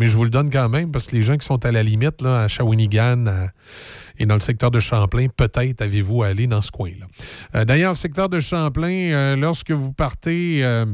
mais 0.00 0.06
je 0.06 0.16
vous 0.16 0.24
le 0.24 0.30
donne 0.30 0.48
quand 0.48 0.70
même 0.70 0.90
parce 0.90 1.08
que 1.08 1.14
les 1.14 1.22
gens 1.22 1.36
qui 1.36 1.46
sont 1.46 1.62
à 1.66 1.70
la 1.70 1.82
limite, 1.82 2.22
là, 2.22 2.40
à 2.40 2.48
Shawinigan 2.48 3.26
et 4.18 4.24
dans 4.24 4.34
le 4.34 4.40
secteur 4.40 4.70
de 4.70 4.80
Champlain, 4.80 5.26
peut-être 5.28 5.82
avez-vous 5.82 6.22
à 6.22 6.28
aller 6.28 6.46
dans 6.46 6.62
ce 6.62 6.70
coin-là. 6.70 7.06
Euh, 7.54 7.66
D'ailleurs, 7.66 7.92
le 7.92 7.96
secteur 7.96 8.30
de 8.30 8.40
Champlain, 8.40 9.12
euh, 9.12 9.36
lorsque 9.36 9.72
vous 9.72 9.92
partez... 9.92 10.64
euh, 10.64 10.86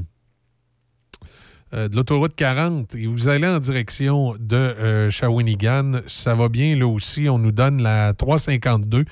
de 1.72 1.94
l'autoroute 1.96 2.34
40 2.36 2.94
et 2.94 3.06
vous 3.06 3.28
allez 3.28 3.46
en 3.46 3.58
direction 3.58 4.34
de 4.38 5.10
Shawinigan, 5.10 6.00
ça 6.06 6.34
va 6.34 6.48
bien 6.48 6.76
là 6.76 6.86
aussi. 6.86 7.28
On 7.28 7.38
nous 7.38 7.50
donne 7.52 7.82
la 7.82 8.14
352 8.14 9.04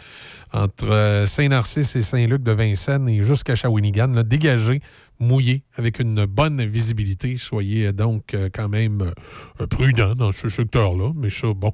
entre 0.52 1.24
Saint-Narcisse 1.26 1.96
et 1.96 2.00
Saint-Luc 2.00 2.42
de 2.42 2.52
Vincennes 2.52 3.08
et 3.08 3.22
jusqu'à 3.22 3.56
Shawinigan, 3.56 4.06
là, 4.14 4.22
dégagé, 4.22 4.80
mouillé, 5.20 5.62
avec 5.76 6.00
une 6.00 6.26
bonne 6.26 6.64
visibilité. 6.64 7.36
Soyez 7.36 7.86
euh, 7.86 7.92
donc 7.92 8.34
euh, 8.34 8.48
quand 8.52 8.68
même 8.68 9.12
euh, 9.60 9.66
prudent 9.66 10.14
dans 10.14 10.32
ce 10.32 10.48
secteur-là. 10.48 11.12
Mais 11.16 11.30
ça, 11.30 11.52
bon, 11.54 11.72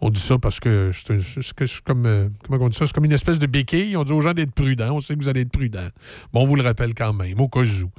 on 0.00 0.10
dit 0.10 0.20
ça 0.20 0.38
parce 0.38 0.60
que 0.60 0.92
c'est 0.92 1.82
comme, 1.84 2.30
comment 2.44 2.64
on 2.64 2.68
dit 2.68 2.76
ça? 2.76 2.86
C'est 2.86 2.94
comme 2.94 3.04
une 3.04 3.12
espèce 3.12 3.38
de 3.38 3.46
béquille. 3.46 3.96
On 3.96 4.04
dit 4.04 4.12
aux 4.12 4.20
gens 4.20 4.34
d'être 4.34 4.52
prudents. 4.52 4.96
On 4.96 5.00
sait 5.00 5.14
que 5.14 5.20
vous 5.20 5.28
allez 5.28 5.42
être 5.42 5.52
prudents. 5.52 5.88
Bon, 6.32 6.42
on 6.42 6.44
vous 6.44 6.56
le 6.56 6.62
rappelle 6.62 6.94
quand 6.94 7.12
même, 7.12 7.40
au 7.40 7.48
cas 7.48 7.60
où. 7.60 7.90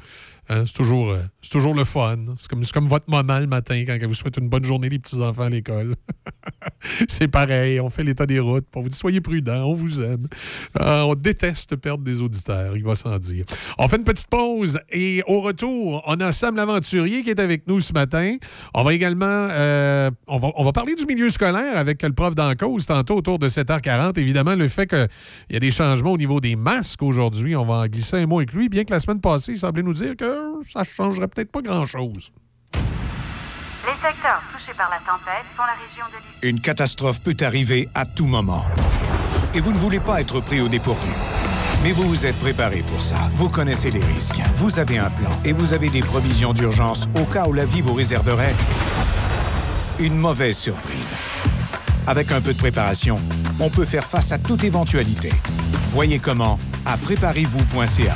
Hein, 0.52 0.64
c'est 0.66 0.74
toujours, 0.74 1.12
euh, 1.12 1.22
toujours 1.48 1.76
le 1.76 1.84
fun. 1.84 2.18
C'est 2.40 2.50
comme, 2.50 2.66
comme 2.66 2.88
votre 2.88 3.08
moment 3.08 3.38
le 3.38 3.46
matin 3.46 3.84
quand 3.86 3.94
elle 3.94 4.08
vous 4.08 4.16
souhaite 4.16 4.38
une 4.38 4.50
bonne 4.50 4.64
journée, 4.64 4.90
les 4.90 4.98
petits-enfants 4.98 5.44
à 5.44 5.50
l'école. 5.50 5.94
c'est 7.08 7.28
pareil, 7.28 7.80
on 7.80 7.92
fait 7.92 8.04
l'état 8.04 8.26
des 8.26 8.40
routes. 8.40 8.66
On 8.76 8.82
vous 8.82 8.90
dit 8.90 8.98
soyez 8.98 9.22
prudents, 9.22 9.66
on 9.66 9.76
vous 9.76 10.02
aime. 10.02 10.28
Euh, 10.82 11.02
on 11.02 11.14
déteste 11.14 11.76
perdre 11.76 12.04
des 12.04 12.24
auditeurs, 12.24 12.76
il 12.76 12.84
va 12.84 12.96
sans 12.96 13.20
dire. 13.20 13.46
On 13.78 13.88
fait 13.88 13.98
une 13.98 14.04
petite 14.04 14.26
pause 14.26 14.80
et 14.90 15.22
au 15.28 15.42
retour, 15.42 16.02
on 16.08 16.20
a 16.20 16.32
Sam 16.32 16.56
l'aventurier 16.56 17.22
qui 17.22 17.30
est 17.30 17.40
avec 17.40 17.68
nous 17.68 17.80
ce 17.80 17.94
matin. 17.94 18.38
On 18.74 18.84
va 18.84 18.96
également 18.96 19.26
euh, 19.28 20.10
on, 20.28 20.40
va, 20.40 20.50
on 20.56 20.64
va 20.64 20.72
parler 20.72 20.96
du 20.96 21.06
milieu 21.06 21.30
scolaire 21.30 21.78
avec 21.78 22.02
le 22.02 22.12
prof 22.12 22.34
d'en 22.34 22.56
cause 22.56 22.88
tantôt 22.88 23.18
autour 23.18 23.38
de 23.38 23.50
7h40. 23.50 24.20
Évidemment, 24.20 24.56
le 24.56 24.68
fait 24.68 24.88
qu'il 24.88 25.08
y 25.52 25.56
a 25.56 25.60
des 25.60 25.72
changements 25.72 26.14
au 26.14 26.18
niveau 26.18 26.42
des 26.42 26.56
masques 26.56 27.04
aujourd'hui, 27.04 27.56
on 27.56 27.66
va 27.66 27.76
en 27.76 27.86
glisser 27.86 28.18
un 28.18 28.26
mot 28.26 28.40
avec 28.40 28.52
lui, 28.54 28.68
bien 28.68 28.84
que 28.84 28.92
la 28.92 29.00
semaine 29.00 29.22
passée, 29.22 29.52
il 29.52 29.60
semblait 29.60 29.84
nous 29.84 29.94
dire 29.94 30.16
que 30.18 30.39
ça 30.64 30.84
changerait 30.84 31.28
peut-être 31.28 31.52
pas 31.52 31.62
grand-chose. 31.62 32.32
Les 32.74 33.94
secteurs 33.94 34.42
touchés 34.54 34.74
par 34.78 34.90
la 34.90 34.98
tempête 34.98 35.46
sont 35.56 35.64
la 35.64 35.74
région 35.74 36.06
de 36.08 36.18
l'île. 36.18 36.50
Une 36.50 36.62
catastrophe 36.62 37.22
peut 37.22 37.38
arriver 37.42 37.88
à 37.96 38.06
tout 38.06 38.26
moment. 38.26 38.66
Et 39.54 39.62
vous 39.62 39.72
ne 39.72 39.78
voulez 39.78 40.00
pas 40.00 40.22
être 40.22 40.42
pris 40.42 40.62
au 40.62 40.68
dépourvu. 40.68 41.10
Mais 41.82 41.92
vous 41.92 42.04
vous 42.04 42.26
êtes 42.26 42.38
préparé 42.40 42.84
pour 42.84 43.00
ça. 43.00 43.30
Vous 43.32 43.50
connaissez 43.50 43.90
les 43.90 44.04
risques. 44.04 44.42
Vous 44.56 44.80
avez 44.80 44.98
un 44.98 45.10
plan 45.10 45.32
et 45.46 45.54
vous 45.54 45.74
avez 45.74 45.90
des 45.90 46.02
provisions 46.02 46.52
d'urgence 46.54 47.08
au 47.16 47.24
cas 47.24 47.48
où 47.48 47.54
la 47.54 47.66
vie 47.66 47.82
vous 47.82 47.94
réserverait 47.94 48.54
une 49.98 50.16
mauvaise 50.16 50.58
surprise. 50.58 51.16
Avec 52.06 52.32
un 52.32 52.42
peu 52.42 52.54
de 52.54 52.58
préparation, 52.58 53.20
on 53.60 53.70
peut 53.70 53.86
faire 53.86 54.06
face 54.06 54.32
à 54.32 54.38
toute 54.38 54.64
éventualité. 54.64 55.32
Voyez 55.88 56.20
comment 56.20 56.60
à 56.86 56.98
préparez-vous.ca. 56.98 58.16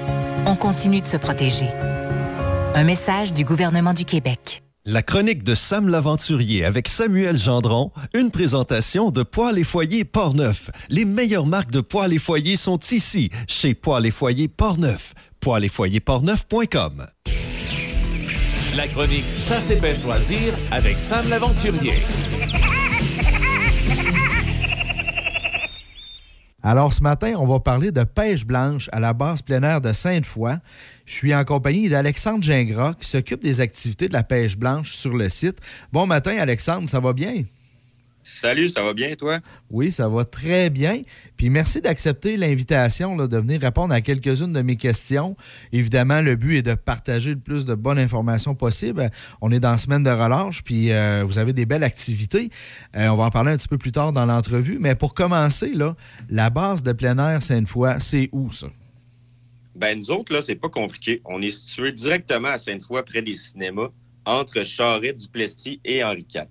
On 0.45 0.55
continue 0.55 1.01
de 1.01 1.05
se 1.05 1.17
protéger. 1.17 1.67
Un 2.73 2.83
message 2.83 3.33
du 3.33 3.43
gouvernement 3.43 3.93
du 3.93 4.05
Québec. 4.05 4.63
La 4.85 5.03
chronique 5.03 5.43
de 5.43 5.53
Sam 5.53 5.87
l'Aventurier 5.87 6.65
avec 6.65 6.87
Samuel 6.87 7.37
Gendron, 7.37 7.91
une 8.15 8.31
présentation 8.31 9.11
de 9.11 9.21
Poils 9.21 9.59
et 9.59 9.63
Foyers 9.63 10.05
Portneuf. 10.05 10.71
Les 10.89 11.05
meilleures 11.05 11.45
marques 11.45 11.69
de 11.69 11.81
poils 11.81 12.13
et 12.13 12.19
foyers 12.19 12.55
sont 12.55 12.79
ici, 12.91 13.29
chez 13.47 13.75
Poils 13.75 14.07
et 14.07 14.11
Foyers 14.11 14.47
Portneuf. 14.47 15.13
Poils 15.39 15.65
et 15.65 15.69
foyers 15.69 15.99
portneuf.com. 15.99 17.05
La 18.75 18.87
chronique 18.87 19.25
Chasse 19.37 19.69
et 19.69 19.75
pêche 19.75 20.01
loisir 20.01 20.57
avec 20.71 20.99
Sam 20.99 21.29
l'aventurier. 21.29 21.93
Alors, 26.63 26.93
ce 26.93 27.01
matin, 27.01 27.33
on 27.37 27.47
va 27.47 27.59
parler 27.59 27.91
de 27.91 28.03
pêche 28.03 28.45
blanche 28.45 28.87
à 28.91 28.99
la 28.99 29.13
base 29.13 29.41
plein 29.41 29.79
de 29.79 29.93
Sainte-Foy. 29.93 30.57
Je 31.05 31.13
suis 31.13 31.33
en 31.33 31.43
compagnie 31.43 31.89
d'Alexandre 31.89 32.43
Gingras 32.43 32.93
qui 32.99 33.07
s'occupe 33.07 33.41
des 33.41 33.61
activités 33.61 34.07
de 34.07 34.13
la 34.13 34.23
pêche 34.23 34.57
blanche 34.57 34.91
sur 34.91 35.15
le 35.15 35.27
site. 35.29 35.57
Bon 35.91 36.05
matin, 36.05 36.37
Alexandre, 36.37 36.87
ça 36.87 36.99
va 36.99 37.13
bien? 37.13 37.43
Salut, 38.23 38.69
ça 38.69 38.83
va 38.83 38.93
bien, 38.93 39.15
toi? 39.15 39.39
Oui, 39.69 39.91
ça 39.91 40.07
va 40.07 40.23
très 40.23 40.69
bien. 40.69 41.01
Puis 41.37 41.49
merci 41.49 41.81
d'accepter 41.81 42.37
l'invitation 42.37 43.15
de 43.15 43.37
venir 43.37 43.61
répondre 43.61 43.93
à 43.93 44.01
quelques-unes 44.01 44.53
de 44.53 44.61
mes 44.61 44.75
questions. 44.75 45.35
Évidemment, 45.71 46.21
le 46.21 46.35
but 46.35 46.57
est 46.57 46.61
de 46.61 46.75
partager 46.75 47.31
le 47.31 47.39
plus 47.39 47.65
de 47.65 47.73
bonnes 47.73 47.97
informations 47.97 48.53
possible. 48.53 49.09
On 49.41 49.51
est 49.51 49.59
dans 49.59 49.71
la 49.71 49.77
semaine 49.77 50.03
de 50.03 50.09
relâche, 50.09 50.63
puis 50.63 50.91
euh, 50.91 51.23
vous 51.25 51.39
avez 51.39 51.53
des 51.53 51.65
belles 51.65 51.83
activités. 51.83 52.49
Euh, 52.95 53.07
on 53.07 53.15
va 53.15 53.23
en 53.25 53.29
parler 53.31 53.51
un 53.51 53.57
petit 53.57 53.67
peu 53.67 53.77
plus 53.77 53.91
tard 53.91 54.11
dans 54.11 54.25
l'entrevue. 54.25 54.77
Mais 54.79 54.93
pour 54.93 55.13
commencer, 55.13 55.73
là, 55.73 55.95
la 56.29 56.49
base 56.49 56.83
de 56.83 56.91
plein 56.91 57.17
air 57.17 57.41
Sainte-Foy, 57.41 57.95
c'est 57.99 58.29
où 58.31 58.51
ça? 58.51 58.67
Ben, 59.75 59.97
nous 59.97 60.11
autres, 60.11 60.33
là, 60.33 60.41
c'est 60.41 60.55
pas 60.55 60.69
compliqué. 60.69 61.21
On 61.25 61.41
est 61.41 61.49
situé 61.49 61.91
directement 61.91 62.49
à 62.49 62.57
Sainte-Foy, 62.57 63.03
près 63.03 63.21
des 63.21 63.33
cinémas, 63.33 63.89
entre 64.25 64.63
Charest, 64.63 65.21
Duplessis 65.21 65.79
et 65.83 66.03
Henri 66.03 66.25
IV. 66.33 66.43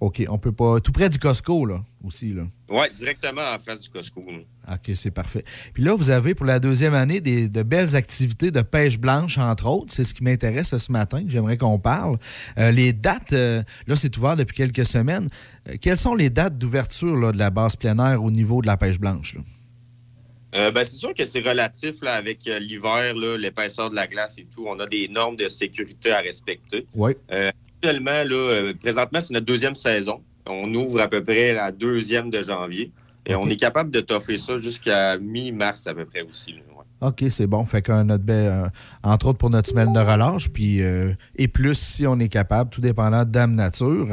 OK, 0.00 0.22
on 0.28 0.38
peut 0.38 0.52
pas. 0.52 0.78
Tout 0.80 0.92
près 0.92 1.08
du 1.08 1.18
Costco, 1.18 1.66
là, 1.66 1.80
aussi, 2.04 2.32
là. 2.32 2.44
Oui, 2.70 2.86
directement 2.94 3.42
en 3.42 3.58
face 3.58 3.80
du 3.80 3.88
Costco. 3.88 4.24
là. 4.28 4.74
OK, 4.74 4.94
c'est 4.94 5.10
parfait. 5.10 5.44
Puis 5.74 5.82
là, 5.82 5.94
vous 5.94 6.10
avez 6.10 6.36
pour 6.36 6.46
la 6.46 6.60
deuxième 6.60 6.94
année 6.94 7.20
des, 7.20 7.48
de 7.48 7.62
belles 7.64 7.96
activités 7.96 8.52
de 8.52 8.62
pêche 8.62 8.98
blanche, 8.98 9.38
entre 9.38 9.66
autres. 9.66 9.92
C'est 9.92 10.04
ce 10.04 10.14
qui 10.14 10.22
m'intéresse 10.22 10.76
ce 10.76 10.92
matin, 10.92 11.24
que 11.24 11.30
j'aimerais 11.30 11.56
qu'on 11.56 11.80
parle. 11.80 12.18
Euh, 12.58 12.70
les 12.70 12.92
dates, 12.92 13.32
euh, 13.32 13.62
là, 13.88 13.96
c'est 13.96 14.16
ouvert 14.16 14.36
depuis 14.36 14.56
quelques 14.56 14.86
semaines. 14.86 15.26
Euh, 15.68 15.76
quelles 15.80 15.98
sont 15.98 16.14
les 16.14 16.30
dates 16.30 16.56
d'ouverture 16.56 17.32
de 17.32 17.38
la 17.38 17.50
base 17.50 17.74
plein 17.74 17.98
air 17.98 18.22
au 18.22 18.30
niveau 18.30 18.62
de 18.62 18.68
la 18.68 18.76
pêche 18.76 19.00
blanche? 19.00 19.34
là? 19.34 19.40
Ben, 20.70 20.82
c'est 20.84 20.96
sûr 20.96 21.12
que 21.12 21.26
c'est 21.26 21.40
relatif 21.40 22.00
là, 22.02 22.14
avec 22.14 22.44
l'hiver, 22.46 23.14
l'épaisseur 23.14 23.90
de 23.90 23.94
la 23.94 24.06
glace 24.06 24.38
et 24.38 24.46
tout. 24.46 24.64
On 24.66 24.80
a 24.80 24.86
des 24.86 25.06
normes 25.08 25.36
de 25.36 25.48
sécurité 25.48 26.10
à 26.10 26.20
respecter. 26.20 26.86
Oui. 26.94 27.12
Actuellement, 27.82 28.24
là, 28.24 28.34
euh, 28.34 28.74
présentement, 28.80 29.20
c'est 29.20 29.32
notre 29.32 29.46
deuxième 29.46 29.74
saison. 29.74 30.20
On 30.46 30.72
ouvre 30.74 31.00
à 31.00 31.08
peu 31.08 31.22
près 31.22 31.52
la 31.52 31.70
deuxième 31.70 32.30
de 32.30 32.42
janvier. 32.42 32.90
Et 33.26 33.34
on 33.34 33.46
est 33.48 33.56
capable 33.56 33.90
de 33.90 34.00
toffer 34.00 34.38
ça 34.38 34.58
jusqu'à 34.58 35.18
mi-mars 35.18 35.86
à 35.86 35.94
peu 35.94 36.04
près 36.06 36.22
aussi. 36.22 36.52
là, 36.52 36.58
ouais. 36.76 37.08
OK, 37.08 37.24
c'est 37.30 37.46
bon. 37.46 37.64
Fait 37.64 37.82
que 37.82 38.02
notre 38.02 38.24
baie, 38.24 38.32
euh, 38.48 38.66
entre 39.04 39.26
autres 39.26 39.38
pour 39.38 39.50
notre 39.50 39.68
semaine 39.68 39.92
de 39.92 40.00
relâche, 40.00 40.48
puis 40.48 40.82
euh, 40.82 41.12
et 41.36 41.46
plus 41.46 41.78
si 41.78 42.06
on 42.06 42.18
est 42.18 42.28
capable, 42.28 42.70
tout 42.70 42.80
dépendant 42.80 43.24
de 43.24 43.30
Dame 43.30 43.54
Nature. 43.54 44.08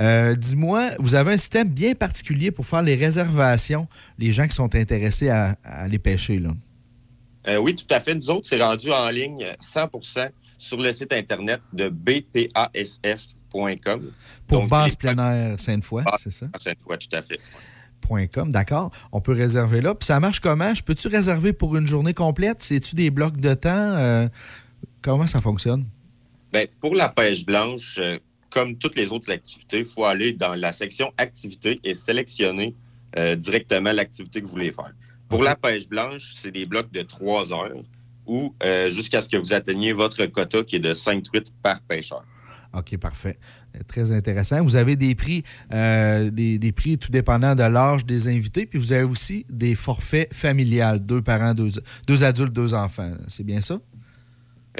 Euh, 0.00 0.34
Dis-moi, 0.34 0.90
vous 0.98 1.14
avez 1.14 1.34
un 1.34 1.36
système 1.36 1.70
bien 1.70 1.94
particulier 1.94 2.50
pour 2.50 2.66
faire 2.66 2.82
les 2.82 2.96
réservations, 2.96 3.86
les 4.18 4.32
gens 4.32 4.46
qui 4.46 4.54
sont 4.54 4.74
intéressés 4.74 5.28
à, 5.30 5.56
à 5.64 5.84
aller 5.84 5.98
pêcher, 5.98 6.38
là? 6.38 6.50
Euh, 7.48 7.56
oui, 7.56 7.74
tout 7.74 7.92
à 7.92 7.98
fait. 8.00 8.14
Nous 8.14 8.30
autres, 8.30 8.46
c'est 8.48 8.60
rendu 8.62 8.90
en 8.92 9.08
ligne 9.08 9.46
100 9.60 9.88
sur 10.62 10.80
le 10.80 10.92
site 10.92 11.12
Internet 11.12 11.60
de 11.72 11.88
bpasf.com. 11.88 14.12
Pour 14.46 14.60
Donc, 14.60 14.70
base 14.70 14.90
les- 14.92 14.96
plein 14.96 15.18
air 15.32 15.58
Sainte-Foy, 15.58 16.04
c'est 16.18 16.30
ça? 16.30 16.46
Sainte-Foy, 16.56 16.98
tout 16.98 17.16
à 17.16 17.22
fait. 17.22 17.40
.com, 18.32 18.50
d'accord. 18.52 18.90
On 19.12 19.20
peut 19.20 19.32
réserver 19.32 19.80
là. 19.80 19.94
Puis 19.94 20.06
ça 20.06 20.20
marche 20.20 20.40
comment? 20.40 20.74
Je 20.74 20.82
peux-tu 20.82 21.08
réserver 21.08 21.52
pour 21.52 21.76
une 21.76 21.86
journée 21.86 22.14
complète? 22.14 22.62
C'est-tu 22.62 22.94
des 22.94 23.10
blocs 23.10 23.36
de 23.38 23.54
temps? 23.54 23.70
Euh, 23.70 24.28
comment 25.00 25.26
ça 25.26 25.40
fonctionne? 25.40 25.86
Ben, 26.52 26.66
pour 26.80 26.94
la 26.94 27.08
pêche 27.08 27.46
blanche, 27.46 27.96
euh, 27.98 28.18
comme 28.50 28.76
toutes 28.76 28.96
les 28.96 29.10
autres 29.12 29.30
activités, 29.30 29.78
il 29.78 29.84
faut 29.86 30.04
aller 30.04 30.32
dans 30.32 30.54
la 30.54 30.72
section 30.72 31.12
activités 31.16 31.80
et 31.84 31.94
sélectionner 31.94 32.74
euh, 33.16 33.34
directement 33.36 33.92
l'activité 33.92 34.40
que 34.42 34.46
vous 34.46 34.52
voulez 34.52 34.72
faire. 34.72 34.92
Pour 35.28 35.42
la 35.42 35.56
pêche 35.56 35.88
blanche, 35.88 36.34
c'est 36.38 36.50
des 36.50 36.66
blocs 36.66 36.92
de 36.92 37.02
trois 37.02 37.52
heures 37.52 37.72
ou 38.26 38.54
euh, 38.62 38.90
jusqu'à 38.90 39.22
ce 39.22 39.28
que 39.28 39.36
vous 39.36 39.52
atteigniez 39.52 39.92
votre 39.92 40.24
quota 40.26 40.62
qui 40.62 40.76
est 40.76 40.80
de 40.80 40.94
5 40.94 41.22
truites 41.22 41.52
par 41.62 41.80
pêcheur. 41.82 42.24
OK, 42.74 42.96
parfait. 42.96 43.36
Euh, 43.76 43.80
Très 43.86 44.12
intéressant. 44.12 44.62
Vous 44.62 44.76
avez 44.76 44.96
des 44.96 45.14
prix, 45.14 45.42
euh, 45.72 46.30
des, 46.30 46.58
des 46.58 46.72
prix 46.72 46.96
tout 46.96 47.10
dépendant 47.10 47.54
de 47.54 47.62
l'âge 47.62 48.06
des 48.06 48.28
invités, 48.28 48.64
puis 48.66 48.78
vous 48.78 48.92
avez 48.92 49.04
aussi 49.04 49.44
des 49.50 49.74
forfaits 49.74 50.32
familiales, 50.32 51.04
deux 51.04 51.20
parents, 51.20 51.54
deux, 51.54 51.70
deux 52.06 52.24
adultes, 52.24 52.52
deux 52.52 52.72
enfants. 52.72 53.12
C'est 53.28 53.44
bien 53.44 53.60
ça? 53.60 53.78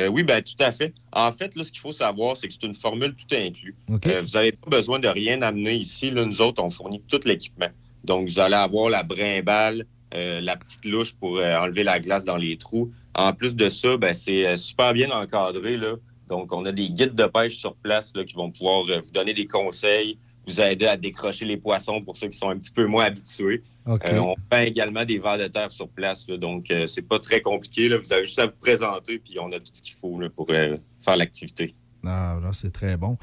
Euh, 0.01 0.09
oui, 0.09 0.23
ben 0.23 0.43
tout 0.43 0.63
à 0.63 0.73
fait. 0.73 0.95
En 1.13 1.31
fait, 1.33 1.55
là, 1.55 1.65
ce 1.65 1.71
qu'il 1.71 1.81
faut 1.81 1.93
savoir, 1.93 2.37
c'est 2.37 2.49
que 2.49 2.55
c'est 2.55 2.67
une 2.67 2.75
formule 2.75 3.15
tout 3.15 3.35
inclus. 3.35 3.75
Euh, 3.91 4.23
vous 4.23 4.31
n'avez 4.33 4.53
pas 4.53 4.71
besoin 4.71 4.99
de 4.99 5.09
rien 5.09 5.43
amener 5.43 5.75
ici. 5.75 6.11
Là, 6.11 6.25
nous 6.25 6.41
autres, 6.41 6.63
on 6.63 6.71
fournit 6.71 7.03
tout 7.09 7.21
l'équipement. 7.25 7.69
Donc, 8.03 8.29
vous 8.29 8.39
allez 8.39 8.55
avoir 8.55 8.89
la 8.89 9.03
brimballe, 9.03 9.81
euh, 9.81 9.85
la 10.13 10.57
petite 10.57 10.85
louche 10.85 11.15
pour 11.15 11.39
euh, 11.39 11.57
enlever 11.59 11.85
la 11.85 12.01
glace 12.01 12.25
dans 12.25 12.37
les 12.37 12.57
trous. 12.57 12.93
En 13.15 13.33
plus 13.33 13.55
de 13.55 13.69
ça, 13.69 13.97
ben, 13.97 14.15
c'est 14.15 14.47
euh, 14.47 14.57
super 14.57 14.93
bien 14.93 15.11
encadré. 15.11 15.77
Là. 15.77 15.97
Donc, 16.29 16.53
on 16.53 16.65
a 16.65 16.73
des 16.73 16.89
guides 16.89 17.15
de 17.15 17.27
pêche 17.27 17.57
sur 17.57 17.75
place 17.77 18.13
là, 18.15 18.25
qui 18.25 18.35
vont 18.35 18.51
pouvoir 18.51 18.85
euh, 18.89 19.01
vous 19.03 19.11
donner 19.11 19.35
des 19.35 19.47
conseils, 19.47 20.19
vous 20.47 20.61
aider 20.61 20.87
à 20.87 20.97
décrocher 20.97 21.45
les 21.45 21.57
poissons 21.57 22.01
pour 22.03 22.17
ceux 22.17 22.29
qui 22.29 22.39
sont 22.39 22.51
un 22.51 22.59
petit 22.59 22.71
peu 22.71 22.87
moins 22.87 23.05
habitués. 23.05 23.63
Euh, 23.89 24.19
on 24.19 24.37
peint 24.49 24.63
également 24.63 25.05
des 25.05 25.19
vers 25.19 25.39
de 25.39 25.49
terre 25.49 25.71
sur 25.71 25.89
place. 25.89 26.27
là. 26.29 26.37
donc, 26.37 26.71
euh, 26.71 26.87
c'est 26.87 27.03
pas 27.03 27.19
très 27.19 27.41
compliqué. 27.41 27.89
Là. 27.89 27.99
Vous 27.99 28.13
avez 28.13 28.25
juste 28.25 28.39
à 28.39 28.47
vous 28.47 28.53
présenter, 28.61 29.19
puis 29.19 29.39
on 29.41 29.51
a 29.53 29.59
tout 29.59 29.73
ce 29.73 29.83
qu'il 29.83 29.95
faut 29.95 30.21
là, 30.21 30.29
pour 30.31 30.47
euh, 30.51 30.77
faire 31.01 31.17
l'activité. 31.17 31.75
Ah, 32.05 32.39
là, 32.43 32.51
c'est 32.53 32.73
très 32.73 32.97
bon. 32.97 33.17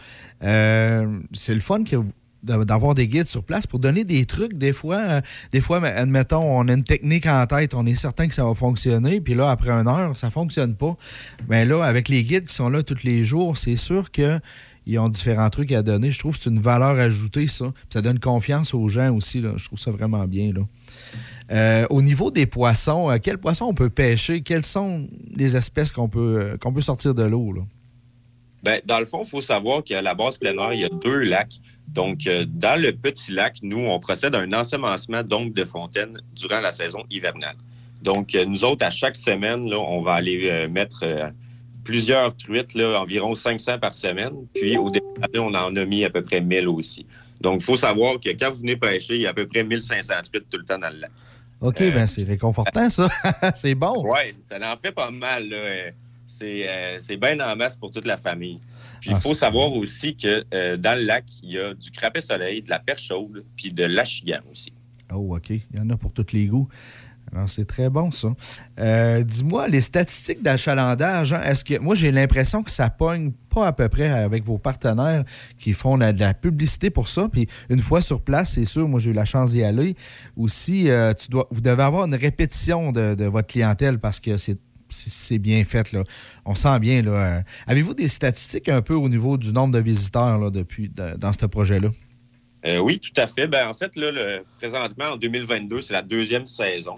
Euh, 0.44 1.20
c'est 1.34 1.53
le 1.53 1.60
fun 1.60 1.84
que 1.84 1.98
d'avoir 2.44 2.95
des 2.95 3.07
guides 3.07 3.28
sur 3.28 3.44
place 3.44 3.68
pour 3.68 3.80
donner 3.80 4.03
des 4.03 4.26
trucs. 4.26 4.57
Des 4.57 4.74
fois, 4.74 4.98
euh, 4.98 5.22
des 5.52 5.61
fois, 5.61 5.84
admettons, 5.84 6.44
on 6.44 6.68
a 6.68 6.74
une 6.74 6.84
technique 6.84 7.26
en 7.26 7.45
tête, 7.45 7.74
on 7.74 7.86
est 7.86 7.95
certain 7.95 8.28
que 8.28 8.34
ça 8.34 8.45
va 8.45 8.53
fonctionner, 8.53 9.22
puis 9.22 9.36
là, 9.36 9.49
après 9.49 9.72
une 9.72 9.88
heure, 9.88 10.16
ça 10.16 10.30
fonctionne 10.30 10.76
pas. 10.76 10.95
Mais 11.49 11.66
là, 11.66 11.84
avec 11.84 12.10
les 12.10 12.24
guides 12.24 12.45
qui 12.45 12.56
sont 12.56 12.70
là 12.70 12.84
tous 12.84 13.03
les 13.03 13.24
jours, 13.24 13.57
c'est 13.57 13.76
sûr 13.76 14.11
que 14.11 14.40
ils 14.86 14.98
ont 14.98 15.10
différents 15.10 15.52
trucs 15.52 15.72
à 15.72 15.84
donner. 15.84 16.10
Je 16.10 16.18
trouve 16.18 16.36
que 16.36 16.44
c'est 16.44 16.49
une 16.49 16.61
valeur 16.61 16.98
ajoutée, 16.98 17.45
ça. 17.45 17.66
Puis 17.66 17.86
ça 17.94 18.02
donne 18.02 18.18
confiance 18.18 18.74
aux 18.74 18.88
gens 18.88 19.16
aussi. 19.16 19.40
Je 19.41 19.64
trouve 19.66 19.78
ça 19.78 19.91
vraiment 19.91 20.26
bien. 20.26 20.52
Là. 20.52 20.61
Euh, 21.52 21.86
au 21.90 22.02
niveau 22.02 22.32
des 22.32 22.45
poissons, 22.45 23.11
euh, 23.11 23.18
quels 23.22 23.38
poissons 23.38 23.66
on 23.66 23.74
peut 23.74 23.90
pêcher? 23.90 24.41
Quelles 24.41 24.66
sont 24.66 25.07
les 25.36 25.56
espèces 25.56 25.91
qu'on 25.91 26.10
peut, 26.10 26.57
sortir 26.82 27.14
de 27.14 27.24
l'eau? 27.24 27.53
Ben, 28.64 28.82
dans 28.86 28.99
le 28.99 29.06
fond, 29.06 29.22
il 29.24 29.30
faut 29.30 29.41
savoir 29.41 29.84
qu'à 29.84 30.02
la 30.02 30.14
base 30.14 30.38
plein 30.38 30.57
air, 30.57 30.74
il 30.74 30.82
y 30.82 30.86
a 30.86 30.90
deux 30.90 31.20
lacs. 31.20 31.60
Donc, 31.94 32.28
euh, 32.28 32.45
dans 32.48 32.80
le 32.80 32.91
petit 32.91 33.32
lac, 33.32 33.57
nous, 33.64 33.80
on 33.80 33.99
procède 33.99 34.36
à 34.36 34.40
un 34.40 34.53
ensemencement 34.53 35.24
donc 35.24 35.53
de 35.53 35.66
fontaines 35.66 36.20
durant 36.36 36.60
la 36.60 36.72
saison 36.72 37.03
hivernale. 37.10 37.56
Donc, 38.02 38.36
euh, 38.36 38.45
nous 38.45 38.64
autres, 38.64 38.86
à 38.86 38.90
chaque 38.90 39.16
semaine, 39.16 39.70
là, 39.70 39.80
on 39.80 40.02
va 40.02 40.14
aller 40.14 40.49
euh, 40.49 40.70
mettre 40.70 41.03
plusieurs 41.84 42.36
truites, 42.38 42.76
là, 42.76 43.02
environ 43.02 43.34
500 43.34 43.80
par 43.80 43.94
semaine. 43.94 44.34
Puis, 44.53 44.78
au 44.78 44.91
début 44.91 45.06
on 45.38 45.53
en 45.53 45.76
a 45.76 45.86
mis 45.86 46.06
à 46.06 46.10
peu 46.10 46.24
près 46.24 46.41
1000 46.41 46.68
aussi. 46.68 47.06
Donc, 47.41 47.61
il 47.61 47.66
faut 47.66 47.76
savoir 47.76 48.20
que 48.20 48.30
quand 48.30 48.52
vous 48.52 48.60
venez 48.60 48.78
pêcher, 48.78 49.16
il 49.16 49.22
y 49.22 49.28
a 49.28 49.32
à 49.32 49.34
peu 49.34 49.48
près 49.48 49.64
1500 49.64 50.14
truites 50.32 50.49
tout 50.49 50.57
le 50.57 50.66
temps 50.66 50.78
dans 50.78 50.94
le 50.94 50.99
lac. 50.99 51.11
OK, 51.61 51.80
ben 51.80 52.07
c'est 52.07 52.24
réconfortant, 52.24 52.90
ça. 52.90 53.10
c'est 53.56 53.76
bon. 53.76 54.06
Oui, 54.06 54.34
ça 54.40 54.56
en 54.72 54.78
fait 54.78 54.94
pas 54.94 55.11
mal. 55.11 55.44
c'est 56.28 57.18
bien 57.18 57.38
en 57.41 57.56
masse 57.57 57.76
pour 57.76 57.91
toute 57.91 58.06
la 58.06 58.16
famille. 58.16 58.60
Puis 59.02 59.12
il 59.12 59.16
Ah, 59.16 59.20
faut 59.20 59.34
savoir 59.34 59.72
aussi 59.74 60.16
que 60.16 60.44
euh, 60.54 60.78
dans 60.78 60.98
le 60.98 61.06
lac, 61.06 61.26
il 61.44 61.52
y 61.52 61.60
a 61.60 61.74
du 61.74 61.92
crapet 61.92 62.22
soleil, 62.22 62.62
de 62.64 62.70
la 62.70 62.80
perche 62.80 63.04
chaude, 63.08 63.46
puis 63.56 63.72
de 63.74 63.84
l'achigan 63.86 64.40
aussi. 64.52 64.74
Oh, 65.14 65.36
OK. 65.36 65.50
Il 65.50 65.64
y 65.76 65.80
en 65.80 65.90
a 65.90 65.98
pour 65.98 66.14
tous 66.14 66.34
les 66.34 66.46
goûts. 66.48 66.68
Alors, 67.32 67.48
c'est 67.48 67.66
très 67.66 67.92
bon, 67.92 68.10
ça. 68.12 68.30
Euh, 68.80 69.24
Dis-moi, 69.24 69.68
les 69.68 69.82
statistiques 69.82 70.42
d'achalandage, 70.42 71.32
hein, 71.34 71.42
est-ce 71.44 71.64
que. 71.64 71.78
Moi, 71.78 71.94
j'ai 71.94 72.12
l'impression 72.12 72.64
que 72.64 72.72
ça 72.72 72.90
pogne 72.90 73.32
pas 73.54 73.68
à 73.68 73.72
peu 73.72 73.88
près 73.88 74.10
avec 74.10 74.44
vos 74.44 74.58
partenaires 74.58 75.24
qui 75.60 75.74
font 75.74 75.98
de 76.00 76.06
la 76.20 76.34
publicité 76.34 76.90
pour 76.90 77.08
ça. 77.08 77.30
Puis, 77.32 77.48
une 77.70 77.82
fois 77.82 78.02
sur 78.02 78.24
place, 78.24 78.54
c'est 78.54 78.66
sûr, 78.66 78.88
moi, 78.88 79.00
j'ai 79.00 79.12
eu 79.12 79.14
la 79.14 79.26
chance 79.26 79.52
d'y 79.52 79.64
aller. 79.64 79.96
Aussi, 80.38 80.90
euh, 80.90 81.14
tu 81.14 81.30
dois, 81.30 81.48
vous 81.52 81.62
devez 81.62 81.84
avoir 81.84 82.06
une 82.06 82.16
répétition 82.16 82.92
de, 82.92 83.14
de 83.14 83.26
votre 83.26 83.48
clientèle 83.48 84.00
parce 84.00 84.20
que 84.20 84.38
c'est. 84.38 84.58
C'est- 84.90 85.10
C'est 85.10 85.38
bien 85.40 85.64
fait, 85.64 85.91
là. 85.91 86.03
On 86.45 86.56
sent 86.56 86.80
bien, 86.80 87.02
là. 87.02 87.11
Euh, 87.11 87.41
Avez-vous 87.68 87.94
des 87.94 88.07
statistiques 88.10 88.68
un 88.70 88.82
peu 88.82 88.94
au 88.95 89.07
niveau 89.10 89.38
du 89.38 89.52
nombre 89.53 89.74
de 89.74 89.80
visiteurs, 89.80 90.40
là, 90.40 90.49
depuis, 90.49 90.90
de- 90.90 91.16
dans 91.18 91.32
ce 91.34 91.45
projet-là? 91.45 91.90
Euh, 92.66 92.80
oui, 92.80 92.99
tout 92.99 93.14
à 93.22 93.28
fait. 93.28 93.48
Ben, 93.48 93.68
en 93.70 93.74
fait, 93.74 93.95
là, 93.95 94.11
le- 94.11 94.44
présentement, 94.57 95.11
en 95.14 95.18
2022, 95.18 95.82
c'est 95.82 95.94
la 95.94 96.02
deuxième 96.02 96.45
saison. 96.45 96.95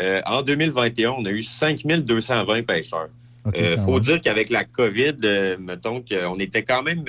Euh, 0.00 0.20
en 0.26 0.42
2021, 0.42 1.10
on 1.12 1.24
a 1.24 1.30
eu 1.30 1.42
5220 1.42 2.62
pêcheurs. 2.64 3.08
Il 3.54 3.78
faut 3.78 4.00
dire 4.00 4.20
qu'avec 4.22 4.48
la 4.50 4.64
COVID, 4.64 5.16
mettons 5.60 6.02
qu'on 6.02 6.38
était 6.38 6.62
quand 6.62 6.82
même 6.82 7.04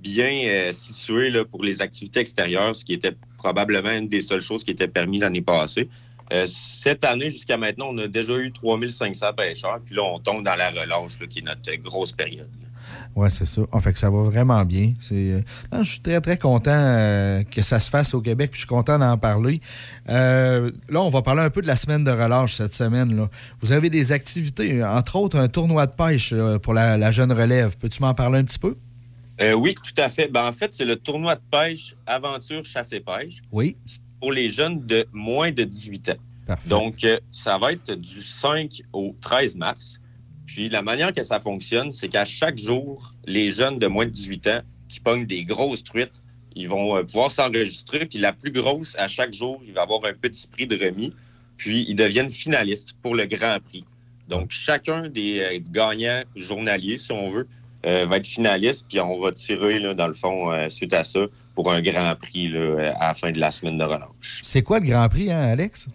bien 0.00 0.70
situé 0.72 1.30
là, 1.30 1.44
pour 1.44 1.62
les 1.62 1.80
activités 1.82 2.20
extérieures, 2.20 2.74
ce 2.74 2.84
qui 2.84 2.94
était 2.94 3.12
probablement 3.38 3.90
une 3.92 4.08
des 4.08 4.22
seules 4.22 4.40
choses 4.40 4.64
qui 4.64 4.70
était 4.70 4.88
permis 4.88 5.18
l'année 5.18 5.42
passée. 5.42 5.88
Euh, 6.32 6.46
cette 6.46 7.04
année, 7.04 7.30
jusqu'à 7.30 7.56
maintenant, 7.56 7.88
on 7.90 7.98
a 7.98 8.08
déjà 8.08 8.34
eu 8.36 8.50
3500 8.52 9.32
pêcheurs. 9.34 9.80
Puis 9.84 9.94
là, 9.94 10.02
on 10.02 10.18
tombe 10.18 10.44
dans 10.44 10.54
la 10.54 10.70
relâche, 10.70 11.20
là, 11.20 11.26
qui 11.26 11.40
est 11.40 11.42
notre 11.42 11.74
grosse 11.82 12.12
période. 12.12 12.48
Oui, 13.16 13.30
c'est 13.30 13.44
ça. 13.44 13.62
En 13.70 13.80
fait 13.80 13.92
que 13.92 13.98
ça 13.98 14.10
va 14.10 14.22
vraiment 14.22 14.64
bien. 14.64 14.92
C'est, 15.00 15.14
euh, 15.14 15.40
non, 15.72 15.82
je 15.82 15.92
suis 15.92 16.00
très, 16.00 16.20
très 16.20 16.36
content 16.36 16.70
euh, 16.74 17.42
que 17.44 17.62
ça 17.62 17.78
se 17.78 17.88
fasse 17.88 18.12
au 18.14 18.20
Québec, 18.20 18.50
puis 18.50 18.60
je 18.60 18.66
suis 18.66 18.68
content 18.68 18.98
d'en 18.98 19.16
parler. 19.16 19.60
Euh, 20.08 20.70
là, 20.88 21.00
on 21.00 21.10
va 21.10 21.22
parler 21.22 21.42
un 21.42 21.50
peu 21.50 21.62
de 21.62 21.66
la 21.66 21.76
semaine 21.76 22.04
de 22.04 22.10
relâche 22.10 22.54
cette 22.54 22.72
semaine. 22.72 23.16
Là. 23.16 23.28
Vous 23.60 23.72
avez 23.72 23.88
des 23.88 24.12
activités, 24.12 24.82
entre 24.82 25.16
autres 25.16 25.38
un 25.38 25.48
tournoi 25.48 25.86
de 25.86 25.92
pêche 25.92 26.34
pour 26.62 26.74
la, 26.74 26.98
la 26.98 27.10
jeune 27.10 27.32
relève. 27.32 27.76
Peux-tu 27.76 28.02
m'en 28.02 28.14
parler 28.14 28.40
un 28.40 28.44
petit 28.44 28.58
peu? 28.58 28.76
Euh, 29.40 29.52
oui, 29.54 29.74
tout 29.74 30.00
à 30.00 30.08
fait. 30.08 30.28
Ben, 30.28 30.46
en 30.46 30.52
fait, 30.52 30.72
c'est 30.72 30.84
le 30.84 30.96
tournoi 30.96 31.34
de 31.34 31.40
pêche 31.50 31.94
Aventure 32.06 32.64
Chasse 32.64 32.92
et 32.92 33.00
Pêche 33.00 33.40
Oui. 33.50 33.76
Pour 34.24 34.32
les 34.32 34.48
jeunes 34.48 34.86
de 34.86 35.06
moins 35.12 35.52
de 35.52 35.64
18 35.64 36.08
ans. 36.08 36.16
Parfait. 36.46 36.66
Donc, 36.66 37.04
euh, 37.04 37.20
ça 37.30 37.58
va 37.58 37.72
être 37.72 37.92
du 37.92 38.22
5 38.22 38.80
au 38.94 39.14
13 39.20 39.54
mars. 39.56 40.00
Puis, 40.46 40.70
la 40.70 40.80
manière 40.80 41.12
que 41.12 41.22
ça 41.22 41.40
fonctionne, 41.40 41.92
c'est 41.92 42.08
qu'à 42.08 42.24
chaque 42.24 42.56
jour, 42.56 43.12
les 43.26 43.50
jeunes 43.50 43.78
de 43.78 43.86
moins 43.86 44.06
de 44.06 44.10
18 44.10 44.46
ans 44.46 44.60
qui 44.88 44.98
pognent 44.98 45.26
des 45.26 45.44
grosses 45.44 45.84
truites, 45.84 46.22
ils 46.56 46.70
vont 46.70 46.96
euh, 46.96 47.02
pouvoir 47.02 47.30
s'enregistrer. 47.30 48.06
Puis, 48.06 48.18
la 48.18 48.32
plus 48.32 48.50
grosse, 48.50 48.96
à 48.98 49.08
chaque 49.08 49.34
jour, 49.34 49.60
il 49.66 49.74
va 49.74 49.82
avoir 49.82 50.02
un 50.06 50.14
petit 50.14 50.46
prix 50.46 50.66
de 50.66 50.82
remis. 50.82 51.10
Puis, 51.58 51.84
ils 51.86 51.94
deviennent 51.94 52.30
finalistes 52.30 52.94
pour 53.02 53.14
le 53.14 53.26
Grand 53.26 53.58
Prix. 53.62 53.84
Donc, 54.28 54.52
chacun 54.52 55.08
des 55.08 55.40
euh, 55.40 55.60
gagnants 55.70 56.22
journaliers, 56.34 56.96
si 56.96 57.12
on 57.12 57.28
veut, 57.28 57.46
euh, 57.84 58.06
va 58.06 58.16
être 58.16 58.26
finaliste. 58.26 58.86
Puis, 58.88 59.00
on 59.00 59.20
va 59.20 59.32
tirer, 59.32 59.80
là, 59.80 59.92
dans 59.92 60.06
le 60.06 60.14
fond, 60.14 60.50
euh, 60.50 60.70
suite 60.70 60.94
à 60.94 61.04
ça, 61.04 61.26
pour 61.54 61.72
un 61.72 61.80
Grand 61.80 62.14
Prix 62.16 62.48
là, 62.48 62.92
à 62.98 63.08
la 63.08 63.14
fin 63.14 63.30
de 63.30 63.38
la 63.38 63.50
semaine 63.50 63.78
de 63.78 63.84
relâche. 63.84 64.40
C'est 64.42 64.62
quoi 64.62 64.80
le 64.80 64.86
Grand 64.86 65.08
Prix, 65.08 65.30
hein, 65.30 65.40
Alex? 65.40 65.88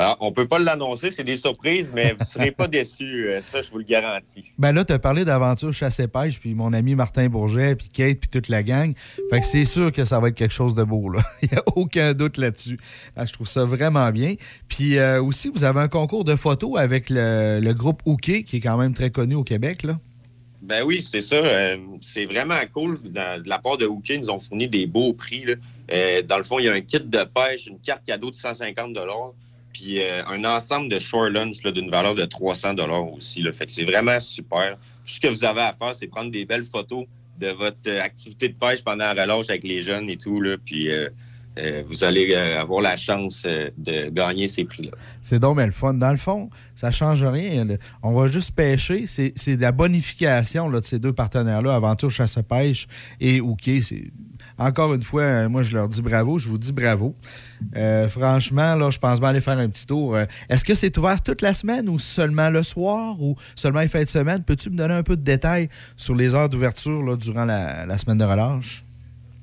Alors, 0.00 0.16
on 0.20 0.30
peut 0.30 0.46
pas 0.46 0.60
l'annoncer, 0.60 1.10
c'est 1.10 1.24
des 1.24 1.36
surprises, 1.36 1.90
mais 1.92 2.12
vous 2.12 2.20
ne 2.20 2.24
serez 2.24 2.52
pas 2.52 2.68
déçus, 2.68 3.28
euh, 3.28 3.40
ça, 3.42 3.62
je 3.62 3.70
vous 3.72 3.78
le 3.78 3.84
garantis. 3.84 4.44
Ben 4.56 4.70
là, 4.70 4.84
tu 4.84 4.92
as 4.92 5.00
parlé 5.00 5.24
d'aventure 5.24 5.72
chasse 5.72 5.98
et 5.98 6.06
pêche, 6.06 6.38
puis 6.38 6.54
mon 6.54 6.72
ami 6.72 6.94
Martin 6.94 7.26
Bourget, 7.28 7.74
puis 7.74 7.88
Kate, 7.88 8.20
puis 8.20 8.28
toute 8.28 8.48
la 8.48 8.62
gang. 8.62 8.92
Fait 9.28 9.40
que 9.40 9.44
c'est 9.44 9.64
sûr 9.64 9.90
que 9.90 10.04
ça 10.04 10.20
va 10.20 10.28
être 10.28 10.36
quelque 10.36 10.54
chose 10.54 10.76
de 10.76 10.84
beau, 10.84 11.10
là. 11.10 11.20
Il 11.42 11.48
n'y 11.50 11.58
a 11.58 11.62
aucun 11.74 12.14
doute 12.14 12.36
là-dessus. 12.36 12.78
Ah, 13.16 13.26
je 13.26 13.32
trouve 13.32 13.48
ça 13.48 13.64
vraiment 13.64 14.08
bien. 14.12 14.34
Puis 14.68 14.98
euh, 14.98 15.20
aussi, 15.20 15.48
vous 15.48 15.64
avez 15.64 15.80
un 15.80 15.88
concours 15.88 16.22
de 16.22 16.36
photos 16.36 16.78
avec 16.78 17.10
le, 17.10 17.58
le 17.60 17.74
groupe 17.74 18.00
Hooké, 18.04 18.44
qui 18.44 18.58
est 18.58 18.60
quand 18.60 18.76
même 18.76 18.94
très 18.94 19.10
connu 19.10 19.34
au 19.34 19.42
Québec, 19.42 19.82
là. 19.82 19.94
Ben 20.60 20.82
oui, 20.82 21.00
c'est 21.02 21.20
ça. 21.20 21.36
euh, 21.36 21.76
c'est 22.00 22.24
vraiment 22.24 22.58
cool. 22.72 23.00
De 23.02 23.48
la 23.48 23.58
part 23.58 23.76
de 23.76 23.86
Hooké, 23.86 24.14
ils 24.14 24.20
nous 24.20 24.30
ont 24.30 24.38
fourni 24.38 24.66
des 24.66 24.86
beaux 24.86 25.12
prix. 25.12 25.44
Euh, 25.90 26.22
dans 26.22 26.36
le 26.36 26.42
fond, 26.42 26.58
il 26.58 26.64
y 26.64 26.68
a 26.68 26.72
un 26.72 26.80
kit 26.80 27.00
de 27.00 27.24
pêche, 27.24 27.66
une 27.66 27.78
carte 27.78 28.04
cadeau 28.04 28.30
de 28.30 28.34
150 28.36 28.96
puis 29.72 30.02
euh, 30.02 30.24
un 30.26 30.44
ensemble 30.44 30.88
de 30.88 30.98
shore 30.98 31.28
lunch 31.28 31.62
d'une 31.62 31.90
valeur 31.90 32.14
de 32.14 32.24
300 32.24 32.74
aussi. 33.14 33.44
Fait 33.52 33.66
que 33.66 33.72
c'est 33.72 33.84
vraiment 33.84 34.18
super. 34.18 34.76
Tout 35.04 35.12
ce 35.12 35.20
que 35.20 35.28
vous 35.28 35.44
avez 35.44 35.60
à 35.60 35.72
faire, 35.72 35.94
c'est 35.94 36.08
prendre 36.08 36.30
des 36.32 36.44
belles 36.44 36.64
photos 36.64 37.04
de 37.38 37.48
votre 37.48 37.88
activité 38.00 38.48
de 38.48 38.54
pêche 38.54 38.82
pendant 38.82 39.12
la 39.12 39.22
relâche 39.22 39.50
avec 39.50 39.62
les 39.62 39.82
jeunes 39.82 40.08
et 40.08 40.16
tout. 40.16 40.40
Là, 40.40 40.56
puis 40.58 40.88
euh, 41.58 41.82
vous 41.86 42.04
allez 42.04 42.32
euh, 42.32 42.60
avoir 42.60 42.80
la 42.80 42.96
chance 42.96 43.42
euh, 43.46 43.70
de 43.76 44.10
gagner 44.10 44.48
ces 44.48 44.64
prix-là. 44.64 44.92
C'est 45.20 45.38
donc 45.38 45.56
bien 45.56 45.66
le 45.66 45.72
fun. 45.72 45.94
Dans 45.94 46.10
le 46.10 46.16
fond, 46.16 46.50
ça 46.74 46.90
change 46.90 47.24
rien. 47.24 47.66
On 48.02 48.14
va 48.14 48.26
juste 48.26 48.54
pêcher. 48.54 49.06
C'est 49.06 49.56
de 49.56 49.62
la 49.62 49.72
bonification 49.72 50.70
de 50.70 50.80
ces 50.82 50.98
deux 50.98 51.12
partenaires-là, 51.12 51.74
Aventure 51.74 52.10
Chasse-Pêche 52.10 52.86
et 53.20 53.40
OK. 53.40 53.70
Encore 54.56 54.94
une 54.94 55.02
fois, 55.02 55.48
moi, 55.48 55.62
je 55.62 55.72
leur 55.72 55.88
dis 55.88 56.02
bravo. 56.02 56.38
Je 56.38 56.48
vous 56.48 56.58
dis 56.58 56.72
bravo. 56.72 57.14
Franchement, 58.08 58.74
là, 58.74 58.90
je 58.90 58.98
pense 58.98 59.20
bien 59.20 59.30
aller 59.30 59.40
faire 59.40 59.58
un 59.58 59.68
petit 59.68 59.86
tour. 59.86 60.16
Est-ce 60.48 60.64
que 60.64 60.74
c'est 60.74 60.96
ouvert 60.96 61.22
toute 61.22 61.42
la 61.42 61.52
semaine 61.52 61.88
ou 61.88 61.98
seulement 61.98 62.50
le 62.50 62.62
soir 62.62 63.20
ou 63.20 63.36
seulement 63.54 63.80
les 63.80 63.88
fins 63.88 64.02
de 64.02 64.08
semaine? 64.08 64.42
Peux-tu 64.44 64.70
me 64.70 64.76
donner 64.76 64.94
un 64.94 65.02
peu 65.02 65.16
de 65.16 65.22
détails 65.22 65.68
sur 65.96 66.14
les 66.14 66.34
heures 66.34 66.48
d'ouverture 66.48 67.16
durant 67.16 67.44
la 67.44 67.98
semaine 67.98 68.18
de 68.18 68.24
relâche? 68.24 68.84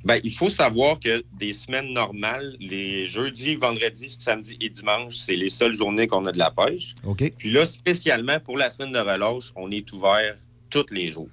Ben, 0.05 0.19
il 0.23 0.31
faut 0.31 0.49
savoir 0.49 0.99
que 0.99 1.23
des 1.33 1.51
semaines 1.51 1.91
normales, 1.91 2.55
les 2.59 3.07
jeudis, 3.07 3.55
vendredis, 3.55 4.15
samedis 4.19 4.55
et 4.61 4.69
dimanches, 4.69 5.15
c'est 5.15 5.35
les 5.35 5.49
seules 5.49 5.73
journées 5.73 6.05
qu'on 6.05 6.27
a 6.27 6.31
de 6.31 6.37
la 6.37 6.51
pêche. 6.51 6.93
OK. 7.03 7.33
Puis 7.37 7.49
là, 7.49 7.65
spécialement 7.65 8.39
pour 8.39 8.55
la 8.55 8.69
semaine 8.69 8.91
de 8.91 8.99
relâche, 8.99 9.51
on 9.55 9.71
est 9.71 9.91
ouvert 9.93 10.35
tous 10.69 10.85
les 10.91 11.09
jours. 11.09 11.29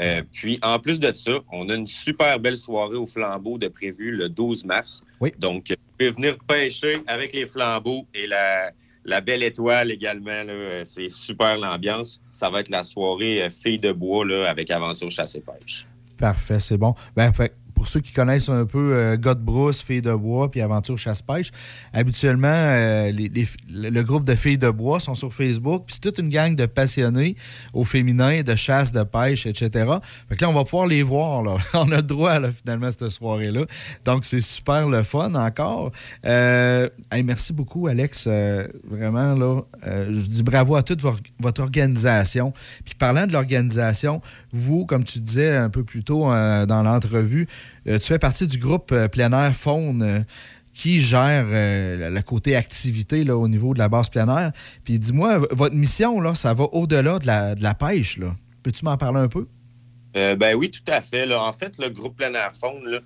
Euh, 0.00 0.22
puis 0.30 0.58
en 0.62 0.78
plus 0.78 1.00
de 1.00 1.12
ça, 1.14 1.38
on 1.50 1.68
a 1.70 1.74
une 1.74 1.86
super 1.86 2.38
belle 2.38 2.56
soirée 2.56 2.96
au 2.96 3.06
flambeau 3.06 3.56
de 3.56 3.68
prévu 3.68 4.12
le 4.12 4.28
12 4.28 4.66
mars. 4.66 5.02
Oui. 5.20 5.32
Donc, 5.38 5.70
vous 5.70 5.76
pouvez 5.98 6.10
venir 6.10 6.38
pêcher 6.46 7.02
avec 7.06 7.32
les 7.32 7.46
flambeaux 7.46 8.06
et 8.14 8.26
la, 8.26 8.70
la 9.04 9.20
belle 9.22 9.42
étoile 9.42 9.90
également. 9.90 10.42
C'est 10.84 11.08
super 11.08 11.56
l'ambiance. 11.56 12.20
Ça 12.32 12.50
va 12.50 12.60
être 12.60 12.70
la 12.70 12.82
soirée 12.82 13.42
euh, 13.42 13.50
Filles 13.50 13.80
de 13.80 13.92
bois 13.92 14.26
là, 14.26 14.48
avec 14.48 14.70
Aventure 14.70 15.10
Chasse 15.10 15.34
et 15.36 15.40
Pêche. 15.40 15.86
Parfait, 16.18 16.60
c'est 16.60 16.76
bon. 16.76 16.94
Ben, 17.16 17.32
fait, 17.32 17.54
pour 17.80 17.88
ceux 17.88 18.00
qui 18.00 18.12
connaissent 18.12 18.50
un 18.50 18.66
peu 18.66 18.92
euh, 18.92 19.16
gars 19.16 19.32
de 19.32 19.40
brousse, 19.40 19.80
filles 19.80 20.02
de 20.02 20.12
bois, 20.14 20.50
puis 20.50 20.60
aventure 20.60 20.98
chasse-pêche, 20.98 21.50
habituellement, 21.94 22.48
euh, 22.52 23.10
le 23.70 24.02
groupe 24.02 24.26
de 24.26 24.34
filles 24.34 24.58
de 24.58 24.68
bois 24.68 25.00
sont 25.00 25.14
sur 25.14 25.32
Facebook, 25.32 25.84
puis 25.86 25.94
c'est 25.94 26.02
toute 26.02 26.18
une 26.18 26.28
gang 26.28 26.54
de 26.54 26.66
passionnés 26.66 27.36
au 27.72 27.84
féminin, 27.84 28.42
de 28.42 28.54
chasse, 28.54 28.92
de 28.92 29.02
pêche, 29.02 29.46
etc. 29.46 29.70
Fait 30.28 30.36
que 30.36 30.42
là, 30.44 30.50
on 30.50 30.52
va 30.52 30.64
pouvoir 30.64 30.88
les 30.88 31.02
voir. 31.02 31.42
On 31.72 31.90
a 31.90 31.96
le 31.96 32.02
droit, 32.02 32.38
finalement, 32.50 32.90
cette 32.92 33.08
soirée-là. 33.08 33.64
Donc, 34.04 34.26
c'est 34.26 34.42
super 34.42 34.86
le 34.86 35.02
fun 35.02 35.34
encore. 35.34 35.90
Euh, 36.26 36.86
merci 37.24 37.54
beaucoup, 37.54 37.86
Alex. 37.86 38.26
Euh, 38.26 38.68
vraiment, 38.90 39.34
là, 39.34 39.62
je 39.86 40.26
dis 40.26 40.42
bravo 40.42 40.76
à 40.76 40.82
toute 40.82 41.00
vo- 41.00 41.16
votre 41.38 41.62
organisation. 41.62 42.52
Puis 42.84 42.94
parlant 42.94 43.26
de 43.26 43.32
l'organisation, 43.32 44.20
vous, 44.52 44.84
comme 44.84 45.04
tu 45.04 45.18
disais 45.18 45.56
un 45.56 45.70
peu 45.70 45.82
plus 45.82 46.04
tôt 46.04 46.24
dans 46.24 46.82
l'entrevue, 46.84 47.48
euh, 47.88 47.98
tu 47.98 48.06
fais 48.06 48.18
partie 48.18 48.46
du 48.46 48.58
groupe 48.58 48.92
euh, 48.92 49.08
plein 49.08 49.32
air 49.32 49.54
faune 49.54 50.02
euh, 50.02 50.20
qui 50.74 51.00
gère 51.00 51.46
euh, 51.48 52.10
le- 52.10 52.22
côté 52.22 52.56
activité 52.56 53.24
là, 53.24 53.36
au 53.36 53.48
niveau 53.48 53.74
de 53.74 53.78
la 53.78 53.88
base 53.88 54.08
plein 54.08 54.28
air. 54.28 54.52
Puis 54.84 54.98
dis-moi, 54.98 55.38
votre 55.50 55.74
mission, 55.74 56.20
là, 56.20 56.34
ça 56.34 56.54
va 56.54 56.64
au-delà 56.72 57.18
de 57.18 57.26
la, 57.26 57.54
de 57.54 57.62
la 57.62 57.74
pêche. 57.74 58.18
là. 58.18 58.32
Peux-tu 58.62 58.84
m'en 58.84 58.96
parler 58.96 59.20
un 59.20 59.28
peu? 59.28 59.46
Ben 60.14 60.54
oui, 60.56 60.70
tout 60.70 60.82
à 60.88 61.00
fait. 61.00 61.32
En 61.34 61.52
fait, 61.52 61.78
le 61.78 61.88
groupe 61.88 62.16
Plein 62.16 62.34
Air 62.34 62.52
Faune, 62.54 63.00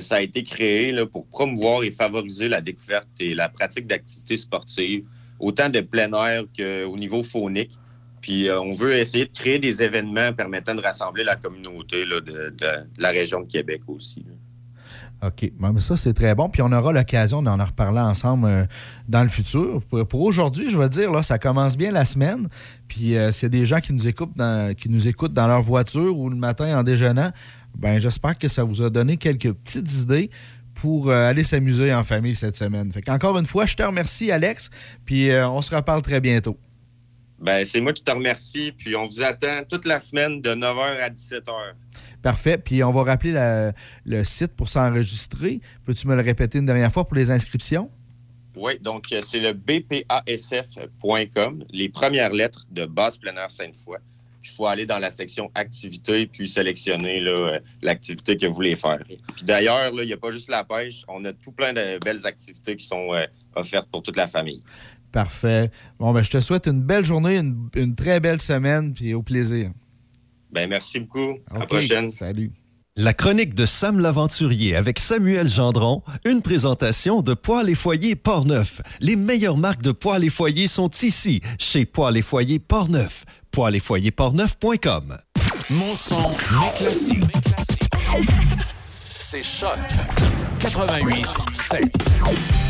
ça 0.00 0.16
a 0.16 0.20
été 0.20 0.42
créé 0.42 0.92
là, 0.92 1.06
pour 1.06 1.26
promouvoir 1.26 1.82
et 1.84 1.90
favoriser 1.90 2.48
la 2.48 2.60
découverte 2.60 3.08
et 3.18 3.34
la 3.34 3.48
pratique 3.48 3.86
d'activités 3.86 4.36
sportives, 4.36 5.04
autant 5.38 5.68
de 5.70 5.80
plein 5.80 6.12
air 6.12 6.44
qu'au 6.56 6.96
niveau 6.96 7.22
faunique. 7.22 7.72
Puis 8.20 8.48
euh, 8.48 8.60
on 8.60 8.72
veut 8.72 8.94
essayer 8.94 9.26
de 9.26 9.32
créer 9.32 9.58
des 9.58 9.82
événements 9.82 10.32
permettant 10.32 10.74
de 10.74 10.82
rassembler 10.82 11.24
la 11.24 11.36
communauté 11.36 12.04
de, 12.04 12.54
la 12.98 13.10
région 13.10 13.40
de 13.40 13.46
Québec 13.46 13.82
aussi. 13.86 14.24
OK. 15.22 15.52
Mais 15.58 15.80
ça, 15.80 15.96
c'est 15.96 16.14
très 16.14 16.34
bon. 16.34 16.48
Puis 16.48 16.62
on 16.62 16.72
aura 16.72 16.92
l'occasion 16.92 17.42
d'en 17.42 17.62
reparler 17.62 18.00
ensemble 18.00 18.46
euh, 18.46 18.64
dans 19.08 19.22
le 19.22 19.28
futur. 19.28 19.82
Pour, 19.82 20.22
aujourd'hui, 20.22 20.70
je 20.70 20.78
vais 20.78 20.88
dire, 20.88 21.12
là, 21.12 21.22
ça 21.22 21.38
commence 21.38 21.76
bien 21.76 21.92
la 21.92 22.06
semaine. 22.06 22.48
Puis 22.88 23.16
euh, 23.16 23.30
y 23.30 23.44
a 23.44 23.48
des 23.48 23.66
gens 23.66 23.80
qui 23.80 23.92
nous 23.92 24.08
écoutent 24.08 24.36
dans, 24.36 24.74
qui 24.74 24.88
nous 24.88 25.08
écoutent 25.08 25.34
dans 25.34 25.46
leur 25.46 25.62
voiture 25.62 26.18
ou 26.18 26.30
le 26.30 26.36
matin 26.36 26.78
en 26.78 26.82
déjeunant, 26.82 27.30
ben 27.76 27.98
j'espère 27.98 28.36
que 28.36 28.48
ça 28.48 28.64
vous 28.64 28.82
a 28.82 28.90
donné 28.90 29.16
quelques 29.16 29.52
petites 29.52 29.92
idées 30.00 30.30
pour 30.80 31.10
euh, 31.10 31.28
aller 31.28 31.42
s'amuser 31.42 31.92
en 31.92 32.04
famille 32.04 32.34
cette 32.34 32.56
semaine. 32.56 32.90
Fait 32.92 33.02
une 33.08 33.46
fois, 33.46 33.66
je 33.66 33.76
te 33.76 33.82
remercie, 33.82 34.30
Alex. 34.30 34.70
Puis 35.04 35.30
euh, 35.30 35.48
on 35.48 35.60
se 35.60 35.74
reparle 35.74 36.02
très 36.02 36.20
bientôt. 36.20 36.56
Ben, 37.40 37.64
c'est 37.64 37.80
moi 37.80 37.92
qui 37.92 38.02
te 38.04 38.10
remercie. 38.10 38.72
Puis 38.76 38.94
on 38.96 39.06
vous 39.06 39.22
attend 39.22 39.62
toute 39.68 39.86
la 39.86 39.98
semaine 40.00 40.40
de 40.40 40.50
9h 40.54 41.00
à 41.00 41.08
17h. 41.10 41.52
Parfait. 42.22 42.58
Puis 42.58 42.84
on 42.84 42.92
va 42.92 43.02
rappeler 43.04 43.32
la- 43.32 43.72
le 44.04 44.24
site 44.24 44.52
pour 44.54 44.68
s'enregistrer. 44.68 45.60
Peux-tu 45.86 46.06
me 46.06 46.14
le 46.14 46.22
répéter 46.22 46.58
une 46.58 46.66
dernière 46.66 46.92
fois 46.92 47.04
pour 47.06 47.16
les 47.16 47.30
inscriptions? 47.30 47.90
Oui, 48.56 48.78
donc 48.80 49.06
euh, 49.12 49.20
c'est 49.20 49.38
le 49.38 49.52
bpasf.com, 50.50 51.64
les 51.70 51.88
premières 51.88 52.32
lettres 52.32 52.66
de 52.70 52.84
base 52.84 53.16
plein 53.16 53.34
air 53.36 53.48
Sainte-Foy. 53.50 53.96
Il 54.42 54.48
faut 54.48 54.66
aller 54.66 54.86
dans 54.86 54.98
la 54.98 55.10
section 55.10 55.50
activités 55.54 56.26
puis 56.26 56.48
sélectionner 56.48 57.20
euh, 57.26 57.58
l'activité 57.82 58.36
que 58.36 58.46
vous 58.46 58.54
voulez 58.54 58.74
faire. 58.74 58.98
Puis 59.06 59.44
d'ailleurs, 59.44 59.92
il 59.94 60.06
n'y 60.06 60.12
a 60.12 60.16
pas 60.16 60.30
juste 60.30 60.48
la 60.48 60.64
pêche, 60.64 61.04
on 61.08 61.24
a 61.26 61.32
tout 61.32 61.52
plein 61.52 61.72
de 61.74 61.98
belles 62.02 62.26
activités 62.26 62.74
qui 62.74 62.86
sont 62.86 63.12
euh, 63.14 63.26
offertes 63.54 63.88
pour 63.90 64.02
toute 64.02 64.16
la 64.16 64.26
famille. 64.26 64.62
Parfait. 65.12 65.70
Bon, 65.98 66.12
ben, 66.12 66.22
je 66.22 66.30
te 66.30 66.40
souhaite 66.40 66.66
une 66.66 66.82
belle 66.82 67.04
journée, 67.04 67.38
une, 67.38 67.68
une 67.74 67.94
très 67.94 68.20
belle 68.20 68.40
semaine, 68.40 68.94
puis 68.94 69.14
au 69.14 69.22
plaisir. 69.22 69.70
Ben 70.52 70.68
merci 70.68 71.00
beaucoup. 71.00 71.38
À 71.50 71.58
la 71.58 71.66
prochaine. 71.66 72.08
Salut. 72.08 72.52
La 72.96 73.14
chronique 73.14 73.54
de 73.54 73.66
Sam 73.66 74.00
l'Aventurier 74.00 74.74
avec 74.74 74.98
Samuel 74.98 75.48
Gendron, 75.48 76.02
une 76.24 76.42
présentation 76.42 77.22
de 77.22 77.34
Poils 77.34 77.70
et 77.70 77.74
Foyers 77.74 78.16
Portneuf. 78.16 78.82
Les 79.00 79.16
meilleures 79.16 79.56
marques 79.56 79.82
de 79.82 79.92
poils 79.92 80.24
et 80.24 80.28
foyers 80.28 80.66
sont 80.66 80.90
ici, 81.02 81.40
chez 81.58 81.86
Poils 81.86 82.16
et 82.16 82.22
Foyers 82.22 82.58
Portneuf. 82.58 83.24
Poils 83.52 83.76
et 83.76 83.80
foyers 83.80 84.10
portneuf.com. 84.10 85.16
Mon 85.70 85.94
son, 85.94 86.30
mes 86.30 86.72
classiques. 86.74 87.24
C'est 88.82 89.42
Choc 89.44 89.78
88 90.58 91.26
7. 91.52 92.69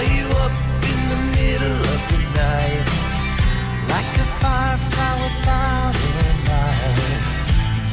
You 0.00 0.26
up 0.44 0.52
in 0.90 1.00
the 1.12 1.20
middle 1.36 1.80
of 1.92 2.00
the 2.10 2.20
night, 2.34 2.86
like 3.88 4.12
a. 4.24 4.30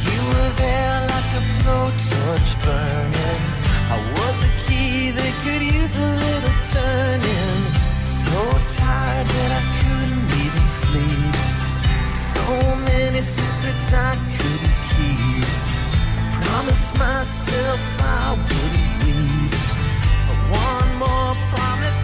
You 0.08 0.20
were 0.32 0.52
there 0.56 1.00
like 1.14 1.32
a 1.36 1.44
blowtorch 1.60 2.52
burning. 2.64 3.42
I 3.92 3.98
was 4.18 4.38
a 4.44 4.52
key 4.66 5.12
that 5.12 5.34
could 5.44 5.62
use 5.62 5.96
a 5.98 6.12
little 6.24 6.58
turning. 6.76 7.62
So 8.24 8.40
tired 8.80 9.28
that 9.28 9.52
I 9.60 9.64
couldn't 9.80 10.30
even 10.46 10.68
sleep. 10.84 11.36
So 12.08 12.44
many 12.92 13.22
secrets 13.22 13.92
I 13.92 14.16
couldn't 14.38 14.78
keep. 14.96 15.48
Myself 16.98 17.82
I 18.00 18.34
wouldn't 18.34 18.92
leave. 19.06 19.54
One 20.50 20.92
more 20.98 21.36
promise 21.52 21.97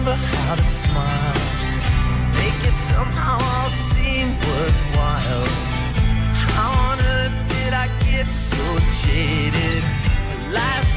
remember 0.00 0.26
how 0.26 0.54
to 0.54 0.62
smile. 0.62 1.34
Make 2.40 2.60
it 2.70 2.76
somehow 2.92 3.36
all 3.36 3.70
seem 3.70 4.28
worthwhile. 4.28 5.48
How 6.52 6.70
on 6.90 6.98
earth 6.98 7.36
did 7.48 7.72
I 7.74 7.86
get 8.08 8.26
so 8.28 8.64
jaded? 9.02 9.82
Life's 10.52 10.89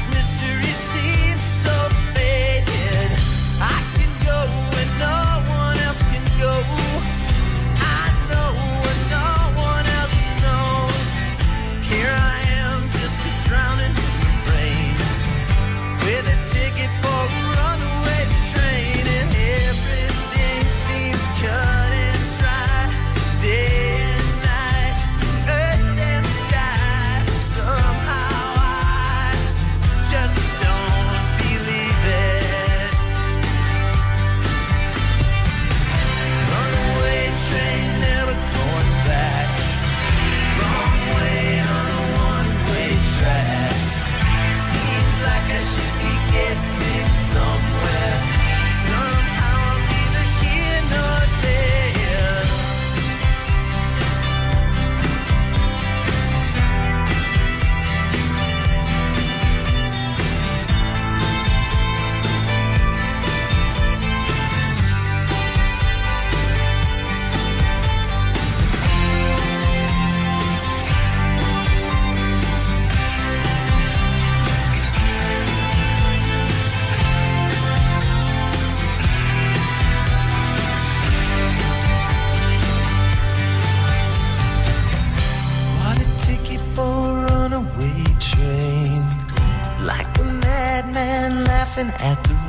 laughing 91.76 91.90
at 92.06 92.22
the 92.24 92.43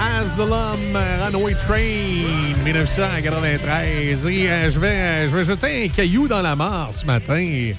Asylum 0.00 0.96
Runaway 1.22 1.54
Train 1.54 2.24
1993. 2.64 4.26
Et 4.26 4.48
euh, 4.48 4.70
je, 4.70 4.80
vais, 4.80 4.88
euh, 4.88 5.28
je 5.28 5.36
vais 5.36 5.44
jeter 5.44 5.84
un 5.84 5.88
caillou 5.88 6.26
dans 6.26 6.40
la 6.40 6.56
mare 6.56 6.88
ce 6.90 7.04
matin. 7.04 7.72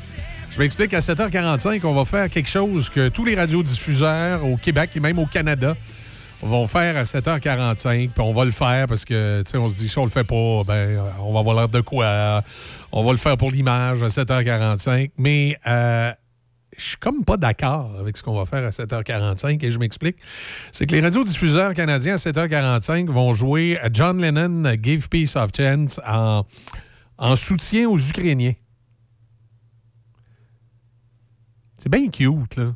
Je 0.52 0.60
m'explique, 0.60 0.94
à 0.94 1.00
7h45, 1.00 1.82
on 1.84 1.96
va 1.96 2.06
faire 2.06 2.30
quelque 2.30 2.50
chose 2.50 2.92
que 2.92 3.10
tous 3.10 3.26
les 3.26 3.34
radiodiffuseurs 3.34 4.46
au 4.46 4.56
Québec 4.56 4.92
et 4.96 5.00
même 5.00 5.18
au 5.18 5.26
Canada 5.26 5.76
vont 6.44 6.68
faire 6.68 6.96
à 6.96 7.04
7h45. 7.04 8.10
Puis 8.10 8.24
on 8.24 8.34
va 8.34 8.46
le 8.46 8.52
faire 8.52 8.86
parce 8.86 9.04
que, 9.04 9.42
tu 9.42 9.50
sais, 9.50 9.58
on 9.58 9.70
se 9.70 9.76
dit, 9.76 9.90
si 9.90 9.98
on 9.98 10.04
le 10.04 10.12
fait 10.12 10.24
pas, 10.24 10.64
ben, 10.64 11.02
on 11.22 11.34
va 11.34 11.40
avoir 11.40 11.56
l'air 11.56 11.70
de 11.70 11.82
quoi? 11.82 12.44
On 12.92 13.04
va 13.04 13.12
le 13.12 13.18
faire 13.18 13.38
pour 13.38 13.50
l'image 13.50 14.04
à 14.04 14.08
7h45. 14.08 15.10
Mais 15.18 15.58
euh, 15.66 16.12
je 16.82 16.88
suis 16.90 16.98
comme 16.98 17.24
pas 17.24 17.38
d'accord 17.38 17.96
avec 18.00 18.18
ce 18.18 18.24
qu'on 18.24 18.36
va 18.36 18.46
faire 18.46 18.66
à 18.66 18.70
7h45 18.70 19.64
et 19.64 19.72
je 19.72 19.80
m'explique. 19.80 20.18
C'est 20.72 20.86
que 20.86 20.96
les 20.96 21.02
radiodiffuseurs 21.02 21.74
canadiens 21.74 22.16
à 22.16 22.18
7h45 22.18 23.08
vont 23.10 23.34
jouer 23.34 23.80
John 23.94 24.22
Lennon 24.22 24.74
Give 24.82 25.08
Peace 25.10 25.36
of 25.36 25.52
Chance 25.56 26.00
en, 26.08 26.46
en 27.18 27.36
soutien 27.36 27.88
aux 27.90 28.00
Ukrainiens. 28.00 28.54
C'est 31.78 31.90
bien 31.90 32.08
cute, 32.10 32.58
là. 32.58 32.76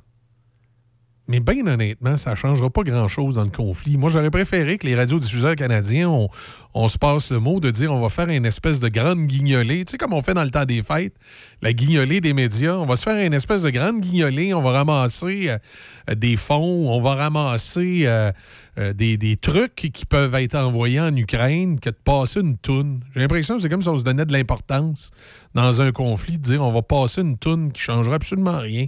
Mais 1.28 1.40
bien 1.40 1.66
honnêtement, 1.66 2.18
ça 2.18 2.32
ne 2.32 2.36
changera 2.36 2.70
pas 2.70 2.84
grand-chose 2.84 3.36
dans 3.36 3.44
le 3.44 3.50
conflit. 3.50 3.98
Moi, 3.98 4.10
j'aurais 4.10 4.30
préféré 4.30 4.78
que 4.78 4.86
les 4.86 4.96
radiodiffuseurs 4.96 5.56
canadiens, 5.56 6.08
on, 6.10 6.28
on 6.76 6.88
se 6.88 7.00
passe 7.00 7.32
le 7.32 7.40
mot 7.40 7.60
de 7.60 7.72
dire 7.72 7.92
on 7.92 8.00
va 8.00 8.10
faire 8.10 8.30
une 8.30 8.46
espèce 8.46 8.80
de 8.80 8.90
grande 8.90 9.26
guignolée. 9.26 9.86
Tu 9.86 9.92
sais, 9.92 9.98
comme 9.98 10.14
on 10.14 10.22
fait 10.22 10.36
dans 10.36 10.44
le 10.44 10.52
temps 10.52 10.66
des 10.66 10.84
fêtes, 10.84 11.16
la 11.64 11.74
guignolée 11.74 12.22
des 12.22 12.34
médias. 12.34 12.76
On 12.76 12.86
va 12.86 12.96
se 12.96 13.04
faire 13.04 13.18
une 13.26 13.34
espèce 13.34 13.64
de 13.64 13.72
grande 13.72 14.02
guignolée. 14.02 14.54
On 14.54 14.62
va 14.62 14.72
ramasser 14.72 15.50
euh, 15.50 16.16
des 16.16 16.36
fonds, 16.38 16.90
on 16.90 17.00
va 17.02 17.16
ramasser 17.16 18.04
euh, 18.06 18.32
euh, 18.78 18.94
des, 18.94 19.18
des 19.18 19.36
trucs 19.36 19.76
qui 19.76 20.06
peuvent 20.06 20.36
être 20.36 20.56
envoyés 20.56 21.00
en 21.00 21.16
Ukraine 21.16 21.80
que 21.80 21.90
de 21.90 21.96
passer 21.96 22.42
une 22.42 22.58
toune. 22.58 23.00
J'ai 23.16 23.22
l'impression 23.22 23.56
que 23.56 23.64
c'est 23.64 23.70
comme 23.70 23.82
si 23.82 23.90
on 23.90 23.98
se 23.98 24.04
donnait 24.04 24.26
de 24.26 24.34
l'importance 24.34 25.10
dans 25.56 25.82
un 25.82 25.92
conflit, 25.92 26.38
de 26.38 26.44
dire 26.44 26.62
on 26.62 26.72
va 26.72 26.84
passer 26.84 27.22
une 27.22 27.40
toune 27.40 27.72
qui 27.72 27.82
changera 27.82 28.16
absolument 28.16 28.60
rien. 28.60 28.86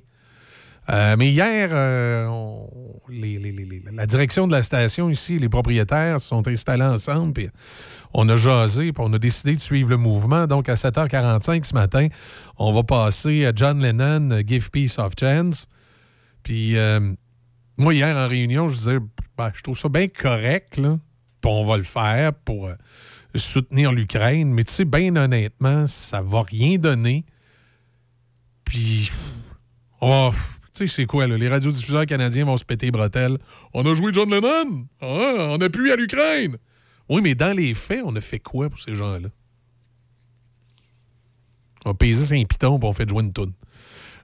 Euh, 0.90 1.16
mais 1.18 1.30
hier, 1.30 1.70
euh, 1.74 2.30
les- 3.10 3.38
la 3.92 4.06
direction 4.06 4.48
de 4.48 4.54
la 4.54 4.64
station 4.64 5.10
ici, 5.10 5.38
les 5.38 5.50
propriétaires 5.50 6.20
se 6.20 6.28
sont 6.28 6.48
installés 6.48 6.84
ensemble, 6.84 7.34
puis 7.34 7.50
on 8.14 8.28
a 8.30 8.36
jasé, 8.38 8.94
puis 8.94 9.04
on 9.06 9.12
a 9.14 9.20
décidé 9.20 9.56
de 9.56 9.60
suivre 9.60 9.90
le 9.90 9.98
mouvement. 9.98 10.48
Donc, 10.48 10.70
à 10.70 10.76
7h45 10.76 11.66
ce 11.66 11.74
matin, 11.74 12.08
on 12.58 12.72
va 12.74 12.84
passer 12.84 13.46
à 13.46 13.52
John 13.54 13.82
Lennon, 13.82 14.40
Give 14.46 14.70
Peace 14.72 14.98
of 14.98 15.14
Chance. 15.20 15.68
Puis, 16.44 16.78
euh, 16.78 17.00
moi, 17.78 17.94
hier, 17.94 18.16
en 18.16 18.28
réunion, 18.28 18.70
je 18.70 18.78
disais, 18.78 19.00
ben, 19.38 19.52
je 19.54 19.62
trouve 19.62 19.78
ça 19.78 19.90
bien 19.90 20.08
correct, 20.08 20.78
là, 20.78 20.98
puis 21.42 21.52
on 21.52 21.66
va 21.66 21.78
le 21.78 21.84
faire 21.84 22.34
pour 22.34 22.70
soutenir 23.36 23.92
l'Ukraine. 23.92 24.52
Mais 24.54 24.64
tu 24.64 24.74
sais, 24.74 24.86
bien 24.86 25.16
honnêtement, 25.16 25.86
ça 25.88 26.22
va 26.22 26.42
rien 26.44 26.78
donner. 26.78 27.26
Puis, 28.64 29.12
oh, 30.02 30.32
tu 30.78 30.88
sais, 30.88 30.96
c'est 30.96 31.06
quoi, 31.06 31.28
là? 31.28 31.38
Les 31.38 31.50
radiodiffuseurs 31.50 32.06
canadiens 32.06 32.46
vont 32.46 32.58
se 32.58 32.66
péter 32.66 32.88
les 32.88 32.92
bretelles. 32.92 33.38
On 33.74 33.86
a 33.86 33.94
joué 33.94 34.12
John 34.14 34.30
Lennon! 34.30 34.88
Ah, 35.02 35.48
on 35.50 35.58
appuie 35.62 35.92
à 35.92 35.96
l'Ukraine! 35.96 36.58
Oui, 37.10 37.22
mais 37.22 37.36
dans 37.36 37.56
les 37.56 37.74
faits, 37.74 38.02
on 38.04 38.16
a 38.16 38.22
fait 38.22 38.40
quoi 38.40 38.70
pour 38.70 38.80
ces 38.80 38.96
gens-là? 38.96 39.30
On 41.86 41.92
a 41.92 41.94
pesé 41.94 42.40
un 42.40 42.44
piton 42.44 42.80
puis 42.80 42.88
on 42.90 42.94
fait 42.94 43.10
jouer 43.10 43.24
une. 43.24 43.32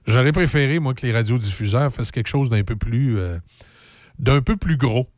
J'aurais 0.06 0.32
préféré, 0.32 0.78
moi, 0.78 0.92
que 0.92 1.06
les 1.06 1.12
radiodiffuseurs 1.12 1.92
fassent 1.92 2.12
quelque 2.12 2.28
chose 2.28 2.50
d'un 2.50 2.62
peu 2.62 2.76
plus. 2.76 3.18
euh, 3.18 3.38
d'un 4.18 4.42
peu 4.42 4.56
plus 4.56 4.76
gros. 4.76 5.08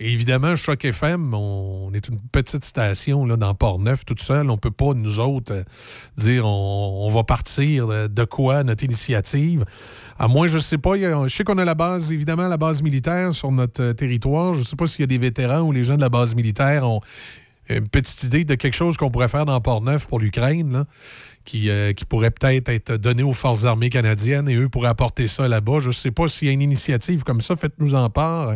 Et 0.00 0.12
évidemment, 0.12 0.56
Choc 0.56 0.84
FM, 0.84 1.34
on, 1.34 1.92
est 1.94 2.08
une 2.08 2.18
petite 2.32 2.64
station 2.64 3.26
là, 3.26 3.36
dans 3.36 3.54
Port-Neuf, 3.54 4.04
toute 4.04 4.20
seule. 4.20 4.50
On 4.50 4.58
peut 4.58 4.72
pas, 4.72 4.92
nous 4.92 5.20
autres, 5.20 5.52
euh, 5.52 5.62
dire 6.16 6.44
on, 6.46 7.08
va 7.10 7.22
partir 7.22 7.86
de, 8.08 8.24
quoi, 8.24 8.64
notre 8.64 8.82
initiative. 8.82 9.64
À 10.18 10.26
moins, 10.26 10.48
je 10.48 10.58
sais 10.58 10.78
pas, 10.78 10.96
je 10.96 11.28
sais 11.28 11.44
qu'on 11.44 11.58
a 11.58 11.64
la 11.64 11.76
base, 11.76 12.12
évidemment, 12.12 12.48
la 12.48 12.56
base 12.56 12.82
militaire 12.82 13.32
sur 13.32 13.52
notre 13.52 13.82
euh, 13.82 13.92
territoire. 13.92 14.52
Je 14.54 14.64
sais 14.64 14.74
pas 14.74 14.88
s'il 14.88 15.02
y 15.02 15.04
a 15.04 15.06
des 15.06 15.18
vétérans 15.18 15.60
ou 15.60 15.70
les 15.70 15.84
gens 15.84 15.94
de 15.94 16.00
la 16.00 16.08
base 16.08 16.34
militaire 16.34 16.82
ont 16.84 17.00
une 17.68 17.88
petite 17.88 18.24
idée 18.24 18.44
de 18.44 18.56
quelque 18.56 18.74
chose 18.74 18.96
qu'on 18.96 19.10
pourrait 19.10 19.28
faire 19.28 19.46
dans 19.46 19.60
Port-Neuf 19.60 20.06
pour 20.06 20.18
l'Ukraine, 20.18 20.84
qui, 21.44 21.70
euh, 21.70 21.92
qui 21.92 22.04
pourrait 22.04 22.30
peut-être 22.30 22.68
être 22.68 22.96
donné 22.96 23.22
aux 23.22 23.32
Forces 23.32 23.64
armées 23.64 23.90
canadiennes 23.90 24.48
et 24.48 24.56
eux 24.56 24.68
pourraient 24.68 24.88
apporter 24.88 25.28
ça 25.28 25.46
là-bas. 25.46 25.78
Je 25.78 25.88
ne 25.88 25.92
sais 25.92 26.10
pas 26.10 26.28
s'il 26.28 26.48
y 26.48 26.50
a 26.50 26.54
une 26.54 26.62
initiative 26.62 27.22
comme 27.22 27.40
ça, 27.40 27.54
faites-nous 27.56 27.94
en 27.94 28.08
part. 28.10 28.54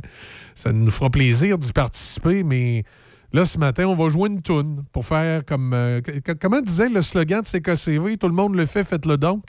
Ça 0.55 0.73
nous 0.73 0.91
fera 0.91 1.11
plaisir 1.11 1.59
d'y 1.59 1.73
participer, 1.73 2.43
mais 2.43 2.85
là, 3.33 3.45
ce 3.45 3.59
matin, 3.59 3.87
on 3.87 3.95
va 3.95 4.09
jouer 4.09 4.31
une 4.31 4.43
toune 4.43 4.85
pour 4.93 5.05
faire 5.05 5.45
comme... 5.45 5.73
euh, 5.75 6.01
comment 6.41 6.61
disait 6.61 6.89
le 6.89 7.03
slogan 7.03 7.43
de 7.43 7.47
CKCV? 7.47 8.17
Tout 8.17 8.29
le 8.29 8.35
monde 8.35 8.55
le 8.55 8.67
fait, 8.67 8.85
faites-le 8.85 9.19
donc. 9.19 9.45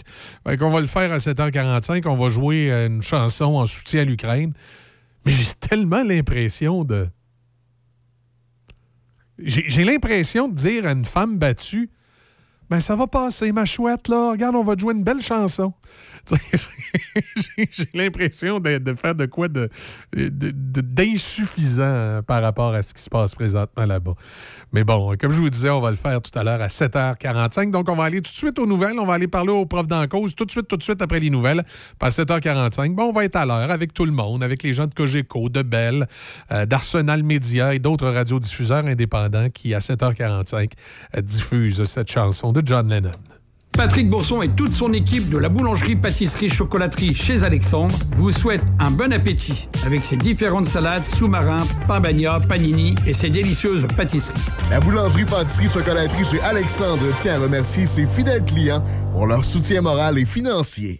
Fait 0.45 0.57
qu'on 0.57 0.72
va 0.72 0.82
le 0.82 0.88
faire 0.88 1.11
à 1.11 1.18
7h45. 1.18 2.07
On 2.07 2.16
va 2.16 2.30
jouer 2.30 2.72
euh, 2.72 2.88
une 2.88 3.02
chanson 3.02 3.56
en 3.56 3.66
soutien 3.66 4.02
à 4.02 4.06
l'Ukraine. 4.06 4.53
Mais 5.26 5.32
j'ai 5.32 5.53
tellement 5.60 6.03
l'impression 6.03 6.84
de... 6.84 7.07
J'ai 9.41 9.86
l'impression 9.86 10.49
de 10.49 10.53
dire 10.53 10.86
à 10.86 10.91
une 10.91 11.06
femme 11.06 11.38
battue 11.38 11.90
ben 12.70 12.80
ça 12.80 12.96
va 12.96 13.08
passer, 13.08 13.52
ma 13.52 13.66
chouette, 13.66 14.08
là. 14.08 14.32
Regarde, 14.32 14.56
on 14.56 14.64
va 14.64 14.76
jouer 14.78 14.94
une 14.94 15.04
belle 15.04 15.22
chanson. 15.22 15.74
J'ai 17.58 17.90
l'impression 17.94 18.60
de, 18.60 18.94
faire 18.96 19.16
de 19.16 19.26
quoi 19.26 19.48
d'insuffisant 20.14 21.84
euh, 21.84 22.22
par 22.22 22.41
rapport 22.41 22.74
à 22.74 22.82
ce 22.82 22.94
qui 22.94 23.02
se 23.02 23.10
passe 23.10 23.36
présentement 23.36 23.86
là-bas. 23.86 24.14
Mais 24.72 24.84
bon, 24.84 25.16
comme 25.20 25.32
je 25.32 25.40
vous 25.40 25.50
disais, 25.50 25.70
on 25.70 25.82
va 25.82 25.90
le 25.90 25.96
faire 25.96 26.22
tout 26.22 26.38
à 26.38 26.44
l'heure 26.44 26.62
à 26.62 26.68
7h45. 26.68 27.72
Donc, 27.72 27.90
on 27.90 27.96
va 27.96 28.06
aller 28.06 28.22
tout 28.22 28.32
de 28.32 28.36
suite 28.36 28.60
aux 28.60 28.66
nouvelles. 28.66 29.00
On 29.00 29.06
va 29.06 29.14
aller 29.14 29.28
parler 29.28 29.52
aux 29.52 29.66
profs 29.66 29.88
d'en 29.88 30.08
cause 30.08 30.36
tout 30.36 30.46
de 30.46 30.52
suite, 30.52 30.68
tout 30.68 30.78
de 30.78 30.84
suite 30.84 31.02
après 31.02 31.20
les 31.20 31.30
nouvelles. 31.30 31.64
À 32.00 32.10
7h45, 32.10 32.96
bon, 32.96 33.06
on 33.06 33.12
va 33.12 33.26
être 33.26 33.36
à 33.36 33.46
l'heure 33.46 33.72
avec 33.72 33.94
tout 33.94 34.06
le 34.06 34.12
monde, 34.12 34.44
avec 34.44 34.64
les 34.64 34.74
gens 34.74 34.88
de 34.88 34.94
Cogeco, 34.94 35.50
de 35.50 35.62
Bell, 35.62 36.08
euh, 36.52 36.66
d'Arsenal 36.66 37.24
Média 37.24 37.74
et 37.74 37.80
d'autres 37.80 38.10
radiodiffuseurs 38.10 38.86
indépendants 38.86 39.50
qui, 39.50 39.74
à 39.74 39.80
7h45, 39.80 40.72
euh, 41.16 41.22
diffusent 41.22 41.84
cette 41.84 42.12
chanson 42.12 42.52
de 42.52 42.62
John 42.66 42.90
Lennon. 42.90 43.12
Patrick 43.80 44.10
Bourson 44.10 44.42
et 44.42 44.50
toute 44.50 44.74
son 44.74 44.92
équipe 44.92 45.30
de 45.30 45.38
la 45.38 45.48
boulangerie-pâtisserie-chocolaterie 45.48 47.16
chez 47.16 47.44
Alexandre 47.44 47.96
vous 48.18 48.34
souhaitent 48.34 48.66
un 48.78 48.92
bon 48.92 49.14
appétit 49.14 49.70
avec 49.86 50.04
ses 50.04 50.18
différentes 50.18 50.66
salades, 50.66 51.06
sous-marins, 51.06 51.64
pain 51.88 52.02
bagna, 52.02 52.42
panini 52.42 52.96
et 53.08 53.14
ses 53.14 53.30
délicieuses 53.30 53.88
pâtisseries. 53.96 54.38
La 54.70 54.82
boulangerie-pâtisserie-chocolaterie 54.82 56.26
chez 56.26 56.42
Alexandre 56.42 57.06
tient 57.16 57.36
à 57.36 57.40
remercier 57.40 57.86
ses 57.86 58.06
fidèles 58.06 58.44
clients 58.44 58.84
pour 59.14 59.28
leur 59.28 59.46
soutien 59.46 59.80
moral 59.80 60.20
et 60.20 60.26
financier. 60.26 61.00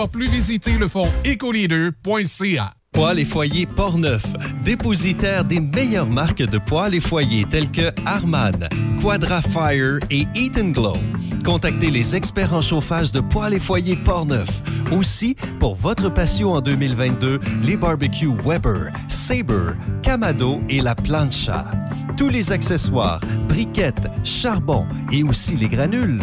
plus, 0.09 0.27
visitez 0.27 0.77
le 0.77 0.87
fonds 0.87 1.09
ecoleader.ca. 1.25 2.73
Poêles 2.93 3.19
et 3.19 3.25
foyers 3.25 3.65
Portneuf, 3.65 4.25
dépositaire 4.65 5.45
des 5.45 5.61
meilleures 5.61 6.09
marques 6.09 6.45
de 6.45 6.57
poêles 6.57 6.95
et 6.95 6.99
foyers 6.99 7.45
tels 7.49 7.71
que 7.71 7.89
Harman, 8.05 8.67
Quadra 9.01 9.41
Fire 9.41 9.99
et 10.09 10.27
Eden 10.35 10.73
Glow. 10.73 10.97
Contactez 11.45 11.89
les 11.89 12.17
experts 12.17 12.53
en 12.53 12.61
chauffage 12.61 13.13
de 13.13 13.21
poêles 13.21 13.53
et 13.53 13.59
foyers 13.59 13.95
Portneuf. 13.95 14.61
Aussi, 14.91 15.37
pour 15.57 15.75
votre 15.75 16.09
patio 16.09 16.51
en 16.51 16.59
2022, 16.59 17.39
les 17.63 17.77
barbecues 17.77 18.35
Weber, 18.45 18.91
Sabre, 19.07 19.73
Camado 20.03 20.61
et 20.67 20.81
la 20.81 20.93
Plancha. 20.93 21.71
Tous 22.17 22.27
les 22.27 22.51
accessoires, 22.51 23.21
briquettes, 23.47 24.09
charbon 24.25 24.85
et 25.13 25.23
aussi 25.23 25.55
les 25.55 25.69
granules. 25.69 26.19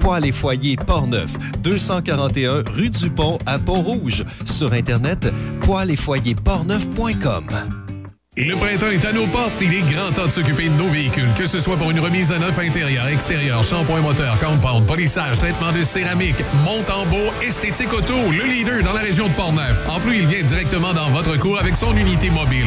Poêles 0.00 0.26
et 0.26 0.32
foyers 0.32 0.76
Portneuf, 0.76 1.36
241 1.62 2.64
rue 2.66 2.90
du 2.90 3.10
Pont 3.10 3.38
à 3.46 3.58
Pont-Rouge. 3.58 4.24
Sur 4.44 4.72
Internet, 4.72 5.32
poêles 5.60 5.90
et. 5.92 5.96
Le 8.36 8.56
printemps 8.56 8.90
est 8.90 9.04
à 9.04 9.12
nos 9.12 9.26
portes. 9.26 9.60
Il 9.60 9.74
est 9.74 9.82
grand 9.82 10.10
temps 10.12 10.26
de 10.26 10.30
s'occuper 10.30 10.68
de 10.68 10.74
nos 10.74 10.88
véhicules, 10.88 11.28
que 11.36 11.46
ce 11.46 11.60
soit 11.60 11.76
pour 11.76 11.90
une 11.90 12.00
remise 12.00 12.32
à 12.32 12.38
neuf 12.38 12.58
intérieur, 12.58 13.06
extérieur, 13.08 13.62
shampoing 13.62 14.00
moteur, 14.00 14.38
compound, 14.38 14.86
polissage, 14.86 15.38
traitement 15.38 15.72
de 15.72 15.82
céramique, 15.82 16.42
monte 16.64 16.88
en 16.88 17.04
beau, 17.06 17.30
esthétique 17.42 17.92
auto, 17.92 18.14
le 18.30 18.46
leader 18.48 18.82
dans 18.82 18.94
la 18.94 19.00
région 19.00 19.28
de 19.28 19.34
Portneuf. 19.34 19.76
En 19.88 20.00
plus, 20.00 20.18
il 20.20 20.26
vient 20.26 20.42
directement 20.42 20.94
dans 20.94 21.10
votre 21.10 21.38
cour 21.38 21.58
avec 21.58 21.76
son 21.76 21.94
unité 21.96 22.30
mobile. 22.30 22.66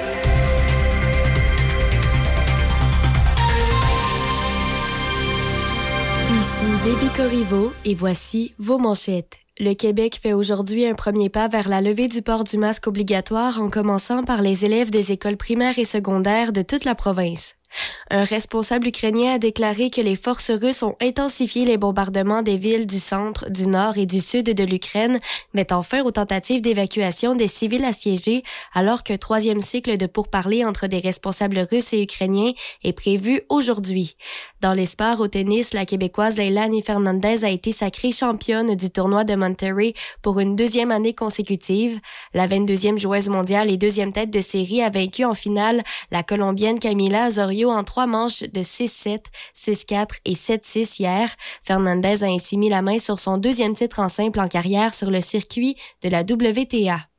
Ici 6.31 6.65
Déby 6.85 7.11
Corriveau 7.17 7.73
et 7.83 7.93
voici 7.93 8.53
vos 8.57 8.77
manchettes. 8.77 9.39
Le 9.59 9.73
Québec 9.73 10.17
fait 10.21 10.31
aujourd'hui 10.31 10.85
un 10.85 10.93
premier 10.93 11.27
pas 11.27 11.49
vers 11.49 11.67
la 11.67 11.81
levée 11.81 12.07
du 12.07 12.21
port 12.21 12.45
du 12.45 12.57
masque 12.57 12.87
obligatoire 12.87 13.59
en 13.59 13.69
commençant 13.69 14.23
par 14.23 14.41
les 14.41 14.63
élèves 14.63 14.91
des 14.91 15.11
écoles 15.11 15.35
primaires 15.35 15.77
et 15.77 15.83
secondaires 15.83 16.53
de 16.53 16.61
toute 16.61 16.85
la 16.85 16.95
province. 16.95 17.55
Un 18.09 18.23
responsable 18.23 18.87
ukrainien 18.87 19.35
a 19.35 19.39
déclaré 19.39 19.89
que 19.89 20.01
les 20.01 20.15
forces 20.15 20.51
russes 20.51 20.83
ont 20.83 20.95
intensifié 21.01 21.65
les 21.65 21.77
bombardements 21.77 22.41
des 22.41 22.57
villes 22.57 22.87
du 22.87 22.99
centre, 22.99 23.49
du 23.49 23.67
nord 23.67 23.97
et 23.97 24.05
du 24.05 24.19
sud 24.19 24.45
de 24.45 24.63
l'Ukraine, 24.63 25.19
mettant 25.53 25.81
fin 25.83 26.03
aux 26.03 26.11
tentatives 26.11 26.61
d'évacuation 26.61 27.35
des 27.35 27.47
civils 27.47 27.85
assiégés, 27.85 28.43
alors 28.73 29.03
qu'un 29.03 29.17
troisième 29.17 29.61
cycle 29.61 29.97
de 29.97 30.05
pourparlers 30.05 30.65
entre 30.65 30.87
des 30.87 30.99
responsables 30.99 31.67
russes 31.71 31.93
et 31.93 32.01
ukrainiens 32.01 32.51
est 32.83 32.93
prévu 32.93 33.41
aujourd'hui. 33.49 34.15
Dans 34.61 34.73
les 34.73 34.85
sports 34.85 35.21
au 35.21 35.27
tennis, 35.27 35.73
la 35.73 35.85
Québécoise 35.85 36.37
Leilani 36.37 36.83
Fernandez 36.83 37.45
a 37.45 37.49
été 37.49 37.71
sacrée 37.71 38.11
championne 38.11 38.75
du 38.75 38.89
tournoi 38.89 39.23
de 39.23 39.35
Monterrey 39.35 39.93
pour 40.21 40.39
une 40.39 40.55
deuxième 40.55 40.91
année 40.91 41.13
consécutive. 41.13 41.99
La 42.33 42.47
22e 42.47 42.99
joueuse 42.99 43.29
mondiale 43.29 43.71
et 43.71 43.77
deuxième 43.77 44.11
tête 44.11 44.31
de 44.31 44.41
série 44.41 44.81
a 44.81 44.89
vaincu 44.89 45.23
en 45.23 45.33
finale 45.33 45.83
la 46.11 46.23
Colombienne 46.23 46.79
Camila 46.79 47.29
En 47.69 47.83
trois 47.83 48.07
manches 48.07 48.41
de 48.41 48.61
6-7, 48.61 49.25
6-4 49.55 50.19
et 50.25 50.33
7-6 50.33 50.99
hier. 50.99 51.29
Fernandez 51.63 52.23
a 52.23 52.27
ainsi 52.27 52.57
mis 52.57 52.69
la 52.69 52.81
main 52.81 52.97
sur 52.97 53.19
son 53.19 53.37
deuxième 53.37 53.75
titre 53.75 53.99
en 53.99 54.09
simple 54.09 54.39
en 54.39 54.47
carrière 54.47 54.93
sur 54.93 55.11
le 55.11 55.21
circuit 55.21 55.75
de 56.01 56.09
la 56.09 56.21
WTA. 56.21 57.10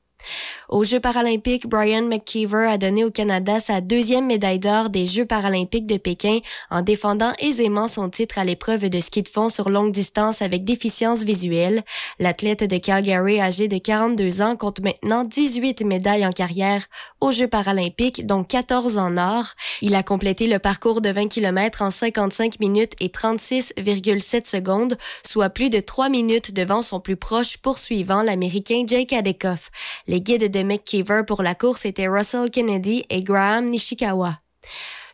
Aux 0.69 0.85
Jeux 0.85 1.01
paralympiques, 1.01 1.69
Brian 1.69 2.03
McKeever 2.03 2.67
a 2.67 2.79
donné 2.79 3.05
au 3.05 3.11
Canada 3.11 3.61
sa 3.61 3.81
deuxième 3.81 4.27
médaille 4.27 4.59
d'or 4.59 4.91
des 4.91 5.07
Jeux 5.07 5.27
paralympiques 5.27 5.87
de 5.87 5.97
Pékin 5.97 6.39
en 6.71 6.83
défendant 6.83 7.33
aisément 7.39 7.89
son 7.89 8.09
titre 8.09 8.39
à 8.39 8.45
l'épreuve 8.45 8.89
de 8.89 9.01
ski 9.01 9.23
de 9.23 9.29
fond 9.29 9.49
sur 9.49 9.69
longue 9.69 9.93
distance 9.93 10.43
avec 10.43 10.65
déficience 10.65 11.25
visuelle. 11.25 11.83
L'athlète 12.19 12.65
de 12.65 12.77
Calgary 12.79 13.41
âgé 13.41 13.69
de 13.69 13.79
42 13.79 14.43
ans 14.43 14.57
compte 14.57 14.81
maintenant 14.81 15.25
18 15.25 15.83
médailles 15.83 16.27
en 16.27 16.33
carrière 16.33 16.87
aux 17.21 17.33
Jeux 17.33 17.49
paralympiques, 17.49 18.27
dont 18.27 18.45
14 18.45 18.99
en 18.99 19.17
or. 19.17 19.45
Il 19.81 19.95
a 19.95 20.03
complété 20.03 20.47
le 20.47 20.59
parcours 20.59 21.01
de 21.01 21.11
20 21.11 21.29
km 21.29 21.83
en 21.83 21.91
55 21.91 22.61
minutes 22.61 22.95
et 23.01 23.09
36,7 23.09 24.49
secondes, 24.49 24.97
soit 25.27 25.51
plus 25.51 25.71
de 25.71 25.81
3 25.81 26.09
minutes 26.09 26.53
devant 26.55 26.83
son 26.83 27.01
plus 27.01 27.17
proche 27.17 27.59
poursuivant, 27.59 28.23
l'Américain 28.23 28.85
Jake 28.87 29.13
Adekoff. 29.13 29.71
Les 30.13 30.21
guides 30.21 30.51
de 30.51 30.63
McKeever 30.63 31.23
pour 31.27 31.43
la 31.43 31.55
course 31.55 31.87
étaient 31.87 32.07
Russell 32.07 32.51
Kennedy 32.51 33.03
et 33.09 33.21
Graham 33.21 33.71
Nishikawa. 33.71 34.41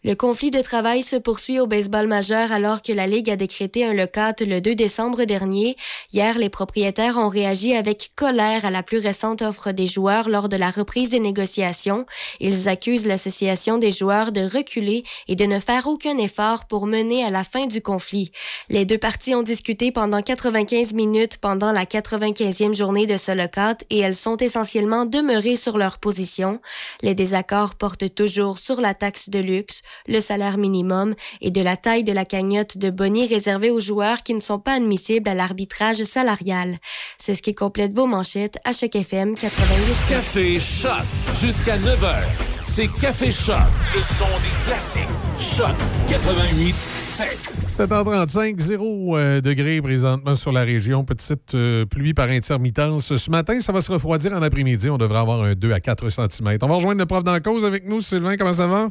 Le 0.04 0.14
conflit 0.14 0.50
de 0.50 0.62
travail 0.62 1.02
se 1.02 1.16
poursuit 1.16 1.58
au 1.58 1.66
baseball 1.66 2.06
majeur 2.06 2.52
alors 2.52 2.82
que 2.82 2.92
la 2.92 3.06
Ligue 3.06 3.30
a 3.30 3.36
décrété 3.36 3.84
un 3.84 3.94
lockout 3.94 4.40
le 4.40 4.60
2 4.60 4.74
décembre 4.74 5.24
dernier. 5.24 5.76
Hier, 6.12 6.38
les 6.38 6.48
propriétaires 6.48 7.18
ont 7.18 7.28
réagi 7.28 7.74
avec 7.74 8.12
colère 8.14 8.64
à 8.64 8.70
la 8.70 8.82
plus 8.82 8.98
récente 8.98 9.42
offre 9.42 9.72
des 9.72 9.86
joueurs 9.86 10.28
lors 10.28 10.48
de 10.48 10.56
la 10.56 10.70
reprise 10.70 11.10
des 11.10 11.20
négociations. 11.20 12.06
Ils 12.38 12.68
accusent 12.68 13.06
l'association 13.06 13.78
des 13.78 13.90
joueurs 13.90 14.30
de 14.30 14.42
reculer 14.42 15.04
et 15.26 15.34
de 15.34 15.44
ne 15.44 15.58
faire 15.58 15.86
aucun 15.86 16.16
effort 16.18 16.66
pour 16.66 16.86
mener 16.86 17.24
à 17.24 17.30
la 17.30 17.42
fin 17.42 17.66
du 17.66 17.82
conflit. 17.82 18.30
Les 18.68 18.84
deux 18.84 18.98
parties 18.98 19.34
ont 19.34 19.42
discuté 19.42 19.90
pendant 19.90 20.22
95 20.22 20.92
minutes 20.92 21.38
pendant 21.38 21.72
la 21.72 21.84
95e 21.84 22.74
journée 22.74 23.06
de 23.06 23.16
ce 23.16 23.32
lockout 23.32 23.84
et 23.90 23.98
elles 23.98 24.14
sont 24.14 24.36
essentiellement 24.36 25.06
demeurées 25.06 25.56
sur 25.56 25.76
leur 25.76 25.98
position. 25.98 26.60
Les 27.02 27.14
désaccords 27.14 27.74
portent 27.74 28.14
toujours 28.14 28.58
sur 28.58 28.80
la 28.80 28.94
taxe 28.94 29.28
de 29.28 29.38
luxe, 29.38 29.82
le 30.06 30.20
salaire 30.20 30.59
minimum 30.59 31.15
et 31.40 31.51
de 31.51 31.60
la 31.60 31.77
taille 31.77 32.05
de 32.05 32.12
la 32.12 32.24
cagnotte 32.24 32.78
de 32.78 32.90
boni 32.90 33.27
réservée 33.27 33.70
aux 33.70 33.81
joueurs 33.81 34.23
qui 34.23 34.35
ne 34.35 34.40
sont 34.40 34.59
pas 34.59 34.74
admissibles 34.74 35.28
à 35.28 35.35
l'arbitrage 35.35 36.02
salarial. 36.02 36.78
C'est 37.19 37.35
ce 37.35 37.43
qui 37.43 37.55
complète 37.55 37.94
vos 37.94 38.06
manchettes 38.06 38.59
à 38.65 38.73
chaque 38.73 38.97
FM 38.97 39.35
88. 39.35 39.94
Café 40.09 40.60
Choc 40.60 41.05
jusqu'à 41.40 41.77
9h. 41.77 42.23
C'est 42.65 42.86
Café 42.86 43.32
Choc, 43.32 43.56
le 43.97 44.02
son 44.02 44.24
des 44.24 44.65
classiques. 44.65 45.02
Choc 45.39 45.74
88 46.09 46.74
7. 46.74 47.59
7h35, 47.78 48.59
0 48.59 49.16
euh, 49.16 49.40
degrés 49.40 49.81
présentement 49.81 50.35
sur 50.35 50.52
la 50.52 50.62
région. 50.62 51.05
Petite 51.05 51.55
euh, 51.55 51.86
pluie 51.86 52.12
par 52.12 52.28
intermittence. 52.28 53.16
Ce 53.16 53.31
matin, 53.31 53.60
ça 53.60 53.73
va 53.73 53.81
se 53.81 53.90
refroidir 53.90 54.32
en 54.32 54.43
après-midi. 54.43 54.90
On 54.90 54.98
devrait 54.98 55.19
avoir 55.19 55.43
un 55.43 55.55
2 55.55 55.73
à 55.73 55.81
4 55.81 56.09
cm. 56.10 56.59
On 56.62 56.66
va 56.66 56.74
rejoindre 56.74 56.98
le 56.98 57.06
prof 57.06 57.24
dans 57.24 57.32
la 57.32 57.40
cause 57.40 57.65
avec 57.65 57.89
nous. 57.89 58.01
Sylvain, 58.01 58.36
comment 58.36 58.52
ça 58.52 58.66
va? 58.66 58.90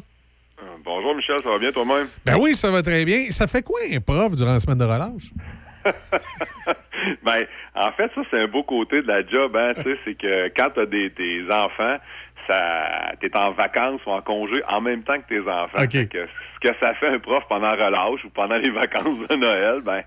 Bonjour 0.88 1.14
Michel, 1.14 1.36
ça 1.42 1.50
va 1.50 1.58
bien 1.58 1.70
toi-même? 1.70 2.06
Ben 2.24 2.38
oui, 2.40 2.54
ça 2.54 2.70
va 2.70 2.80
très 2.80 3.04
bien. 3.04 3.26
Ça 3.28 3.46
fait 3.46 3.60
quoi 3.60 3.78
un 3.92 4.00
prof 4.00 4.34
durant 4.34 4.54
la 4.54 4.58
semaine 4.58 4.78
de 4.78 4.84
relâche? 4.84 5.32
ben, 7.22 7.44
en 7.74 7.92
fait, 7.92 8.10
ça, 8.14 8.22
c'est 8.30 8.40
un 8.40 8.46
beau 8.46 8.62
côté 8.62 9.02
de 9.02 9.06
la 9.06 9.20
job, 9.26 9.54
hein, 9.54 9.72
tu 9.76 9.82
sais, 9.82 9.98
c'est 10.06 10.14
que 10.14 10.48
quand 10.56 10.70
t'as 10.74 10.86
des, 10.86 11.10
des 11.10 11.44
enfants, 11.50 11.98
ça, 12.48 13.12
t'es 13.20 13.36
en 13.36 13.50
vacances 13.50 14.00
ou 14.06 14.12
en 14.12 14.22
congé 14.22 14.62
en 14.66 14.80
même 14.80 15.02
temps 15.02 15.18
que 15.18 15.28
tes 15.28 15.40
enfants. 15.40 15.78
Fait 15.78 16.08
que 16.08 16.26
ce 16.26 16.68
que 16.68 16.74
ça 16.80 16.94
fait 16.94 17.08
un 17.08 17.18
prof 17.18 17.44
pendant 17.50 17.72
relâche 17.72 18.24
ou 18.24 18.30
pendant 18.30 18.56
les 18.56 18.70
vacances 18.82 19.28
de 19.28 19.34
Noël, 19.36 19.80
ben, 19.84 20.00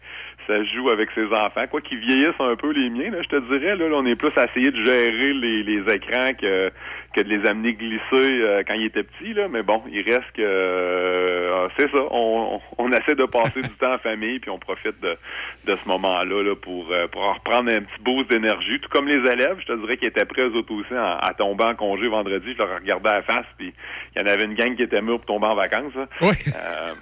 ça 0.47 0.63
joue 0.63 0.89
avec 0.89 1.09
ses 1.13 1.27
enfants. 1.27 1.67
Quoi 1.69 1.81
qu'ils 1.81 1.99
vieillissent 1.99 2.39
un 2.39 2.55
peu 2.55 2.71
les 2.71 2.89
miens, 2.89 3.11
là, 3.11 3.21
je 3.21 3.29
te 3.29 3.39
dirais, 3.51 3.75
là, 3.75 3.87
là, 3.87 3.97
on 3.97 4.05
est 4.07 4.15
plus 4.15 4.35
à 4.35 4.45
essayer 4.45 4.71
de 4.71 4.83
gérer 4.83 5.33
les, 5.33 5.61
les 5.61 5.93
écrans 5.93 6.33
que, 6.33 6.71
que 7.13 7.21
de 7.21 7.29
les 7.29 7.47
amener 7.47 7.73
glisser 7.73 8.01
euh, 8.13 8.63
quand 8.67 8.73
ils 8.73 8.85
étaient 8.85 9.03
petits, 9.03 9.33
là. 9.33 9.47
Mais 9.49 9.63
bon, 9.63 9.81
il 9.91 10.01
reste 10.01 10.31
que 10.33 10.41
euh, 10.41 11.67
c'est 11.77 11.89
ça. 11.91 11.97
On, 12.11 12.59
on, 12.77 12.91
essaie 12.91 13.15
de 13.15 13.25
passer 13.25 13.61
du 13.61 13.69
temps 13.69 13.93
en 13.93 13.97
famille, 13.97 14.39
puis 14.39 14.49
on 14.49 14.59
profite 14.59 14.99
de, 15.01 15.17
de 15.65 15.75
ce 15.75 15.88
moment-là 15.88 16.43
là, 16.43 16.55
pour, 16.55 16.91
euh, 16.91 17.07
pour 17.07 17.23
en 17.23 17.33
reprendre 17.33 17.71
un 17.71 17.81
petit 17.81 18.01
boost 18.01 18.29
d'énergie. 18.29 18.79
Tout 18.79 18.89
comme 18.89 19.07
les 19.07 19.29
élèves, 19.29 19.57
je 19.59 19.65
te 19.65 19.79
dirais 19.79 19.97
qu'ils 19.97 20.07
étaient 20.07 20.25
prêts 20.25 20.43
eux 20.43 20.55
autres 20.55 20.73
aussi 20.73 20.93
à, 20.93 21.17
à 21.17 21.33
tomber 21.33 21.65
en 21.65 21.75
congé 21.75 22.07
vendredi. 22.07 22.53
Je 22.53 22.57
leur 22.57 22.75
regardais 22.79 23.09
à 23.09 23.13
la 23.15 23.21
face, 23.23 23.45
puis 23.57 23.73
il 24.15 24.21
y 24.21 24.23
en 24.23 24.27
avait 24.27 24.45
une 24.45 24.55
gang 24.55 24.75
qui 24.75 24.83
était 24.83 25.01
mûre 25.01 25.17
pour 25.19 25.25
tomber 25.25 25.47
en 25.47 25.55
vacances. 25.55 25.93
là. 25.95 26.07
Euh, 26.21 26.93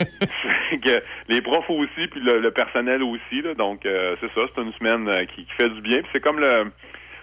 que 0.83 1.03
les 1.27 1.41
profs 1.41 1.69
aussi, 1.69 2.07
puis 2.11 2.19
le, 2.21 2.39
le 2.39 2.51
personnel 2.51 3.03
aussi. 3.03 3.41
Là, 3.41 3.53
donc 3.53 3.85
euh, 3.85 4.15
c'est 4.21 4.31
ça, 4.33 4.41
c'est 4.55 4.61
une 4.61 4.73
semaine 4.73 5.07
euh, 5.07 5.25
qui, 5.25 5.45
qui 5.45 5.51
fait 5.57 5.69
du 5.69 5.81
bien. 5.81 5.99
Puis 6.01 6.09
c'est 6.13 6.21
comme 6.21 6.39
le 6.39 6.71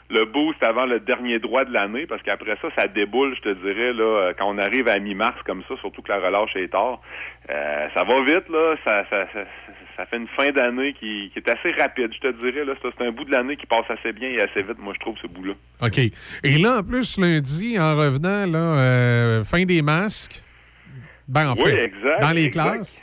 le 0.09 0.25
boost 0.25 0.63
avant 0.63 0.87
le 0.87 1.01
dernier 1.01 1.39
droit 1.39 1.65
de 1.65 1.73
l'année, 1.73 2.07
parce 2.07 2.23
qu'après 2.23 2.57
ça, 2.63 2.69
ça 2.77 2.87
déboule, 2.87 3.35
je 3.37 3.41
te 3.41 3.53
dirais, 3.55 3.93
là, 3.93 4.05
euh, 4.05 4.33
quand 4.39 4.49
on 4.49 4.59
arrive 4.59 4.87
à 4.89 4.99
mi-mars 4.99 5.37
comme 5.45 5.63
ça, 5.69 5.75
surtout 5.81 6.03
que 6.03 6.11
la 6.13 6.19
relâche 6.21 6.55
est 6.57 6.69
tard. 6.69 7.01
Euh, 7.51 7.89
ça 7.95 8.05
va 8.05 8.21
vite, 8.25 8.49
là, 8.49 8.77
ça, 8.85 9.05
ça, 9.11 9.27
ça, 9.33 9.41
ça 9.97 10.07
fait 10.07 10.17
une 10.19 10.29
fin 10.29 10.51
d'année 10.53 10.93
qui, 10.93 11.31
qui 11.33 11.39
est 11.39 11.49
assez 11.49 11.73
rapide, 11.73 12.11
je 12.15 12.21
te 12.21 12.33
dirais. 12.39 12.65
Là, 12.65 12.75
c'est 12.81 13.05
un 13.05 13.11
bout 13.11 13.25
de 13.25 13.33
l'année 13.33 13.57
qui 13.57 13.67
passe 13.67 13.87
assez 13.89 14.13
bien 14.13 14.29
et 14.29 14.41
assez 14.41 14.63
vite, 14.63 14.79
moi, 14.79 14.93
je 14.95 15.01
trouve, 15.01 15.17
ce 15.21 15.27
bout-là. 15.27 15.55
OK. 15.83 15.99
Et 15.99 16.59
là, 16.59 16.79
en 16.79 16.83
plus, 16.83 17.19
lundi, 17.19 17.79
en 17.79 17.97
revenant, 17.97 18.47
là, 18.47 18.79
euh, 18.79 19.45
fin 19.45 19.65
des 19.65 19.83
masques. 19.83 20.43
Ben, 21.29 21.51
en 21.51 21.55
Oui, 21.55 21.65
fait, 21.65 21.85
exact, 21.85 22.21
dans 22.21 22.31
les 22.31 22.45
exact. 22.45 22.73
classes. 22.75 23.03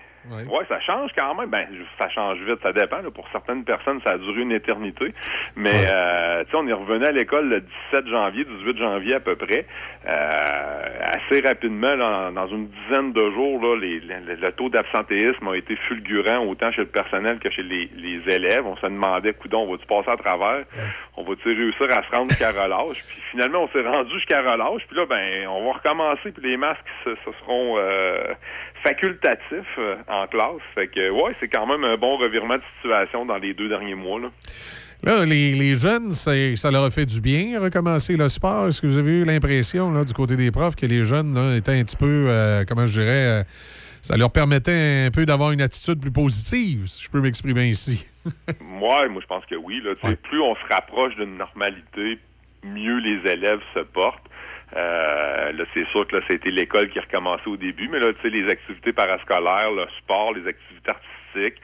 Oui, 0.50 0.64
ça 0.70 0.80
change 0.82 1.12
quand 1.16 1.36
même. 1.36 1.50
Ben, 1.50 1.68
ça 2.00 2.10
change 2.10 2.38
vite, 2.40 2.60
ça 2.64 2.72
dépend. 2.74 2.98
là. 3.02 3.12
Pour 3.14 3.28
certaines 3.32 3.64
personnes, 3.64 4.00
ça 4.06 4.14
a 4.14 4.18
duré 4.18 4.42
une 4.42 4.52
éternité. 4.52 5.14
Mais 5.56 5.86
euh, 5.92 6.44
tu 6.46 6.52
sais, 6.52 6.58
on 6.58 6.68
est 6.68 6.74
revenu 6.74 7.06
à 7.06 7.12
l'école 7.12 7.50
le 7.50 7.62
17 7.92 8.08
janvier, 8.08 8.46
18 8.46 8.78
janvier 8.78 9.16
à 9.16 9.20
peu 9.20 9.36
près. 9.36 9.66
Euh, 10.08 11.00
assez 11.04 11.42
rapidement, 11.46 11.96
là, 11.96 12.32
dans 12.32 12.48
une 12.48 12.68
dizaine 12.70 13.12
de 13.14 13.32
jours, 13.32 13.62
là, 13.62 13.76
les- 13.80 14.00
le, 14.00 14.36
le 14.36 14.52
taux 14.52 14.70
d'absentéisme 14.70 15.48
a 15.48 15.56
été 15.58 15.76
fulgurant 15.88 16.46
autant 16.46 16.72
chez 16.72 16.82
le 16.82 16.88
personnel 16.88 17.40
que 17.40 17.50
chez 17.50 17.64
les, 17.64 17.90
les 17.96 18.22
élèves. 18.34 18.66
On 18.66 18.76
se 18.78 18.86
demandait, 18.86 19.34
coudon, 19.34 19.62
on 19.68 19.72
va-tu 19.72 19.86
passer 19.86 20.10
à 20.10 20.18
travers? 20.18 20.64
On 21.16 21.24
va-tu 21.24 21.50
réussir 21.50 21.86
à 21.92 22.04
se 22.04 22.16
rendre 22.16 22.32
jusqu'à 22.32 22.52
relâche? 22.52 23.04
Puis 23.08 23.22
finalement, 23.32 23.64
on 23.64 23.68
s'est 23.70 23.88
rendu 23.88 24.12
jusqu'à 24.16 24.42
relâche. 24.42 24.82
Puis 24.88 24.98
là, 24.98 25.06
ben, 25.06 25.48
on 25.48 25.66
va 25.66 25.74
recommencer. 25.74 26.32
Puis 26.32 26.50
les 26.50 26.58
masques, 26.58 26.82
ce, 27.04 27.12
seront 27.40 27.76
euh, 27.78 28.34
facultatifs 28.84 29.78
euh, 29.78 29.96
en 30.08 30.26
classe. 30.26 30.62
Fait 30.74 30.88
que, 30.88 31.12
ouais, 31.12 31.36
c'est 31.40 31.50
quand 31.50 31.68
même 31.68 31.84
un 31.84 31.98
bon 31.98 32.18
revirement 32.18 32.56
de 32.56 32.64
situation 32.78 33.26
dans 33.26 33.38
les 33.38 33.54
deux 33.54 33.70
derniers 33.70 33.96
mois. 33.96 34.20
Là. 34.20 34.30
Là, 35.04 35.26
les, 35.26 35.76
jeunes, 35.76 36.12
ça 36.12 36.72
leur 36.72 36.86
a 36.86 36.90
fait 36.90 37.06
du 37.06 37.20
bien 37.20 37.60
recommencer 37.60 38.16
le 38.16 38.30
sport. 38.30 38.70
Est-ce 38.70 38.82
que 38.82 38.88
vous 38.88 38.98
avez 38.98 39.20
eu 39.20 39.24
l'impression, 39.26 39.92
du 40.04 40.14
côté 40.14 40.38
des 40.38 40.50
profs, 40.50 40.78
que 40.78 40.86
les 40.86 41.04
jeunes 41.04 41.38
étaient 41.58 41.78
un 41.78 41.84
petit 41.84 41.98
peu, 41.98 42.28
euh, 42.30 42.64
comment 42.66 42.86
je 42.86 43.02
dirais, 43.02 43.44
ça 44.04 44.18
leur 44.18 44.32
permettait 44.32 45.06
un 45.08 45.12
peu 45.12 45.26
d'avoir 45.26 45.52
une 45.52 45.62
attitude 45.62 46.00
plus 46.00 46.12
positive, 46.12 46.88
si 46.88 47.06
je 47.06 47.10
peux 47.10 47.22
m'exprimer 47.22 47.68
ici? 47.68 48.06
Moi, 48.60 49.08
moi, 49.10 49.22
je 49.22 49.28
pense 49.28 49.46
que 49.46 49.56
oui. 49.56 49.82
Là, 49.82 49.96
Plus 49.96 50.42
on 50.42 50.56
se 50.56 50.74
rapproche 50.74 51.16
d'une 51.16 51.38
normalité, 51.38 52.20
mieux 52.64 53.00
les 53.00 53.32
élèves 53.32 53.62
se 53.74 53.80
portent. 53.80 54.30
Euh, 54.76 55.52
là, 55.54 55.64
c'est 55.74 55.88
sûr 55.90 56.06
que 56.08 56.18
là, 56.18 56.22
c'était 56.30 56.52
l'école 56.52 56.90
qui 56.90 57.00
recommençait 57.00 57.48
au 57.48 57.58
début, 57.58 57.88
mais 57.88 58.00
là, 58.00 58.12
tu 58.14 58.22
sais, 58.24 58.30
les 58.30 58.50
activités 58.52 58.92
parascolaires, 58.92 59.72
le 59.72 59.86
sport, 60.00 60.34
les 60.34 60.48
activités 60.48 60.90
artistiques, 60.90 61.62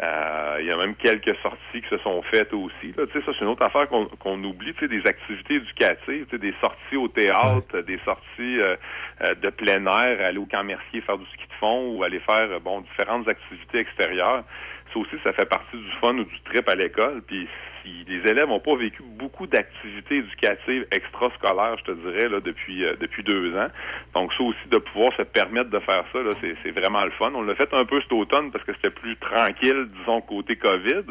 il 0.00 0.66
y 0.66 0.70
a 0.70 0.76
même 0.76 0.94
quelques 0.94 1.36
sorties 1.42 1.82
qui 1.82 1.88
se 1.88 1.98
sont 1.98 2.22
faites 2.22 2.52
aussi. 2.52 2.92
Là, 2.96 3.06
tu 3.06 3.18
sais, 3.18 3.26
ça, 3.26 3.32
c'est 3.36 3.44
une 3.44 3.50
autre 3.50 3.64
affaire 3.64 3.88
qu'on 3.88 4.06
qu'on 4.06 4.42
oublie, 4.44 4.72
tu 4.74 4.80
sais, 4.80 4.88
des 4.88 5.06
activités 5.06 5.54
éducatives, 5.54 6.26
tu 6.26 6.30
sais, 6.30 6.38
des 6.38 6.54
sorties 6.60 6.96
au 6.96 7.08
théâtre, 7.08 7.80
des 7.80 7.98
sorties 8.04 8.60
euh, 8.60 8.76
euh, 9.22 9.34
de 9.34 9.50
plein 9.50 9.84
air, 9.86 10.24
aller 10.24 10.38
au 10.38 10.46
camp 10.46 10.64
Mercier 10.64 11.00
faire 11.00 11.18
du 11.18 11.26
ski 11.26 11.46
de 11.48 11.54
fond 11.54 11.94
ou 11.94 12.04
aller 12.04 12.20
faire, 12.20 12.50
euh, 12.50 12.58
bon, 12.60 12.80
différentes 12.82 13.26
activités 13.28 13.78
extérieures. 13.78 14.44
Ça 14.92 14.98
aussi, 14.98 15.16
ça 15.24 15.32
fait 15.32 15.48
partie 15.48 15.76
du 15.76 15.90
fun 16.00 16.16
ou 16.16 16.24
du 16.24 16.40
trip 16.44 16.68
à 16.68 16.74
l'école. 16.74 17.22
Puis 17.26 17.48
si 17.82 18.04
les 18.08 18.30
élèves 18.30 18.48
n'ont 18.48 18.60
pas 18.60 18.76
vécu 18.76 19.02
beaucoup 19.02 19.46
d'activités 19.46 20.16
éducatives 20.16 20.86
extrascolaires, 20.90 21.76
je 21.78 21.84
te 21.84 21.92
dirais, 21.92 22.28
là, 22.28 22.40
depuis 22.40 22.84
euh, 22.84 22.94
depuis 23.00 23.22
deux 23.22 23.56
ans. 23.56 23.68
Donc 24.14 24.32
ça 24.34 24.42
aussi, 24.42 24.68
de 24.70 24.78
pouvoir 24.78 25.12
se 25.16 25.22
permettre 25.22 25.70
de 25.70 25.78
faire 25.80 26.04
ça, 26.12 26.18
c'est, 26.40 26.56
c'est 26.62 26.70
vraiment 26.70 27.04
le 27.04 27.10
fun. 27.12 27.32
On 27.34 27.42
l'a 27.42 27.54
fait 27.54 27.72
un 27.72 27.84
peu 27.84 28.00
cet 28.00 28.12
automne 28.12 28.50
parce 28.50 28.64
que 28.64 28.72
c'était 28.74 28.90
plus 28.90 29.16
tranquille, 29.16 29.88
disons, 29.98 30.20
côté 30.22 30.56
COVID. 30.56 31.04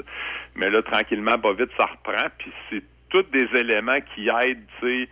Mais 0.56 0.70
là, 0.70 0.82
tranquillement, 0.82 1.38
pas 1.38 1.54
vite, 1.54 1.70
ça 1.78 1.86
reprend. 1.86 2.28
Puis 2.38 2.52
c'est 2.70 2.84
tous 3.10 3.26
des 3.32 3.48
éléments 3.60 4.00
qui 4.14 4.30
aident, 4.30 4.66
tu 4.80 5.06
sais, 5.06 5.10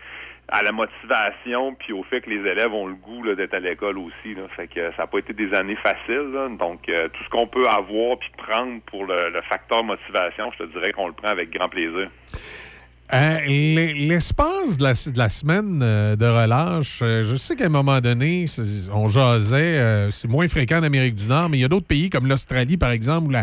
à 0.48 0.62
la 0.62 0.72
motivation 0.72 1.74
puis 1.76 1.94
au 1.94 2.04
fait 2.04 2.22
que 2.22 2.30
les 2.30 2.50
élèves 2.50 2.74
ont 2.74 2.88
le 2.88 2.96
goût 2.96 3.24
d'être 3.36 3.54
à 3.54 3.60
l'école 3.60 3.98
aussi. 3.98 4.36
Là. 4.36 4.44
Fait 4.56 4.68
que 4.68 4.92
ça 4.92 5.04
n'a 5.04 5.08
pas 5.08 5.20
été 5.20 5.34
des 5.34 5.54
années 5.54 5.78
faciles. 5.78 6.32
là. 6.34 6.50
Donc 6.50 6.88
euh, 6.90 7.08
tout 7.10 7.24
ce 7.24 7.30
qu'on 7.30 7.48
peut 7.48 7.68
avoir 7.68 8.18
puis 8.20 8.32
prendre 8.38 8.82
pour 8.86 9.06
le, 9.06 9.30
le 9.30 9.42
facteur 9.44 9.84
motivation, 9.84 10.52
je 10.58 10.66
te 10.66 10.72
dirais 10.72 10.92
qu'on 10.92 11.08
le 11.08 11.14
prend 11.14 11.30
avec 11.30 11.50
grand 11.52 11.70
plaisir. 11.70 12.10
Euh, 13.14 13.40
l'e- 13.46 14.08
L'espace 14.08 14.78
de 14.78 14.84
la, 14.84 14.94
de 14.94 15.18
la 15.18 15.30
semaine 15.30 15.80
euh, 15.84 16.16
de 16.16 16.26
relâche, 16.26 17.02
euh, 17.04 17.24
je 17.24 17.36
sais 17.36 17.56
qu'à 17.56 17.68
un 17.68 17.70
moment 17.70 18.02
donné, 18.02 18.46
on 18.92 19.06
jasait, 19.06 20.10
c'est 20.12 20.28
moins 20.28 20.48
fréquent 20.48 20.80
en 20.80 20.84
Amérique 20.84 21.14
du 21.14 21.28
Nord, 21.28 21.50
mais 21.50 21.60
il 21.60 21.62
y 21.62 21.66
a 21.66 21.68
d'autres 21.68 21.86
pays 21.86 22.10
comme 22.10 22.28
l'Australie, 22.28 22.78
par 22.78 22.90
exemple, 22.90 23.28
où 23.28 23.36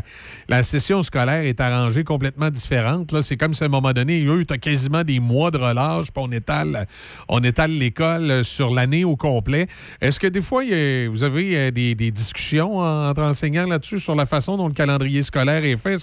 la, 0.48 0.62
session 0.62 1.02
scolaire 1.04 1.44
est 1.44 1.60
arrangée 1.60 2.02
complètement 2.02 2.50
différente. 2.50 3.12
Là, 3.12 3.22
c'est 3.22 3.36
comme 3.36 3.54
si 3.54 3.62
à 3.62 3.66
un 3.66 3.68
moment 3.68 3.92
donné, 3.92 4.24
eux, 4.24 4.44
tu 4.44 4.52
as 4.52 4.58
quasiment 4.58 5.04
des 5.04 5.20
mois 5.20 5.52
de 5.52 5.58
relâche, 5.58 6.06
puis 6.06 6.24
on 6.24 6.32
étale, 6.32 6.86
on 7.28 7.42
étale 7.44 7.70
l'école 7.70 8.44
sur 8.44 8.74
l'année 8.74 9.04
au 9.04 9.16
complet. 9.16 9.68
Est-ce 10.00 10.18
que 10.18 10.26
des 10.26 10.40
fois, 10.40 10.62
vous 11.08 11.24
avez 11.24 11.70
des, 11.70 12.10
discussions 12.10 12.78
entre 12.78 13.22
enseignants 13.22 13.66
là-dessus 13.66 14.00
sur 14.00 14.16
la 14.16 14.26
façon 14.26 14.56
dont 14.56 14.66
le 14.66 14.74
calendrier 14.74 15.22
scolaire 15.22 15.64
est 15.64 15.76
fait? 15.76 15.98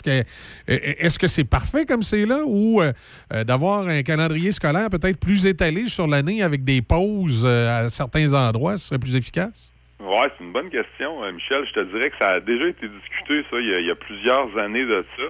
Est-ce 0.68 1.20
que 1.20 1.28
c'est 1.28 1.44
parfait 1.44 1.86
comme 1.86 2.04
c'est 2.04 2.26
là 2.26 2.40
d'avoir 3.50 3.88
un 3.88 4.04
calendrier 4.04 4.52
scolaire 4.52 4.90
peut-être 4.92 5.20
plus 5.20 5.48
étalé 5.48 5.88
sur 5.88 6.06
l'année 6.06 6.44
avec 6.44 6.64
des 6.64 6.84
pauses 6.84 7.44
euh, 7.48 7.86
à 7.86 7.90
certains 7.90 8.32
endroits, 8.36 8.78
ce 8.78 8.90
serait 8.90 9.00
plus 9.00 9.16
efficace? 9.16 9.74
Ouais, 10.00 10.30
c'est 10.38 10.44
une 10.44 10.54
bonne 10.54 10.70
question, 10.70 11.24
euh, 11.24 11.32
Michel. 11.32 11.66
Je 11.68 11.74
te 11.74 11.84
dirais 11.92 12.12
que 12.12 12.18
ça 12.22 12.28
a 12.36 12.40
déjà 12.42 12.68
été 12.68 12.88
discuté, 12.88 13.44
ça, 13.50 13.58
il 13.60 13.88
y 13.88 13.90
a, 13.90 13.96
plusieurs 13.96 14.56
années 14.56 14.86
de 14.86 15.04
ça. 15.18 15.24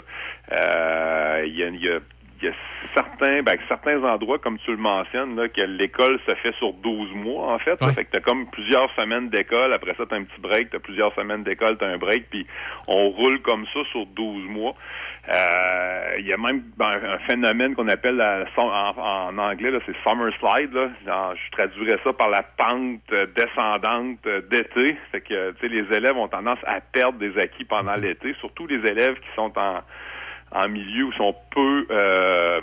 Euh, 0.51 1.45
il, 1.47 1.55
y 1.55 1.63
a, 1.63 1.69
il, 1.69 1.81
y 1.81 1.89
a, 1.89 1.99
y 2.43 2.47
a 2.47 2.53
certains, 2.93 3.41
ben, 3.43 3.57
certains 3.67 4.03
endroits, 4.03 4.39
comme 4.39 4.57
tu 4.59 4.71
le 4.71 4.77
mentionnes, 4.77 5.35
là, 5.35 5.47
que 5.49 5.61
l'école 5.61 6.19
se 6.27 6.33
fait 6.35 6.53
sur 6.55 6.73
12 6.73 7.11
mois, 7.13 7.53
en 7.53 7.59
fait. 7.59 7.77
Ça 7.79 7.91
fait 7.93 8.05
que 8.05 8.11
t'as 8.11 8.19
comme 8.21 8.47
plusieurs 8.49 8.89
semaines 8.95 9.29
d'école, 9.29 9.73
après 9.73 9.93
ça, 9.95 10.05
t'as 10.09 10.15
un 10.15 10.23
petit 10.23 10.39
break, 10.41 10.69
t'as 10.71 10.79
plusieurs 10.79 11.13
semaines 11.15 11.43
d'école, 11.43 11.77
t'as 11.77 11.87
un 11.87 11.97
break, 11.97 12.29
puis 12.29 12.45
on 12.87 13.09
roule 13.09 13.41
comme 13.41 13.65
ça 13.73 13.79
sur 13.91 14.05
12 14.05 14.45
mois. 14.49 14.75
Euh, 15.27 16.15
il 16.19 16.25
y 16.27 16.33
a 16.33 16.37
même 16.37 16.63
ben, 16.77 16.91
un 16.91 17.19
phénomène 17.19 17.75
qu'on 17.75 17.87
appelle 17.87 18.15
la- 18.15 18.45
en, 18.57 18.63
en 18.97 19.37
anglais, 19.37 19.71
c'est 19.85 19.95
summer 20.03 20.31
slide. 20.39 20.73
Là. 20.73 21.33
Je 21.35 21.51
traduirais 21.57 21.99
ça 22.03 22.13
par 22.13 22.29
la 22.29 22.41
pente 22.43 23.01
descendante 23.35 24.17
d'été. 24.49 24.97
Fait 25.11 25.21
que 25.21 25.51
tu 25.51 25.59
sais, 25.61 25.67
les 25.67 25.95
élèves 25.95 26.17
ont 26.17 26.27
tendance 26.27 26.59
à 26.65 26.81
perdre 26.81 27.19
des 27.19 27.37
acquis 27.37 27.65
pendant 27.65 27.95
l'été, 27.95 28.33
surtout 28.39 28.65
les 28.65 28.77
élèves 28.89 29.15
qui 29.15 29.27
sont 29.35 29.51
en, 29.57 29.81
en 30.51 30.67
milieu 30.67 31.05
où 31.05 31.13
sont 31.13 31.35
peu 31.51 31.87
euh, 31.91 32.59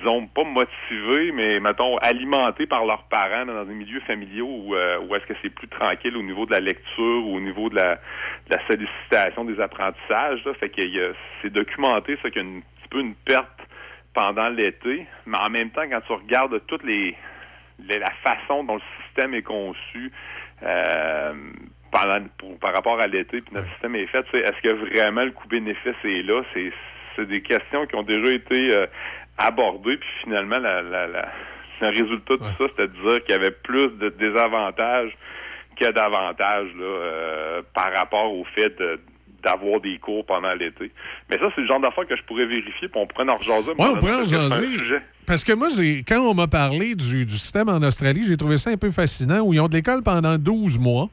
disons, 0.00 0.26
pas 0.26 0.44
motivés, 0.44 1.32
mais, 1.32 1.60
mettons, 1.60 1.96
alimentés 1.98 2.66
par 2.66 2.84
leurs 2.84 3.04
parents 3.04 3.46
dans 3.46 3.64
des 3.64 3.74
milieux 3.74 4.00
familiaux 4.00 4.48
où, 4.48 4.74
euh, 4.74 4.98
où 5.00 5.14
est-ce 5.14 5.24
que 5.26 5.34
c'est 5.42 5.50
plus 5.50 5.68
tranquille 5.68 6.16
au 6.16 6.22
niveau 6.22 6.46
de 6.46 6.52
la 6.52 6.60
lecture 6.60 7.26
ou 7.26 7.36
au 7.36 7.40
niveau 7.40 7.68
de 7.70 7.76
la, 7.76 7.94
de 7.94 8.50
la 8.56 8.66
sollicitation 8.66 9.44
des 9.44 9.60
apprentissages. 9.60 10.44
Là. 10.44 10.54
Fait 10.54 10.68
que 10.68 10.82
c'est 11.42 11.50
documenté, 11.52 12.18
ça, 12.22 12.30
qu'il 12.30 12.42
y 12.42 12.44
a 12.44 12.48
un 12.48 12.60
petit 12.60 12.88
peu 12.90 13.00
une 13.00 13.14
perte 13.14 13.48
pendant 14.12 14.48
l'été, 14.48 15.06
mais 15.26 15.38
en 15.38 15.50
même 15.50 15.70
temps, 15.70 15.82
quand 15.90 16.00
tu 16.06 16.12
regardes 16.12 16.60
toutes 16.66 16.84
les, 16.84 17.16
les- 17.78 17.98
la 17.98 18.10
façon 18.22 18.64
dont 18.64 18.76
le 18.76 18.82
système 19.06 19.34
est 19.34 19.42
conçu, 19.42 20.12
euh, 20.62 21.34
pendant, 22.00 22.18
pour- 22.38 22.58
par 22.58 22.74
rapport 22.74 23.00
à 23.00 23.06
l'été, 23.06 23.40
puis 23.40 23.54
notre 23.54 23.70
système 23.72 23.94
est 23.96 24.06
fait, 24.08 24.24
est-ce 24.34 24.60
que 24.62 24.68
vraiment 24.90 25.24
le 25.24 25.30
coût-bénéfice 25.30 25.94
est 26.04 26.22
là? 26.22 26.42
C'est, 26.52 26.72
c'est 27.16 27.26
des 27.28 27.40
questions 27.42 27.86
qui 27.86 27.94
ont 27.96 28.02
déjà 28.02 28.30
été 28.32 28.74
euh, 28.74 28.86
abordées, 29.38 29.96
puis 29.96 30.08
finalement, 30.24 30.58
la, 30.58 30.82
la, 30.82 31.06
la- 31.06 31.32
le 31.80 31.88
résultat 31.88 32.34
de 32.34 32.38
tout 32.38 32.44
ça, 32.58 32.64
c'était 32.70 32.88
de 32.88 33.08
dire 33.10 33.22
qu'il 33.24 33.30
y 33.32 33.38
avait 33.38 33.50
plus 33.50 33.88
de 33.98 34.08
désavantages 34.10 35.10
que 35.76 35.90
d'avantages 35.90 36.68
là, 36.78 36.84
euh, 36.84 37.62
par 37.74 37.92
rapport 37.92 38.32
au 38.32 38.44
fait 38.54 38.70
de 38.78 39.00
d'avoir 39.42 39.78
des 39.82 39.98
cours 39.98 40.24
pendant 40.24 40.54
l'été. 40.54 40.90
Mais 41.28 41.36
ça, 41.36 41.44
c'est 41.54 41.60
le 41.60 41.66
genre 41.66 41.78
d'affaires 41.80 42.06
que 42.06 42.16
je 42.16 42.22
pourrais 42.22 42.46
vérifier, 42.46 42.88
puis 42.88 42.92
on 42.98 43.06
pourrait 43.06 43.28
en 43.28 43.34
rejaser. 43.34 43.72
Oui, 43.78 43.86
on 43.92 43.98
pourrait 43.98 44.14
en 44.14 44.24
jaser. 44.24 44.66
Parce 45.26 45.44
que 45.44 45.52
moi, 45.52 45.68
j'ai, 45.68 46.02
quand 46.02 46.18
on 46.20 46.32
m'a 46.32 46.46
parlé 46.46 46.94
du, 46.94 47.26
du 47.26 47.32
système 47.34 47.68
en 47.68 47.82
Australie, 47.82 48.22
j'ai 48.26 48.38
trouvé 48.38 48.56
ça 48.56 48.70
un 48.70 48.78
peu 48.78 48.90
fascinant, 48.90 49.42
où 49.42 49.52
ils 49.52 49.60
ont 49.60 49.68
de 49.68 49.74
l'école 49.74 50.02
pendant 50.02 50.38
12 50.38 50.78
mois. 50.78 51.10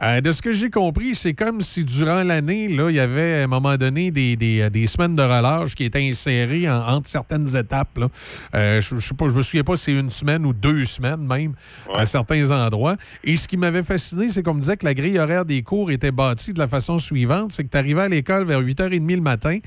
Euh, 0.00 0.20
de 0.20 0.30
ce 0.30 0.40
que 0.42 0.52
j'ai 0.52 0.70
compris, 0.70 1.16
c'est 1.16 1.34
comme 1.34 1.60
si 1.60 1.84
durant 1.84 2.22
l'année, 2.22 2.68
là, 2.68 2.88
il 2.88 2.94
y 2.94 3.00
avait 3.00 3.40
à 3.40 3.44
un 3.44 3.46
moment 3.48 3.76
donné 3.76 4.12
des, 4.12 4.36
des, 4.36 4.60
euh, 4.60 4.70
des 4.70 4.86
semaines 4.86 5.16
de 5.16 5.22
relâche 5.22 5.74
qui 5.74 5.82
étaient 5.82 6.08
insérées 6.08 6.70
en- 6.70 6.86
entre 6.86 7.08
certaines 7.08 7.56
étapes. 7.56 7.98
là. 7.98 8.08
Euh, 8.54 8.80
je 8.80 8.94
ne 8.94 9.00
je 9.00 9.34
me 9.34 9.42
souviens 9.42 9.64
pas 9.64 9.74
si 9.74 9.86
c'est 9.86 9.92
une 9.98 10.10
semaine 10.10 10.46
ou 10.46 10.52
deux 10.52 10.84
semaines 10.84 11.26
même 11.26 11.54
à 11.92 12.04
certains 12.04 12.48
endroits. 12.52 12.96
Et 13.24 13.36
ce 13.36 13.48
qui 13.48 13.56
m'avait 13.56 13.82
fasciné, 13.82 14.28
c'est 14.28 14.44
qu'on 14.44 14.54
me 14.54 14.60
disait 14.60 14.76
que 14.76 14.86
la 14.86 14.94
grille 14.94 15.18
horaire 15.18 15.44
des 15.44 15.62
cours 15.62 15.90
était 15.90 16.12
bâtie 16.12 16.52
de 16.52 16.60
la 16.60 16.68
façon 16.68 16.98
suivante. 16.98 17.50
C'est 17.50 17.64
que 17.64 17.70
tu 17.70 17.76
arrivais 17.76 18.02
à 18.02 18.08
l'école 18.08 18.44
vers 18.46 18.60
8h30 18.60 19.16
le 19.16 19.20
matin. 19.20 19.58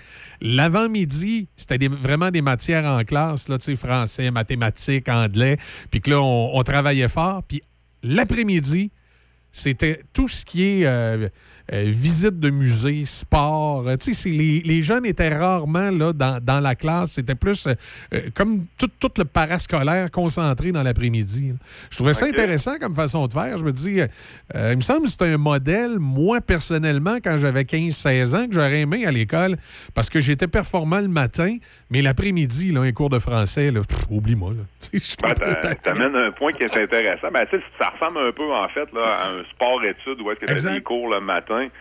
L'avant-midi, 0.42 1.50
c'était 1.58 1.78
des- 1.78 1.88
vraiment 1.90 2.32
des 2.32 2.42
matières 2.42 2.86
en 2.86 3.04
classe, 3.04 3.50
là, 3.50 3.58
français, 3.76 4.32
mathématiques, 4.32 5.10
anglais. 5.10 5.58
Puis 5.90 6.00
que 6.02 6.10
là, 6.12 6.22
on, 6.22 6.52
on 6.58 6.64
travaillait 6.64 7.10
fort. 7.10 7.44
Puis 7.48 7.62
l'après-midi, 8.04 8.92
c'était 9.52 10.04
tout 10.14 10.28
ce 10.28 10.46
qui 10.46 10.64
est 10.64 11.32
euh, 11.74 11.84
visite 11.86 12.40
de 12.40 12.50
musée, 12.50 13.06
sport. 13.06 13.88
Euh, 13.88 13.96
tu 13.98 14.14
sais, 14.14 14.14
c'est 14.14 14.30
les, 14.30 14.62
les 14.62 14.84
jeunes 14.84 15.06
étaient 15.06 15.34
rarement 15.34 15.90
là 15.90 16.14
dans, 16.14 16.44
dans 16.44 16.60
la 16.60 16.76
classe. 16.76 17.12
C'était 17.12 17.36
plus 17.36 17.68
euh, 17.68 18.20
comme 18.36 18.66
tout, 18.78 18.90
tout 19.00 19.12
le 19.18 19.26
parascolaire 19.26 20.12
concentré 20.12 20.72
dans 20.72 20.84
l'après-midi. 20.84 21.54
Je 21.90 21.96
trouvais 21.96 22.14
ça 22.14 22.26
intéressant 22.26 22.78
comme 22.78 22.96
façon 22.96 23.26
de 23.28 23.34
faire. 23.34 23.58
Je 23.58 23.64
me 23.64 23.72
dis, 23.72 24.02
il 24.54 24.76
me 24.76 24.82
semble 24.82 25.04
que 25.04 25.10
c'était 25.10 25.34
un 25.34 25.38
modèle, 25.38 25.98
moi, 26.00 26.42
personnellement, 26.42 27.18
quand 27.24 27.38
j'avais 27.38 27.64
15-16 27.64 28.36
ans, 28.36 28.48
que 28.48 28.54
j'aurais 28.54 28.82
aimé 28.82 29.06
à 29.06 29.12
l'école 29.12 29.56
parce 29.94 30.10
que 30.10 30.20
j'étais 30.20 30.48
performant 30.48 31.00
le 31.00 31.08
matin, 31.08 31.58
mais 31.90 32.02
l'après-midi, 32.02 32.74
un 32.78 32.92
cours 32.92 33.10
de 33.10 33.20
français, 33.20 33.72
là, 33.72 33.82
pff, 33.82 34.08
oublie-moi. 34.10 34.54
Ben, 35.22 35.76
t'amènes 35.84 36.16
un 36.16 36.32
point 36.32 36.52
qui 36.52 36.64
est 36.64 36.76
intéressant. 36.76 37.30
Ben, 37.32 37.46
ça 37.80 37.90
ressemble 37.90 38.28
un 38.28 38.32
peu, 38.32 38.52
en 38.52 38.68
fait, 38.70 38.92
là, 38.94 39.02
à 39.04 39.30
un 39.30 39.44
sport-étude 39.52 40.22
où 40.22 40.32
est-ce 40.32 40.40
que 40.40 40.46
tu 40.46 40.68
as 40.68 40.74
des 40.74 40.82
cours 40.82 41.10
le 41.10 41.20
matin. 41.22 41.61
Puis 41.62 41.72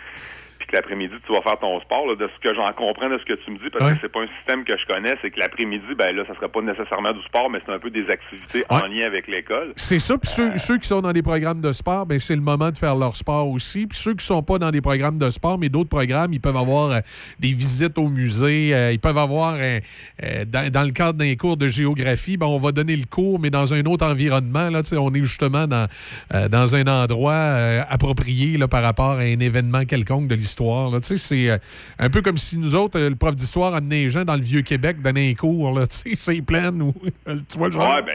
que 0.71 0.77
l'après-midi, 0.77 1.15
tu 1.27 1.33
vas 1.33 1.43
faire 1.43 1.59
ton 1.59 1.81
sport. 1.81 2.07
là. 2.07 2.15
de 2.17 2.29
ce 2.35 2.41
que 2.43 2.55
j'en 2.55 2.73
comprends 2.73 3.09
de 3.11 3.19
ce 3.19 3.25
que 3.25 3.35
tu 3.45 3.51
me 3.51 3.59
dis, 3.59 3.71
parce 3.71 3.85
Ouais. 3.85 3.95
que 3.95 3.99
c'est 4.03 4.13
pas 4.13 4.21
un 4.23 4.29
système 4.39 4.65
que 4.65 4.73
je 4.77 4.87
connais, 4.87 5.15
c'est 5.23 5.31
que 5.31 5.39
l'après-midi, 5.41 5.95
ben 5.99 6.15
là, 6.15 6.23
ça 6.27 6.35
serait 6.35 6.49
pas 6.49 6.61
nécessairement 6.63 7.13
du 7.13 7.23
sport, 7.23 7.51
mais 7.51 7.59
c'est 7.67 7.73
un 7.73 7.79
peu 7.79 7.91
des 7.91 8.09
activités 8.09 8.65
en 8.69 8.79
lien 8.87 9.07
avec 9.07 9.27
l'école. 9.29 9.73
C'est 9.77 9.99
ça. 9.99 10.17
Puis 10.19 10.31
ceux, 10.31 10.57
ceux 10.59 10.79
qui 10.79 10.89
sont 10.89 11.01
dans 11.01 11.13
des 11.13 11.23
programmes 11.23 11.61
de 11.61 11.73
sport, 11.73 12.07
ben, 12.07 12.19
c'est 12.19 12.37
le 12.37 12.41
moment 12.43 12.71
de 12.71 12.79
faire 12.79 12.95
leur 12.97 13.17
sport 13.17 13.49
aussi. 13.49 13.87
Puis 13.87 13.99
ceux 13.99 14.15
qui 14.15 14.25
sont 14.25 14.43
pas 14.43 14.59
dans 14.59 14.71
des 14.71 14.81
programmes 14.81 15.19
de 15.19 15.29
sport, 15.31 15.59
mais 15.59 15.69
d'autres 15.69 15.89
programmes, 15.91 16.33
ils 16.33 16.41
peuvent 16.41 16.57
avoir 16.57 16.91
euh, 16.93 17.01
des 17.39 17.53
visites 17.53 17.99
au 17.99 18.09
musée. 18.09 18.75
euh, 18.75 18.93
ils 18.93 19.01
peuvent 19.01 19.19
avoir, 19.19 19.55
euh, 19.59 19.81
euh, 20.23 20.45
dans, 20.47 20.71
dans 20.71 20.83
le 20.83 20.91
cadre 20.93 21.19
d'un 21.19 21.35
cours 21.35 21.57
de 21.57 21.69
géographie, 21.69 22.37
ben, 22.37 22.47
on 22.47 22.59
va 22.59 22.73
donner 22.73 22.97
le 22.97 23.07
cours, 23.07 23.39
mais 23.41 23.51
dans 23.51 23.75
un 23.75 23.85
autre 23.87 24.07
environnement. 24.07 24.69
Là, 24.71 24.83
on 24.99 25.13
est 25.15 25.25
justement 25.25 25.67
dans, 25.67 25.87
euh, 26.35 26.49
dans 26.49 26.75
un 26.77 26.87
endroit 26.87 27.33
euh, 27.33 27.83
approprié 27.89 28.57
là, 28.59 28.69
par 28.69 28.83
rapport 28.83 29.13
à 29.13 29.23
un 29.23 29.41
événement 29.41 29.85
quelconque 29.85 30.29
de 30.29 30.35
l'histoire. 30.35 30.60
C'est 31.03 31.51
euh, 31.51 31.59
un 31.99 32.11
peu 32.11 32.23
comme 32.23 32.37
si 32.37 32.59
nous 32.59 32.75
autres, 32.75 32.99
euh, 32.99 33.11
le 33.11 33.17
prof 33.17 33.35
d'histoire 33.37 33.75
amenait 33.75 34.03
les 34.03 34.09
gens 34.11 34.25
dans 34.25 34.37
le 34.37 34.43
Vieux-Québec 34.43 35.01
donner 35.03 35.31
un 35.31 35.35
cours. 35.35 35.79
Là, 35.79 35.87
tu 35.89 35.97
sais, 35.97 36.17
c'est 36.17 36.43
plein. 36.43 36.73
Ou, 36.81 36.93
tu 37.49 37.59
vois 37.59 37.69
le 37.69 37.73
genre? 37.73 37.95
Ouais, 37.95 38.03
ben, 38.03 38.15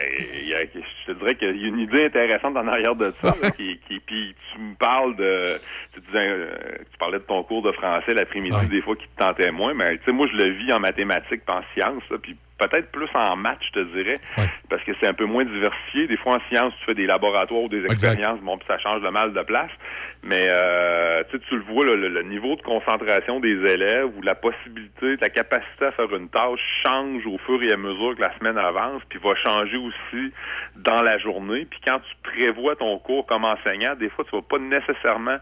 je 1.06 1.12
te 1.12 1.18
dirais 1.18 1.34
qu'il 1.36 1.60
y 1.60 1.64
a 1.64 1.68
une 1.68 1.78
idée 1.78 2.04
intéressante 2.06 2.56
en 2.56 2.66
arrière 2.66 2.94
de 2.96 3.12
ça. 3.22 3.34
là, 3.42 3.50
qui, 3.56 3.78
qui- 3.88 4.00
puis 4.00 4.34
tu 4.52 4.60
me 4.60 4.74
parles 4.74 5.16
de, 5.16 5.58
tu, 5.94 6.00
disais, 6.00 6.18
euh, 6.28 6.48
tu 6.90 6.98
parlais 6.98 7.18
de 7.18 7.24
ton 7.24 7.42
cours 7.44 7.62
de 7.62 7.72
français 7.72 8.14
l'après-midi, 8.14 8.54
des 8.70 8.82
fois 8.82 8.96
qui 8.96 9.06
te 9.06 9.22
tentait 9.24 9.50
moins, 9.52 9.74
mais 9.74 9.98
tu 9.98 10.04
sais, 10.06 10.12
moi 10.12 10.26
je 10.32 10.36
le 10.36 10.50
vis 10.52 10.72
en 10.72 10.80
mathématiques, 10.80 11.42
en 11.48 11.60
sciences, 11.74 12.02
puis 12.22 12.36
peut-être 12.58 12.90
plus 12.90 13.08
en 13.14 13.36
maths, 13.36 13.58
je 13.60 13.80
te 13.80 13.84
dirais, 13.94 14.18
parce 14.70 14.82
que 14.84 14.92
c'est 15.00 15.06
un 15.06 15.14
peu 15.14 15.26
moins 15.26 15.44
diversifié. 15.44 16.06
Des 16.06 16.16
fois 16.16 16.36
en 16.36 16.40
sciences, 16.48 16.72
tu 16.80 16.86
fais 16.86 16.94
des 16.94 17.06
laboratoires 17.06 17.62
ou 17.62 17.68
des 17.68 17.84
expériences, 17.84 18.40
bon, 18.40 18.56
puis 18.58 18.66
ça 18.66 18.78
change 18.78 19.02
le 19.02 19.10
mal 19.10 19.32
de 19.32 19.42
place. 19.42 19.70
Mais 20.22 20.46
euh, 20.48 21.22
tu 21.30 21.36
sais, 21.36 21.44
tu 21.48 21.56
le 21.56 21.62
vois, 21.62 21.84
là, 21.84 21.94
le, 21.94 22.08
le 22.08 22.22
niveau 22.22 22.56
de 22.56 22.62
concentration 22.62 23.40
des 23.40 23.56
élèves 23.70 24.10
ou 24.16 24.22
la 24.22 24.34
possibilité, 24.34 25.16
la 25.20 25.28
capacité 25.28 25.84
à 25.86 25.92
faire 25.92 26.12
une 26.14 26.28
tâche 26.28 26.60
change 26.84 27.26
au 27.26 27.38
fur 27.38 27.62
et 27.62 27.72
à 27.72 27.76
mesure 27.76 28.16
que 28.16 28.22
la 28.22 28.36
semaine 28.38 28.58
avance, 28.58 29.02
puis 29.08 29.20
va 29.22 29.34
changer 29.36 29.76
aussi 29.76 30.32
dans 30.76 31.02
la 31.02 31.18
journée. 31.18 31.66
Puis 31.70 31.80
quand 31.86 32.00
tu 32.00 32.30
prévois 32.30 32.74
ton 32.76 32.98
cours 32.98 33.26
comme 33.26 33.44
enseignant, 33.44 33.94
des 33.94 34.08
fois, 34.08 34.24
tu 34.24 34.34
vas 34.34 34.42
pas 34.42 34.58
nécessairement 34.58 35.36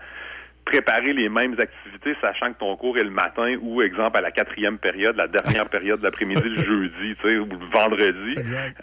préparer 0.64 1.12
les 1.12 1.28
mêmes 1.28 1.54
activités, 1.58 2.16
sachant 2.20 2.52
que 2.52 2.58
ton 2.58 2.76
cours 2.76 2.96
est 2.98 3.04
le 3.04 3.10
matin 3.10 3.56
ou, 3.60 3.82
exemple, 3.82 4.16
à 4.16 4.20
la 4.20 4.30
quatrième 4.30 4.78
période, 4.78 5.16
la 5.16 5.28
dernière 5.28 5.68
période 5.70 6.00
de 6.00 6.04
l'après-midi, 6.04 6.42
le 6.42 6.64
jeudi, 6.64 7.16
tu 7.20 7.28
sais, 7.28 7.36
ou 7.36 7.46
le 7.46 7.66
vendredi. 7.72 8.34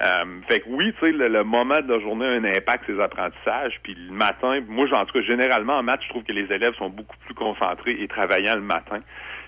Euh, 0.02 0.26
fait 0.48 0.60
que 0.62 0.70
oui, 0.70 0.94
tu 1.00 1.06
sais, 1.06 1.12
le, 1.12 1.28
le 1.28 1.44
moment 1.44 1.80
de 1.82 1.94
la 1.94 2.00
journée 2.00 2.26
a 2.26 2.30
un 2.30 2.46
impact 2.46 2.86
sur 2.86 2.96
les 2.96 3.02
apprentissages. 3.02 3.80
Puis 3.84 3.96
le 3.96 4.14
matin, 4.14 4.60
moi, 4.68 4.88
en 4.94 5.06
tout 5.06 5.14
cas, 5.14 5.26
généralement, 5.26 5.78
en 5.78 5.84
maths, 5.84 6.02
je 6.04 6.10
trouve 6.10 6.24
que 6.24 6.34
les 6.34 6.52
élèves 6.54 6.76
sont 6.76 6.90
beaucoup 6.90 7.18
plus 7.26 7.36
concentrés 7.36 7.98
et 8.00 8.08
travaillant 8.08 8.56
le 8.56 8.62
matin. 8.62 9.00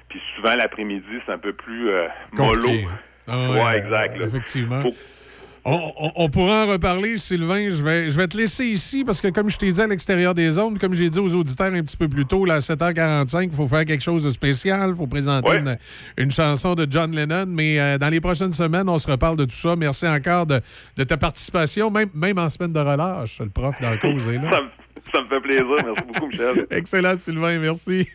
Puis 0.09 0.21
souvent, 0.35 0.55
l'après-midi, 0.55 1.19
c'est 1.25 1.31
un 1.31 1.37
peu 1.37 1.53
plus 1.53 1.89
euh, 1.89 2.07
mollo. 2.33 2.69
Ah 3.27 3.49
ouais, 3.49 3.63
ouais, 3.63 3.77
exact. 3.77 4.17
là. 4.17 4.25
Effectivement. 4.25 4.83
On, 5.65 5.93
on- 5.97 6.11
on 6.15 6.29
pourra 6.29 6.65
en 6.65 6.67
reparler, 6.67 7.15
Sylvain. 7.17 7.69
Je 7.69 7.81
vais, 7.83 8.09
je 8.09 8.17
vais 8.17 8.27
te 8.27 8.35
laisser 8.35 8.65
ici 8.65 9.05
parce 9.05 9.21
que, 9.21 9.29
comme 9.29 9.49
je 9.49 9.57
t'ai 9.57 9.71
dit 9.71 9.81
à 9.81 9.87
l'extérieur 9.87 10.33
des 10.33 10.59
ondes, 10.59 10.77
comme 10.77 10.93
j'ai 10.93 11.09
dit 11.09 11.19
aux 11.19 11.33
auditeurs 11.35 11.73
un 11.73 11.81
petit 11.81 11.95
peu 11.95 12.09
plus 12.09 12.25
tôt, 12.25 12.43
là, 12.43 12.55
à 12.55 12.59
7h45, 12.59 13.43
il 13.43 13.51
faut 13.51 13.65
faire 13.67 13.85
quelque 13.85 14.01
chose 14.03 14.23
de 14.25 14.29
spécial. 14.29 14.89
Il 14.89 14.95
faut 14.95 15.07
présenter 15.07 15.49
Ouais. 15.49 15.59
une, 15.59 15.77
une 16.17 16.31
chanson 16.31 16.75
de 16.75 16.85
John 16.89 17.15
Lennon. 17.15 17.45
Mais 17.47 17.79
euh, 17.79 17.97
dans 17.97 18.09
les 18.09 18.19
prochaines 18.19 18.51
semaines, 18.51 18.89
on 18.89 18.97
se 18.97 19.09
reparle 19.09 19.37
de 19.37 19.45
tout 19.45 19.55
ça. 19.55 19.75
Merci 19.77 20.05
encore 20.05 20.45
de, 20.45 20.59
de 20.97 21.03
ta 21.05 21.15
participation, 21.15 21.89
même, 21.89 22.09
même 22.13 22.37
en 22.39 22.49
semaine 22.49 22.73
de 22.73 22.79
relâche. 22.79 23.39
Le 23.39 23.49
prof 23.49 23.75
dans 23.81 23.91
la 23.91 23.97
cause 23.97 24.27
est 24.27 24.33
là. 24.39 24.59
ça, 25.11 25.21
me, 25.21 25.27
fait 25.27 25.41
plaisir. 25.41 25.65
Merci 25.69 26.01
beaucoup, 26.07 26.27
Michel. 26.27 26.65
Excellent, 26.71 27.15
Sylvain. 27.15 27.59
Merci. 27.59 28.07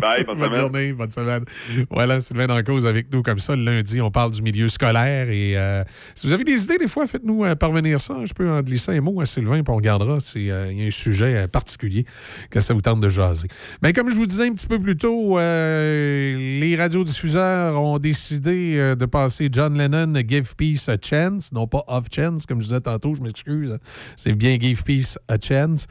Bye, 0.00 0.24
bonne 0.26 0.38
semaine. 0.38 0.54
journée, 0.54 0.92
bonne 0.92 1.10
semaine. 1.10 1.44
Voilà, 1.90 2.20
Sylvain 2.20 2.48
en 2.48 2.62
cause 2.62 2.86
avec 2.86 3.12
nous 3.12 3.22
comme 3.22 3.38
ça. 3.38 3.56
Le 3.56 3.64
lundi, 3.64 4.00
on 4.00 4.10
parle 4.10 4.32
du 4.32 4.42
milieu 4.42 4.68
scolaire. 4.68 5.28
Et 5.30 5.56
euh, 5.56 5.82
si 6.14 6.26
vous 6.26 6.32
avez 6.32 6.44
des 6.44 6.64
idées, 6.64 6.78
des 6.78 6.88
fois, 6.88 7.06
faites-nous 7.06 7.44
euh, 7.44 7.54
parvenir 7.54 8.00
ça. 8.00 8.24
Je 8.24 8.32
peux 8.32 8.48
en 8.48 8.60
glisser 8.60 8.96
un 8.96 9.00
mot 9.00 9.20
à 9.20 9.26
Sylvain, 9.26 9.62
puis 9.62 9.72
on 9.72 9.76
regardera 9.76 10.20
s'il 10.20 10.44
y 10.44 10.50
a 10.50 10.62
un 10.62 10.90
sujet 10.90 11.36
euh, 11.36 11.48
particulier 11.48 12.04
que 12.50 12.60
ça 12.60 12.74
vous 12.74 12.80
tente 12.80 13.00
de 13.00 13.08
jaser. 13.08 13.48
Mais 13.82 13.92
comme 13.92 14.10
je 14.10 14.16
vous 14.16 14.26
disais 14.26 14.46
un 14.46 14.52
petit 14.52 14.66
peu 14.66 14.78
plus 14.78 14.96
tôt, 14.96 15.38
euh, 15.38 16.58
les 16.60 16.76
radiodiffuseurs 16.76 17.80
ont 17.80 17.98
décidé 17.98 18.76
euh, 18.76 18.94
de 18.94 19.06
passer 19.06 19.48
John 19.50 19.76
Lennon 19.76 20.12
Give 20.26 20.54
Peace 20.56 20.88
a 20.88 20.96
Chance, 21.00 21.52
non 21.52 21.66
pas 21.66 21.84
Of 21.88 22.06
Chance, 22.14 22.46
comme 22.46 22.60
je 22.60 22.66
disais 22.66 22.80
tantôt, 22.80 23.14
je 23.14 23.22
m'excuse. 23.22 23.78
C'est 24.16 24.34
bien 24.34 24.58
Give 24.58 24.82
Peace 24.82 25.18
a 25.28 25.36
Chance. 25.40 25.86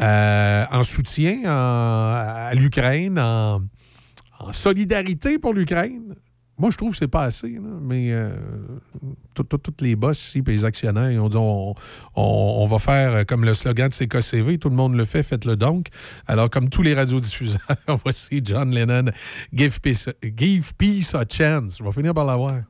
Euh, 0.00 0.64
en 0.70 0.82
soutien 0.82 1.40
en- 1.44 2.48
à 2.48 2.50
l'Ukraine, 2.54 3.18
en, 3.18 3.60
solidarité 4.52 5.38
pour 5.38 5.54
l'Ukraine. 5.54 6.14
Moi, 6.58 6.70
je 6.70 6.76
trouve 6.78 6.92
que 6.92 6.96
c'est 6.96 7.08
pas 7.08 7.24
assez, 7.24 7.58
mais 7.82 8.12
euh, 8.12 8.30
toutes 9.34 9.82
les 9.82 9.94
boss 9.94 10.28
ici, 10.28 10.40
puis 10.42 10.54
les 10.54 10.64
actionnaires, 10.64 11.10
ils 11.10 11.18
ont 11.18 11.28
dit 11.28 11.36
on 11.36 12.66
va 12.66 12.78
faire 12.78 13.12
euh, 13.14 13.24
comme 13.24 13.44
le 13.44 13.52
slogan 13.52 13.90
de 13.90 13.94
CKCV, 13.94 14.56
tout 14.58 14.70
le 14.70 14.74
monde 14.74 14.94
le 14.94 15.04
fait, 15.04 15.22
faites-le 15.22 15.56
donc. 15.56 15.88
Alors, 16.26 16.48
comme 16.48 16.70
tous 16.70 16.80
les 16.82 16.94
radiodiffuseurs, 16.94 17.60
voici 18.04 18.40
John 18.42 18.70
Lennon, 18.74 19.10
Give 19.52 19.80
Peace, 19.82 20.08
Give 20.36 20.72
peace 20.78 21.14
a 21.14 21.24
Chance. 21.30 21.76
Je 21.78 21.84
vais 21.84 21.92
finir 21.92 22.14
par 22.14 22.24
l'avoir. 22.24 22.60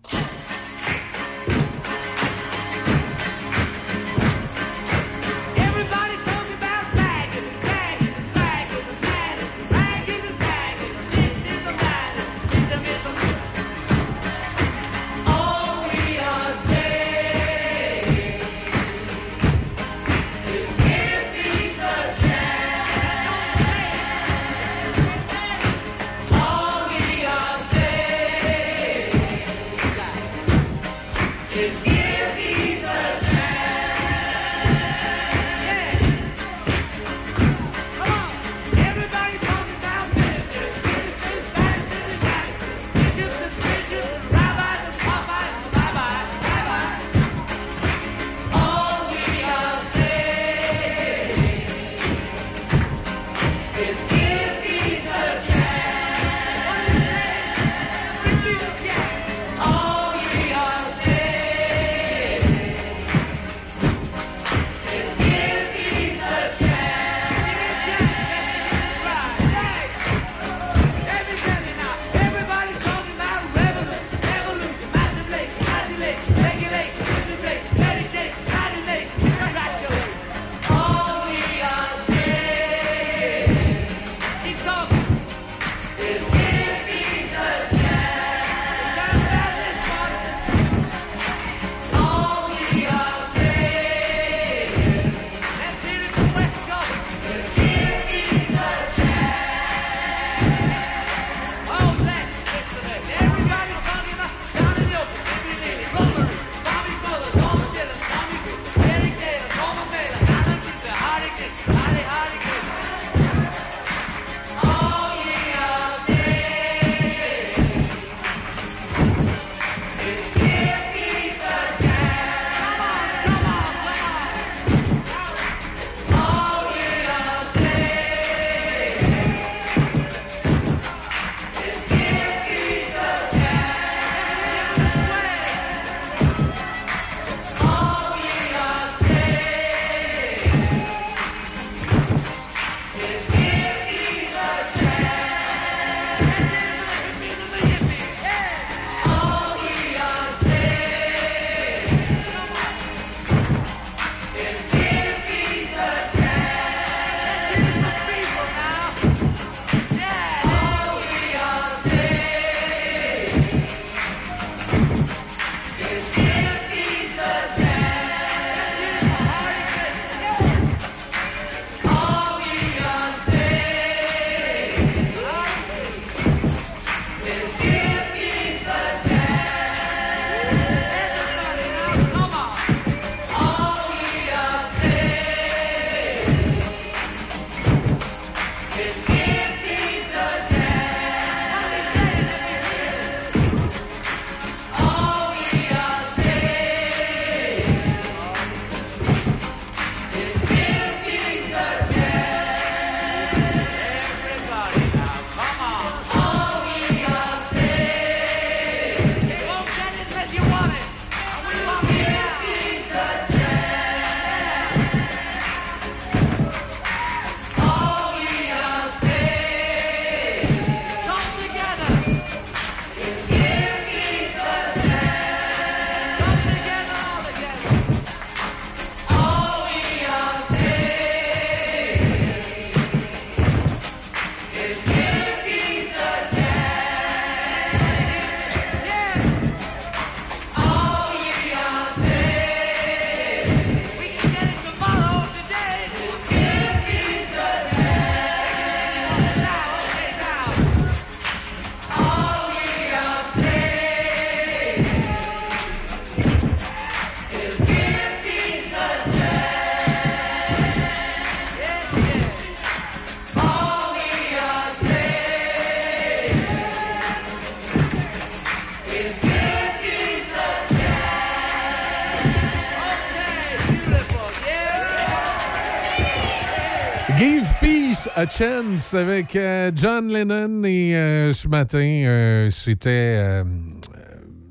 A 278.17 278.27
Chance 278.27 278.95
avec 278.95 279.37
euh, 279.37 279.71
John 279.75 280.09
Lennon 280.11 280.65
et 280.65 280.97
euh, 280.97 281.33
ce 281.33 281.49
matin, 281.49 281.79
euh, 281.79 282.49
c'était. 282.49 283.43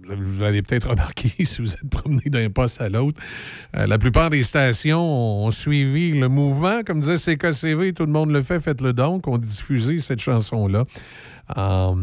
vous 0.08 0.44
l'avez 0.44 0.62
peut-être 0.62 0.92
remarqué 0.92 1.30
si 1.44 1.64
vous 1.64 1.74
êtes 1.74 1.90
promené 1.90 2.22
d'un 2.26 2.52
poste 2.52 2.80
à 2.80 2.90
l'autre. 2.90 3.20
la 3.74 3.98
plupart 3.98 4.30
des 4.30 4.44
stations 4.44 5.02
ont 5.46 5.50
suivi 5.50 6.12
le 6.12 6.30
mouvement. 6.30 6.84
Comme 6.86 7.00
disait 7.00 7.36
CKCV, 7.36 7.94
tout 7.94 8.06
le 8.06 8.12
monde 8.12 8.30
le 8.30 8.44
fait, 8.44 8.60
faites-le 8.60 8.94
donc. 8.94 9.28
On 9.28 9.40
diffusé 9.40 9.98
cette 9.98 10.20
chanson-là 10.20 10.86
en, 11.56 11.98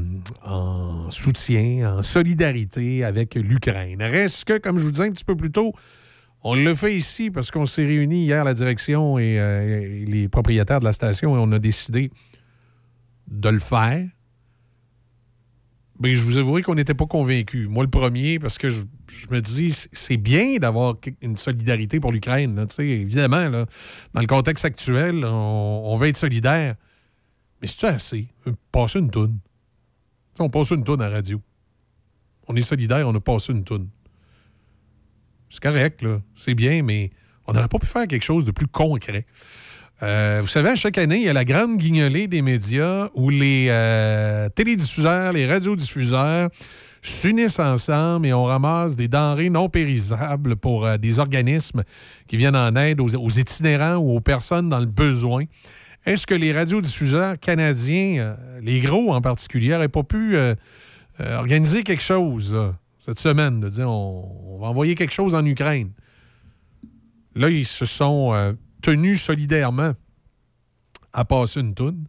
en 0.45 1.11
soutien, 1.11 1.99
en 1.99 2.03
solidarité 2.03 3.05
avec 3.05 3.37
l'Ukraine. 3.37 4.03
Reste 4.03 4.47
que, 4.47 4.59
comme 4.59 4.79
je 4.79 4.85
vous 4.85 4.93
disais 4.93 5.07
un 5.07 5.13
petit 5.13 5.25
peu 5.25 5.37
plus 5.37 5.53
tôt, 5.53 5.73
on 6.45 6.55
le 6.55 6.75
fait 6.75 6.97
ici 6.97 7.31
parce 7.31 7.51
qu'on 7.51 7.67
s'est 7.67 7.87
réunis 7.87 8.25
hier, 8.25 8.45
la 8.45 8.55
direction 8.55 9.19
et, 9.19 9.39
euh, 9.39 9.83
et 9.83 10.05
les 10.05 10.29
propriétaires 10.29 10.81
de 10.81 10.85
la 10.85 10.93
station, 10.93 11.37
et 11.37 11.39
on 11.39 11.53
a 11.53 11.59
décidé 11.59 12.11
de 13.29 13.49
le 13.49 13.59
faire. 13.59 14.07
Mais 16.01 16.15
je 16.15 16.25
vous 16.25 16.39
avouerai 16.39 16.63
qu'on 16.63 16.75
n'était 16.75 16.95
pas 16.95 17.07
convaincus. 17.07 17.69
Moi, 17.69 17.85
le 17.85 17.91
premier, 17.91 18.41
parce 18.41 18.59
que 18.59 18.71
je, 18.71 18.83
me 19.31 19.41
dis, 19.41 19.73
c'est 19.93 20.17
bien 20.17 20.57
d'avoir 20.57 20.97
une 21.21 21.37
solidarité 21.37 22.01
pour 22.01 22.11
l'Ukraine. 22.11 22.67
Évidemment, 22.79 23.49
là, 23.49 23.67
dans 24.13 24.21
le 24.21 24.27
contexte 24.27 24.65
actuel, 24.65 25.25
on, 25.25 25.83
on 25.85 25.97
veut 25.97 26.09
être 26.09 26.17
solidaire. 26.17 26.75
Mais 27.61 27.69
c'est-tu 27.69 27.87
assez? 27.87 28.29
Euh, 28.49 28.53
Passer 28.73 28.99
une 28.99 29.11
toune. 29.11 29.39
Tu 30.35 30.39
sais, 30.39 30.43
on 30.43 30.51
passe 30.51 30.71
une 30.71 30.83
toune 30.83 31.03
à 31.03 31.09
radio. 31.09 31.41
On 32.49 32.57
est 32.57 32.63
solidaire, 32.63 33.07
on 33.07 33.15
a 33.15 33.21
passé 33.21 33.53
une 33.53 33.63
toune. 33.63 33.89
C'est 35.53 35.63
correct. 35.63 36.03
C'est 36.35 36.55
bien, 36.55 36.83
mais 36.83 37.11
on 37.47 37.53
n'aurait 37.53 37.69
pas 37.69 37.79
pu 37.79 37.87
faire 37.87 38.07
quelque 38.07 38.25
chose 38.25 38.47
de 38.47 38.53
plus 38.53 38.67
concret. 38.67 39.27
Euh, 40.03 40.39
vous 40.41 40.49
savez, 40.49 40.71
à 40.71 40.75
chaque 40.75 40.97
année, 40.97 41.17
il 41.17 41.25
y 41.25 41.29
a 41.29 41.35
la 41.35 41.45
grande 41.45 41.77
guignolée 41.77 42.27
des 42.27 42.41
médias 42.41 43.11
où 43.15 43.29
les 43.29 43.67
euh, 43.69 44.49
télédiffuseurs, 44.49 45.35
les 45.35 45.47
radiodiffuseurs 45.47 46.49
s'unissent 47.03 47.59
ensemble 47.59 48.27
et 48.27 48.33
on 48.33 48.45
ramasse 48.45 48.97
des 48.97 49.09
denrées 49.09 49.51
non 49.51 49.69
périssables 49.69 50.57
pour 50.57 50.87
euh, 50.87 50.97
des 50.97 51.19
organismes 51.19 51.83
qui 52.29 52.39
viennent 52.39 52.57
en 52.57 52.75
aide 52.75 53.03
aux, 53.03 53.29
itinérants 53.29 53.97
ou 53.97 54.17
aux 54.17 54.21
personnes 54.21 54.71
dans 54.71 54.81
le 54.81 54.87
besoin. 54.87 55.45
Est-ce 56.07 56.27
que 56.27 56.35
les 56.35 56.55
radiodiffuseurs 56.55 57.39
canadiens, 57.39 58.37
les 58.63 58.81
gros 58.81 59.13
en 59.13 59.21
particulier, 59.21 59.69
n'auraient 59.69 59.89
pas 59.89 60.03
pu 60.03 60.37
organiser 61.21 61.85
quelque 61.85 62.03
chose 62.03 62.57
cette 63.05 63.19
semaine, 63.19 63.59
de 63.59 63.69
dire 63.69 63.91
on, 63.91 64.59
va 64.61 64.69
envoyer 64.69 64.95
quelque 64.95 65.13
chose 65.13 65.35
en 65.35 65.45
Ukraine? 65.45 65.91
Là, 67.35 67.51
ils 67.51 67.67
se 67.67 67.85
sont 67.85 68.33
euh, 68.33 68.53
tenus 68.81 69.21
solidairement 69.21 69.95
à 71.13 71.25
passer 71.25 71.61
une 71.61 71.75
toune. 71.75 72.05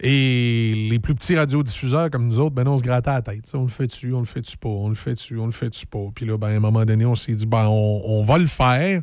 Et 0.00 0.88
les 0.90 0.98
plus 0.98 1.14
petits 1.14 1.36
radiodiffuseurs 1.36 2.10
comme 2.10 2.26
nous 2.26 2.40
autres, 2.40 2.54
ben 2.54 2.66
on 2.66 2.78
se 2.78 2.82
grattait 2.82 3.10
la 3.10 3.20
tête. 3.20 3.50
On 3.52 3.64
le 3.64 3.68
fait-tu, 3.68 4.14
on 4.14 4.20
le 4.20 4.24
fait-tu 4.24 4.56
pas, 4.56 4.70
on 4.70 4.88
le 4.88 4.94
fait-tu, 4.94 5.38
on 5.38 5.44
le 5.44 5.52
fait-tu 5.52 5.86
pas. 5.86 6.06
Puis 6.14 6.24
là, 6.24 6.38
ben, 6.38 6.48
à 6.48 6.50
un 6.52 6.60
moment 6.60 6.86
donné, 6.86 7.04
on 7.04 7.14
s'est 7.14 7.34
dit, 7.34 7.46
ben, 7.46 7.66
on, 7.68 8.22
va 8.22 8.38
le 8.38 8.46
faire 8.46 9.02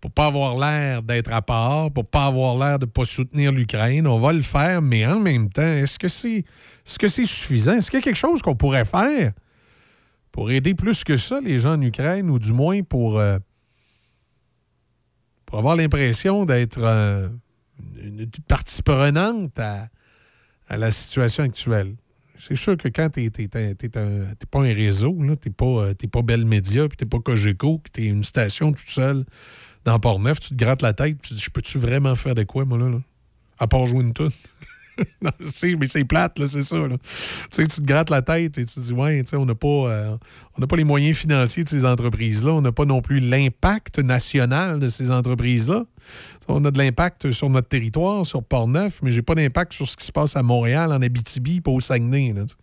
pour 0.00 0.10
pas 0.10 0.26
avoir 0.26 0.56
l'air 0.56 1.02
d'être 1.02 1.30
à 1.30 1.42
part, 1.42 1.90
pour 1.90 2.06
pas 2.06 2.24
avoir 2.24 2.56
l'air 2.56 2.78
de 2.78 2.86
pas 2.86 3.04
soutenir 3.04 3.52
l'Ukraine. 3.52 4.06
On 4.06 4.18
va 4.18 4.32
le 4.32 4.40
faire, 4.40 4.80
mais 4.80 5.04
en 5.04 5.20
même 5.20 5.50
temps, 5.50 5.60
est-ce 5.60 5.98
que 5.98 6.08
c'est 6.08 6.38
est-ce 6.86 6.98
que 6.98 7.08
c'est 7.08 7.26
suffisant? 7.26 7.72
Est-ce 7.72 7.90
qu'il 7.90 8.00
y 8.00 8.02
a 8.02 8.04
quelque 8.04 8.14
chose 8.14 8.40
qu'on 8.40 8.56
pourrait 8.56 8.86
faire 8.86 9.32
pour 10.32 10.50
aider 10.50 10.74
plus 10.74 11.04
que 11.04 11.16
ça 11.16 11.40
les 11.40 11.58
gens 11.58 11.74
en 11.74 11.82
Ukraine, 11.82 12.30
ou 12.30 12.38
du 12.38 12.52
moins 12.52 12.82
pour, 12.82 13.18
euh, 13.18 13.38
avoir 15.52 15.74
l'impression 15.74 16.44
d'être 16.44 16.78
euh, 16.80 17.28
une, 18.02 18.30
partie 18.46 18.82
prenante 18.82 19.58
à, 19.58 19.88
la 20.68 20.90
situation 20.90 21.44
actuelle? 21.44 21.96
C'est 22.36 22.56
sûr 22.56 22.76
que 22.76 22.88
quand 22.88 23.10
tu 23.10 23.20
n'es 23.20 23.74
pas 24.50 24.60
un 24.60 24.74
réseau, 24.74 25.14
tu 25.20 25.48
n'es 25.48 25.54
pas, 25.54 25.64
euh, 25.66 25.94
pas 26.10 26.22
Bell 26.22 26.46
Media, 26.46 26.88
puis 26.88 26.96
tu 26.96 27.04
n'es 27.04 27.08
pas 27.08 27.18
Cogeco, 27.18 27.78
puis 27.78 27.92
tu 27.92 28.02
es 28.04 28.06
une 28.06 28.24
station 28.24 28.72
toute 28.72 28.88
seule 28.88 29.24
dans 29.84 29.98
Port-Neuf, 29.98 30.40
tu 30.40 30.50
te 30.50 30.54
grattes 30.54 30.82
la 30.82 30.92
tête, 30.92 31.20
tu 31.22 31.30
te 31.30 31.34
dis, 31.34 31.40
je 31.40 31.50
peux-tu 31.50 31.78
vraiment 31.78 32.14
faire 32.14 32.34
de 32.34 32.44
quoi, 32.44 32.64
moi, 32.64 32.78
là? 32.78 32.88
là? 32.88 33.00
À 33.58 33.66
part 33.66 33.86
jouer 33.86 34.02
une. 34.02 34.12
Non, 35.22 35.30
c'est- 35.44 35.74
mais 35.78 35.86
c'est 35.86 36.04
plate, 36.04 36.38
là, 36.38 36.46
c'est 36.46 36.62
ça. 36.62 36.76
Tu 36.88 36.96
sais, 37.50 37.64
tu 37.66 37.80
te 37.80 37.86
grattes 37.86 38.10
la 38.10 38.22
tête 38.22 38.56
et 38.58 38.64
tu 38.64 38.74
te 38.74 38.80
dis, 38.80 38.92
ouais, 38.92 39.22
tu 39.22 39.30
sais, 39.30 39.36
on 39.36 39.44
n'a 39.46 39.54
pas, 39.54 39.68
euh, 39.68 40.16
pas 40.68 40.76
les 40.76 40.84
moyens 40.84 41.16
financiers 41.16 41.64
de 41.64 41.68
ces 41.68 41.84
entreprises-là. 41.84 42.52
On 42.52 42.60
n'a 42.62 42.72
pas 42.72 42.84
non 42.84 43.02
plus 43.02 43.18
l'impact 43.20 43.98
national 43.98 44.78
de 44.80 44.88
ces 44.88 45.10
entreprises-là. 45.10 45.84
Sais, 46.40 46.46
On 46.48 46.64
a 46.64 46.70
de 46.70 46.78
l'impact 46.78 47.30
sur 47.32 47.50
notre 47.50 47.68
territoire, 47.68 48.24
sur 48.24 48.42
Port-Neuf, 48.42 49.00
mais 49.02 49.12
j'ai 49.12 49.22
pas 49.22 49.34
d'impact 49.34 49.72
sur 49.74 49.88
ce 49.88 49.96
qui 49.96 50.06
se 50.06 50.12
passe 50.12 50.36
à 50.36 50.42
Montréal, 50.42 50.92
en 50.92 51.02
Abitibi, 51.02 51.60
pas 51.60 51.70
au 51.70 51.80
Saguenay. 51.80 52.34
sais. 52.46 52.54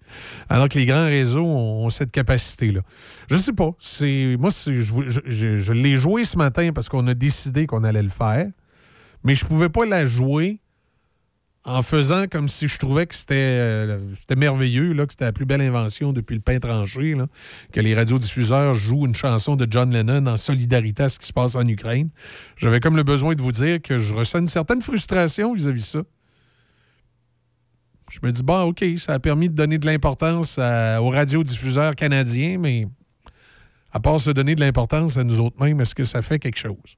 Alors 0.50 0.68
que 0.70 0.78
les 0.80 0.86
grands 0.86 1.06
réseaux 1.06 1.46
ont, 1.46 1.90
cette 1.90 2.12
capacité-là. 2.12 2.82
Je 3.30 3.38
sais 3.38 3.54
pas. 3.54 3.72
C'est 3.80 4.36
Moi, 4.40 4.50
je, 4.50 4.82
je- 4.82 5.20
je- 5.26 5.58
je 5.58 5.74
l'ai 5.74 5.96
joué 5.96 6.26
ce 6.26 6.38
matin 6.38 6.72
parce 6.74 6.90
qu'on 6.90 7.06
a 7.08 7.14
décidé 7.14 7.66
qu'on 7.68 7.84
allait 7.84 8.04
le 8.04 8.10
faire, 8.10 8.48
mais 9.24 9.36
je 9.36 9.46
pouvais 9.46 9.70
pas 9.70 9.86
la 9.86 10.06
jouer 10.06 10.60
en 11.68 11.81
faisant 11.81 12.27
comme 12.31 12.48
si 12.48 12.69
je 12.69 12.80
trouvais 12.80 13.06
que 13.06 13.14
c'était 13.14 13.35
euh, 13.35 13.99
c'était 14.18 14.38
merveilleux, 14.38 14.94
là, 14.94 15.06
que 15.06 15.11
c'était 15.11 15.26
la 15.26 15.34
plus 15.34 15.45
belle 15.45 15.60
invention 15.60 16.14
depuis 16.14 16.35
le 16.35 16.41
pain 16.41 16.60
tranché, 16.60 17.14
là, 17.14 17.27
que 17.73 17.81
les 17.81 17.94
radiodiffuseurs 17.94 18.73
jouent 18.73 19.06
une 19.06 19.14
chanson 19.14 19.57
de 19.57 19.68
John 19.69 19.91
Lennon 19.91 20.27
en 20.27 20.38
solidarité 20.38 21.03
à 21.03 21.10
ce 21.10 21.19
qui 21.19 21.27
se 21.27 21.34
passe 21.34 21.56
en 21.56 21.68
Ukraine. 21.68 22.10
J'avais 22.56 22.80
comme 22.80 22.95
le 22.95 23.03
besoin 23.03 23.35
de 23.35 23.41
vous 23.41 23.52
dire 23.52 23.81
que 23.81 23.98
je 23.98 24.14
ressens 24.14 24.39
une 24.39 24.48
certaine 24.48 24.81
frustration 24.81 25.53
vis-à-vis 25.53 25.81
de 25.81 25.85
ça. 25.85 26.03
Je 28.10 28.19
me 28.23 28.31
dis, 28.31 28.44
bon, 28.44 28.61
OK, 28.61 28.85
ça 28.98 29.15
a 29.15 29.19
permis 29.19 29.49
de 29.49 29.53
donner 29.53 29.77
de 29.77 29.85
l'importance 29.85 30.57
aux 30.57 31.10
radiodiffuseurs 31.10 31.95
canadiens, 31.95 32.57
mais 32.57 32.88
à 33.91 33.99
part 33.99 34.22
se 34.22 34.31
donner 34.31 34.56
de 34.56 34.61
l'importance 34.61 35.18
à 35.18 35.26
nous 35.26 35.41
autres 35.41 35.61
mêmes, 35.61 35.81
est-ce 35.81 35.94
que 35.94 36.06
ça 36.06 36.22
fait 36.22 36.39
quelque 36.39 36.57
chose? 36.57 36.95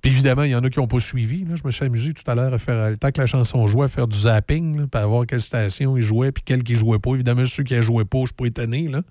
Puis 0.00 0.12
évidemment, 0.12 0.44
il 0.44 0.50
y 0.50 0.54
en 0.54 0.62
a 0.62 0.70
qui 0.70 0.78
n'ont 0.78 0.86
pas 0.86 1.00
suivi. 1.00 1.44
là. 1.44 1.54
Je 1.56 1.62
me 1.64 1.70
suis 1.70 1.84
amusé 1.84 2.14
tout 2.14 2.28
à 2.30 2.34
l'heure 2.34 2.52
à 2.54 2.58
faire, 2.58 2.90
le 2.90 2.96
que 2.96 3.20
la 3.20 3.26
chanson 3.26 3.66
jouait, 3.66 3.86
à 3.86 3.88
faire 3.88 4.06
du 4.06 4.18
zapping, 4.18 4.78
là, 4.78 4.86
puis 4.90 5.00
à 5.00 5.06
voir 5.06 5.26
quelle 5.26 5.40
station 5.40 5.96
ils 5.96 6.02
jouaient, 6.02 6.32
puis 6.32 6.42
quelle 6.44 6.62
qui 6.62 6.74
jouait 6.74 6.98
pas. 6.98 7.14
Évidemment, 7.14 7.44
ceux 7.44 7.64
qui 7.64 7.74
ne 7.74 7.80
jouaient 7.80 8.04
pas, 8.04 8.20
je 8.20 8.26
suis 8.26 8.34
pas 8.34 8.46
étonné. 8.46 8.88
Là. 8.88 9.02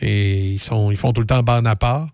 Et 0.00 0.52
ils, 0.54 0.60
font 0.60 1.12
tout 1.12 1.20
le 1.20 1.26
temps 1.26 1.42
bande 1.42 1.66
à 1.66 1.76
part. 1.76 2.08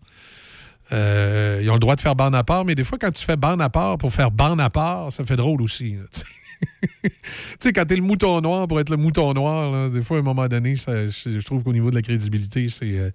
Euh, 0.93 1.61
ils 1.63 1.71
ont 1.71 1.75
le 1.75 1.81
droit 1.81 1.97
de 1.97 2.01
faire 2.01 2.15
bande 2.15 2.35
à 2.35 2.45
part, 2.45 2.65
mais 2.65 2.75
des 2.75 2.85
fois, 2.85 2.99
quand 3.01 3.11
tu 3.11 3.25
fais 3.25 3.37
bande 3.37 3.61
à 3.61 3.71
part 3.71 3.99
pour 3.99 4.13
faire 4.13 4.31
bande 4.31 4.61
à 4.61 4.71
part, 4.71 5.11
ça 5.13 5.25
fait 5.25 5.37
drôle 5.37 5.63
aussi. 5.63 5.97
tu 7.05 7.11
sais. 7.59 7.73
quand 7.73 7.85
t'es 7.85 7.97
le 7.97 8.03
mouton 8.03 8.41
noir 8.41 8.67
pour 8.69 8.81
être 8.81 8.91
le 8.91 8.97
mouton 8.97 9.33
noir, 9.35 9.91
des 9.91 10.01
fois, 10.03 10.19
à 10.19 10.21
un 10.21 10.23
moment 10.23 10.47
donné, 10.49 10.75
je, 10.77 11.45
trouve 11.45 11.63
qu'au 11.65 11.73
niveau 11.73 11.91
de 11.91 11.95
la 11.97 12.03
crédibilité, 12.03 12.69
c'est 12.69 12.99
euh, 12.99 13.11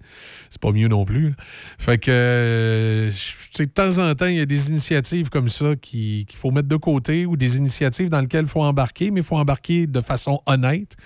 pas 0.60 0.72
mieux 0.72 0.88
non 0.88 1.04
plus. 1.04 1.32
Fait 1.78 1.98
que, 1.98 2.10
euh, 2.10 3.10
de 3.58 3.64
temps 3.64 3.98
en 3.98 4.14
temps, 4.14 4.26
il 4.26 4.36
y 4.36 4.40
a 4.40 4.46
des 4.46 4.68
initiatives 4.70 5.28
comme 5.30 5.48
ça 5.48 5.76
qui- 5.80 6.24
qu'il 6.28 6.38
faut 6.38 6.50
mettre 6.50 6.68
de 6.68 6.76
côté 6.76 7.26
ou 7.26 7.36
des 7.36 7.56
initiatives 7.56 8.08
dans 8.08 8.20
lesquelles 8.20 8.44
il 8.44 8.48
faut 8.50 8.62
embarquer, 8.62 9.10
mais 9.10 9.20
il 9.20 9.26
faut 9.26 9.36
embarquer 9.38 9.86
de 9.86 10.00
façon 10.00 10.40
honnête. 10.46 10.96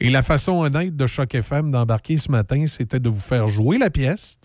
Et 0.00 0.10
la 0.10 0.22
façon 0.22 0.60
honnête 0.60 0.96
de 0.96 1.06
Choc 1.06 1.34
FM 1.34 1.70
d'embarquer 1.70 2.16
ce 2.16 2.30
matin, 2.30 2.66
c'était 2.66 3.00
de 3.00 3.08
vous 3.08 3.20
faire 3.20 3.46
jouer 3.46 3.78
la 3.78 3.90
pièce, 3.90 4.38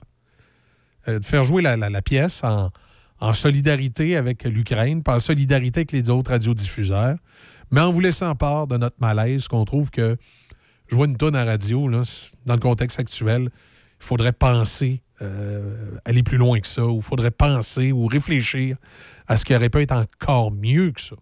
euh, 1.08 1.20
de 1.20 1.26
faire 1.26 1.44
jouer 1.44 1.62
la, 1.62 1.78
la- 1.78 1.90
la 1.90 2.02
pièce 2.02 2.44
en, 2.44 2.70
en 3.20 3.34
solidarité 3.34 4.16
avec 4.18 4.44
l'Ukraine, 4.44 5.02
en 5.08 5.20
solidarité 5.20 5.80
avec 5.82 5.92
les 5.92 6.10
autres 6.10 6.32
radiodiffuseurs, 6.32 7.16
mais 7.72 7.82
en 7.82 7.92
vous 7.92 8.00
laissant 8.00 8.36
part 8.36 8.68
de 8.68 8.78
notre 8.78 8.98
malaise, 9.00 9.48
qu'on 9.48 9.66
trouve 9.66 9.90
que 9.92 10.18
jouer 10.88 11.08
une 11.08 11.18
tonne 11.18 11.36
à 11.36 11.46
radio, 11.46 11.88
là, 11.88 12.04
dans 12.46 12.54
le 12.54 12.60
contexte 12.60 13.00
actuel, 13.00 13.50
il 14.00 14.06
faudrait 14.06 14.34
penser 14.34 15.02
euh, 15.22 15.96
aller 16.04 16.24
plus 16.24 16.38
loin 16.38 16.60
que 16.60 16.68
ça, 16.68 16.86
ou 16.86 16.98
il 16.98 17.02
faudrait 17.02 17.32
penser 17.32 17.92
ou 17.94 18.06
réfléchir 18.08 18.76
à 19.28 19.38
ce 19.38 19.46
qui 19.46 19.56
aurait 19.56 19.70
pu 19.70 19.82
être 19.82 19.94
encore 19.94 20.52
mieux 20.52 20.92
que 20.92 21.00
ça. 21.02 21.16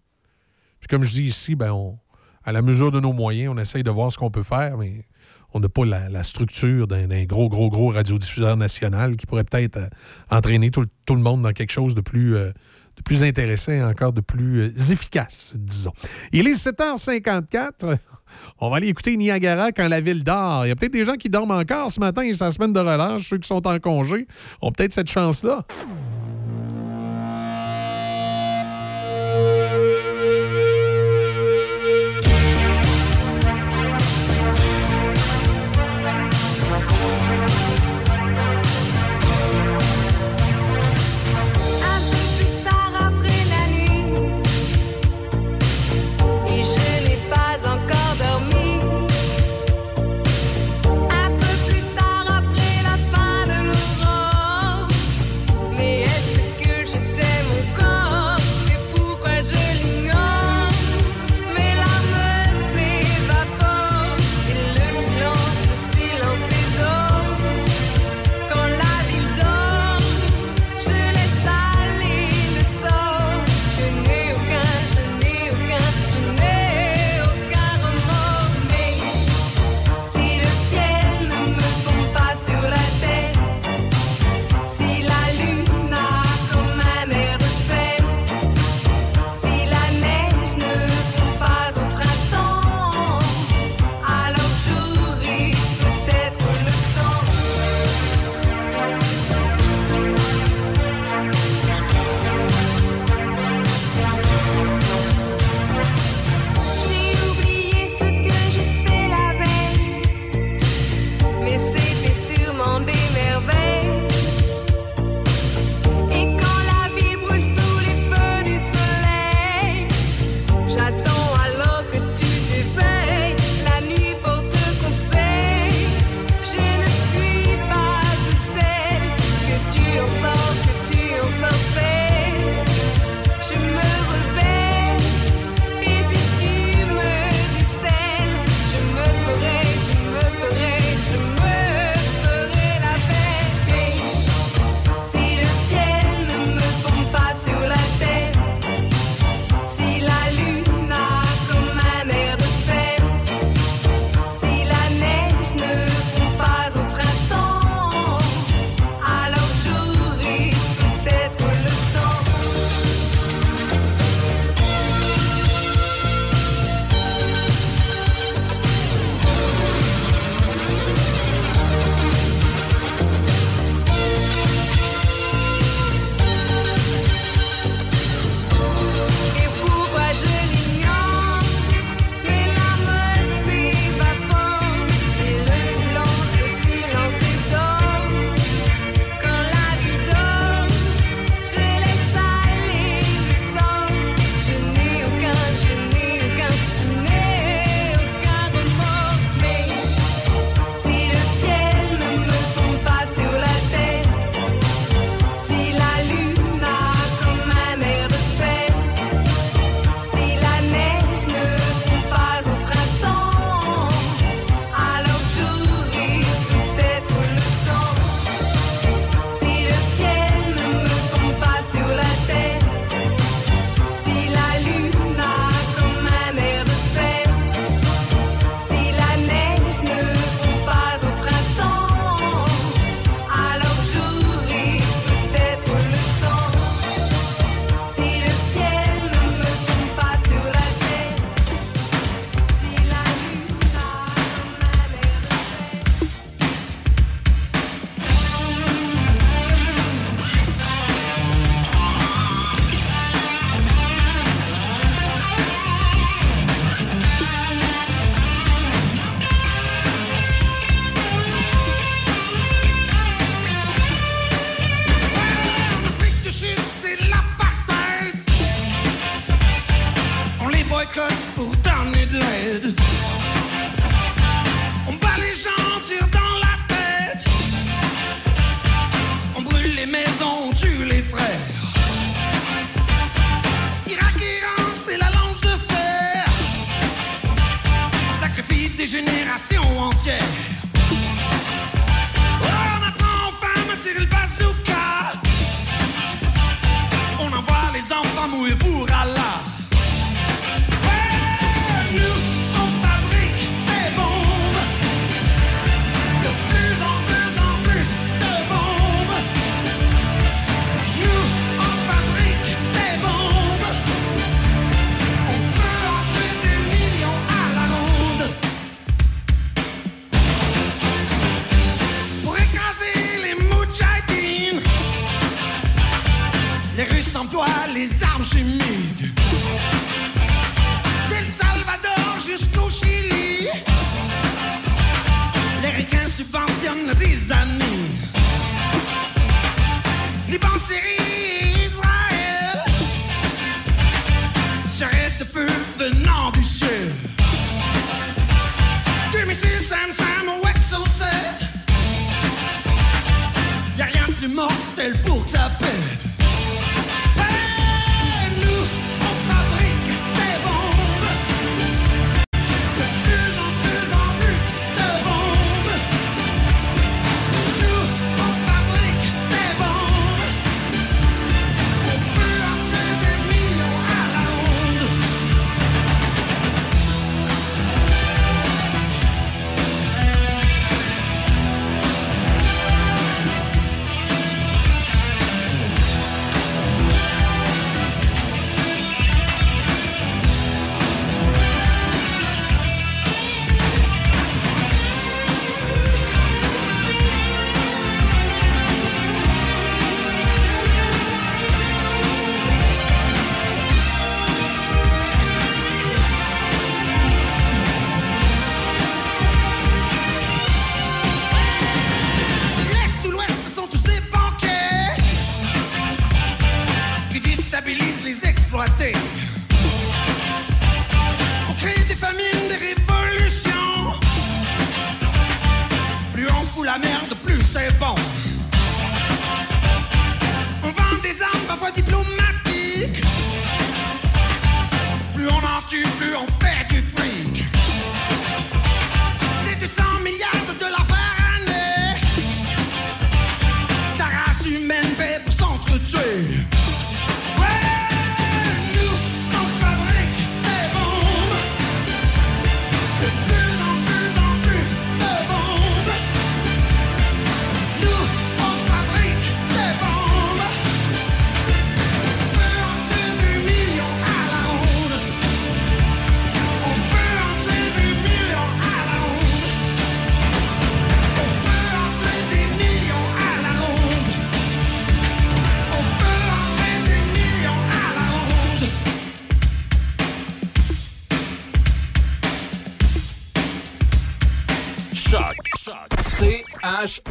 Puis 0.80 0.88
comme 0.88 1.04
je 1.04 1.12
dis 1.12 1.22
ici, 1.24 1.54
ben 1.54 1.70
on- 1.72 1.98
à 2.42 2.52
la 2.52 2.60
mesure 2.60 2.90
de 2.90 3.00
nos 3.00 3.12
moyens, 3.12 3.54
on 3.56 3.58
essaye 3.58 3.82
de 3.84 3.90
voir 3.90 4.10
ce 4.12 4.18
qu'on 4.18 4.30
peut 4.30 4.42
faire, 4.42 4.76
mais 4.76 5.06
on 5.54 5.60
n'a 5.60 5.68
pas 5.68 5.84
la, 5.84 6.22
structure 6.24 6.86
d'un 6.86 7.24
gros, 7.24 7.48
gros, 7.48 7.70
gros 7.70 7.90
radiodiffuseur 7.90 8.56
national 8.56 9.16
qui 9.16 9.24
pourrait 9.26 9.44
peut-être 9.44 9.76
euh, 9.76 9.88
entraîner 10.30 10.70
tout, 10.70 10.84
le- 11.10 11.16
monde 11.16 11.42
dans 11.42 11.52
quelque 11.52 11.70
chose 11.70 11.94
de 11.94 12.00
plus, 12.00 12.36
euh, 12.36 12.50
de 12.96 13.02
plus 13.04 13.22
intéressant 13.22 13.72
et 13.72 13.82
encore 13.82 14.12
de 14.12 14.20
plus 14.20 14.62
euh, 14.62 14.92
efficace, 14.92 15.54
disons. 15.56 15.92
Il 16.32 16.48
est 16.48 16.54
7h54. 16.54 17.70
On 18.58 18.68
va 18.68 18.78
aller 18.78 18.88
écouter 18.88 19.16
Niagara 19.16 19.70
quand 19.70 19.86
la 19.86 20.00
ville 20.00 20.24
dort. 20.24 20.66
Il 20.66 20.70
y 20.70 20.72
a 20.72 20.76
peut-être 20.76 20.92
des 20.92 21.04
gens 21.04 21.14
qui 21.14 21.28
dorment 21.28 21.52
encore 21.52 21.92
ce 21.92 22.00
matin, 22.00 22.28
c'est 22.32 22.44
la 22.44 22.50
semaine 22.50 22.72
de 22.72 22.80
relâche. 22.80 23.28
Ceux 23.28 23.38
qui 23.38 23.46
sont 23.46 23.64
en 23.64 23.78
congé 23.78 24.26
ont 24.60 24.72
peut-être 24.72 24.92
cette 24.92 25.10
chance-là. 25.10 25.64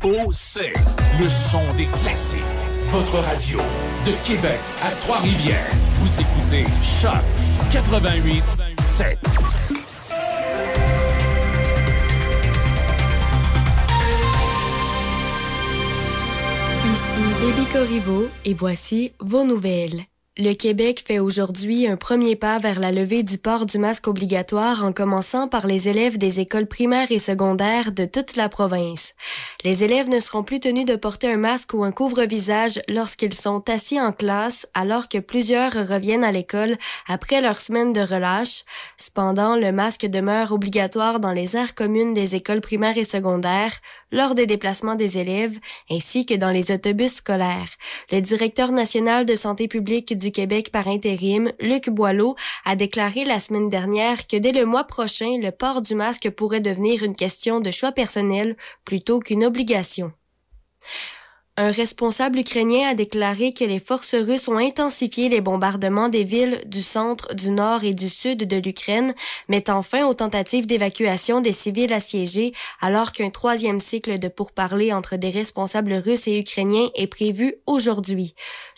Le 0.05 1.29
son 1.29 1.61
des 1.77 1.85
classiques. 1.85 2.39
Votre 2.91 3.19
radio 3.19 3.57
de 4.05 4.11
Québec 4.21 4.59
à 4.81 4.91
Trois-Rivières. 4.91 5.69
Vous 5.99 6.19
écoutez 6.19 6.65
Choc 6.83 7.13
88 7.71 8.43
7. 8.81 9.17
Ici 16.83 17.23
Baby 17.41 17.65
Corriveau 17.71 18.27
et 18.43 18.53
voici 18.53 19.13
vos 19.21 19.45
nouvelles. 19.45 20.03
Le 20.35 20.55
Québec 20.55 21.03
fait 21.05 21.19
aujourd'hui 21.19 21.85
un 21.85 21.95
premier 21.95 22.35
pas 22.35 22.57
vers 22.57 22.79
la 22.79 22.91
levée 22.91 23.21
du 23.21 23.37
port 23.37 23.67
du 23.67 23.77
masque 23.77 24.07
obligatoire 24.07 24.83
en 24.83 24.91
commençant 24.91 25.47
par 25.47 25.67
les 25.67 25.89
élèves 25.89 26.17
des 26.17 26.39
écoles 26.39 26.65
primaires 26.65 27.11
et 27.11 27.19
secondaires 27.19 27.91
de 27.91 28.05
toute 28.05 28.35
la 28.35 28.49
province. 28.49 29.13
Les 29.63 29.85
élèves 29.85 30.09
ne 30.09 30.19
seront 30.19 30.43
plus 30.43 30.59
tenus 30.59 30.83
de 30.83 30.97
porter 30.97 31.31
un 31.31 31.37
masque 31.37 31.73
ou 31.73 31.85
un 31.85 31.93
couvre-visage 31.93 32.81
lorsqu'ils 32.89 33.33
sont 33.33 33.63
assis 33.69 33.99
en 33.99 34.11
classe 34.11 34.67
alors 34.73 35.07
que 35.07 35.19
plusieurs 35.19 35.71
reviennent 35.71 36.25
à 36.25 36.33
l'école 36.33 36.77
après 37.07 37.39
leur 37.39 37.57
semaine 37.57 37.93
de 37.93 38.01
relâche. 38.01 38.65
Cependant, 38.97 39.55
le 39.55 39.71
masque 39.71 40.05
demeure 40.05 40.51
obligatoire 40.51 41.21
dans 41.21 41.31
les 41.31 41.55
aires 41.55 41.75
communes 41.75 42.13
des 42.13 42.35
écoles 42.35 42.59
primaires 42.59 42.97
et 42.97 43.05
secondaires, 43.05 43.79
lors 44.11 44.35
des 44.35 44.45
déplacements 44.45 44.95
des 44.95 45.17
élèves, 45.17 45.57
ainsi 45.89 46.25
que 46.25 46.35
dans 46.35 46.51
les 46.51 46.71
autobus 46.71 47.15
scolaires. 47.15 47.69
Le 48.11 48.19
directeur 48.19 48.73
national 48.73 49.25
de 49.25 49.35
santé 49.35 49.69
publique 49.69 50.15
du 50.17 50.31
Québec 50.31 50.71
par 50.71 50.89
intérim, 50.89 51.51
Luc 51.61 51.89
Boileau, 51.89 52.35
a 52.65 52.75
déclaré 52.75 53.23
la 53.23 53.39
semaine 53.39 53.69
dernière 53.69 54.27
que 54.27 54.37
dès 54.37 54.51
le 54.51 54.65
mois 54.65 54.83
prochain, 54.83 55.37
le 55.41 55.51
port 55.51 55.81
du 55.81 55.95
masque 55.95 56.29
pourrait 56.29 56.59
devenir 56.59 57.03
une 57.03 57.15
question 57.15 57.61
de 57.61 57.71
choix 57.71 57.93
personnel 57.93 58.55
plutôt 58.83 59.19
qu'une 59.19 59.43
Un 61.55 61.71
responsable 61.71 62.39
ukrainien 62.39 62.89
a 62.89 62.95
déclaré 62.95 63.53
que 63.53 63.63
les 63.63 63.77
forces 63.77 64.15
russes 64.15 64.47
ont 64.47 64.57
intensifié 64.57 65.29
les 65.29 65.39
bombardements 65.39 66.09
des 66.09 66.23
villes 66.23 66.63
du 66.65 66.81
centre, 66.81 67.35
du 67.35 67.51
nord 67.51 67.83
et 67.83 67.93
du 67.93 68.09
sud 68.09 68.47
de 68.47 68.57
l'Ukraine, 68.57 69.13
mettant 69.49 69.83
fin 69.83 70.07
aux 70.07 70.15
tentatives 70.15 70.65
d'évacuation 70.65 71.41
des 71.41 71.51
civils 71.51 71.93
assiégés, 71.93 72.53
alors 72.81 73.11
qu'un 73.11 73.29
troisième 73.29 73.79
cycle 73.79 74.17
de 74.17 74.29
pourparlers 74.29 74.93
entre 74.93 75.15
des 75.15 75.29
responsables 75.29 75.93
russes 75.93 76.27
et 76.27 76.39
ukrainiens 76.39 76.89
est 76.95 77.05
prévu 77.05 77.53
aujourd'hui. 77.67 78.33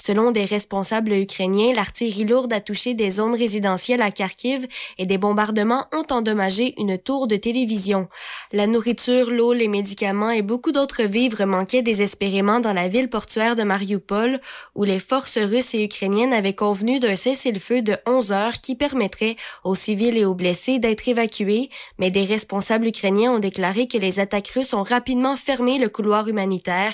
Selon 0.06 0.30
des 0.30 0.46
responsables 0.46 1.14
ukrainiens, 1.14 1.74
l'artillerie 1.74 2.26
lourde 2.26 2.54
a 2.54 2.62
touché 2.62 2.94
des 2.94 3.10
zones 3.10 3.34
résidentielles 3.34 4.04
à 4.04 4.12
Kharkiv 4.12 4.68
et 5.00 5.08
des 5.08 5.18
bombardements 5.18 5.88
ont 5.92 6.06
endommagé 6.14 6.76
une 6.80 7.00
tour 7.00 7.26
de 7.26 7.36
télévision. 7.38 8.08
La 8.52 8.68
nourriture, 8.68 9.32
l'eau, 9.32 9.52
les 9.54 9.68
médicaments 9.68 10.30
et 10.30 10.44
beaucoup 10.44 10.72
d'autres 10.72 11.06
vivres 11.06 11.46
manquaient 11.46 11.82
désespérément 11.82 12.60
dans 12.60 12.72
la 12.72 12.88
ville 12.88 13.10
portuaire 13.10 13.56
de 13.56 13.64
Mariupol, 13.64 14.42
où 14.76 14.84
les 14.84 15.00
forces 15.00 15.40
russes 15.40 15.74
et 15.74 15.86
ukrainiennes 15.86 16.34
avaient 16.34 16.54
convenu 16.54 17.00
d'un 17.00 17.16
cessez-le-feu 17.16 17.82
de 17.82 17.98
11 18.06 18.32
heures 18.32 18.62
qui 18.62 18.76
permettrait 18.76 19.38
aux 19.64 19.74
civils 19.74 20.20
et 20.20 20.26
aux 20.26 20.36
blessés 20.36 20.78
d'être 20.78 21.08
évacués, 21.08 21.72
mais 21.98 22.12
des 22.12 22.26
responsables 22.26 22.86
ukrainiens 22.86 23.32
ont 23.32 23.40
déclaré 23.40 23.88
que 23.88 23.98
les 23.98 24.20
attaques 24.20 24.50
russes 24.50 24.76
ont 24.76 24.84
rapidement 24.84 25.36
fermé 25.36 25.80
le 25.80 25.90
couloir 25.90 26.28
humanitaire. 26.28 26.94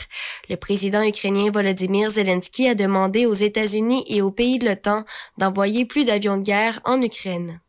Le 0.50 0.56
président 0.56 1.04
ukrainien 1.04 1.52
Volodymyr 1.52 2.10
Zelensky 2.10 2.70
a 2.70 2.74
demandé 2.74 3.01
aux 3.26 3.34
États-Unis 3.34 4.03
et 4.07 4.22
aux 4.22 4.32
pays 4.32 4.60
de 4.60 4.68
l'OTAN 4.68 5.03
d'envoyer 5.38 5.86
plus 5.86 6.06
d'avions 6.06 6.38
de 6.38 6.44
guerre 6.44 6.80
en 6.86 7.02
Ukraine. 7.02 7.60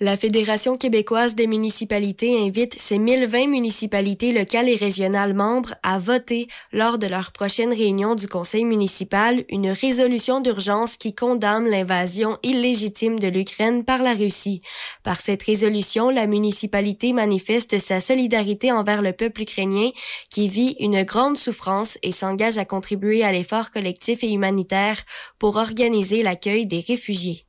La 0.00 0.16
Fédération 0.16 0.76
québécoise 0.76 1.36
des 1.36 1.46
municipalités 1.46 2.36
invite 2.36 2.76
ses 2.80 2.98
1020 2.98 3.46
municipalités 3.46 4.32
locales 4.32 4.68
et 4.68 4.74
régionales 4.74 5.34
membres 5.34 5.76
à 5.84 6.00
voter 6.00 6.48
lors 6.72 6.98
de 6.98 7.06
leur 7.06 7.30
prochaine 7.30 7.72
réunion 7.72 8.16
du 8.16 8.26
conseil 8.26 8.64
municipal 8.64 9.44
une 9.48 9.70
résolution 9.70 10.40
d'urgence 10.40 10.96
qui 10.96 11.14
condamne 11.14 11.70
l'invasion 11.70 12.38
illégitime 12.42 13.20
de 13.20 13.28
l'Ukraine 13.28 13.84
par 13.84 14.02
la 14.02 14.14
Russie. 14.14 14.62
Par 15.04 15.20
cette 15.20 15.44
résolution, 15.44 16.10
la 16.10 16.26
municipalité 16.26 17.12
manifeste 17.12 17.78
sa 17.78 18.00
solidarité 18.00 18.72
envers 18.72 19.00
le 19.00 19.12
peuple 19.12 19.42
ukrainien 19.42 19.90
qui 20.28 20.48
vit 20.48 20.74
une 20.80 21.04
grande 21.04 21.38
souffrance 21.38 21.98
et 22.02 22.10
s'engage 22.10 22.58
à 22.58 22.64
contribuer 22.64 23.22
à 23.22 23.30
l'effort 23.30 23.70
collectif 23.70 24.24
et 24.24 24.32
humanitaire 24.32 25.04
pour 25.38 25.56
organiser 25.56 26.24
l'accueil 26.24 26.66
des 26.66 26.80
réfugiés. 26.80 27.46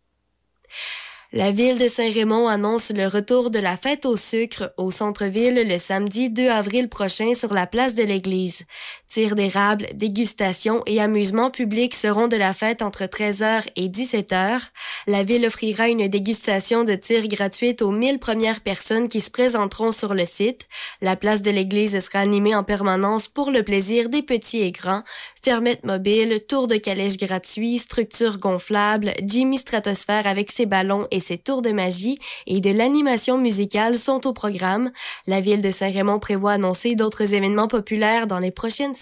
La 1.37 1.51
ville 1.51 1.77
de 1.77 1.89
Saint-Raymond 1.89 2.47
annonce 2.47 2.91
le 2.91 3.07
retour 3.07 3.51
de 3.51 3.59
la 3.59 3.75
fête 3.75 4.05
au 4.05 4.15
sucre 4.15 4.73
au 4.77 4.89
centre-ville 4.89 5.67
le 5.67 5.77
samedi 5.77 6.29
2 6.29 6.47
avril 6.47 6.87
prochain 6.87 7.33
sur 7.33 7.53
la 7.53 7.67
place 7.67 7.93
de 7.93 8.03
l'église. 8.03 8.63
Tir 9.07 9.35
d'érable, 9.35 9.87
dégustation 9.93 10.81
et 10.85 10.99
amusement 10.99 11.49
public 11.49 11.95
seront 11.95 12.27
de 12.27 12.35
la 12.35 12.53
fête 12.53 12.81
entre 12.81 13.03
13h 13.03 13.63
et 13.75 13.87
17h. 13.87 14.59
La 15.07 15.23
ville 15.23 15.45
offrira 15.45 15.87
une 15.87 16.07
dégustation 16.07 16.83
de 16.83 16.95
tir 16.95 17.27
gratuite 17.27 17.81
aux 17.81 17.91
1000 17.91 18.19
premières 18.19 18.61
personnes 18.61 19.07
qui 19.07 19.21
se 19.21 19.31
présenteront 19.31 19.91
sur 19.91 20.15
le 20.15 20.25
site. 20.25 20.67
La 21.01 21.15
place 21.15 21.43
de 21.43 21.51
l'église 21.51 21.97
sera 21.99 22.19
animée 22.19 22.55
en 22.55 22.63
permanence 22.63 23.27
pour 23.27 23.51
le 23.51 23.63
plaisir 23.63 24.09
des 24.09 24.23
petits 24.23 24.61
et 24.61 24.71
grands. 24.71 25.03
Fermette 25.43 25.85
mobile, 25.85 26.41
tour 26.47 26.65
de 26.65 26.75
calèche 26.75 27.17
gratuit, 27.17 27.77
structure 27.77 28.39
gonflable, 28.39 29.13
Jimmy 29.23 29.59
Stratosphère 29.59 30.25
avec 30.25 30.51
ses 30.51 30.65
ballons 30.65 31.07
et 31.11 31.19
ses 31.19 31.37
tours 31.37 31.61
de 31.61 31.71
magie 31.71 32.17
et 32.47 32.61
de 32.61 32.71
l'animation 32.71 33.37
musicale 33.37 33.97
sont 33.97 34.25
au 34.25 34.33
programme. 34.33 34.91
La 35.27 35.41
ville 35.41 35.61
de 35.61 35.69
Saint-Raymond 35.69 36.19
prévoit 36.19 36.53
annoncer 36.53 36.95
d'autres 36.95 37.35
événements 37.35 37.67
populaires 37.67 38.25
dans 38.25 38.39
les 38.39 38.49
prochaines 38.49 38.94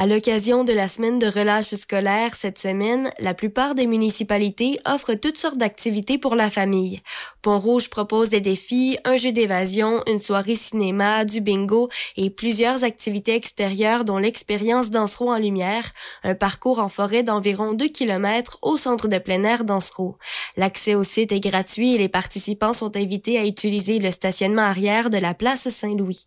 À 0.00 0.06
l'occasion 0.06 0.64
de 0.64 0.72
la 0.72 0.88
semaine 0.88 1.18
de 1.18 1.26
relâche 1.26 1.74
scolaire 1.74 2.34
cette 2.34 2.58
semaine, 2.58 3.12
la 3.18 3.34
plupart 3.34 3.74
des 3.74 3.86
municipalités 3.86 4.80
offrent 4.86 5.12
toutes 5.12 5.36
sortes 5.36 5.58
d'activités 5.58 6.16
pour 6.16 6.36
la 6.36 6.48
famille. 6.48 7.02
Pont-Rouge 7.42 7.90
propose 7.90 8.30
des 8.30 8.40
défis, 8.40 8.96
un 9.04 9.16
jeu 9.16 9.30
d'évasion, 9.30 10.02
une 10.06 10.18
soirée 10.18 10.54
cinéma, 10.54 11.26
du 11.26 11.42
bingo 11.42 11.90
et 12.16 12.30
plusieurs 12.30 12.82
activités 12.82 13.34
extérieures 13.34 14.06
dont 14.06 14.16
l'expérience 14.16 14.88
Dansereau 14.88 15.32
en 15.32 15.38
lumière, 15.38 15.92
un 16.22 16.34
parcours 16.34 16.78
en 16.78 16.88
forêt 16.88 17.22
d'environ 17.22 17.74
2 17.74 17.88
km 17.88 18.58
au 18.62 18.78
centre 18.78 19.06
de 19.06 19.18
plein 19.18 19.44
air 19.44 19.64
Dansereau. 19.64 20.16
L'accès 20.56 20.94
au 20.94 21.04
site 21.04 21.32
est 21.32 21.40
gratuit 21.40 21.94
et 21.94 21.98
les 21.98 22.08
participants 22.08 22.72
sont 22.72 22.96
invités 22.96 23.38
à 23.38 23.44
utiliser 23.44 23.98
le 23.98 24.10
stationnement 24.10 24.62
arrière 24.62 25.10
de 25.10 25.18
la 25.18 25.34
place 25.34 25.68
Saint-Louis. 25.68 26.26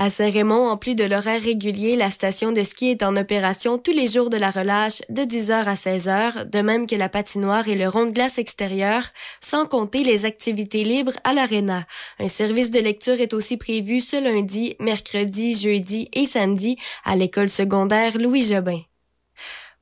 À 0.00 0.10
Saint-Raymond, 0.10 0.68
en 0.68 0.76
plus 0.76 0.94
de 0.94 1.02
l'horaire 1.02 1.42
régulier, 1.42 1.96
la 1.96 2.10
station 2.10 2.52
de 2.52 2.62
ski 2.62 2.90
est 2.90 3.02
en 3.02 3.16
opération 3.16 3.78
tous 3.78 3.90
les 3.90 4.06
jours 4.06 4.30
de 4.30 4.36
la 4.36 4.52
relâche 4.52 5.02
de 5.08 5.22
10h 5.22 5.64
à 5.64 5.74
16h, 5.74 6.48
de 6.48 6.60
même 6.60 6.86
que 6.86 6.94
la 6.94 7.08
patinoire 7.08 7.66
et 7.66 7.74
le 7.74 7.88
rond 7.88 8.06
de 8.06 8.12
glace 8.12 8.38
extérieur, 8.38 9.10
sans 9.40 9.66
compter 9.66 10.04
les 10.04 10.24
activités 10.24 10.84
libres 10.84 11.18
à 11.24 11.32
l'aréna. 11.32 11.84
Un 12.20 12.28
service 12.28 12.70
de 12.70 12.78
lecture 12.78 13.20
est 13.20 13.34
aussi 13.34 13.56
prévu 13.56 14.00
ce 14.00 14.22
lundi, 14.22 14.76
mercredi, 14.78 15.58
jeudi 15.58 16.08
et 16.12 16.26
samedi 16.26 16.76
à 17.04 17.16
l'école 17.16 17.50
secondaire 17.50 18.18
Louis 18.18 18.42
Jobin. 18.42 18.87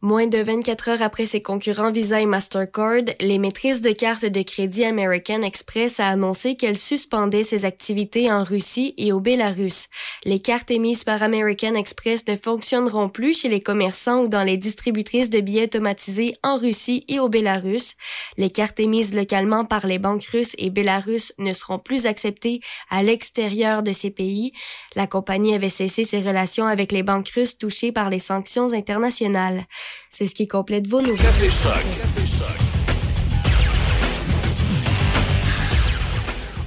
Moins 0.02 0.26
de 0.26 0.36
24 0.36 0.90
heures 0.90 1.02
après 1.02 1.24
ses 1.24 1.40
concurrents 1.40 1.90
Visa 1.90 2.20
et 2.20 2.26
Mastercard, 2.26 3.04
les 3.18 3.38
maîtrises 3.38 3.80
de 3.80 3.92
cartes 3.92 4.26
de 4.26 4.42
crédit 4.42 4.84
American 4.84 5.40
Express 5.40 6.00
a 6.00 6.08
annoncé 6.08 6.54
qu'elle 6.54 6.76
suspendait 6.76 7.44
ses 7.44 7.64
activités 7.64 8.30
en 8.30 8.44
Russie 8.44 8.92
et 8.98 9.10
au 9.10 9.20
Bélarus. 9.20 9.88
Les 10.26 10.38
cartes 10.38 10.70
émises 10.70 11.02
par 11.02 11.22
American 11.22 11.74
Express 11.74 12.26
ne 12.28 12.36
fonctionneront 12.36 13.08
plus 13.08 13.40
chez 13.40 13.48
les 13.48 13.62
commerçants 13.62 14.24
ou 14.24 14.28
dans 14.28 14.42
les 14.42 14.58
distributrices 14.58 15.30
de 15.30 15.40
billets 15.40 15.64
automatisés 15.64 16.34
en 16.42 16.58
Russie 16.58 17.06
et 17.08 17.18
au 17.18 17.30
Bélarus. 17.30 17.96
Les 18.36 18.50
cartes 18.50 18.78
émises 18.78 19.14
localement 19.14 19.64
par 19.64 19.86
les 19.86 19.98
banques 19.98 20.26
russes 20.30 20.54
et 20.58 20.68
bélarusses 20.68 21.32
ne 21.38 21.54
seront 21.54 21.78
plus 21.78 22.04
acceptées 22.04 22.60
à 22.90 23.02
l'extérieur 23.02 23.82
de 23.82 23.94
ces 23.94 24.10
pays. 24.10 24.52
La 24.94 25.06
compagnie 25.06 25.54
avait 25.54 25.70
cessé 25.70 26.04
ses 26.04 26.20
relations 26.20 26.66
avec 26.66 26.92
les 26.92 27.02
banques 27.02 27.30
russes 27.30 27.56
touchées 27.56 27.92
par 27.92 28.10
les 28.10 28.18
sanctions 28.18 28.74
internationales. 28.74 29.64
C'est 30.10 30.26
ce 30.26 30.34
qui 30.34 30.48
complète 30.48 30.86
vos 30.86 31.00
nouvelles. 31.00 31.16
Café 31.18 31.50
Choc. 31.50 31.72
Café 31.72 32.26
Choc. 32.26 32.66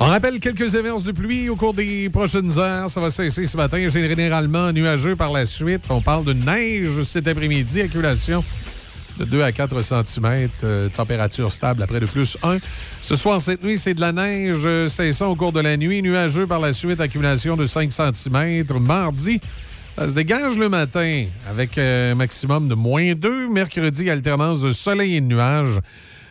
On 0.02 0.06
rappelle 0.06 0.40
quelques 0.40 0.76
averses 0.76 1.04
de 1.04 1.12
pluie 1.12 1.50
au 1.50 1.58
cours 1.58 1.74
des 1.74 2.10
prochaines 2.10 2.58
heures. 2.58 2.90
Ça 2.90 3.02
va 3.02 3.10
cesser 3.12 3.46
ce 3.46 3.58
matin, 3.58 3.90
généralement 3.90 4.72
nuageux 4.72 5.18
par 5.18 5.34
la 5.34 5.46
suite. 5.46 5.82
On 5.90 6.02
parle 6.02 6.24
de 6.24 6.32
neige 6.32 7.04
cet 7.04 7.28
après-midi, 7.28 7.82
accumulation 7.82 8.44
de 9.20 9.26
2 9.26 9.44
à 9.44 9.52
4 9.52 9.82
cm, 9.82 10.50
température 10.96 11.52
stable 11.52 11.84
après 11.84 12.00
de 12.00 12.06
plus 12.06 12.38
1. 12.42 12.58
Ce 13.02 13.18
soir, 13.18 13.42
cette 13.42 13.62
nuit, 13.64 13.78
c'est 13.78 13.94
de 13.94 14.00
la 14.00 14.14
neige 14.14 14.62
euh, 14.66 14.88
cessant 14.88 15.28
au 15.32 15.36
cours 15.36 15.52
de 15.52 15.60
la 15.60 15.76
nuit, 15.76 16.02
nuageux 16.02 16.48
par 16.48 16.60
la 16.60 16.72
suite, 16.72 17.02
accumulation 17.02 17.58
de 17.58 17.66
5 17.66 17.92
cm. 17.92 18.64
Mardi, 18.80 19.42
ça 20.00 20.08
se 20.08 20.14
dégage 20.14 20.58
le 20.58 20.70
matin 20.70 21.26
avec 21.46 21.78
un 21.78 22.16
maximum 22.16 22.70
de 22.70 22.74
moins 22.74 23.16
2. 23.16 23.50
Mercredi, 23.50 24.10
alternance 24.10 24.62
de 24.62 24.72
soleil 24.72 25.18
et 25.18 25.20
de 25.20 25.26
nuages 25.26 25.82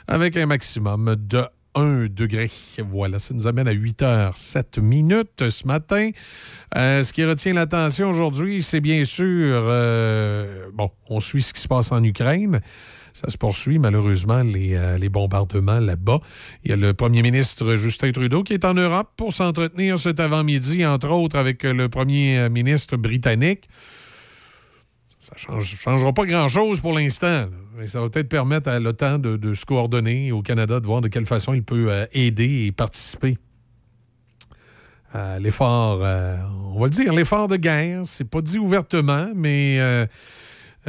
avec 0.07 0.39
un 0.39 0.47
maximum 0.47 1.15
de 1.19 1.45
1 1.75 2.07
degré. 2.07 2.51
Voilà, 2.91 3.19
ça 3.19 3.35
nous 3.35 3.47
amène 3.47 3.69
à 3.69 3.73
8 3.73 4.01
h 4.01 4.31
7 4.35 4.79
minutes 4.79 5.51
ce 5.51 5.67
matin. 5.67 6.09
Euh, 6.79 7.03
ce 7.03 7.13
qui 7.13 7.23
retient 7.27 7.53
l'attention 7.53 8.09
aujourd'hui, 8.09 8.63
c'est 8.63 8.81
bien 8.81 9.05
sûr, 9.05 9.27
euh, 9.69 10.71
bon, 10.73 10.91
on 11.11 11.21
suit 11.21 11.43
ce 11.43 11.53
qui 11.53 11.61
se 11.61 11.69
passe 11.69 11.93
en 11.93 12.03
Ukraine. 12.03 12.63
Ça 13.21 13.29
se 13.29 13.37
poursuit, 13.37 13.81
malheureusement, 13.81 14.43
les, 14.43 14.75
euh, 14.75 14.97
les 14.97 15.09
bombardements 15.09 15.81
là-bas. 15.81 16.21
Il 16.65 16.71
y 16.71 16.73
a 16.73 16.77
le 16.77 16.95
premier 16.95 17.23
ministre 17.23 17.75
Justin 17.75 18.13
Trudeau 18.13 18.45
qui 18.45 18.53
est 18.53 18.65
en 18.65 18.75
Europe 18.75 19.09
pour 19.17 19.33
s'entretenir 19.33 19.99
cet 19.99 20.21
avant-midi, 20.21 20.87
entre 20.87 21.11
autres, 21.11 21.37
avec 21.37 21.65
le 21.65 21.89
premier 21.89 22.49
ministre 22.49 22.97
britannique. 22.97 23.69
Ça 25.19 25.35
ne 25.53 25.61
changera 25.61 26.13
pas 26.13 26.27
grand-chose 26.27 26.81
pour 26.81 26.93
l'instant. 26.93 27.47
Mais 27.77 27.89
Ça 27.89 28.01
va 28.01 28.09
peut-être 28.09 28.29
permettre 28.29 28.69
à 28.69 28.79
l'OTAN 28.79 29.19
de, 29.19 29.53
se 29.55 29.67
coordonner 29.67 30.31
au 30.31 30.43
Canada, 30.43 30.79
de 30.79 30.87
voir 30.87 31.01
de 31.01 31.09
quelle 31.09 31.27
façon 31.27 31.55
il 31.55 31.65
peut 31.65 31.91
euh, 31.91 32.07
aider 32.13 32.67
et 32.67 32.73
participer 32.73 33.37
à 35.13 35.41
l'effort, 35.41 36.03
euh, 36.05 36.37
on 36.73 36.79
va 36.79 36.85
le 36.85 36.91
dire, 36.91 37.13
l'effort 37.13 37.49
de 37.49 37.57
guerre. 37.57 38.03
C'est 38.05 38.29
pas 38.29 38.43
dit 38.43 38.59
ouvertement, 38.59 39.27
mais 39.35 40.07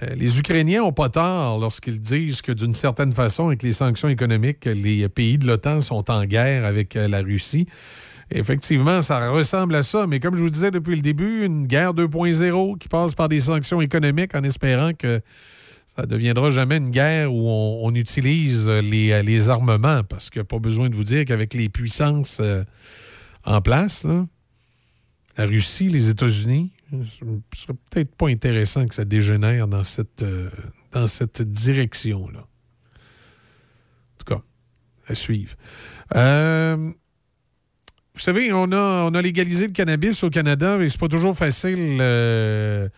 euh, 0.01 0.05
euh, 0.05 0.15
les 0.15 0.39
Ukrainiens 0.39 0.81
n'ont 0.81 0.93
pas 0.93 1.09
tort 1.09 1.59
lorsqu'ils 1.59 1.99
disent 1.99 2.41
que 2.41 2.51
d'une 2.51 2.73
certaine 2.73 3.11
façon, 3.11 3.47
avec 3.47 3.63
les 3.63 3.73
sanctions 3.73 4.09
économiques, 4.09 4.65
les 4.65 5.07
pays 5.09 5.37
de 5.37 5.47
l'OTAN 5.47 5.81
sont 5.81 6.09
en 6.11 6.25
guerre 6.25 6.65
avec 6.65 6.95
euh, 6.95 7.07
la 7.07 7.21
Russie. 7.21 7.67
Effectivement, 8.31 9.01
ça 9.01 9.31
ressemble 9.31 9.75
à 9.75 9.81
ça, 9.81 10.05
mais 10.05 10.19
comme 10.19 10.35
je 10.35 10.43
vous 10.43 10.49
disais 10.49 10.69
depuis 10.69 10.95
le 10.95 11.01
début, 11.01 11.45
une 11.45 11.65
guerre 11.65 11.93
2.0 11.93 12.77
qui 12.77 12.87
passe 12.87 13.15
par 13.15 13.27
des 13.27 13.41
sanctions 13.41 13.81
économiques 13.81 14.35
en 14.35 14.43
espérant 14.43 14.93
que 14.93 15.19
ça 15.95 16.03
ne 16.03 16.07
deviendra 16.07 16.51
jamais 16.51 16.77
une 16.77 16.91
guerre 16.91 17.33
où 17.33 17.49
on, 17.49 17.93
utilise 17.95 18.69
les, 18.69 19.23
les 19.23 19.49
armements, 19.49 20.03
parce 20.03 20.29
qu'il 20.29 20.39
n'y 20.39 20.43
a 20.43 20.45
pas 20.45 20.59
besoin 20.59 20.89
de 20.89 20.95
vous 20.95 21.03
dire 21.03 21.25
qu'avec 21.25 21.55
les 21.55 21.69
puissances 21.69 22.37
euh, 22.39 22.63
en 23.45 23.61
place, 23.61 24.05
la 25.35 25.45
Russie, 25.45 25.89
les 25.89 26.09
États-Unis, 26.09 26.69
ce 26.91 27.25
serait 27.55 27.73
peut-être 27.89 28.15
pas 28.15 28.27
intéressant 28.27 28.87
que 28.87 28.95
ça 28.95 29.05
dégénère 29.05 29.67
dans 29.67 29.83
cette, 29.83 30.23
euh, 30.23 30.49
dans 30.91 31.07
cette 31.07 31.41
direction-là. 31.41 32.39
En 32.39 34.17
tout 34.17 34.33
cas, 34.35 34.41
à 35.07 35.15
suivre. 35.15 35.55
Euh, 36.15 36.91
vous 38.19 38.19
savez, 38.19 38.51
on 38.51 38.71
a, 38.71 39.09
on 39.09 39.13
a 39.13 39.21
légalisé 39.21 39.67
le 39.67 39.73
cannabis 39.73 40.23
au 40.23 40.29
Canada, 40.29 40.77
mais 40.77 40.89
c'est 40.89 40.99
pas 40.99 41.07
toujours 41.07 41.37
facile 41.37 41.97
euh, 42.01 42.89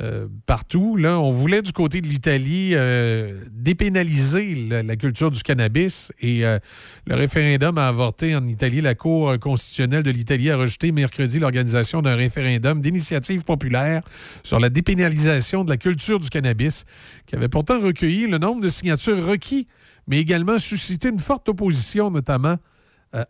euh, 0.00 0.26
partout. 0.46 0.96
Là, 0.96 1.20
on 1.20 1.30
voulait 1.30 1.60
du 1.60 1.72
côté 1.72 2.00
de 2.00 2.06
l'Italie 2.06 2.70
euh, 2.72 3.38
dépénaliser 3.50 4.54
la, 4.54 4.96
culture 4.96 5.30
du 5.30 5.42
cannabis 5.42 6.10
et 6.18 6.46
euh, 6.46 6.58
le 7.06 7.14
référendum 7.14 7.76
a 7.76 7.88
avorté 7.88 8.34
en 8.34 8.46
Italie. 8.46 8.80
La 8.80 8.94
Cour 8.94 9.38
constitutionnelle 9.38 10.02
de 10.02 10.10
l'Italie 10.10 10.50
a 10.50 10.56
rejeté 10.56 10.92
mercredi 10.92 11.38
l'organisation 11.38 12.00
d'un 12.00 12.16
référendum 12.16 12.80
d'initiative 12.80 13.44
populaire 13.44 14.02
sur 14.42 14.58
la 14.58 14.70
dépénalisation 14.70 15.62
de 15.62 15.68
la 15.68 15.76
culture 15.76 16.18
du 16.18 16.30
cannabis, 16.30 16.86
qui 17.26 17.36
avait 17.36 17.48
pourtant 17.48 17.78
recueilli 17.78 18.26
le 18.26 18.38
nombre 18.38 18.62
de 18.62 18.68
signatures 18.68 19.26
requis, 19.26 19.68
mais 20.06 20.18
également 20.18 20.58
suscité 20.58 21.10
une 21.10 21.18
forte 21.18 21.50
opposition, 21.50 22.10
notamment 22.10 22.56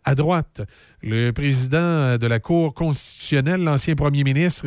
à 0.05 0.15
droite. 0.15 0.61
Le 1.01 1.31
président 1.31 2.17
de 2.17 2.25
la 2.25 2.39
Cour 2.39 2.73
constitutionnelle, 2.73 3.61
l'ancien 3.61 3.95
premier 3.95 4.23
ministre 4.23 4.65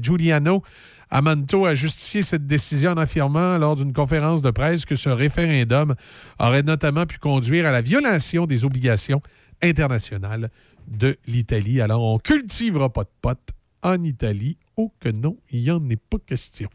Giuliano 0.00 0.62
Amanto, 1.10 1.66
a 1.66 1.74
justifié 1.74 2.22
cette 2.22 2.46
décision 2.46 2.92
en 2.92 2.96
affirmant 2.96 3.56
lors 3.58 3.76
d'une 3.76 3.92
conférence 3.92 4.42
de 4.42 4.50
presse 4.50 4.84
que 4.84 4.94
ce 4.94 5.08
référendum 5.08 5.94
aurait 6.38 6.62
notamment 6.62 7.06
pu 7.06 7.18
conduire 7.18 7.66
à 7.66 7.70
la 7.72 7.80
violation 7.80 8.46
des 8.46 8.64
obligations 8.64 9.20
internationales 9.62 10.50
de 10.86 11.16
l'Italie. 11.26 11.80
Alors, 11.80 12.02
on 12.02 12.18
cultivera 12.18 12.92
pas 12.92 13.04
de 13.04 13.10
potes 13.20 13.52
en 13.82 14.02
Italie. 14.02 14.56
Oh 14.76 14.92
que 15.00 15.08
non, 15.08 15.36
il 15.50 15.62
n'y 15.62 15.70
en 15.70 15.88
est 15.88 15.96
pas 15.96 16.18
question. 16.24 16.68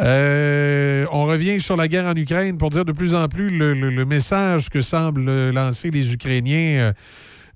Euh, 0.00 1.06
on 1.10 1.24
revient 1.24 1.60
sur 1.60 1.76
la 1.76 1.88
guerre 1.88 2.06
en 2.06 2.14
Ukraine 2.14 2.58
pour 2.58 2.70
dire 2.70 2.84
de 2.84 2.92
plus 2.92 3.14
en 3.14 3.28
plus 3.28 3.48
le, 3.48 4.04
message 4.04 4.68
que 4.68 4.80
semblent 4.80 5.50
lancer 5.50 5.90
les 5.90 6.12
Ukrainiens 6.12 6.78
euh, 6.80 6.92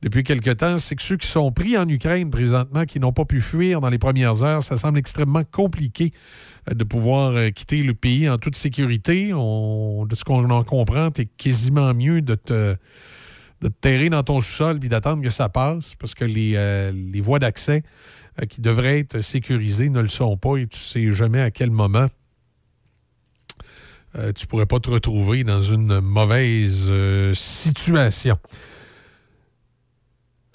depuis 0.02 0.22
quelque 0.22 0.50
temps, 0.50 0.78
c'est 0.78 0.94
que 0.94 1.02
ceux 1.02 1.16
qui 1.16 1.26
sont 1.26 1.50
pris 1.50 1.76
en 1.76 1.88
Ukraine 1.88 2.30
présentement, 2.30 2.84
qui 2.84 3.00
n'ont 3.00 3.12
pas 3.12 3.24
pu 3.24 3.40
fuir 3.40 3.80
dans 3.80 3.88
les 3.88 3.98
premières 3.98 4.44
heures, 4.44 4.62
ça 4.62 4.76
semble 4.76 4.98
extrêmement 4.98 5.42
compliqué 5.50 6.12
euh, 6.70 6.74
de 6.74 6.84
pouvoir 6.84 7.32
euh, 7.32 7.50
quitter 7.50 7.82
le 7.82 7.94
pays 7.94 8.28
en 8.28 8.38
toute 8.38 8.54
sécurité. 8.54 9.30
De 9.30 10.14
ce 10.14 10.24
qu'on 10.24 10.48
en 10.50 10.64
comprend, 10.64 11.10
c'est 11.14 11.26
quasiment 11.26 11.94
mieux 11.94 12.22
de 12.22 12.36
te, 12.36 12.76
de 13.60 13.68
te 13.68 13.80
terrer 13.80 14.08
dans 14.08 14.22
ton 14.22 14.40
sous-sol 14.40 14.78
puis 14.78 14.88
d'attendre 14.88 15.22
que 15.22 15.30
ça 15.30 15.48
passe 15.48 15.96
parce 15.96 16.14
que 16.14 16.24
les, 16.24 16.52
euh, 16.54 16.92
voies 17.20 17.40
d'accès 17.40 17.82
qui 18.48 18.60
devraient 18.60 19.00
être 19.00 19.20
sécurisées 19.20 19.90
ne 19.90 20.00
le 20.00 20.06
sont 20.06 20.36
pas 20.36 20.58
et 20.58 20.66
tu 20.68 20.78
sais 20.78 21.10
jamais 21.10 21.40
à 21.40 21.50
quel 21.50 21.72
moment 21.72 22.06
euh, 24.16 24.32
tu 24.32 24.46
pourrais 24.46 24.66
pas 24.66 24.78
te 24.78 24.88
retrouver 24.90 25.42
dans 25.42 25.60
une 25.60 25.98
mauvaise 25.98 26.92
situation. 27.34 28.38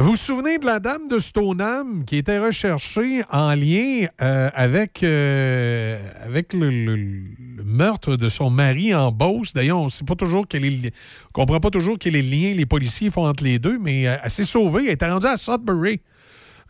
Vous 0.03 0.09
vous 0.09 0.15
souvenez 0.17 0.57
de 0.57 0.65
la 0.65 0.81
dame 0.81 1.07
de 1.07 1.17
Stoneham 1.17 2.03
qui 2.03 2.17
était 2.17 2.37
recherchée 2.37 3.23
en 3.31 3.55
lien 3.55 4.07
euh, 4.21 4.49
avec, 4.53 5.01
euh, 5.01 5.97
avec 6.25 6.51
le, 6.53 7.23
meurtre 7.63 8.17
de 8.17 8.27
son 8.27 8.49
mari 8.49 8.93
en 8.93 9.13
Beauce? 9.13 9.53
D'ailleurs, 9.53 9.79
on 9.79 9.85
ne 9.85 10.05
pas 10.05 10.15
toujours 10.15 10.45
quel 10.45 10.65
est 10.65 10.93
comprend 11.31 11.61
pas 11.61 11.69
toujours 11.69 11.95
quel 11.97 12.17
est 12.17 12.21
le 12.21 12.29
lien 12.29 12.53
les 12.53 12.65
policiers 12.65 13.11
font 13.11 13.25
entre 13.25 13.45
les 13.45 13.59
deux, 13.59 13.79
mais 13.79 14.05
euh, 14.05 14.17
elle 14.21 14.29
s'est 14.29 14.43
sauvée. 14.43 14.87
Elle 14.87 14.91
était 14.91 15.09
rendue 15.09 15.27
à 15.27 15.37
Sudbury. 15.37 16.01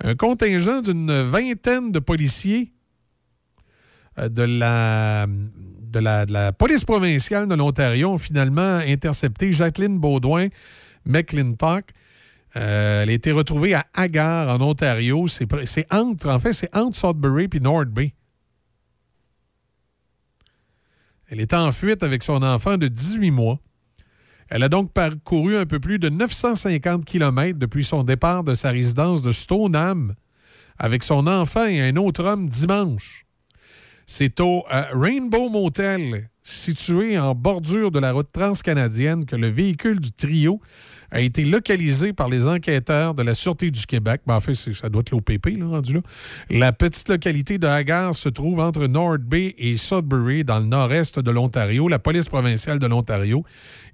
Un 0.03 0.13
contingent 0.13 0.81
d'une 0.83 1.23
vingtaine 1.23 1.91
de 1.91 1.97
policiers 1.97 2.71
euh, 4.19 4.29
de 4.29 4.43
la, 4.43 5.25
de, 5.25 5.99
la, 5.99 6.27
de 6.27 6.33
la 6.33 6.51
police 6.51 6.85
provinciale 6.85 7.47
de 7.47 7.55
l'Ontario 7.55 8.11
ont 8.11 8.19
finalement 8.19 8.77
intercepté 8.77 9.53
Jacqueline 9.53 9.97
Baudouin 9.97 10.49
McClintock. 11.07 11.85
Euh, 12.55 13.03
elle 13.03 13.09
a 13.09 13.13
été 13.13 13.31
retrouvée 13.31 13.73
à 13.73 13.85
Agar, 13.93 14.49
en 14.49 14.61
Ontario. 14.61 15.27
C'est 15.27 15.91
entre, 15.91 16.29
en 16.29 16.39
fait, 16.39 16.53
c'est 16.53 16.75
entre 16.75 16.97
Sudbury 16.97 17.49
et 17.53 17.59
North. 17.59 17.87
Elle 21.27 21.39
était 21.39 21.55
en 21.55 21.71
fuite 21.71 22.03
avec 22.03 22.21
son 22.21 22.43
enfant 22.43 22.77
de 22.77 22.87
18 22.87 23.31
mois. 23.31 23.59
Elle 24.49 24.61
a 24.61 24.69
donc 24.69 24.91
parcouru 24.93 25.57
un 25.57 25.65
peu 25.65 25.79
plus 25.79 25.97
de 25.97 26.09
950 26.09 27.05
km 27.05 27.57
depuis 27.57 27.83
son 27.83 28.03
départ 28.03 28.43
de 28.43 28.53
sa 28.53 28.69
résidence 28.69 29.23
de 29.23 29.31
Stoneham 29.31 30.13
avec 30.77 31.03
son 31.03 31.25
enfant 31.27 31.65
et 31.65 31.81
un 31.81 31.95
autre 31.95 32.23
homme 32.23 32.49
dimanche. 32.49 33.25
C'est 34.05 34.39
au 34.41 34.63
euh, 34.71 34.83
Rainbow 34.93 35.49
Motel, 35.49 36.29
situé 36.43 37.17
en 37.17 37.35
bordure 37.35 37.91
de 37.91 37.99
la 37.99 38.11
route 38.11 38.29
transcanadienne, 38.31 39.25
que 39.25 39.35
le 39.35 39.47
véhicule 39.47 39.99
du 39.99 40.11
trio 40.11 40.59
a 41.13 41.21
été 41.21 41.45
localisé 41.45 42.11
par 42.11 42.27
les 42.27 42.47
enquêteurs 42.47 43.13
de 43.13 43.21
la 43.21 43.35
Sûreté 43.35 43.69
du 43.69 43.85
Québec. 43.85 44.21
Ben, 44.25 44.35
en 44.35 44.39
fait, 44.39 44.55
ça 44.55 44.89
doit 44.89 45.01
être 45.01 45.11
l'OPP, 45.11 45.57
là, 45.57 45.67
rendu 45.67 45.93
là. 45.93 46.01
La 46.49 46.73
petite 46.73 47.07
localité 47.07 47.59
de 47.59 47.67
Hagar 47.67 48.15
se 48.15 48.29
trouve 48.29 48.59
entre 48.59 48.87
North 48.87 49.21
Bay 49.21 49.53
et 49.57 49.77
Sudbury, 49.77 50.43
dans 50.43 50.59
le 50.59 50.65
nord-est 50.65 51.19
de 51.19 51.31
l'Ontario. 51.31 51.87
La 51.87 51.99
police 51.99 52.27
provinciale 52.27 52.79
de 52.79 52.87
l'Ontario 52.87 53.45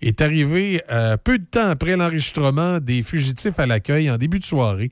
est 0.02 0.22
arrivée 0.22 0.82
euh, 0.92 1.18
peu 1.18 1.38
de 1.38 1.46
temps 1.46 1.68
après 1.68 1.98
l'enregistrement 1.98 2.80
des 2.80 3.04
fugitifs 3.04 3.60
à 3.60 3.66
l'accueil 3.66 4.10
en 4.10 4.18
début 4.18 4.40
de 4.40 4.46
soirée, 4.46 4.92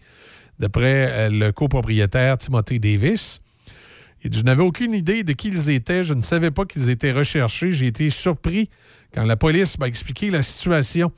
d'après 0.60 1.10
euh, 1.10 1.30
le 1.30 1.52
copropriétaire 1.52 2.38
Timothy 2.38 2.80
Davis. 2.80 3.40
Il 4.24 4.30
dit, 4.30 4.40
Je 4.40 4.44
n'avais 4.44 4.64
aucune 4.64 4.94
idée 4.94 5.24
de 5.24 5.34
qui 5.34 5.50
ils 5.50 5.70
étaient. 5.70 6.04
Je 6.04 6.14
ne 6.14 6.22
savais 6.22 6.52
pas 6.52 6.66
qu'ils 6.66 6.90
étaient 6.90 7.12
recherchés. 7.12 7.72
J'ai 7.72 7.88
été 7.88 8.10
surpris 8.10 8.70
quand 9.14 9.24
la 9.24 9.36
police 9.36 9.78
m'a 9.80 9.88
expliqué 9.88 10.30
la 10.30 10.42
situation. 10.42 11.12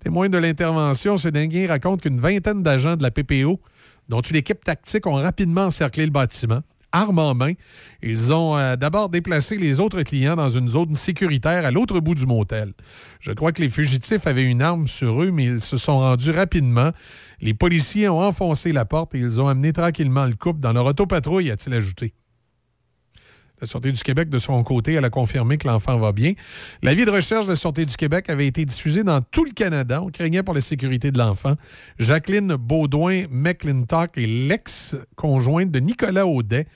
Témoin 0.00 0.28
de 0.28 0.38
l'intervention, 0.38 1.16
ce 1.16 1.28
dingue 1.28 1.66
raconte 1.68 2.02
qu'une 2.02 2.20
vingtaine 2.20 2.62
d'agents 2.62 2.96
de 2.96 3.02
la 3.02 3.10
PPO, 3.10 3.60
dont 4.08 4.20
une 4.20 4.36
équipe 4.36 4.62
tactique, 4.62 5.06
ont 5.06 5.14
rapidement 5.14 5.64
encerclé 5.64 6.04
le 6.04 6.10
bâtiment. 6.10 6.60
Armes 6.92 7.18
en 7.18 7.34
main, 7.34 7.54
ils 8.02 8.32
ont 8.32 8.56
euh, 8.56 8.76
d'abord 8.76 9.08
déplacé 9.08 9.56
les 9.56 9.80
autres 9.80 10.02
clients 10.02 10.36
dans 10.36 10.48
une 10.48 10.68
zone 10.68 10.94
sécuritaire 10.94 11.64
à 11.64 11.72
l'autre 11.72 11.98
bout 11.98 12.14
du 12.14 12.24
motel. 12.24 12.72
Je 13.18 13.32
crois 13.32 13.50
que 13.50 13.62
les 13.62 13.68
fugitifs 13.68 14.28
avaient 14.28 14.44
une 14.44 14.62
arme 14.62 14.86
sur 14.86 15.20
eux, 15.20 15.32
mais 15.32 15.44
ils 15.46 15.60
se 15.60 15.76
sont 15.76 15.98
rendus 15.98 16.30
rapidement. 16.30 16.92
Les 17.40 17.52
policiers 17.52 18.08
ont 18.08 18.20
enfoncé 18.20 18.70
la 18.70 18.84
porte 18.84 19.12
et 19.16 19.18
ils 19.18 19.40
ont 19.40 19.48
amené 19.48 19.72
tranquillement 19.72 20.26
le 20.26 20.34
couple 20.34 20.60
dans 20.60 20.72
leur 20.72 20.86
autopatrouille, 20.86 21.50
a-t-il 21.50 21.74
ajouté. 21.74 22.14
La 23.60 23.68
Sûreté 23.68 23.92
du 23.92 24.02
Québec, 24.02 24.30
de 24.30 24.38
son 24.38 24.62
côté, 24.64 24.94
elle 24.94 25.04
a 25.04 25.10
confirmé 25.10 25.58
que 25.58 25.68
l'enfant 25.68 25.96
va 25.96 26.10
bien. 26.10 26.32
L'avis 26.82 27.04
de 27.04 27.10
recherche 27.10 27.44
de 27.46 27.50
la 27.50 27.56
Sûreté 27.56 27.86
du 27.86 27.94
Québec 27.94 28.28
avait 28.28 28.48
été 28.48 28.64
diffusé 28.64 29.04
dans 29.04 29.20
tout 29.20 29.44
le 29.44 29.52
Canada. 29.52 30.02
On 30.02 30.10
craignait 30.10 30.42
pour 30.42 30.54
la 30.54 30.60
sécurité 30.60 31.12
de 31.12 31.18
l'enfant. 31.18 31.54
Jacqueline 31.98 32.56
Baudouin 32.56 33.26
McClintock 33.30 34.18
est 34.18 34.26
l'ex-conjointe 34.26 35.70
de 35.70 35.78
Nicolas 35.78 36.26
Audet, 36.26 36.66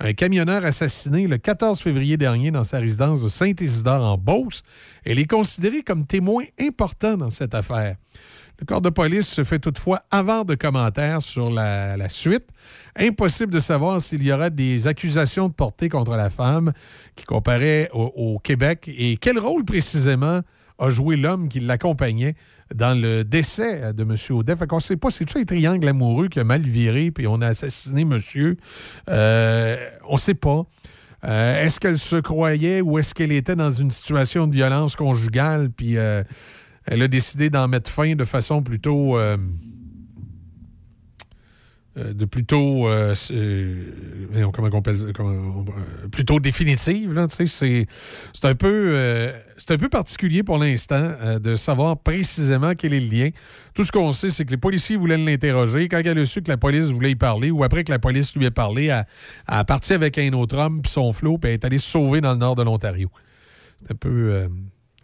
un 0.00 0.14
camionneur 0.14 0.64
assassiné 0.64 1.26
le 1.26 1.36
14 1.36 1.80
février 1.80 2.16
dernier 2.16 2.50
dans 2.50 2.64
sa 2.64 2.78
résidence 2.78 3.22
de 3.22 3.28
Saint-Isidore 3.28 4.02
en 4.02 4.16
Beauce. 4.16 4.62
Elle 5.04 5.18
est 5.18 5.30
considérée 5.30 5.82
comme 5.82 6.06
témoin 6.06 6.44
important 6.58 7.18
dans 7.18 7.30
cette 7.30 7.54
affaire. 7.54 7.96
Le 8.62 8.64
corps 8.64 8.80
de 8.80 8.90
police 8.90 9.26
se 9.26 9.42
fait 9.42 9.58
toutefois 9.58 10.04
avant 10.12 10.44
de 10.44 10.54
commentaires 10.54 11.20
sur 11.20 11.50
la, 11.50 12.08
suite. 12.08 12.44
Impossible 12.96 13.52
de 13.52 13.58
savoir 13.58 14.00
s'il 14.00 14.22
y 14.22 14.30
aura 14.30 14.50
des 14.50 14.86
accusations 14.86 15.48
de 15.48 15.52
portée 15.52 15.88
contre 15.88 16.12
la 16.12 16.30
femme 16.30 16.72
qui 17.16 17.24
comparait 17.24 17.90
au, 17.92 18.38
Québec 18.38 18.88
et 18.96 19.16
quel 19.16 19.40
rôle 19.40 19.64
précisément 19.64 20.42
a 20.78 20.90
joué 20.90 21.16
l'homme 21.16 21.48
qui 21.48 21.58
l'accompagnait 21.58 22.36
dans 22.72 22.96
le 22.96 23.24
décès 23.24 23.92
de 23.94 24.04
M. 24.04 24.14
Audet. 24.30 24.54
Fait 24.54 24.72
ne 24.72 24.78
sait 24.78 24.96
pas, 24.96 25.10
c'est-tu 25.10 25.38
un 25.38 25.44
triangle 25.44 25.88
amoureux 25.88 26.28
qui 26.28 26.38
a 26.38 26.44
mal 26.44 26.60
viré 26.60 27.10
puis 27.10 27.26
on 27.26 27.40
a 27.40 27.48
assassiné 27.48 28.04
monsieur? 28.04 28.58
On 29.08 29.12
ne 29.12 30.18
sait 30.18 30.34
pas. 30.34 30.66
Euh, 31.24 31.64
est-ce 31.64 31.78
qu'elle 31.78 31.98
se 31.98 32.16
croyait 32.16 32.80
ou 32.80 32.98
est-ce 32.98 33.14
qu'elle 33.14 33.30
était 33.30 33.54
dans 33.54 33.70
une 33.70 33.90
situation 33.90 34.46
de 34.46 34.54
violence 34.54 34.96
conjugale 34.96 35.70
puis 35.70 35.96
euh, 35.96 36.24
elle 36.86 37.02
a 37.02 37.08
décidé 37.08 37.50
d'en 37.50 37.68
mettre 37.68 37.90
fin 37.90 38.14
de 38.14 38.24
façon 38.24 38.62
plutôt. 38.62 39.16
euh, 39.18 39.36
euh, 41.98 42.14
de 42.14 42.24
plutôt. 42.24 42.88
euh, 42.88 43.14
comment 44.54 44.68
on 44.72 44.78
appelle- 44.78 46.08
plutôt 46.10 46.40
définitive, 46.40 47.12
là, 47.12 47.28
tu 47.28 47.34
sais, 47.36 47.46
c'est, 47.46 47.86
c'est 48.32 48.46
un 48.46 48.54
peu. 48.54 49.30
c'est 49.58 49.72
un 49.72 49.76
peu 49.76 49.90
particulier 49.90 50.42
pour 50.42 50.56
l'instant 50.56 51.12
de 51.38 51.54
savoir 51.54 51.98
précisément 51.98 52.72
quel 52.74 52.94
est 52.94 53.00
le 53.00 53.10
lien. 53.14 53.28
Tout 53.74 53.84
ce 53.84 53.92
qu'on 53.92 54.12
sait, 54.12 54.30
c'est 54.30 54.46
que 54.46 54.50
les 54.52 54.56
policiers 54.56 54.96
voulaient 54.96 55.18
l'interroger. 55.18 55.86
Quand 55.88 56.00
elle 56.02 56.18
a 56.18 56.24
su 56.24 56.40
que 56.42 56.48
la 56.50 56.56
police 56.56 56.86
voulait 56.86 57.10
y 57.10 57.16
parler, 57.16 57.50
ou 57.50 57.62
après 57.62 57.84
que 57.84 57.92
la 57.92 57.98
police 57.98 58.34
lui 58.34 58.46
ait 58.46 58.50
parlé, 58.50 58.86
elle, 58.86 59.04
elle 59.48 59.54
a 59.54 59.64
parti 59.64 59.92
avec 59.92 60.16
un 60.16 60.32
autre 60.32 60.56
homme, 60.56 60.80
puis 60.80 60.90
son 60.90 61.12
flot, 61.12 61.36
puis 61.36 61.50
est 61.50 61.64
allée 61.64 61.76
sauver 61.78 62.22
dans 62.22 62.32
le 62.32 62.38
nord 62.38 62.54
de 62.54 62.62
l'Ontario. 62.62 63.10
C'est 63.82 63.92
un 63.92 63.96
peu. 63.96 64.48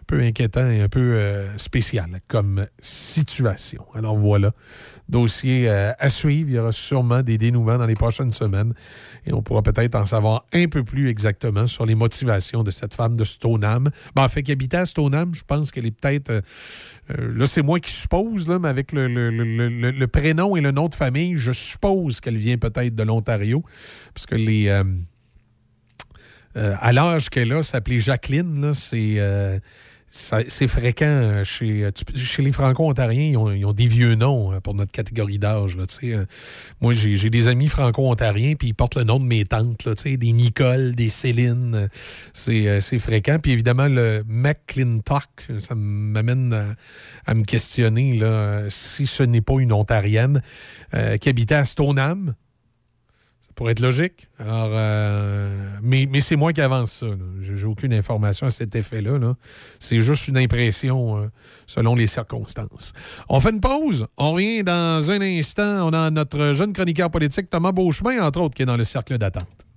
Peu 0.09 0.21
inquiétant 0.23 0.69
et 0.69 0.81
un 0.81 0.89
peu 0.89 1.13
euh, 1.13 1.57
spécial 1.59 2.07
comme 2.29 2.67
situation. 2.81 3.85
Alors 3.95 4.17
voilà, 4.17 4.53
dossier 5.07 5.69
euh, 5.69 5.93
à 5.99 6.09
suivre. 6.09 6.49
Il 6.49 6.55
y 6.55 6.59
aura 6.59 6.73
sûrement 6.73 7.23
des 7.23 7.37
dénouements 7.37 7.77
dans 7.77 7.87
les 7.87 7.95
prochaines 7.95 8.33
semaines 8.33 8.73
et 9.27 9.35
on 9.35 9.43
pourra 9.43 9.63
peut-être 9.63 9.95
en 9.97 10.07
savoir 10.07 10.47
un 10.55 10.67
peu 10.67 10.83
plus 10.83 11.11
exactement 11.11 11.67
sur 11.67 11.85
les 11.85 11.95
motivations 11.95 12.65
de 12.65 12.71
cette 12.71 12.95
femme 12.95 13.19
de 13.19 13.25
Stoneham. 13.25 13.91
Ben, 14.17 14.25
en 14.25 14.29
fait, 14.29 14.43
qui 14.43 14.51
habitait 14.51 14.79
à 14.79 14.87
Stoneham, 14.87 15.35
je 15.35 15.43
pense 15.47 15.71
qu'elle 15.71 15.85
est 15.85 15.91
peut-être... 15.91 16.31
euh, 16.31 16.41
là, 17.11 17.45
c'est 17.45 17.63
moi 17.63 17.79
qui 17.79 17.93
suppose, 17.93 18.49
là, 18.49 18.59
mais 18.59 18.69
avec 18.69 18.93
le, 18.93 20.07
prénom 20.07 20.57
et 20.57 20.63
le 20.63 20.71
nom 20.71 20.89
de 20.89 20.95
famille, 20.95 21.37
je 21.37 21.53
suppose 21.53 22.21
qu'elle 22.21 22.39
vient 22.39 22.57
peut-être 22.57 22.95
de 22.95 23.03
l'Ontario, 23.03 23.63
parce 24.15 24.25
que 24.25 24.37
les... 24.37 24.71
à 26.55 26.93
l'âge 26.93 27.29
qu'elle 27.29 27.53
a, 27.53 27.63
s'appelait 27.63 28.01
Jacqueline, 28.01 28.73
c'est, 28.73 29.21
c'est 30.11 30.69
fréquent 30.69 31.05
euh, 31.05 31.45
euh, 31.63 31.91
chez, 32.15 32.43
les 32.43 32.53
Franco-Ontariens. 32.53 33.55
Ils 33.55 33.67
ont, 33.67 33.73
des 33.73 33.87
vieux 33.87 34.15
noms 34.15 34.53
euh, 34.53 34.61
pour 34.61 34.75
notre 34.75 34.91
catégorie 34.91 35.39
d'âge. 35.39 35.77
Hein. 35.79 36.25
Moi, 36.81 36.93
j'ai 36.95 37.31
des 37.31 37.49
amis 37.49 37.69
Franco-Ontariens, 37.69 38.55
puis 38.55 38.69
ils 38.69 38.75
portent 38.75 38.97
le 38.97 39.05
nom 39.05 39.21
de 39.21 39.25
mes 39.25 39.45
tantes, 39.45 39.89
des 40.05 40.33
Nicole, 40.33 40.95
des 40.95 41.11
Céline. 41.11 41.89
C'est 42.33 42.99
fréquent. 42.99 43.39
Puis 43.43 43.53
évidemment, 43.53 43.89
le 43.89 44.23
McClintock, 44.27 45.49
ça 45.59 45.75
m'amène 45.75 46.75
à, 47.27 47.35
me 47.35 47.45
questionner 47.45 48.21
si 48.71 49.07
ce 49.07 49.23
n'est 49.23 49.41
pas 49.41 49.59
une 49.59 49.73
Ontarienne 49.73 50.43
qui 51.21 51.29
habitait 51.29 51.55
à 51.55 51.65
Stoneham, 51.65 52.35
pour 53.59 53.69
être 53.71 53.81
logique. 53.81 54.29
Alors, 54.39 54.71
euh, 54.71 55.51
mais, 55.83 56.07
c'est 56.21 56.37
moi 56.37 56.53
qui 56.53 56.61
avance 56.61 57.01
ça. 57.01 57.07
n'ai 57.07 57.65
aucune 57.65 57.93
information 57.93 58.47
à 58.47 58.51
cet 58.51 58.77
effet-là. 58.77 59.35
c'est 59.81 60.01
juste 60.01 60.29
une 60.29 60.39
impression 60.39 61.19
euh, 61.19 61.27
selon 61.67 61.97
les 61.97 62.07
circonstances. 62.07 62.93
On 63.29 63.41
fait 63.41 63.51
une 63.51 63.61
pause. 63.61 64.07
On 64.17 64.35
revient 64.35 64.63
dans 64.63 65.11
un 65.11 65.21
instant. 65.21 65.89
On 65.89 65.93
a 65.93 66.09
notre 66.09 66.53
jeune 66.53 66.73
chroniqueur 66.73 67.11
politique, 67.11 67.51
Thomas 67.51 67.73
Beauchemin, 67.73 68.25
entre 68.25 68.43
autres, 68.43 68.55
qui 68.55 68.63
est 68.63 68.67
dans 68.67 68.77
le 68.77 68.85
cercle 68.85 69.19
d'attente. 69.19 69.68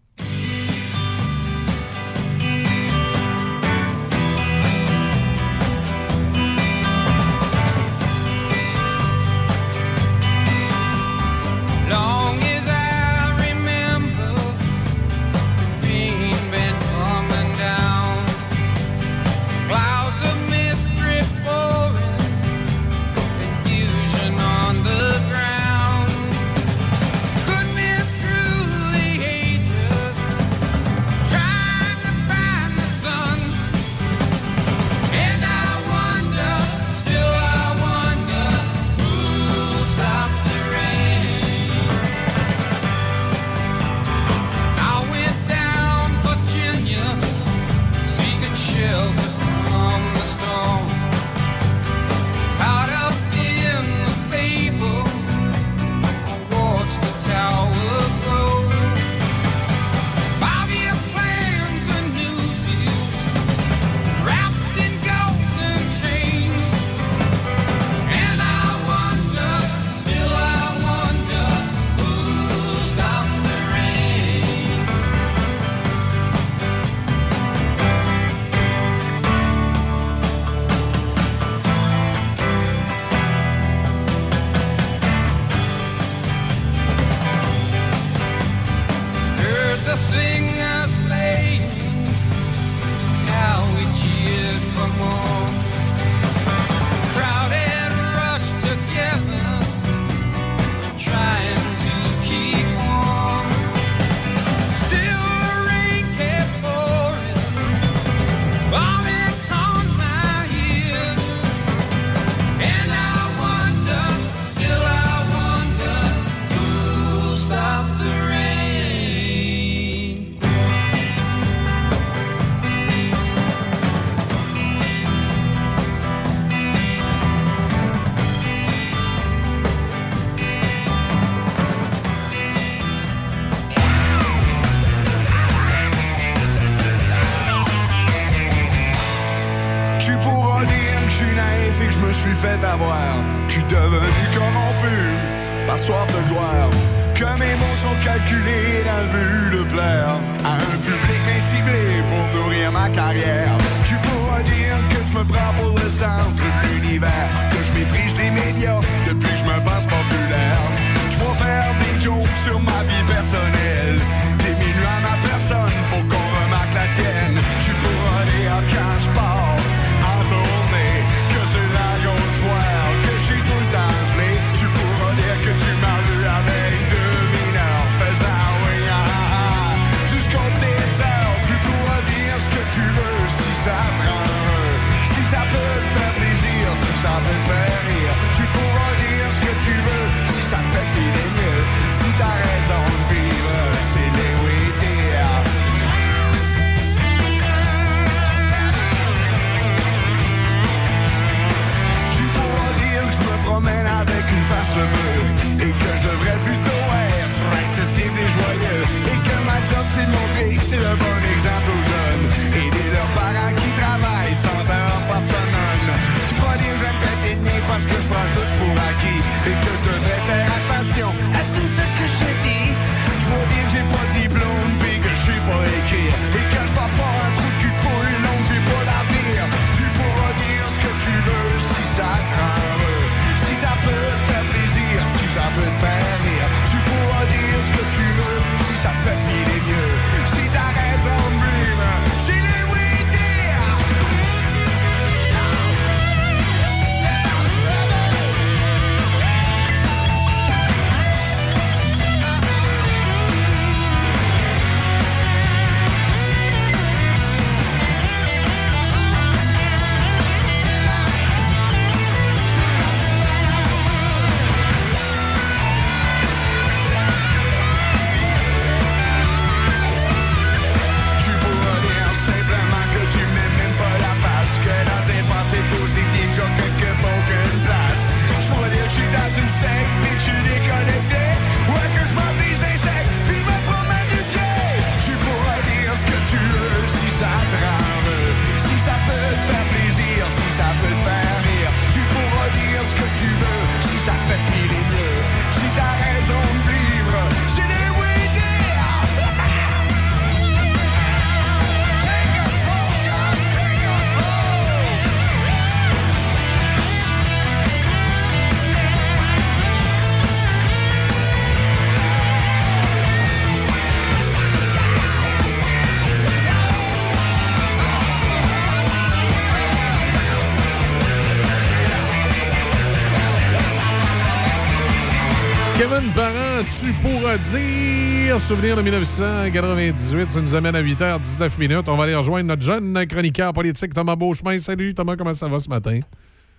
Pourras 327.01 327.37
dire. 327.37 328.39
Souvenir 328.39 328.75
de 328.75 328.81
1998, 328.81 330.29
ça 330.29 330.41
nous 330.41 330.55
amène 330.55 330.75
à 330.75 330.81
8h19 330.81 331.59
minutes. 331.59 331.89
On 331.89 331.95
va 331.95 332.03
aller 332.03 332.15
rejoindre 332.15 332.47
notre 332.47 332.61
jeune 332.61 333.05
chroniqueur 333.07 333.53
politique, 333.53 333.93
Thomas 333.93 334.15
Beauchemin. 334.15 334.59
Salut, 334.59 334.93
Thomas, 334.93 335.15
comment 335.15 335.33
ça 335.33 335.47
va 335.47 335.59
ce 335.59 335.67
matin? 335.67 335.99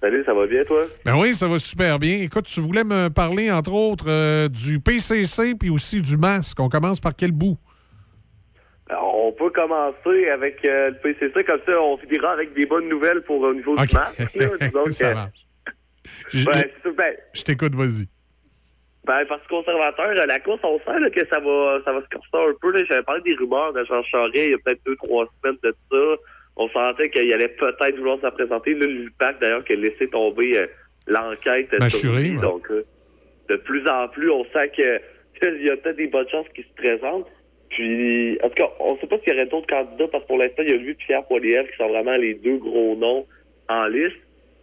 Salut, 0.00 0.24
ça 0.24 0.34
va 0.34 0.46
bien, 0.46 0.64
toi? 0.64 0.82
Ben 1.04 1.16
oui, 1.16 1.32
ça 1.34 1.46
va 1.46 1.58
super 1.58 1.98
bien. 2.00 2.18
Écoute, 2.22 2.46
tu 2.46 2.60
voulais 2.60 2.82
me 2.82 3.08
parler, 3.08 3.52
entre 3.52 3.72
autres, 3.72 4.06
euh, 4.08 4.48
du 4.48 4.80
PCC 4.80 5.54
puis 5.54 5.70
aussi 5.70 6.02
du 6.02 6.16
masque. 6.16 6.58
On 6.58 6.68
commence 6.68 6.98
par 6.98 7.14
quel 7.16 7.30
bout? 7.30 7.56
Alors, 8.90 9.26
on 9.26 9.32
peut 9.32 9.50
commencer 9.50 10.28
avec 10.28 10.64
euh, 10.64 10.90
le 10.90 10.96
PCC, 10.96 11.44
comme 11.44 11.60
ça, 11.64 11.80
on 11.80 11.96
finira 11.98 12.32
avec 12.32 12.52
des 12.54 12.66
bonnes 12.66 12.88
nouvelles 12.88 13.22
pour 13.22 13.40
au 13.40 13.54
niveau 13.54 13.76
du 13.76 13.94
masque. 13.94 14.34
là. 14.34 14.68
Donc, 14.74 14.90
ça 14.90 15.06
euh, 15.06 15.14
marche. 15.14 15.46
Je, 16.30 16.44
ben, 16.50 16.64
ben, 16.96 17.14
je 17.32 17.42
t'écoute, 17.42 17.74
vas-y. 17.74 18.11
Ben, 19.04 19.24
Parti 19.26 19.46
conservateur, 19.48 20.10
euh, 20.10 20.26
la 20.26 20.38
course, 20.38 20.60
on 20.62 20.78
sent 20.78 20.98
là, 21.00 21.10
que 21.10 21.26
ça 21.26 21.40
va, 21.40 21.80
ça 21.84 21.92
va 21.92 22.02
se 22.02 22.08
corser 22.08 22.50
un 22.50 22.54
peu. 22.60 22.72
là. 22.72 22.84
J'avais 22.88 23.02
parlé 23.02 23.22
des 23.22 23.34
rumeurs 23.34 23.72
de 23.72 23.84
Jean 23.84 24.02
Charest 24.04 24.36
il 24.36 24.50
y 24.50 24.54
a 24.54 24.58
peut-être 24.64 24.84
deux, 24.86 24.96
trois 24.96 25.26
semaines 25.42 25.58
de 25.62 25.74
ça. 25.90 26.22
On 26.56 26.68
sentait 26.68 27.10
qu'il 27.10 27.32
allait 27.32 27.48
peut-être 27.48 27.96
vouloir 27.96 28.18
se 28.20 28.26
présenter. 28.28 28.74
Là, 28.74 28.86
l'UPAC, 28.86 29.40
d'ailleurs, 29.40 29.64
qui 29.64 29.72
a 29.72 29.76
laissé 29.76 30.06
tomber 30.08 30.56
euh, 30.58 30.66
l'enquête 31.08 31.70
Ben, 31.78 31.88
sur 31.88 32.10
Chury, 32.10 32.30
lui. 32.30 32.36
ouais. 32.36 32.42
Donc, 32.42 32.70
euh, 32.70 32.84
de 33.48 33.56
plus 33.56 33.86
en 33.88 34.06
plus, 34.08 34.30
on 34.30 34.44
sent 34.52 34.70
que 34.76 35.00
il 35.58 35.66
y 35.66 35.70
a 35.70 35.76
peut-être 35.76 35.96
des 35.96 36.06
bonnes 36.06 36.28
chances 36.28 36.48
qui 36.54 36.62
se 36.62 36.74
présentent. 36.76 37.26
Puis, 37.70 38.38
en 38.42 38.48
tout 38.50 38.54
cas, 38.54 38.70
on 38.80 38.94
ne 38.94 38.98
sait 38.98 39.06
pas 39.06 39.18
s'il 39.20 39.32
y 39.32 39.36
aurait 39.36 39.46
d'autres 39.46 39.66
candidats 39.66 40.06
parce 40.08 40.22
que 40.24 40.28
pour 40.28 40.38
l'instant, 40.38 40.62
il 40.62 40.70
y 40.70 40.74
a 40.74 40.76
lui 40.76 40.90
et 40.90 40.94
Pierre 40.94 41.24
Poilievre 41.24 41.68
qui 41.70 41.76
sont 41.78 41.88
vraiment 41.88 42.12
les 42.12 42.34
deux 42.34 42.58
gros 42.58 42.94
noms 42.96 43.26
en 43.68 43.86
liste. 43.86 44.16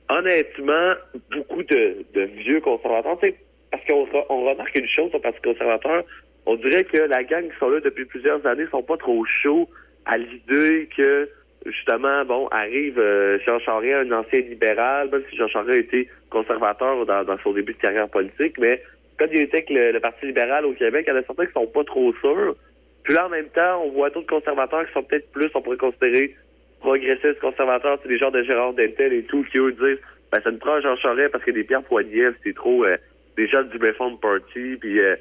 Honnêtement, 0.09 0.93
beaucoup 1.35 1.63
de, 1.63 2.05
de 2.13 2.21
vieux 2.21 2.61
conservateurs, 2.61 3.17
tu 3.19 3.29
sais, 3.29 3.35
parce 3.71 3.83
qu'on 3.85 4.07
on 4.29 4.45
remarque 4.45 4.77
une 4.77 4.87
chose 4.87 5.11
au 5.13 5.19
Parti 5.19 5.39
conservateur, 5.41 6.03
on 6.45 6.55
dirait 6.55 6.83
que 6.83 6.97
la 6.97 7.23
gang 7.23 7.47
qui 7.49 7.57
sont 7.59 7.69
là 7.69 7.79
depuis 7.79 8.05
plusieurs 8.05 8.45
années 8.45 8.65
sont 8.71 8.83
pas 8.83 8.97
trop 8.97 9.23
chauds 9.25 9.69
à 10.05 10.17
l'idée 10.17 10.89
que 10.95 11.29
justement, 11.65 12.25
bon, 12.25 12.47
arrive 12.47 12.99
euh, 12.99 13.37
Jean 13.45 13.59
Charest, 13.59 14.09
un 14.09 14.19
ancien 14.19 14.39
libéral, 14.39 15.09
même 15.11 15.23
si 15.29 15.35
Jean 15.35 15.47
Charest 15.47 15.71
a 15.71 15.77
été 15.77 16.09
conservateur 16.29 17.05
dans, 17.05 17.37
son 17.43 17.53
début 17.53 17.73
de 17.73 17.79
carrière 17.79 18.09
politique, 18.09 18.57
mais 18.57 18.81
quand 19.17 19.27
il 19.31 19.41
était 19.41 19.57
avec 19.57 19.69
le, 19.69 19.91
le 19.91 19.99
Parti 19.99 20.25
libéral 20.25 20.65
au 20.65 20.73
Québec, 20.73 21.05
il 21.07 21.11
y 21.11 21.13
en 21.13 21.19
a 21.19 21.23
certains 21.23 21.45
qui 21.45 21.53
sont 21.53 21.67
pas 21.67 21.83
trop 21.83 22.13
sûrs. 22.21 22.55
Puis 23.03 23.13
là, 23.13 23.25
en 23.25 23.29
même 23.29 23.49
temps, 23.49 23.83
on 23.83 23.91
voit 23.91 24.09
d'autres 24.09 24.27
conservateurs 24.27 24.85
qui 24.87 24.93
sont 24.93 25.03
peut-être 25.03 25.29
plus, 25.31 25.49
on 25.53 25.61
pourrait 25.61 25.77
considérer 25.77 26.35
progressistes 26.79 27.39
conservateurs, 27.39 27.99
c'est 28.01 28.09
des 28.09 28.17
gens 28.17 28.31
de 28.31 28.41
Gérard 28.43 28.73
Deltel 28.73 29.13
et 29.13 29.23
tout, 29.23 29.43
qui 29.51 29.57
eux 29.57 29.71
disent, 29.73 29.99
ben, 30.31 30.41
ça 30.41 30.51
nous 30.51 30.59
prend 30.59 30.79
Jean 30.79 30.95
Charest 30.95 31.31
parce 31.31 31.43
que 31.43 31.51
des 31.51 31.63
Pierre 31.63 31.83
Poilievre, 31.83 32.35
c'est 32.43 32.55
trop 32.55 32.85
euh, 32.85 32.97
des 33.37 33.47
gens 33.47 33.63
du 33.63 33.77
Reform 33.77 34.17
Party, 34.19 34.75
puis 34.79 34.99
euh, 34.99 35.15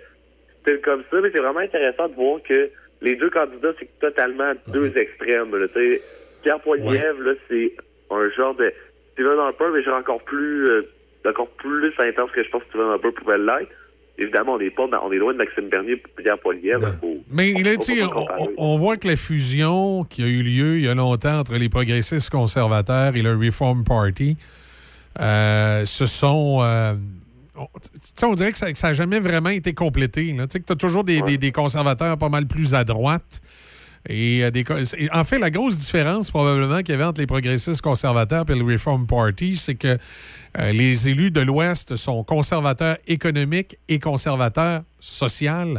c'est 0.66 0.80
comme 0.82 1.02
ça, 1.10 1.18
mais 1.22 1.30
c'est 1.32 1.38
vraiment 1.40 1.60
intéressant 1.60 2.08
de 2.08 2.14
voir 2.14 2.40
que 2.42 2.70
les 3.00 3.14
deux 3.16 3.30
candidats, 3.30 3.72
c'est 3.78 3.88
totalement 4.00 4.52
deux 4.68 4.92
extrêmes. 4.96 5.54
Là, 5.56 5.66
Pierre 6.42 6.60
Poilievre, 6.60 7.20
là, 7.22 7.32
c'est 7.48 7.72
un 8.10 8.28
genre 8.36 8.54
de 8.54 8.72
Stephen 9.12 9.38
Harper, 9.38 9.66
mais 9.72 9.82
genre 9.82 9.98
encore 9.98 10.22
plus 10.22 10.68
euh, 10.68 10.82
encore 11.26 11.48
plus 11.50 11.92
intense 11.98 12.30
que 12.32 12.42
je 12.42 12.50
pense 12.50 12.62
que 12.62 12.68
Stephen 12.70 12.88
Harper 12.88 13.12
pouvait 13.12 13.38
l'être. 13.38 13.70
Évidemment, 14.20 14.54
on 14.54 14.58
n'est 14.58 14.70
pas 14.70 14.88
on 15.04 15.12
est 15.12 15.18
loin 15.18 15.32
de 15.32 15.38
Maxime 15.38 15.68
Bernier 15.68 15.92
et 15.92 16.22
Pierre 16.22 16.38
Poilievre. 16.38 16.88
Mais 17.32 17.52
là, 17.52 17.70
on, 18.36 18.48
on 18.56 18.76
voit 18.76 18.96
que 18.96 19.06
la 19.06 19.14
fusion 19.14 20.02
qui 20.04 20.24
a 20.24 20.26
eu 20.26 20.42
lieu 20.42 20.78
il 20.78 20.84
y 20.86 20.88
a 20.88 20.94
longtemps 20.94 21.38
entre 21.38 21.56
les 21.56 21.68
progressistes 21.68 22.30
conservateurs 22.30 23.14
et 23.14 23.22
le 23.22 23.36
Reform 23.36 23.84
Party, 23.84 24.36
euh, 25.20 25.84
ce 25.84 26.06
sont. 26.06 26.58
euh, 26.62 26.94
on, 28.22 28.34
dirait 28.34 28.52
que 28.52 28.58
ça 28.58 28.70
n'a 28.72 28.92
jamais 28.92 29.20
vraiment 29.20 29.48
été 29.50 29.74
complété. 29.74 30.34
Tu 30.50 30.72
as 30.72 30.76
toujours 30.76 31.04
des, 31.04 31.20
des- 31.22 31.38
des 31.38 31.52
conservateurs 31.52 32.16
pas 32.18 32.28
mal 32.28 32.46
plus 32.46 32.74
à 32.74 32.84
droite. 32.84 33.40
Et 34.08 34.44
euh, 34.44 34.50
des, 34.52 34.62
co- 34.64 34.76
et 34.78 35.10
en 35.12 35.24
fait, 35.24 35.38
la 35.40 35.50
grosse 35.50 35.76
différence 35.76 36.30
probablement 36.30 36.78
qu'il 36.78 36.90
y 36.90 36.92
avait 36.92 37.04
entre 37.04 37.20
les 37.20 37.26
progressistes 37.26 37.82
conservateurs 37.82 38.44
et 38.48 38.54
le 38.54 38.64
Reform 38.64 39.06
Party, 39.06 39.56
c'est 39.56 39.74
que 39.74 39.98
euh, 40.58 40.72
les 40.72 41.08
élus 41.08 41.32
de 41.32 41.40
l'Ouest 41.40 41.96
sont 41.96 42.22
conservateurs 42.22 42.96
économiques 43.08 43.76
et 43.88 43.98
conservateurs 43.98 44.82
sociaux, 45.00 45.78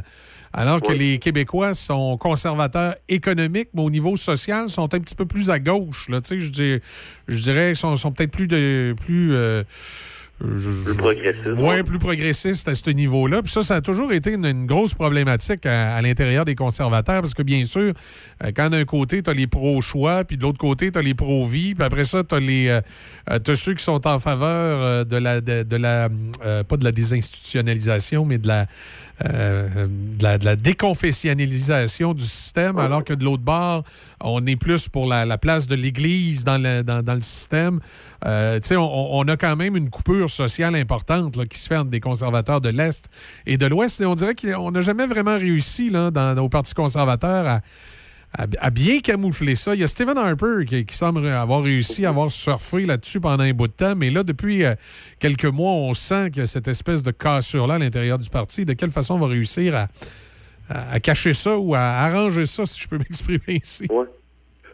alors 0.51 0.81
que 0.81 0.91
les 0.91 1.17
Québécois 1.17 1.73
sont 1.73 2.17
conservateurs 2.17 2.95
économiques, 3.07 3.69
mais 3.73 3.83
au 3.83 3.89
niveau 3.89 4.17
social, 4.17 4.67
sont 4.67 4.93
un 4.93 4.99
petit 4.99 5.15
peu 5.15 5.25
plus 5.25 5.49
à 5.49 5.57
gauche. 5.59 6.09
Là, 6.09 6.19
je, 6.29 6.35
dis- 6.49 6.79
je 7.27 7.37
dirais 7.41 7.67
qu'ils 7.67 7.77
sont, 7.77 7.95
sont 7.95 8.11
peut-être 8.11 8.31
plus 8.31 8.47
de 8.47 8.93
plus 8.99 9.33
euh, 9.33 9.63
plus 10.39 10.95
progressiste. 10.97 11.57
Oui, 11.57 11.83
plus 11.83 11.99
progressiste 11.99 12.67
à 12.67 12.75
ce 12.75 12.89
niveau-là. 12.89 13.41
Puis 13.41 13.51
ça, 13.51 13.61
ça 13.61 13.75
a 13.75 13.81
toujours 13.81 14.13
été 14.13 14.33
une, 14.33 14.45
une 14.45 14.65
grosse 14.65 14.93
problématique 14.93 15.65
à, 15.65 15.95
à 15.95 16.01
l'intérieur 16.01 16.45
des 16.45 16.55
conservateurs, 16.55 17.21
parce 17.21 17.33
que 17.33 17.43
bien 17.43 17.65
sûr, 17.65 17.93
euh, 18.43 18.51
quand 18.55 18.69
d'un 18.69 18.85
côté, 18.85 19.21
tu 19.21 19.29
as 19.29 19.33
les 19.33 19.47
pro-choix, 19.47 20.23
puis 20.23 20.37
de 20.37 20.43
l'autre 20.43 20.57
côté, 20.57 20.91
tu 20.91 20.97
as 20.97 21.01
les 21.01 21.13
pro-vie, 21.13 21.75
puis 21.75 21.83
après 21.83 22.05
ça, 22.05 22.23
tu 22.23 22.35
as, 22.35 22.39
les, 22.39 22.67
euh, 22.67 22.81
euh, 23.29 23.39
t'as 23.39 23.55
ceux 23.55 23.73
qui 23.73 23.83
sont 23.83 24.07
en 24.07 24.19
faveur 24.19 25.05
de 25.05 25.17
la, 25.17 25.41
de, 25.41 25.63
de 25.63 25.75
la 25.75 26.09
euh, 26.45 26.63
pas 26.63 26.77
de 26.77 26.83
la 26.83 26.91
désinstitutionnalisation, 26.91 28.25
mais 28.25 28.37
de 28.37 28.47
la, 28.47 28.67
euh, 29.25 29.87
de 29.87 30.23
la, 30.23 30.37
de 30.37 30.45
la 30.45 30.55
déconfessionnalisation 30.55 32.13
du 32.13 32.23
système, 32.23 32.77
alors 32.77 33.03
que 33.03 33.13
de 33.13 33.23
l'autre 33.23 33.43
bord, 33.43 33.83
on 34.21 34.45
est 34.45 34.55
plus 34.55 34.87
pour 34.87 35.07
la, 35.07 35.25
la 35.25 35.37
place 35.37 35.67
de 35.67 35.75
l'Église 35.75 36.43
dans 36.43 36.57
le, 36.57 36.83
dans, 36.83 37.03
dans 37.03 37.15
le 37.15 37.21
système. 37.21 37.79
Euh, 38.25 38.59
on, 38.71 39.09
on 39.13 39.27
a 39.27 39.37
quand 39.37 39.55
même 39.55 39.75
une 39.75 39.89
coupure 39.89 40.29
sociale 40.29 40.75
importante 40.75 41.35
là, 41.35 41.45
qui 41.45 41.57
se 41.57 41.67
fait 41.67 41.77
entre 41.77 41.89
des 41.89 41.99
conservateurs 41.99 42.61
de 42.61 42.69
l'Est 42.69 43.09
et 43.45 43.57
de 43.57 43.65
l'Ouest. 43.65 44.01
Et 44.01 44.05
on 44.05 44.15
dirait 44.15 44.35
qu'on 44.35 44.71
n'a 44.71 44.81
jamais 44.81 45.07
vraiment 45.07 45.37
réussi 45.37 45.89
là, 45.89 46.11
dans, 46.11 46.37
au 46.37 46.49
Parti 46.49 46.73
conservateur 46.73 47.47
à, 47.47 47.61
à 48.37 48.69
bien 48.69 48.99
camoufler 48.99 49.55
ça. 49.55 49.73
Il 49.73 49.81
y 49.81 49.83
a 49.83 49.87
Stephen 49.87 50.17
Harper 50.17 50.65
qui, 50.65 50.95
semble 50.95 51.27
avoir 51.27 51.63
réussi 51.63 52.05
à 52.05 52.09
avoir 52.09 52.31
surfé 52.31 52.85
là-dessus 52.85 53.19
pendant 53.19 53.43
un 53.43 53.53
bout 53.53 53.67
de 53.67 53.73
temps, 53.73 53.95
mais 53.95 54.09
là, 54.09 54.23
depuis 54.23 54.63
euh, 54.63 54.75
quelques 55.19 55.45
mois, 55.45 55.71
on 55.71 55.93
sent 55.93 56.31
a 56.37 56.45
cette 56.45 56.67
espèce 56.67 57.01
de 57.01 57.11
cassure-là 57.11 57.75
à 57.75 57.79
l'intérieur 57.79 58.19
du 58.19 58.29
parti. 58.29 58.65
De 58.65 58.73
quelle 58.73 58.91
façon 58.91 59.15
on 59.15 59.19
va 59.19 59.27
réussir 59.27 59.87
à, 60.69 60.99
cacher 60.99 61.33
ça 61.33 61.57
ou 61.57 61.73
à 61.73 61.79
arranger 61.79 62.45
ça, 62.45 62.65
si 62.65 62.79
je 62.79 62.87
peux 62.87 62.97
m'exprimer 62.99 63.59
ici? 63.63 63.87
Ouais. 63.89 64.05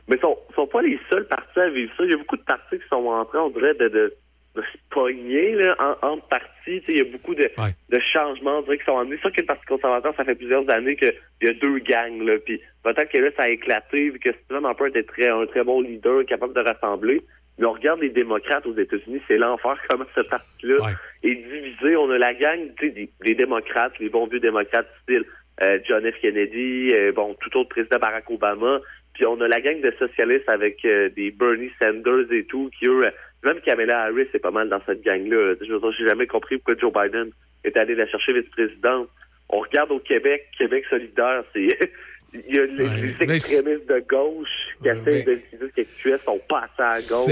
Mais 0.07 0.17
ils 0.17 0.21
sont, 0.21 0.37
sont 0.53 0.67
pas 0.67 0.81
les 0.81 0.99
seuls 1.09 1.27
partis 1.27 1.59
à 1.59 1.69
vivre 1.69 1.91
ça. 1.97 2.03
Il 2.03 2.11
y 2.11 2.13
a 2.13 2.17
beaucoup 2.17 2.37
de 2.37 2.43
partis 2.43 2.77
qui 2.77 2.87
sont 2.89 2.97
en 2.97 3.25
train, 3.25 3.39
on 3.39 3.49
dirait, 3.51 3.73
de, 3.75 4.13
pogner 4.89 5.53
là, 5.55 5.75
en. 6.01 6.17
Tu 6.63 6.79
sais, 6.79 6.83
Il 6.87 6.97
y 6.97 7.01
a 7.01 7.11
beaucoup 7.11 7.35
de, 7.35 7.49
de 7.89 7.99
changements, 8.13 8.59
on 8.59 8.61
dirait, 8.63 8.77
qui 8.77 8.85
sont 8.85 8.97
amenés. 8.97 9.17
C'est 9.17 9.29
sûr 9.29 9.31
que 9.33 9.41
le 9.41 9.47
Parti 9.47 9.65
conservateur, 9.65 10.13
ça 10.15 10.25
fait 10.25 10.35
plusieurs 10.35 10.67
années 10.69 10.95
qu'il 10.95 11.13
y 11.41 11.47
a 11.47 11.53
deux 11.53 11.79
gangs. 11.79 12.23
Là, 12.23 12.37
puis 12.43 12.59
peut-être 12.83 13.11
que 13.11 13.17
là, 13.17 13.29
ça 13.37 13.43
a 13.43 13.49
éclaté, 13.49 14.09
vu 14.09 14.19
que 14.19 14.31
Stephen 14.43 14.65
Harper 14.65 14.87
était 14.87 15.03
très, 15.03 15.29
un 15.29 15.45
très 15.45 15.63
bon 15.63 15.81
leader, 15.81 16.25
capable 16.25 16.53
de 16.53 16.61
rassembler. 16.61 17.21
Mais 17.57 17.65
on 17.65 17.73
regarde 17.73 18.01
les 18.01 18.09
démocrates 18.09 18.65
aux 18.65 18.75
États-Unis, 18.75 19.21
c'est 19.27 19.37
l'enfer 19.37 19.77
comment 19.89 20.05
ce 20.13 20.21
parti-là 20.21 20.77
est 21.23 21.35
divisé. 21.35 21.95
On 21.95 22.09
a 22.09 22.17
la 22.17 22.33
gang, 22.33 22.59
tu 22.77 22.87
sais, 22.87 22.93
des, 22.93 23.09
des 23.23 23.35
démocrates, 23.35 23.97
les 23.99 24.09
bons 24.09 24.27
vieux 24.27 24.39
démocrates 24.39 24.87
style 25.03 25.23
euh, 25.61 25.79
John 25.87 26.09
F. 26.09 26.19
Kennedy, 26.21 26.93
euh, 26.93 27.13
bon, 27.13 27.35
tout 27.39 27.57
autre 27.57 27.69
président 27.69 27.97
Barack 27.97 28.29
Obama. 28.29 28.79
Puis 29.13 29.25
on 29.25 29.39
a 29.39 29.47
la 29.47 29.61
gang 29.61 29.79
de 29.79 29.93
socialistes 29.97 30.49
avec 30.49 30.83
euh, 30.83 31.09
des 31.15 31.31
Bernie 31.31 31.71
Sanders 31.81 32.31
et 32.31 32.43
tout, 32.43 32.69
qui 32.77 32.87
eux, 32.87 33.05
même 33.45 33.61
Kamala 33.61 34.03
Harris 34.03 34.27
est 34.33 34.39
pas 34.39 34.51
mal 34.51 34.69
dans 34.69 34.81
cette 34.85 35.03
gang-là. 35.03 35.55
Je 35.61 35.71
veux 35.71 35.79
dire, 35.79 35.91
j'ai 35.97 36.09
jamais 36.09 36.27
compris 36.27 36.57
pourquoi 36.57 36.75
Joe 36.77 36.91
Biden 36.91 37.29
est 37.63 37.77
allé 37.77 37.95
la 37.95 38.07
chercher 38.07 38.33
vice-présidente. 38.33 39.09
On 39.49 39.59
regarde 39.59 39.91
au 39.91 39.99
Québec, 39.99 40.47
Québec 40.57 40.83
solidaire, 40.89 41.43
c'est 41.53 41.69
il 42.33 42.55
y 42.55 42.59
a 42.59 42.65
les, 42.65 43.33
extrémistes 43.33 43.87
de 43.87 44.03
gauche 44.09 44.47
qui 44.81 44.89
essaient 44.89 45.23
d'utiliser 45.23 45.71
ce 45.77 46.01
QS 46.01 46.19
sont 46.25 46.39
passés 46.49 46.67
à 46.79 46.95
gauche. 46.95 47.25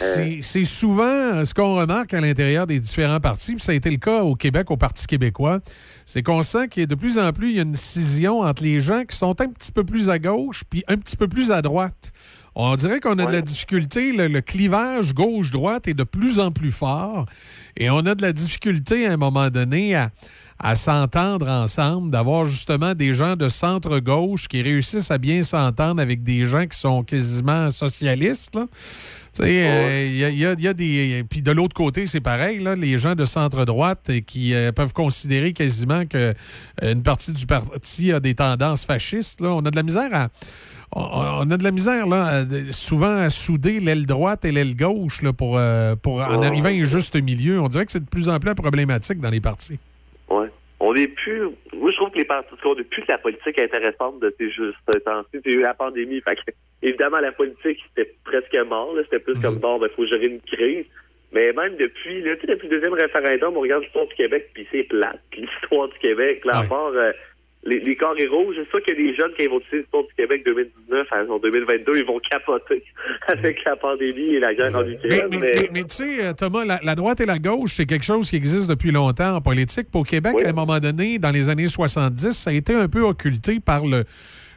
C'est- 0.00 0.20
Euh, 0.20 0.38
c'est 0.40 0.64
souvent 0.64 1.44
ce 1.44 1.52
qu'on 1.52 1.76
remarque 1.76 2.14
à 2.14 2.20
l'intérieur 2.20 2.66
des 2.66 2.78
différents 2.78 3.20
partis, 3.20 3.54
puis 3.54 3.60
ça 3.60 3.72
a 3.72 3.74
été 3.74 3.90
le 3.90 3.98
cas 3.98 4.22
au 4.22 4.34
Québec, 4.34 4.70
au 4.70 4.76
Parti 4.76 5.06
québécois, 5.06 5.58
c'est 6.06 6.22
qu'on 6.22 6.42
sent 6.42 6.68
qu'il 6.68 6.82
y 6.82 6.84
a 6.84 6.86
de 6.86 6.94
plus 6.94 7.18
en 7.18 7.32
plus 7.32 7.50
il 7.50 7.56
y 7.56 7.58
a 7.58 7.62
une 7.62 7.74
scission 7.74 8.40
entre 8.40 8.62
les 8.62 8.80
gens 8.80 9.04
qui 9.04 9.16
sont 9.16 9.38
un 9.40 9.48
petit 9.48 9.72
peu 9.72 9.84
plus 9.84 10.08
à 10.08 10.18
gauche 10.18 10.62
puis 10.70 10.84
un 10.88 10.96
petit 10.96 11.16
peu 11.16 11.28
plus 11.28 11.50
à 11.50 11.60
droite. 11.60 12.12
On 12.54 12.74
dirait 12.76 13.00
qu'on 13.00 13.18
a 13.18 13.26
de 13.26 13.32
la 13.32 13.42
difficulté, 13.42 14.12
le, 14.12 14.26
le 14.28 14.40
clivage 14.40 15.14
gauche-droite 15.14 15.86
est 15.88 15.94
de 15.94 16.02
plus 16.04 16.38
en 16.40 16.50
plus 16.50 16.72
fort 16.72 17.26
et 17.76 17.90
on 17.90 17.98
a 18.06 18.14
de 18.14 18.22
la 18.22 18.32
difficulté 18.32 19.06
à 19.06 19.12
un 19.12 19.16
moment 19.16 19.50
donné 19.50 19.94
à, 19.94 20.10
à 20.58 20.74
s'entendre 20.74 21.48
ensemble, 21.48 22.10
d'avoir 22.10 22.44
justement 22.44 22.94
des 22.94 23.14
gens 23.14 23.36
de 23.36 23.48
centre-gauche 23.48 24.48
qui 24.48 24.60
réussissent 24.62 25.10
à 25.12 25.18
bien 25.18 25.42
s'entendre 25.42 26.02
avec 26.02 26.22
des 26.22 26.44
gens 26.44 26.66
qui 26.66 26.78
sont 26.78 27.02
quasiment 27.04 27.70
socialistes. 27.70 28.54
là. 28.56 28.66
Tu 29.32 29.44
sais, 29.44 29.62
euh, 29.64 30.06
il 30.10 30.16
y, 30.16 30.24
a- 30.24 30.28
il 30.30 30.38
y 30.38 30.44
a- 30.44 30.52
il 30.54 30.60
y 30.60 30.66
a 30.68 30.74
des. 30.74 31.24
Puis 31.30 31.40
de 31.40 31.52
l'autre 31.52 31.72
côté, 31.74 32.08
c'est 32.08 32.20
pareil, 32.20 32.58
là, 32.58 32.74
les 32.74 32.98
gens 32.98 33.14
de 33.14 33.24
centre-droite 33.24 34.10
qui 34.26 34.54
euh, 34.54 34.72
peuvent 34.72 34.92
considérer 34.92 35.52
quasiment 35.52 36.04
que 36.04 36.34
euh, 36.82 36.94
partie 36.96 37.32
du 37.32 37.46
parti 37.46 38.12
a 38.12 38.18
des 38.18 38.34
tendances 38.34 38.84
fascistes. 38.84 39.40
Là. 39.40 39.50
On 39.54 39.64
a 39.64 39.70
de 39.70 39.76
la 39.76 39.84
misère 39.84 40.08
à. 40.12 40.28
On, 40.92 41.48
a 41.50 41.56
de 41.56 41.62
la 41.62 41.70
misère, 41.70 42.06
là, 42.06 42.44
souvent 42.72 43.14
à 43.14 43.30
souder 43.30 43.78
l'aile 43.78 44.06
droite 44.06 44.44
et 44.44 44.50
l'aile 44.50 44.74
gauche 44.74 45.22
là, 45.22 45.32
pour, 45.32 45.56
euh, 45.56 45.94
pour 45.94 46.16
en 46.16 46.42
arriver 46.42 46.70
à 46.70 46.72
un 46.72 46.84
juste 46.84 47.14
milieu. 47.22 47.60
On 47.60 47.68
dirait 47.68 47.86
que 47.86 47.92
c'est 47.92 48.04
de 48.04 48.08
plus 48.08 48.28
en 48.28 48.40
plus 48.40 48.54
problématique 48.56 49.18
dans 49.20 49.30
les 49.30 49.40
partis. 49.40 49.78
Ouais. 50.28 50.48
On 50.80 50.90
on 50.90 50.94
est 50.96 51.06
plus. 51.06 51.42
Moi, 51.72 51.90
je 51.92 51.96
trouve 51.96 52.10
que 52.10 52.18
les 52.18 52.24
partis, 52.24 52.48
on 52.64 52.74
n'est 52.74 52.82
plus 52.82 53.02
que 53.02 53.12
la 53.12 53.18
politique 53.18 53.60
intéressante 53.60 54.18
de 54.18 54.34
ces 54.36 54.50
juste 54.50 54.76
temps-ci. 55.04 55.40
Il 55.44 55.52
a 55.52 55.58
eu 55.58 55.62
la 55.62 55.74
pandémie. 55.74 56.20
Fait 56.20 56.34
que, 56.34 56.50
évidemment, 56.82 57.20
la 57.20 57.30
politique, 57.30 57.78
c'était 57.88 58.12
presque 58.24 58.56
mort. 58.68 58.92
là. 58.94 59.02
C'était 59.04 59.20
plus 59.20 59.40
comme 59.40 59.58
bon, 59.58 59.78
ben, 59.78 59.88
faut 59.94 60.06
gérer 60.06 60.26
une 60.26 60.40
crise. 60.40 60.86
Mais 61.32 61.52
même 61.52 61.76
depuis, 61.76 62.22
là, 62.22 62.34
tu 62.34 62.40
sais, 62.40 62.46
depuis 62.48 62.68
le 62.68 62.76
deuxième 62.80 62.94
référendum, 62.94 63.56
on 63.56 63.60
regarde 63.60 63.84
l'histoire 63.84 64.08
du 64.08 64.14
Québec, 64.14 64.50
puis 64.52 64.66
c'est 64.72 64.82
plate. 64.82 65.20
L'histoire 65.36 65.88
du 65.88 65.98
Québec, 66.00 66.44
là, 66.44 66.58
à 66.58 66.64
part 66.64 66.90
euh, 66.92 67.12
les, 67.64 67.78
les 67.80 67.94
carrés 67.94 68.26
rouges, 68.26 68.56
c'est 68.58 68.70
sûr 68.70 68.82
que 68.82 68.92
les 68.92 69.14
jeunes 69.14 69.32
qui 69.36 69.46
vont 69.46 69.58
utiliser 69.58 69.78
l'histoire 69.80 70.04
du 70.04 70.14
Québec 70.14 70.42
2019 70.46 71.06
en 71.30 71.38
2022, 71.38 71.92
ils 71.98 72.04
vont 72.06 72.18
capoter 72.20 72.82
avec 73.28 73.62
la 73.64 73.76
pandémie 73.76 74.34
et 74.36 74.40
la 74.40 74.54
guerre 74.54 74.74
en 74.74 74.82
Mais, 74.82 74.92
Ukraine. 74.92 75.26
mais- 75.30 75.38
mais- 75.38 75.52
mais- 75.54 75.70
mais 75.74 75.80
tu 75.84 75.96
sais, 75.96 76.24
euh, 76.24 76.32
Thomas, 76.32 76.64
la, 76.64 76.80
la 76.82 76.94
droite 76.94 77.20
et 77.20 77.26
la 77.26 77.38
gauche, 77.38 77.72
c'est 77.74 77.86
quelque 77.86 78.04
chose 78.04 78.30
qui 78.30 78.36
existe 78.36 78.68
depuis 78.68 78.92
longtemps 78.92 79.34
en 79.36 79.40
politique. 79.42 79.90
Pour 79.90 80.06
Québec, 80.06 80.34
à 80.44 80.48
un 80.48 80.52
moment 80.52 80.78
donné, 80.80 81.18
dans 81.18 81.30
les 81.30 81.48
années 81.50 81.68
70, 81.68 82.30
ça 82.32 82.50
a 82.50 82.52
été 82.54 82.72
un 82.74 82.88
peu 82.88 83.02
occulté 83.02 83.60
par 83.60 83.84
le, 83.84 84.04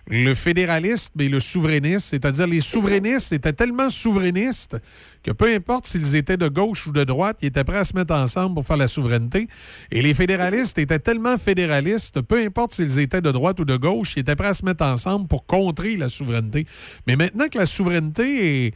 le 0.08 0.34
fédéralisme 0.34 1.20
et 1.20 1.30
le 1.30 1.40
souverainisme. 1.40 2.00
C'est-à-dire, 2.00 2.48
les 2.48 2.62
souverainistes 2.62 3.32
étaient 3.32 3.54
tellement 3.54 3.90
souverainistes 3.90 4.78
que 5.24 5.32
peu 5.32 5.54
importe 5.54 5.86
s'ils 5.86 6.16
étaient 6.16 6.38
de 6.38 6.50
gauche 6.50 6.88
ou 6.88 6.92
de 6.92 7.04
droite, 7.04 7.38
ils 7.42 7.48
étaient 7.48 7.64
prêts 7.64 7.78
à 7.78 7.84
se 7.86 7.96
mettre 7.96 8.14
ensemble 8.14 8.56
pour 8.56 8.66
faire 8.66 8.78
la 8.78 8.88
souveraineté. 8.88 9.48
Et 9.92 10.02
les 10.02 10.14
fédéralistes 10.14 10.78
étaient 10.78 11.00
tellement 11.00 11.38
fédéralistes, 11.38 12.22
peu 12.22 12.40
importe 12.40 12.74
s'ils 12.74 13.00
étaient 13.00 13.22
de 13.22 13.32
droite 13.32 13.60
ou 13.60 13.66
de 13.66 13.78
gauche, 13.78 14.16
ils 14.18 14.20
étaient 14.20 14.36
prêts 14.36 14.48
à 14.48 14.54
se 14.54 14.66
mettre 14.66 14.84
ensemble 14.84 15.28
pour 15.28 15.46
contrer 15.46 15.96
la 15.96 16.10
souveraineté. 16.10 16.66
Mais 17.08 17.16
maintenant 17.16 17.48
que 17.48 17.58
la 17.58 17.66
souveraineté 17.66 18.66
est 18.66 18.74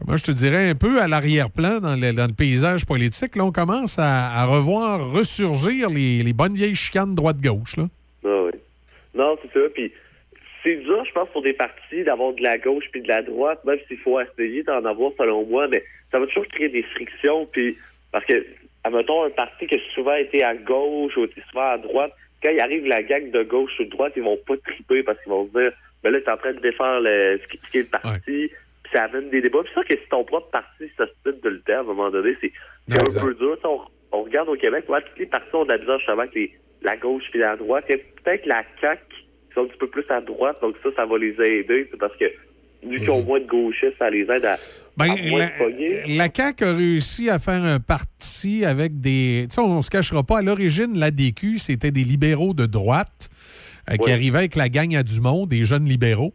comment 0.00 0.16
je 0.16 0.24
te 0.24 0.30
dirais, 0.32 0.70
un 0.70 0.74
peu 0.74 1.00
à 1.02 1.08
l'arrière-plan 1.08 1.80
dans 1.80 1.94
le, 1.94 2.32
paysage 2.32 2.86
politique. 2.86 3.36
Là, 3.36 3.44
on 3.44 3.52
commence 3.52 3.98
à, 3.98 4.46
revoir 4.46 5.10
ressurgir 5.10 5.90
les, 5.90 6.32
bonnes 6.32 6.54
vieilles 6.54 6.74
chicanes 6.74 7.14
droite-gauche. 7.14 7.76
Ah 8.24 8.44
oui. 8.46 8.58
Non, 9.14 9.36
c'est 9.42 9.52
ça. 9.52 9.66
Puis 9.74 9.92
c'est 10.62 10.76
dur, 10.76 11.04
je 11.04 11.12
pense, 11.12 11.28
pour 11.30 11.42
des 11.42 11.52
partis 11.52 12.04
d'avoir 12.04 12.32
de 12.32 12.42
la 12.42 12.58
gauche 12.58 12.84
puis 12.92 13.02
de 13.02 13.08
la 13.08 13.22
droite, 13.22 13.64
même 13.64 13.78
s'il 13.88 13.98
faut 13.98 14.20
essayer 14.20 14.62
d'en 14.62 14.84
avoir 14.84 15.12
selon 15.18 15.44
moi, 15.46 15.68
mais 15.68 15.82
ça 16.10 16.18
va 16.18 16.26
toujours 16.26 16.46
créer 16.48 16.68
des 16.68 16.82
frictions. 16.82 17.46
Puis 17.46 17.76
parce 18.12 18.24
que, 18.24 18.44
admettons, 18.84 19.24
un 19.24 19.30
parti 19.30 19.66
qui 19.66 19.76
a 19.76 19.78
souvent 19.94 20.14
été 20.14 20.42
à 20.42 20.54
gauche 20.54 21.16
ou 21.16 21.26
souvent 21.50 21.70
à 21.70 21.78
droite, 21.78 22.12
quand 22.42 22.50
il 22.50 22.60
arrive 22.60 22.86
la 22.86 23.02
gang 23.02 23.30
de 23.30 23.42
gauche 23.42 23.72
ou 23.78 23.84
de 23.84 23.90
droite, 23.90 24.12
ils 24.16 24.22
vont 24.22 24.38
pas 24.46 24.56
triper 24.58 25.02
parce 25.02 25.20
qu'ils 25.22 25.32
vont 25.32 25.46
se 25.46 25.58
dire 25.58 25.72
ben 26.02 26.10
là, 26.10 26.20
t'es 26.20 26.30
en 26.30 26.36
train 26.36 26.52
de 26.52 26.60
défendre 26.60 27.00
le, 27.02 27.38
ce, 27.38 27.46
qui, 27.48 27.78
est 27.78 27.82
le 27.82 27.88
parti, 27.88 28.18
puis 28.24 28.50
ça 28.92 29.04
amène 29.04 29.28
des 29.28 29.42
débats. 29.42 29.62
Puis 29.62 29.72
ça 29.74 29.84
que 29.84 29.94
si 29.94 30.08
ton 30.08 30.24
propre 30.24 30.50
parti 30.50 30.90
s'occupe 30.96 31.42
de 31.42 31.48
le 31.50 31.60
temps, 31.60 31.74
à 31.74 31.80
un 31.80 31.84
moment 31.84 32.10
donné, 32.10 32.36
c'est 32.40 32.52
un 32.92 33.20
peu 33.20 33.34
dur. 33.34 33.58
On, 33.64 33.80
on 34.12 34.22
regarde 34.22 34.48
au 34.48 34.56
Québec, 34.56 34.84
ouais, 34.88 35.02
toutes 35.02 35.18
les 35.18 35.26
partis 35.26 35.54
ont 35.54 35.64
de 35.64 35.72
la 35.72 35.78
misère 35.78 35.98
justement 35.98 36.22
avec 36.22 36.34
les, 36.34 36.54
la 36.82 36.96
gauche 36.96 37.24
et 37.34 37.38
la 37.38 37.56
droite. 37.56 37.84
Il 37.88 37.96
y 37.96 37.98
a 37.98 38.02
peut-être 38.22 38.46
la 38.46 38.64
CAQ 38.80 39.02
qui 39.50 39.54
sont 39.54 39.62
un 39.62 39.66
petit 39.66 39.78
peu 39.78 39.88
plus 39.88 40.04
à 40.08 40.20
droite, 40.20 40.58
donc 40.62 40.76
ça, 40.82 40.88
ça 40.96 41.06
va 41.06 41.18
les 41.18 41.32
aider, 41.32 41.88
c'est 41.90 41.98
parce 41.98 42.16
que 42.16 42.24
vu 42.82 42.98
qu'ils 42.98 43.10
ont 43.10 43.22
moins 43.22 43.40
de 43.40 43.46
gauchistes, 43.46 43.96
ça 43.98 44.08
les 44.08 44.22
aide 44.22 44.44
à, 44.44 44.56
Ben, 44.96 45.10
à 45.10 45.16
moins 45.28 45.48
la 46.08 46.28
CAQ 46.34 46.64
a 46.64 46.72
réussi 46.72 47.28
à 47.28 47.38
faire 47.38 47.62
un 47.62 47.80
parti 47.80 48.64
avec 48.64 49.00
des. 49.00 49.46
Tu 49.48 49.54
sais, 49.54 49.60
on 49.60 49.78
ne 49.78 49.82
se 49.82 49.90
cachera 49.90 50.22
pas. 50.22 50.38
À 50.38 50.42
l'origine, 50.42 50.98
l'ADQ, 50.98 51.58
c'était 51.58 51.90
des 51.90 52.04
libéraux 52.04 52.54
de 52.54 52.66
droite 52.66 53.28
euh, 53.90 53.96
qui 53.96 54.10
arrivaient 54.10 54.38
avec 54.38 54.56
la 54.56 54.68
gang 54.68 54.94
à 54.94 55.02
Dumont, 55.02 55.46
des 55.46 55.64
jeunes 55.64 55.84
libéraux. 55.84 56.32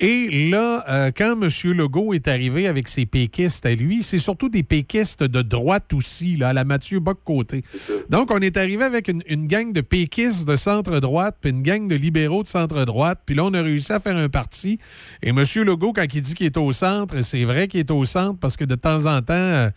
Et 0.00 0.48
là, 0.50 0.84
euh, 0.88 1.10
quand 1.16 1.32
M. 1.42 1.48
Legault 1.76 2.14
est 2.14 2.28
arrivé 2.28 2.68
avec 2.68 2.86
ses 2.86 3.04
péquistes 3.04 3.66
à 3.66 3.74
lui, 3.74 4.04
c'est 4.04 4.20
surtout 4.20 4.48
des 4.48 4.62
péquistes 4.62 5.24
de 5.24 5.42
droite 5.42 5.92
aussi, 5.92 6.36
là, 6.36 6.50
à 6.50 6.52
la 6.52 6.64
Mathieu 6.64 7.00
Bock-Côté. 7.00 7.64
Donc, 8.08 8.30
on 8.30 8.38
est 8.38 8.56
arrivé 8.56 8.84
avec 8.84 9.08
une, 9.08 9.22
une 9.26 9.48
gang 9.48 9.72
de 9.72 9.80
péquistes 9.80 10.46
de 10.46 10.54
centre-droite, 10.54 11.38
puis 11.40 11.50
une 11.50 11.62
gang 11.62 11.88
de 11.88 11.96
libéraux 11.96 12.44
de 12.44 12.48
centre-droite, 12.48 13.22
puis 13.26 13.34
là, 13.34 13.44
on 13.44 13.54
a 13.54 13.60
réussi 13.60 13.92
à 13.92 13.98
faire 13.98 14.16
un 14.16 14.28
parti. 14.28 14.78
Et 15.20 15.30
M. 15.30 15.42
Legault, 15.56 15.92
quand 15.92 16.04
il 16.14 16.22
dit 16.22 16.34
qu'il 16.34 16.46
est 16.46 16.56
au 16.58 16.70
centre, 16.70 17.20
c'est 17.22 17.44
vrai 17.44 17.66
qu'il 17.66 17.80
est 17.80 17.90
au 17.90 18.04
centre 18.04 18.38
parce 18.38 18.56
que 18.56 18.64
de 18.64 18.76
temps 18.76 19.06
en 19.06 19.20
temps, 19.20 19.32
euh, 19.34 19.70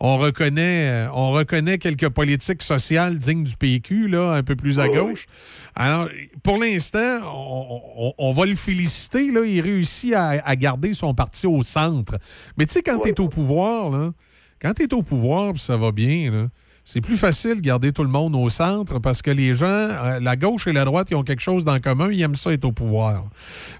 on 0.00 0.18
reconnaît, 0.18 0.88
euh, 1.06 1.08
on 1.14 1.30
reconnaît 1.30 1.78
quelques 1.78 2.08
politiques 2.08 2.62
sociales 2.64 3.16
dignes 3.18 3.44
du 3.44 3.56
PQ, 3.56 4.08
là, 4.08 4.32
un 4.32 4.42
peu 4.42 4.56
plus 4.56 4.80
à 4.80 4.88
gauche. 4.88 5.26
Alors, 5.76 6.08
pour 6.42 6.56
l'instant, 6.58 7.20
on, 7.24 7.80
on- 7.96 8.14
on 8.18 8.32
va 8.32 8.44
le 8.46 8.56
féliciter. 8.56 9.30
Là, 9.30 9.42
il 9.44 9.60
réussit 9.70 10.14
à, 10.14 10.30
à 10.30 10.56
garder 10.56 10.92
son 10.92 11.14
parti 11.14 11.46
au 11.46 11.62
centre. 11.62 12.18
Mais 12.56 12.66
tu 12.66 12.74
sais, 12.74 12.82
quand 12.82 12.98
tu 12.98 13.08
es 13.08 13.20
au 13.20 13.28
pouvoir, 13.28 13.90
là, 13.90 14.10
quand 14.60 14.74
tu 14.74 14.82
es 14.82 14.94
au 14.94 15.02
pouvoir, 15.02 15.56
ça 15.58 15.76
va 15.76 15.92
bien, 15.92 16.30
là, 16.30 16.48
c'est 16.90 17.02
plus 17.02 17.18
facile 17.18 17.56
de 17.56 17.60
garder 17.60 17.92
tout 17.92 18.02
le 18.02 18.08
monde 18.08 18.34
au 18.34 18.48
centre 18.48 18.98
parce 18.98 19.20
que 19.20 19.30
les 19.30 19.52
gens, 19.52 19.66
euh, 19.66 20.20
la 20.20 20.36
gauche 20.36 20.66
et 20.66 20.72
la 20.72 20.86
droite, 20.86 21.08
ils 21.10 21.16
ont 21.16 21.22
quelque 21.22 21.42
chose 21.42 21.62
d'en 21.62 21.78
commun, 21.80 22.10
ils 22.10 22.22
aiment 22.22 22.34
ça 22.34 22.50
être 22.50 22.64
au 22.64 22.72
pouvoir. 22.72 23.26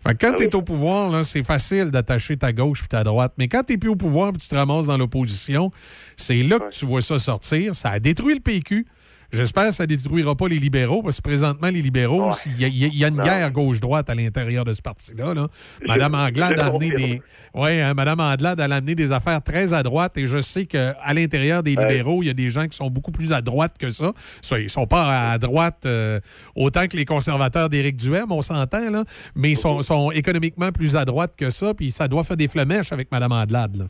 Fait 0.07 0.15
que 0.15 0.27
quand 0.27 0.35
tu 0.37 0.43
es 0.43 0.55
au 0.55 0.61
pouvoir, 0.61 1.11
là, 1.11 1.23
c'est 1.23 1.43
facile 1.43 1.87
d'attacher 1.87 2.37
ta 2.37 2.53
gauche 2.53 2.81
puis 2.81 2.89
ta 2.89 3.05
droite. 3.05 3.33
Mais 3.39 3.49
quand 3.49 3.63
tu 3.63 3.73
n'es 3.73 3.79
plus 3.79 3.89
au 3.89 3.97
pouvoir 3.97 4.33
puis 4.33 4.43
tu 4.43 4.49
te 4.49 4.55
ramasses 4.55 4.89
dans 4.89 4.99
l'opposition, 4.99 5.71
c'est 6.19 6.43
là 6.43 6.59
que 6.59 6.69
tu 6.69 6.85
vois 6.85 7.01
ça 7.01 7.19
sortir. 7.19 7.75
Ça 7.75 7.89
a 7.93 7.99
détruit 7.99 8.35
le 8.35 8.41
PQ. 8.41 8.87
J'espère 9.31 9.67
que 9.67 9.75
ça 9.75 9.83
ne 9.85 9.89
détruira 9.89 10.35
pas 10.35 10.49
les 10.49 10.59
libéraux, 10.59 11.03
parce 11.03 11.19
que 11.19 11.23
présentement, 11.23 11.69
les 11.69 11.83
libéraux, 11.83 12.31
il 12.47 12.61
y, 12.61 12.65
a- 12.65 12.69
y 12.69 12.89
y 12.99 13.05
une 13.05 13.17
Non. 13.17 13.23
guerre 13.23 13.51
gauche-droite 13.51 14.09
à 14.09 14.15
l'intérieur 14.15 14.65
de 14.65 14.73
ce 14.73 14.81
parti-là. 14.81 15.35
là. 15.35 15.49
Madame 15.87 16.15
Anglade 16.15 16.59
a 16.59 16.67
amené 16.67 16.91
des. 16.93 17.23
Oui, 17.55 17.71
Madame 17.95 18.21
Anglade 18.21 18.59
a 18.61 18.65
amené 18.65 18.95
des 18.95 19.13
affaires 19.13 19.43
très 19.43 19.75
à 19.75 19.83
droite 19.83 20.17
et 20.17 20.27
je 20.27 20.39
sais 20.39 20.65
qu'à 20.65 20.95
l'intérieur 21.13 21.63
des 21.63 21.73
libéraux, 21.77 22.23
il 22.23 22.27
y 22.27 22.31
a 22.31 22.35
des 22.35 22.49
gens 22.49 22.67
qui 22.67 22.77
sont 22.77 22.89
beaucoup 22.89 23.11
plus 23.13 23.33
à 23.35 23.43
droite 23.43 23.75
que 23.79 23.91
ça. 23.91 24.13
Ça, 24.41 24.59
Ils 24.59 24.71
sont 24.71 24.87
pas 24.87 25.31
à 25.33 25.39
droite 25.39 25.83
euh, 25.85 26.21
autant 26.57 26.87
que 26.87 26.97
les 26.97 27.05
conservateurs 27.05 27.69
d'Éric 27.69 27.97
Duhem, 27.97 28.33
on 28.33 28.41
s'entend, 28.41 28.91
là, 28.91 29.05
mais 29.37 29.51
ils 29.51 29.57
sont, 29.57 29.83
sont 29.83 30.11
économiquement 30.11 30.73
plus 30.73 30.97
à 30.97 31.05
droite 31.05 31.35
que 31.37 31.51
ça, 31.51 31.75
puis 31.75 31.91
ça 31.91 32.09
doit 32.09 32.25
faire 32.25 32.37
des 32.39 32.49
flemèches 32.49 32.93
avec 32.93 33.13
Madame 33.13 33.33
Anglade. 33.33 33.89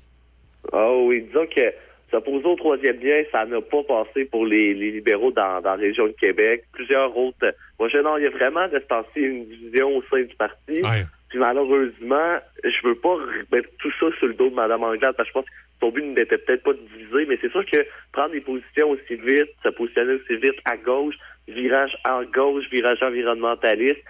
Ah 0.72 0.88
oui, 1.06 1.22
disons 1.28 1.46
que 1.46 1.60
s'opposer 2.10 2.46
au 2.46 2.56
troisième 2.56 3.00
lien, 3.00 3.22
ça 3.30 3.44
n'a 3.44 3.60
pas 3.60 3.82
passé 3.82 4.24
pour 4.24 4.46
les, 4.46 4.74
les 4.74 4.90
libéraux 4.90 5.30
dans, 5.30 5.60
dans 5.60 5.70
la 5.70 5.76
région 5.76 6.06
de 6.06 6.12
Québec. 6.12 6.64
Plusieurs 6.72 7.16
autres. 7.16 7.54
Moi, 7.78 7.88
je 7.88 7.98
non, 7.98 8.16
il 8.16 8.24
y 8.24 8.26
a 8.26 8.30
vraiment 8.30 8.66
de 8.68 8.80
ce 8.80 9.20
une 9.20 9.46
division 9.46 9.96
au 9.96 10.02
sein 10.10 10.22
du 10.22 10.34
parti. 10.36 10.80
Puis 11.28 11.38
malheureusement, 11.38 12.38
je 12.64 12.88
veux 12.88 12.94
pas 12.94 13.14
remettre 13.14 13.68
tout 13.78 13.92
ça 14.00 14.06
sur 14.18 14.28
le 14.28 14.34
dos 14.34 14.48
de 14.48 14.54
Mme 14.54 14.82
Anglade, 14.82 15.14
parce 15.14 15.28
que 15.28 15.34
je 15.34 15.40
pense 15.40 15.44
que 15.44 15.50
son 15.80 15.90
but 15.90 16.02
n'était 16.02 16.38
peut-être 16.38 16.62
pas 16.62 16.72
de 16.72 16.80
diviser, 16.96 17.26
mais 17.26 17.38
c'est 17.40 17.52
sûr 17.52 17.64
que 17.66 17.84
prendre 18.12 18.32
des 18.32 18.40
positions 18.40 18.90
aussi 18.90 19.14
vite, 19.14 19.50
se 19.62 19.68
positionner 19.68 20.14
aussi 20.14 20.36
vite 20.36 20.58
à 20.64 20.76
gauche, 20.78 21.14
virage 21.46 21.96
en 22.08 22.22
gauche, 22.24 22.64
virage 22.70 23.02
environnementaliste, 23.02 24.02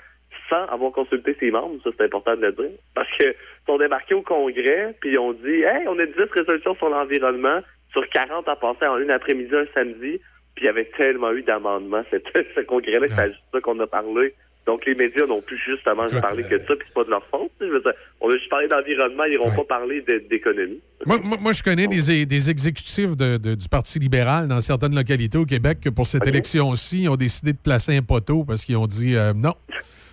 sans 0.49 0.65
avoir 0.67 0.93
consulté 0.93 1.37
ses 1.41 1.51
membres, 1.51 1.81
ça 1.83 1.91
c'est 1.97 2.05
important 2.05 2.37
de 2.37 2.43
le 2.43 2.53
dire, 2.53 2.71
parce 2.95 3.11
que 3.19 3.25
ils 3.25 3.67
sont 3.67 3.79
débarqués 3.79 4.15
au 4.15 4.23
Congrès, 4.23 4.95
puis 5.01 5.19
on 5.19 5.33
dit, 5.33 5.63
hey, 5.63 5.87
on 5.89 5.99
a 5.99 6.07
10 6.07 6.15
résolutions 6.31 6.77
sur 6.77 6.89
l'environnement, 6.89 7.61
sur 8.03 8.09
40 8.11 8.49
à 8.49 8.57
passer 8.57 8.87
en 8.87 8.99
une 8.99 9.11
après-midi 9.11 9.51
un 9.55 9.67
samedi, 9.75 10.21
puis 10.55 10.65
il 10.65 10.67
y 10.67 10.69
avait 10.69 10.91
tellement 10.97 11.33
eu 11.33 11.43
d'amendements, 11.43 12.03
cette- 12.11 12.25
ce 12.57 12.61
congrès-là, 12.63 13.09
que 13.09 13.15
c'est 13.15 13.27
juste 13.29 13.43
ça 13.53 13.61
qu'on 13.61 13.79
a 13.81 13.87
parlé. 13.87 14.35
Donc 14.67 14.85
les 14.85 14.95
médias 14.95 15.25
n'ont 15.27 15.41
plus 15.41 15.57
justement 15.67 16.07
parlé 16.21 16.43
que 16.43 16.55
de 16.57 16.59
ça, 16.59 16.77
puis 16.77 16.87
c'est 16.87 16.93
pas 16.95 17.05
de 17.05 17.09
leur 17.11 17.25
faute. 17.31 17.51
tu 17.59 17.65
sais, 17.65 17.69
je 17.71 17.73
veux 17.73 17.81
dire, 17.81 17.95
on 18.21 18.29
a 18.29 18.37
juste 18.37 18.51
parlé 18.51 18.69
d'environnement, 18.69 19.25
ils 19.25 19.31
n'iront 19.31 19.51
pas 19.51 19.65
parler 19.65 20.05
d'économie. 20.31 20.81
Moi, 21.07 21.17
moi- 21.25 21.39
moi, 21.41 21.53
je 21.53 21.63
connais 21.63 21.87
des, 21.87 22.27
des 22.27 22.51
exécutifs 22.51 23.17
de- 23.17 23.39
de- 23.39 23.55
du 23.55 23.67
Parti 23.71 23.99
libéral 23.99 24.47
dans 24.47 24.61
certaines 24.61 24.95
localités 24.95 25.39
au 25.39 25.47
Québec 25.47 25.79
que 25.83 25.89
pour 25.89 26.07
cette 26.07 26.27
élection-ci, 26.27 27.05
ils 27.05 27.09
ont 27.09 27.17
décidé 27.17 27.55
de 27.55 27.59
placer 27.59 27.97
un 27.97 28.03
poteau 28.03 28.45
parce 28.45 28.63
qu'ils 28.65 28.77
ont 28.77 28.87
dit 28.87 29.17
euh, 29.17 29.33
non. 29.35 29.55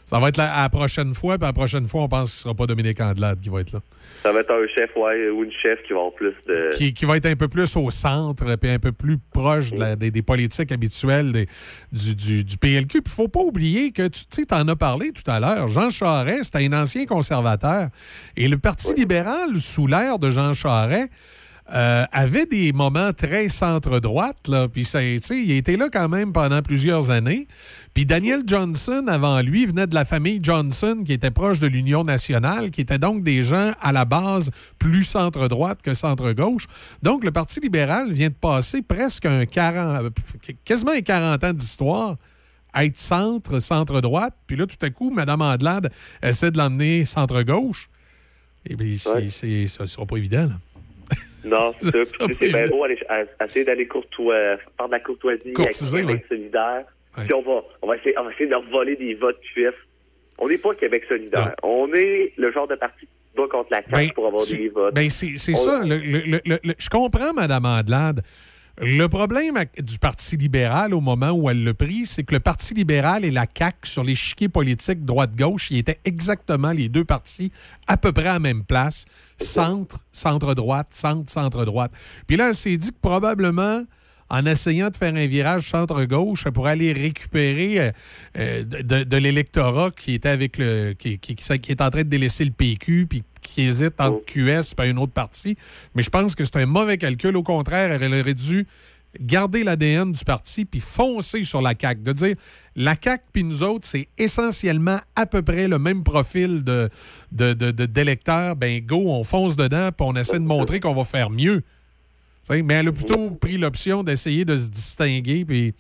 Ça 0.05 0.19
va 0.19 0.29
être 0.29 0.37
la, 0.37 0.53
à 0.53 0.61
la 0.63 0.69
prochaine 0.69 1.13
fois, 1.15 1.37
puis 1.37 1.45
à 1.45 1.49
la 1.49 1.53
prochaine 1.53 1.87
fois, 1.87 2.03
on 2.03 2.07
pense 2.07 2.29
que 2.29 2.35
ce 2.35 2.39
ne 2.39 2.43
sera 2.43 2.53
pas 2.55 2.67
Dominique 2.67 3.01
Andelade 3.01 3.41
qui 3.41 3.49
va 3.49 3.61
être 3.61 3.71
là. 3.73 3.79
Ça 4.23 4.31
va 4.31 4.39
être 4.39 4.51
un 4.51 4.67
chef, 4.75 4.89
ouais, 4.95 5.29
ou 5.29 5.43
une 5.43 5.51
chef 5.51 5.79
qui 5.85 5.93
va 5.93 5.99
avoir 5.99 6.13
plus 6.13 6.33
de... 6.47 6.69
Qui, 6.75 6.93
qui 6.93 7.05
va 7.05 7.17
être 7.17 7.25
un 7.27 7.35
peu 7.35 7.47
plus 7.47 7.75
au 7.75 7.89
centre, 7.91 8.55
puis 8.55 8.69
un 8.69 8.79
peu 8.79 8.91
plus 8.91 9.17
proche 9.17 9.71
de 9.71 9.79
la- 9.79 9.95
des, 9.95 10.09
des 10.11 10.21
politiques 10.21 10.71
habituelles 10.71 11.31
des- 11.31 11.47
du, 11.91 12.15
du- 12.15 12.43
du 12.43 12.57
PLQ. 12.57 13.01
Puis 13.01 13.01
il 13.05 13.09
ne 13.09 13.23
faut 13.23 13.27
pas 13.27 13.41
oublier 13.41 13.91
que, 13.91 14.07
tu 14.07 14.21
sais, 14.29 14.53
en 14.53 14.67
as 14.67 14.75
parlé 14.75 15.11
tout 15.11 15.29
à 15.29 15.39
l'heure, 15.39 15.67
Jean 15.67 15.89
Charest, 15.89 16.45
c'était 16.45 16.65
un 16.65 16.73
ancien 16.73 17.05
conservateur. 17.05 17.89
Et 18.37 18.47
le 18.47 18.57
Parti 18.57 18.93
libéral, 18.93 19.59
sous 19.59 19.85
l'ère 19.87 20.17
de 20.19 20.29
Jean 20.29 20.53
Charest, 20.53 21.09
euh, 21.73 22.05
avait 22.11 22.45
des 22.45 22.73
moments 22.73 23.11
très 23.11 23.49
centre-droite, 23.49 24.47
là. 24.47 24.67
Puis 24.67 24.83
il 24.93 25.51
était 25.51 25.77
là 25.77 25.89
quand 25.91 26.07
même 26.09 26.31
pendant 26.31 26.61
plusieurs 26.61 27.09
années. 27.09 27.47
Puis 27.95 28.05
Daniel 28.05 28.41
Johnson, 28.45 29.05
avant 29.07 29.41
lui, 29.41 29.65
venait 29.65 29.87
de 29.87 29.95
la 29.95 30.05
famille 30.05 30.39
Johnson, 30.43 31.01
qui 31.05 31.13
était 31.13 31.31
proche 31.31 31.59
de 31.59 31.67
l'Union 31.67 32.03
nationale, 32.03 32.69
qui 32.69 32.81
étaient 32.81 32.99
donc 32.99 33.23
des 33.23 33.41
gens 33.41 33.71
à 33.81 33.91
la 33.91 34.05
base 34.05 34.51
plus 34.77 35.03
centre-droite 35.03 35.81
que 35.81 35.93
centre-gauche. 35.95 36.67
Donc 37.01 37.23
le 37.23 37.31
Parti 37.31 37.59
libéral 37.59 38.11
vient 38.11 38.29
de 38.29 38.33
passer 38.35 38.81
presque 38.83 39.25
un 39.25 39.45
40, 39.45 40.03
euh, 40.03 40.09
quasiment 40.65 40.91
un 40.91 41.01
40 41.01 41.43
ans 41.43 41.53
d'histoire 41.53 42.15
à 42.73 42.85
être 42.85 42.97
centre, 42.97 43.59
centre-droite. 43.59 44.35
Puis 44.45 44.55
là, 44.55 44.67
tout 44.67 44.75
à 44.85 44.89
coup, 44.91 45.09
Mme 45.09 45.41
Andelade 45.41 45.91
essaie 46.21 46.51
de 46.51 46.57
l'emmener 46.57 47.05
centre-gauche. 47.05 47.89
Eh 48.67 48.75
bien, 48.75 48.95
c'est- 49.31 49.67
ça 49.67 49.83
ne 49.83 49.87
sera 49.87 50.05
pas 50.05 50.17
évident, 50.17 50.47
là. 50.47 50.59
Non, 51.45 51.73
c'est 51.79 52.03
ça. 52.03 52.25
C'est 52.39 52.51
bien 52.51 52.67
beau 52.67 52.83
aller, 52.83 52.97
à- 53.09 53.23
à 53.39 53.45
essayer 53.45 53.65
d'aller 53.65 53.87
courtois, 53.87 54.57
faire 54.77 54.87
de 54.87 54.91
la 54.91 54.99
courtoisie 54.99 55.53
avec, 55.63 55.73
avec 56.09 56.25
solidaire. 56.27 56.85
Puis 57.23 57.33
on 57.33 57.41
va, 57.41 57.63
on 57.81 57.87
va 57.87 57.95
essayer, 57.97 58.17
on 58.19 58.23
va 58.23 58.31
essayer 58.31 58.45
de 58.47 58.51
leur 58.51 58.63
voler 58.69 58.95
des 58.97 59.13
votes 59.15 59.39
QS. 59.53 59.71
On 60.37 60.49
n'est 60.49 60.57
pas 60.57 60.75
Québec 60.75 61.03
solidaire. 61.07 61.55
On 61.63 61.93
est 61.93 62.33
le 62.35 62.51
genre 62.51 62.67
de 62.67 62.75
parti 62.75 63.05
qui 63.05 63.07
bat 63.37 63.47
contre 63.49 63.69
la 63.71 63.81
CAQ 63.89 64.13
pour 64.13 64.27
avoir 64.27 64.45
des 64.45 64.67
votes. 64.69 64.93
Ben, 64.93 65.09
c'est 65.09 65.33
On- 65.53 65.55
ça. 65.55 65.81
le- 65.85 65.95
le- 65.97 66.23
le- 66.25 66.41
le- 66.45 66.59
le- 66.63 66.73
je 66.77 66.89
comprends, 66.89 67.31
Mme 67.33 67.65
Andelade. 67.65 68.21
Le 68.77 69.07
problème 69.07 69.63
du 69.81 69.99
Parti 69.99 70.35
libéral 70.35 70.93
au 70.93 70.99
moment 70.99 71.31
où 71.31 71.49
elle 71.49 71.63
l'a 71.63 71.73
pris, 71.73 72.05
c'est 72.05 72.23
que 72.23 72.35
le 72.35 72.41
Parti 72.41 72.73
libéral 72.73 73.23
et 73.23 73.31
la 73.31 73.45
CAQ, 73.45 73.77
sur 73.83 74.03
l'échiquier 74.03 74.49
politique 74.49 75.05
droite-gauche, 75.05 75.71
ils 75.71 75.77
étaient 75.77 75.99
exactement 76.03 76.73
les 76.73 76.89
deux 76.89 77.05
partis 77.05 77.53
à 77.87 77.95
peu 77.95 78.11
près 78.11 78.27
à 78.27 78.33
la 78.33 78.39
même 78.39 78.65
place. 78.65 79.05
Centre, 79.37 79.99
centre-droite, 80.11 80.87
centre, 80.91 81.31
centre-droite. 81.31 81.91
Puis 82.27 82.35
là, 82.35 82.49
elle 82.49 82.55
s'est 82.55 82.75
dit 82.75 82.89
que 82.89 82.99
probablement, 83.01 83.83
en 84.29 84.45
essayant 84.45 84.89
de 84.89 84.97
faire 84.97 85.15
un 85.15 85.27
virage 85.27 85.69
centre-gauche, 85.69 86.43
pourrait 86.49 86.71
aller 86.71 86.91
récupérer 86.91 87.79
euh, 87.79 87.91
euh, 88.37 88.63
de, 88.63 89.17
l'électorat 89.17 89.91
qui 89.91 90.15
était 90.15 90.29
avec 90.29 90.57
le. 90.57 90.93
Qui, 90.93 91.13
est 91.13 91.81
en 91.81 91.89
train 91.89 92.03
de 92.03 92.09
délaisser 92.09 92.43
le 92.43 92.51
PQ, 92.51 93.07
qui 93.47 93.63
hésite 93.63 93.99
entre 93.99 94.23
QS 94.25 94.73
et 94.83 94.89
une 94.89 94.97
autre 94.99 95.13
partie. 95.13 95.57
Mais 95.95 96.03
je 96.03 96.09
pense 96.09 96.35
que 96.35 96.43
c'est 96.45 96.57
un 96.57 96.65
mauvais 96.65 96.97
calcul. 96.97 97.35
Au 97.37 97.43
contraire, 97.43 97.91
elle 98.01 98.13
aurait 98.13 98.33
dû 98.33 98.65
garder 99.19 99.63
l'ADN 99.63 100.11
du 100.11 100.25
parti 100.25 100.65
puis 100.65 100.81
foncer 100.81 101.43
sur 101.43 101.61
la 101.61 101.73
CAQ. 101.79 102.01
De 102.01 102.11
dire, 102.11 102.35
la 102.75 102.95
CAQ 103.01 103.23
puis 103.31 103.43
nous 103.45 103.63
autres, 103.63 103.87
c'est 103.87 104.09
essentiellement 104.17 104.99
à 105.15 105.25
peu 105.25 105.41
près 105.41 105.67
le 105.69 105.79
même 105.79 106.03
profil 106.03 106.63
de, 106.65 106.89
de, 107.31 107.53
de- 107.53 107.71
de- 107.71 107.85
d'électeurs. 107.85 108.55
Ben 108.57 108.81
go, 108.85 108.97
on 109.07 109.23
fonce 109.23 109.55
dedans 109.55 109.89
puis 109.97 110.05
on 110.07 110.15
essaie 110.15 110.39
de 110.39 110.43
montrer 110.45 110.79
qu'on 110.81 110.93
va 110.93 111.03
faire 111.05 111.29
mieux. 111.29 111.61
Mais 112.49 112.73
elle 112.75 112.89
a 112.89 112.91
plutôt 112.91 113.31
pris 113.31 113.57
l'option 113.57 114.03
d'essayer 114.03 114.45
de 114.45 114.55
se 114.55 114.69
distinguer 114.69 115.45
puis 115.45 115.73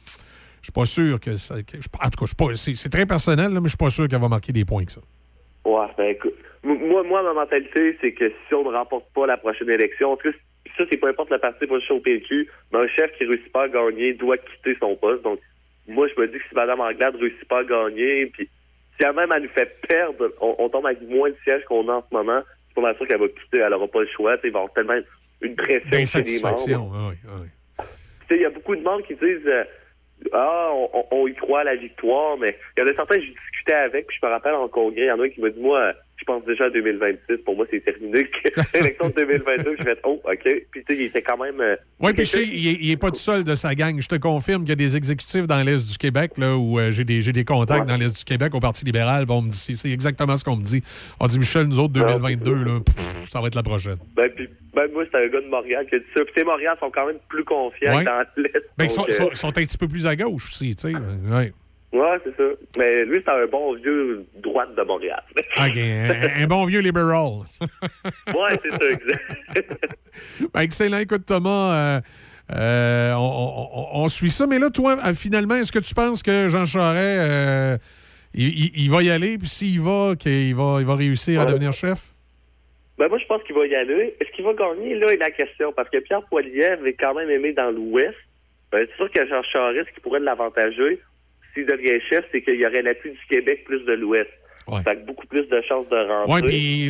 je 0.61 0.67
suis 0.67 0.71
pas 0.71 0.85
sûr 0.85 1.19
que 1.19 1.35
ça... 1.35 1.61
que- 1.61 1.77
en 1.77 2.09
tout 2.09 2.17
cas, 2.17 2.21
je 2.21 2.25
suis 2.27 2.35
pas- 2.35 2.55
c'est, 2.55 2.73
c'est 2.73 2.89
très 2.89 3.05
personnel, 3.05 3.51
là, 3.53 3.59
mais 3.61 3.67
je 3.67 3.71
suis 3.71 3.77
pas 3.77 3.89
sûr 3.89 4.07
qu'elle 4.07 4.21
va 4.21 4.29
marquer 4.29 4.51
des 4.51 4.65
points 4.65 4.83
que 4.85 4.91
ça. 4.93 5.01
Ouais, 5.65 5.85
ben 5.97 6.09
écoute, 6.15 6.33
moi, 6.65 7.03
moi, 7.03 7.23
ma 7.23 7.33
mentalité, 7.33 7.97
c'est 8.01 8.11
que 8.13 8.29
si 8.47 8.53
on 8.53 8.63
ne 8.69 8.75
remporte 8.75 9.05
pas 9.13 9.25
la 9.27 9.37
prochaine 9.37 9.69
élection, 9.69 10.11
en 10.11 10.17
tout 10.17 10.31
cas, 10.31 10.37
ça, 10.77 10.83
c'est 10.89 10.97
peu 10.97 11.07
importe 11.07 11.29
le 11.31 11.37
parti, 11.37 11.67
pas 11.67 11.79
juste 11.79 11.91
au 11.91 11.99
PQ, 11.99 12.49
mais 12.73 12.79
un 12.79 12.87
chef 12.87 13.11
qui 13.17 13.25
réussit 13.25 13.51
pas 13.51 13.63
à 13.63 13.67
gagner 13.69 14.13
doit 14.13 14.37
quitter 14.37 14.75
son 14.79 14.95
poste. 14.95 15.23
Donc, 15.23 15.39
moi, 15.87 16.07
je 16.07 16.19
me 16.19 16.27
dis 16.27 16.37
que 16.37 16.43
si 16.49 16.55
Mme 16.55 16.79
Anglade 16.81 17.15
réussit 17.15 17.47
pas 17.47 17.59
à 17.59 17.63
gagner, 17.63 18.25
puis 18.27 18.49
si 18.97 19.05
elle-même, 19.05 19.31
elle 19.31 19.43
nous 19.43 19.49
fait 19.49 19.79
perdre, 19.87 20.31
on, 20.41 20.55
on 20.57 20.69
tombe 20.69 20.85
avec 20.87 21.01
moins 21.01 21.29
de 21.29 21.35
sièges 21.43 21.63
qu'on 21.65 21.87
a 21.89 21.93
en 21.93 22.05
ce 22.09 22.15
moment, 22.15 22.41
c'est 22.67 22.75
pas 22.75 22.81
mal 22.81 22.97
sûr 22.97 23.07
qu'elle 23.07 23.19
va 23.19 23.27
quitter, 23.27 23.59
elle 23.59 23.73
aura 23.73 23.87
pas 23.87 24.01
le 24.01 24.07
choix, 24.07 24.35
il 24.43 24.51
va 24.51 24.59
y 24.59 24.61
avoir 24.61 24.73
tellement 24.73 24.99
une 25.41 25.55
pression. 25.55 25.89
D'insatisfaction, 25.91 26.89
oui, 26.91 27.15
oui. 27.39 27.47
Il 28.31 28.37
y 28.41 28.45
a 28.45 28.49
beaucoup 28.49 28.75
de 28.75 28.81
monde 28.81 29.03
qui 29.03 29.13
disent 29.15 29.45
euh, 29.45 29.63
Ah, 30.33 30.69
on, 30.73 31.05
on- 31.11 31.27
y 31.27 31.35
croit 31.35 31.59
à 31.61 31.63
la 31.65 31.75
victoire, 31.75 32.37
mais 32.37 32.57
il 32.75 32.81
y 32.81 32.83
en 32.83 32.87
a 32.89 32.95
certains 32.95 33.15
que 33.17 33.21
j'ai 33.21 33.33
discuté 33.33 33.73
avec, 33.73 34.07
puis 34.07 34.17
je 34.19 34.25
me 34.25 34.31
rappelle 34.31 34.55
en 34.55 34.67
congrès, 34.67 35.01
il 35.01 35.07
y 35.07 35.11
en 35.11 35.19
a 35.19 35.23
un 35.25 35.29
qui 35.29 35.41
m'a 35.41 35.49
dit 35.49 35.59
Moi, 35.61 35.93
je 36.17 36.23
pense 36.23 36.45
déjà 36.45 36.65
à 36.65 36.69
2026, 36.69 37.37
pour 37.43 37.55
moi, 37.55 37.65
c'est 37.69 37.81
terminé. 37.83 38.27
L'élection 38.73 39.09
de 39.09 39.13
2022, 39.15 39.75
je 39.79 39.83
vais 39.83 39.97
Oh, 40.03 40.21
OK? 40.23 40.43
Puis 40.71 40.83
tu 40.87 40.95
sais, 40.95 40.95
il 41.01 41.01
était 41.07 41.21
quand 41.21 41.37
même. 41.37 41.59
euh, 41.59 41.75
Oui, 41.99 42.13
puis 42.13 42.23
il 42.33 42.87
n'est 42.89 42.97
pas 42.97 43.09
tout 43.11 43.17
seul 43.17 43.43
de 43.43 43.53
sa 43.55 43.75
gang. 43.75 43.99
Je 44.01 44.07
te 44.07 44.15
confirme 44.15 44.61
qu'il 44.61 44.69
y 44.69 44.73
a 44.73 44.75
des 44.75 44.95
exécutifs 44.97 45.47
dans 45.47 45.61
l'Est 45.61 45.89
du 45.91 45.97
Québec, 45.97 46.31
là, 46.37 46.55
où 46.57 46.79
euh, 46.79 46.91
j'ai 46.91 47.03
des, 47.03 47.21
des 47.31 47.43
contacts 47.45 47.87
dans 47.87 47.95
l'Est 47.97 48.17
du 48.17 48.23
Québec 48.23 48.53
au 48.55 48.59
Parti 48.59 48.85
libéral. 48.85 49.25
Bon, 49.25 49.39
on 49.39 49.41
me 49.43 49.49
dit, 49.49 49.57
c'est- 49.75 49.91
exactement 49.91 50.37
ce 50.37 50.43
qu'on 50.45 50.55
me 50.57 50.63
dit. 50.63 50.81
On 51.19 51.27
dit, 51.27 51.37
Michel, 51.39 51.65
nous 51.67 51.79
autres, 51.79 51.93
2022, 51.93 52.63
là, 52.63 52.79
pff, 52.85 53.29
ça 53.29 53.41
va 53.41 53.47
être 53.47 53.55
la 53.55 53.63
prochaine. 53.63 53.95
Ben, 54.15 54.29
puis, 54.35 54.47
ben, 54.73 54.87
moi, 54.93 55.03
c'est 55.11 55.17
un 55.17 55.27
gars 55.27 55.41
de 55.41 55.47
Montréal 55.49 55.85
qui 55.89 55.95
a 55.95 55.99
dit 55.99 56.05
ça. 56.15 56.21
Puis, 56.33 56.43
Montréal 56.43 56.75
sont 56.79 56.91
quand 56.91 57.07
même 57.07 57.17
plus 57.29 57.43
confiants 57.43 57.97
Ouais. 57.97 58.03
dans 58.03 58.23
l'Est. 58.37 58.53
Ben, 58.77 58.85
ils 58.85 58.89
sont, 58.89 59.05
euh, 59.07 59.11
sont- 59.11 59.33
sont 59.35 59.47
un 59.49 59.51
petit 59.63 59.77
peu 59.77 59.87
plus 59.87 60.05
à 60.07 60.15
gauche 60.15 60.45
aussi, 60.47 60.75
tu 60.75 60.89
sais. 60.89 60.95
Ouais. 60.95 61.51
Ouais, 61.95 62.17
c'est 62.23 62.35
ça. 62.35 62.43
Mais 62.77 63.05
lui, 63.05 63.21
c'est 63.23 63.31
un 63.31 63.45
bon 63.47 63.73
vieux 63.75 64.25
droite 64.35 64.75
de 64.75 64.81
Montréal. 64.83 65.23
OK, 65.57 65.77
un, 65.77 66.43
un 66.43 66.47
bon 66.47 66.65
vieux 66.65 66.79
libéral. 66.81 67.43
ouais, 68.27 68.59
c'est 68.63 68.71
ça, 68.71 68.89
exact. 68.89 69.85
Ben, 70.53 70.61
excellent. 70.61 70.99
Écoute, 70.99 71.25
Thomas, 71.25 71.73
euh, 71.97 72.01
euh, 72.55 73.13
on, 73.15 73.87
on- 74.03 74.07
suit 74.07 74.29
ça. 74.29 74.47
Mais 74.47 74.59
là, 74.59 74.69
toi, 74.69 74.97
euh, 75.05 75.13
finalement, 75.13 75.55
est-ce 75.55 75.71
que 75.71 75.79
tu 75.79 75.93
penses 75.93 76.23
que 76.23 76.47
Jean 76.47 76.65
Charest, 76.65 77.19
euh, 77.21 77.77
il, 78.33 78.47
il- 78.47 78.83
il 78.85 78.89
va 78.91 79.03
y 79.03 79.09
aller, 79.09 79.37
puis 79.37 79.47
s'il 79.47 79.81
va, 79.81 80.15
qu'il 80.17 80.55
va, 80.55 80.77
il 80.79 80.85
va 80.85 80.95
réussir 80.95 81.41
à 81.41 81.45
devenir 81.45 81.71
chef? 81.73 82.11
Ben 82.97 83.09
moi, 83.09 83.17
je 83.19 83.25
pense 83.25 83.43
qu'il 83.43 83.55
va 83.55 83.65
y 83.67 83.75
aller. 83.75 84.15
Est-ce 84.21 84.31
qu'il 84.31 84.45
va 84.45 84.53
gagner? 84.53 84.95
Là 84.95 85.07
est 85.13 85.17
la 85.17 85.31
question. 85.31 85.73
Parce 85.73 85.89
que 85.89 85.97
Pierre 85.99 86.23
Poilievre 86.23 86.85
est 86.87 86.93
quand 86.93 87.13
même 87.13 87.29
aimé 87.29 87.51
dans 87.51 87.69
l'Ouest. 87.71 88.15
Ben, 88.71 88.87
c'est 88.89 88.95
sûr 88.95 89.11
que 89.11 89.27
Jean 89.27 89.43
Charest, 89.43 89.89
ce 89.89 89.93
qui 89.95 89.99
pourrait 90.01 90.19
l'avantager, 90.21 91.01
s'il 91.55 91.65
devient 91.65 91.99
chef, 92.09 92.23
c'est 92.31 92.41
qu'il 92.43 92.55
y 92.55 92.65
aurait 92.67 92.83
l'appui 92.83 93.09
du 93.11 93.19
Québec 93.29 93.63
plus 93.65 93.83
de 93.85 93.93
l'Ouest. 93.93 94.29
Ça 94.83 94.91
a 94.91 94.95
beaucoup 94.95 95.25
plus 95.27 95.47
de 95.47 95.61
chances 95.67 95.87
de 95.89 95.95
rentrer. 95.95 96.41
Oui, 96.41 96.41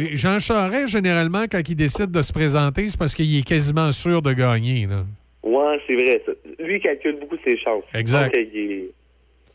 puis 0.08 0.18
Jean 0.18 0.40
Charest, 0.40 0.88
généralement, 0.90 1.44
quand 1.52 1.62
il 1.68 1.76
décide 1.76 2.10
de 2.12 2.22
se 2.22 2.32
présenter, 2.34 2.88
c'est 2.88 2.98
parce 2.98 3.14
qu'il 3.16 3.38
est 3.38 3.46
quasiment 3.48 3.92
sûr 3.92 4.22
de 4.22 4.32
gagner. 4.34 4.88
Ouais, 5.44 5.80
c'est 5.86 5.96
vrai. 5.96 6.22
Ça. 6.26 6.32
Lui, 6.64 6.76
il 6.76 6.82
calcule 6.82 7.18
beaucoup 7.20 7.38
ses 7.46 7.58
chances. 7.58 7.84
Exact. 7.94 8.34
Donc, 8.34 8.46
il 8.54 8.72
est- 8.72 8.92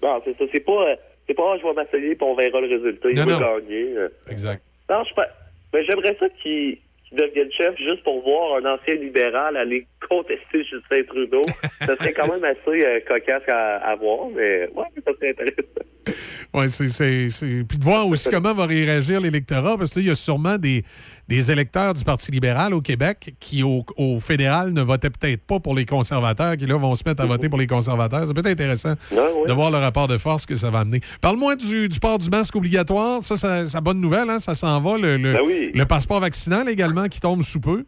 Non, 0.02 0.20
c'est 0.24 0.36
ça. 0.38 0.44
C'est 0.52 0.60
pas, 0.60 0.90
euh, 0.90 0.96
c'est 1.26 1.34
pas, 1.34 1.52
ah, 1.54 1.58
je 1.58 1.66
vais 1.66 1.74
m'essayer 1.74 2.14
puis 2.14 2.26
on 2.26 2.34
verra 2.34 2.60
le 2.60 2.68
résultat. 2.68 3.08
Il 3.10 3.16
Non, 3.16 3.24
va 3.24 3.32
non. 3.32 3.58
gagner. 3.58 3.86
Exact. 4.30 4.62
Non, 4.90 5.02
je 5.08 5.14
pas. 5.14 5.26
Mais 5.72 5.84
j'aimerais 5.84 6.16
ça 6.20 6.26
qu'il 6.42 6.78
qu'il 7.08 7.18
devienne 7.18 7.50
chef 7.52 7.76
juste 7.78 8.02
pour 8.04 8.22
voir 8.22 8.56
un 8.62 8.74
ancien 8.74 8.94
libéral 8.94 9.56
aller 9.56 9.84
contester 10.08 10.64
Justin 10.64 11.02
Trudeau. 11.08 11.42
ça 11.80 11.96
serait 11.96 12.12
quand 12.12 12.28
même 12.28 12.44
assez 12.44 12.84
euh, 12.84 13.00
cocasse 13.06 13.42
à, 13.48 13.76
à 13.90 13.96
voir, 13.96 14.28
mais 14.34 14.68
ouais, 14.74 14.84
ça 15.04 15.12
serait 15.14 15.30
intéressant. 15.30 16.16
Oui, 16.52 16.68
c'est, 16.68 16.88
c'est, 16.88 17.28
c'est- 17.28 17.64
Puis 17.68 17.78
de 17.78 17.84
voir 17.84 18.08
aussi 18.08 18.28
comment 18.30 18.52
va 18.54 18.66
réagir 18.66 19.20
l'électorat, 19.20 19.76
parce 19.78 19.92
que 19.94 20.00
là, 20.00 20.04
il 20.04 20.08
y 20.08 20.10
a 20.10 20.14
sûrement 20.16 20.58
des, 20.58 20.82
des 21.28 21.52
électeurs 21.52 21.94
du 21.94 22.02
Parti 22.02 22.32
libéral 22.32 22.74
au 22.74 22.80
Québec 22.80 23.34
qui, 23.38 23.62
au, 23.62 23.84
au 23.96 24.18
fédéral, 24.18 24.72
ne 24.72 24.82
votaient 24.82 25.10
peut-être 25.10 25.42
pas 25.46 25.60
pour 25.60 25.74
les 25.76 25.84
conservateurs, 25.84 26.56
qui 26.56 26.66
là 26.66 26.76
vont 26.76 26.94
se 26.94 27.04
mettre 27.06 27.22
à 27.22 27.26
voter 27.26 27.48
pour 27.48 27.58
les 27.58 27.68
conservateurs. 27.68 28.26
C'est 28.26 28.34
peut-être 28.34 28.48
intéressant 28.48 28.94
de 29.12 29.52
voir 29.52 29.70
le 29.70 29.78
rapport 29.78 30.08
de 30.08 30.18
force 30.18 30.46
que 30.46 30.56
ça 30.56 30.70
va 30.70 30.80
amener. 30.80 31.00
Parle-moi 31.20 31.54
du, 31.56 31.88
du 31.88 32.00
port 32.00 32.18
du 32.18 32.30
masque 32.30 32.56
obligatoire. 32.56 33.22
Ça, 33.22 33.36
ça, 33.36 33.66
ça 33.66 33.80
bonne 33.80 34.00
nouvelle, 34.00 34.28
hein? 34.30 34.38
Ça 34.40 34.54
s'en 34.54 34.80
va. 34.80 34.98
Le, 34.98 35.16
le, 35.18 35.34
Ben 35.34 35.40
oui. 35.44 35.70
le 35.72 35.84
passeport 35.84 36.20
vaccinal 36.20 36.68
également 36.68 37.06
qui 37.06 37.20
tombe 37.20 37.42
sous 37.42 37.60
peu. 37.60 37.84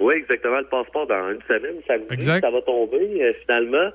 Oui, 0.00 0.14
exactement. 0.16 0.58
Le 0.58 0.66
passeport 0.66 1.06
dans 1.06 1.30
une 1.32 1.42
semaine, 1.42 1.76
samedi, 1.86 2.12
Exact. 2.12 2.40
ça 2.40 2.50
va 2.50 2.60
tomber. 2.62 3.22
Euh, 3.22 3.32
finalement, 3.42 3.90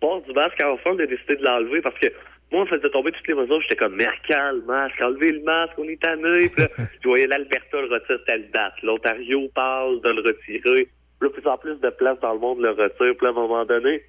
port 0.00 0.22
du 0.22 0.32
masque, 0.32 0.62
enfin, 0.64 0.90
on 0.92 0.98
a 0.98 1.06
décidé 1.06 1.36
de 1.36 1.44
l'enlever 1.44 1.80
parce 1.82 1.98
que 1.98 2.08
moi, 2.52 2.62
on 2.62 2.66
faisait 2.66 2.90
tomber 2.90 3.12
toutes 3.12 3.26
les 3.26 3.34
mesures. 3.34 3.60
J'étais 3.62 3.76
comme, 3.76 3.96
Mercal, 3.96 4.62
masque, 4.66 5.00
enlevez 5.00 5.32
le 5.32 5.42
masque, 5.42 5.72
on 5.78 5.84
est 5.88 6.00
tanné. 6.00 6.48
Puis 6.48 6.62
là, 6.62 6.68
je 7.02 7.08
voyais 7.08 7.26
l'Alberta 7.26 7.80
le 7.80 7.92
retire 7.92 8.18
telle 8.26 8.50
date. 8.50 8.74
L'Ontario 8.82 9.48
parle 9.54 10.00
de 10.02 10.10
le 10.10 10.22
retirer. 10.22 10.88
Puis 11.20 11.28
là, 11.28 11.30
plus 11.30 11.46
en 11.46 11.58
plus 11.58 11.80
de 11.80 11.90
places 11.90 12.20
dans 12.20 12.32
le 12.32 12.38
monde 12.38 12.60
le 12.60 12.70
retire. 12.70 12.96
Puis 12.98 13.16
là, 13.22 13.28
à 13.28 13.30
un 13.30 13.34
moment 13.34 13.64
donné, 13.64 14.02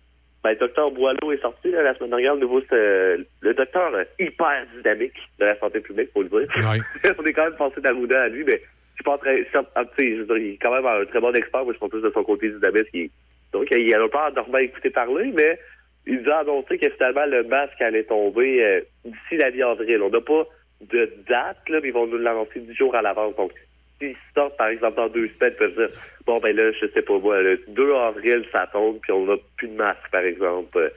ben, 0.43 0.51
le 0.51 0.57
docteur 0.57 0.91
Boileau 0.91 1.31
est 1.31 1.41
sorti 1.41 1.71
là, 1.71 1.81
la 1.81 1.95
semaine 1.95 2.11
dernière. 2.11 2.35
Le 2.35 2.41
nouveau, 2.41 2.61
euh, 2.71 3.17
le 3.41 3.53
docteur 3.53 3.93
euh, 3.95 4.03
hyper 4.19 4.65
dynamique 4.77 5.17
de 5.39 5.45
la 5.45 5.57
santé 5.57 5.79
publique, 5.79 6.09
faut 6.13 6.21
le 6.21 6.29
dire. 6.29 6.47
on 7.17 7.25
est 7.25 7.33
quand 7.33 7.45
même 7.45 7.57
passé 7.57 7.81
d'Arruda 7.81 8.21
à 8.21 8.27
lui, 8.27 8.43
mais 8.43 8.61
je 8.97 9.43
ça- 9.51 9.71
ah, 9.75 9.83
je 9.97 10.23
veux 10.23 10.39
il 10.39 10.53
est 10.53 10.57
quand 10.57 10.73
même 10.73 10.85
un 10.85 11.05
très 11.05 11.19
bon 11.19 11.33
expert. 11.33 11.63
Moi, 11.63 11.73
je 11.73 11.79
pense 11.79 11.89
plus 11.89 12.01
de 12.01 12.11
son 12.11 12.23
côté 12.23 12.49
dynamique. 12.49 12.87
Il, 12.93 13.09
donc, 13.51 13.67
il 13.71 13.93
a 13.93 14.07
pas 14.09 14.31
normalement 14.31 14.57
écouté 14.57 14.89
parler, 14.89 15.31
mais 15.33 15.57
il 16.05 16.21
nous 16.21 16.29
a 16.29 16.39
annoncé 16.39 16.77
que 16.77 16.89
finalement, 16.89 17.25
le 17.25 17.43
masque 17.43 17.81
allait 17.81 18.03
tomber 18.03 18.63
euh, 18.63 18.81
d'ici 19.05 19.37
la 19.37 19.51
mi-avril. 19.51 20.01
On 20.01 20.09
n'a 20.09 20.21
pas 20.21 20.45
de 20.81 21.13
date, 21.27 21.69
là, 21.69 21.79
mais 21.81 21.89
ils 21.89 21.93
vont 21.93 22.07
nous 22.07 22.17
l'annoncer 22.17 22.59
dix 22.59 22.75
jours 22.75 22.95
à 22.95 23.01
l'avance. 23.01 23.35
Donc, 23.35 23.51
s'ils 23.99 24.15
sortent, 24.33 24.57
par 24.57 24.67
exemple, 24.67 24.97
dans 24.97 25.07
deux 25.07 25.29
semaines, 25.29 25.53
ils 25.53 25.57
peuvent 25.57 25.75
dire 25.75 25.89
Bon, 26.25 26.39
ben 26.39 26.55
là, 26.55 26.71
je 26.71 26.87
sais 26.87 27.01
pas 27.01 27.17
moi, 27.17 27.41
le 27.41 27.63
2 27.69 27.93
avril, 27.93 28.45
ça 28.51 28.67
tombe, 28.67 28.99
puis 29.01 29.11
on 29.11 29.25
n'a 29.25 29.35
plus 29.57 29.67
de 29.67 29.75
masque, 29.75 30.09
par 30.11 30.21
exemple. 30.21 30.91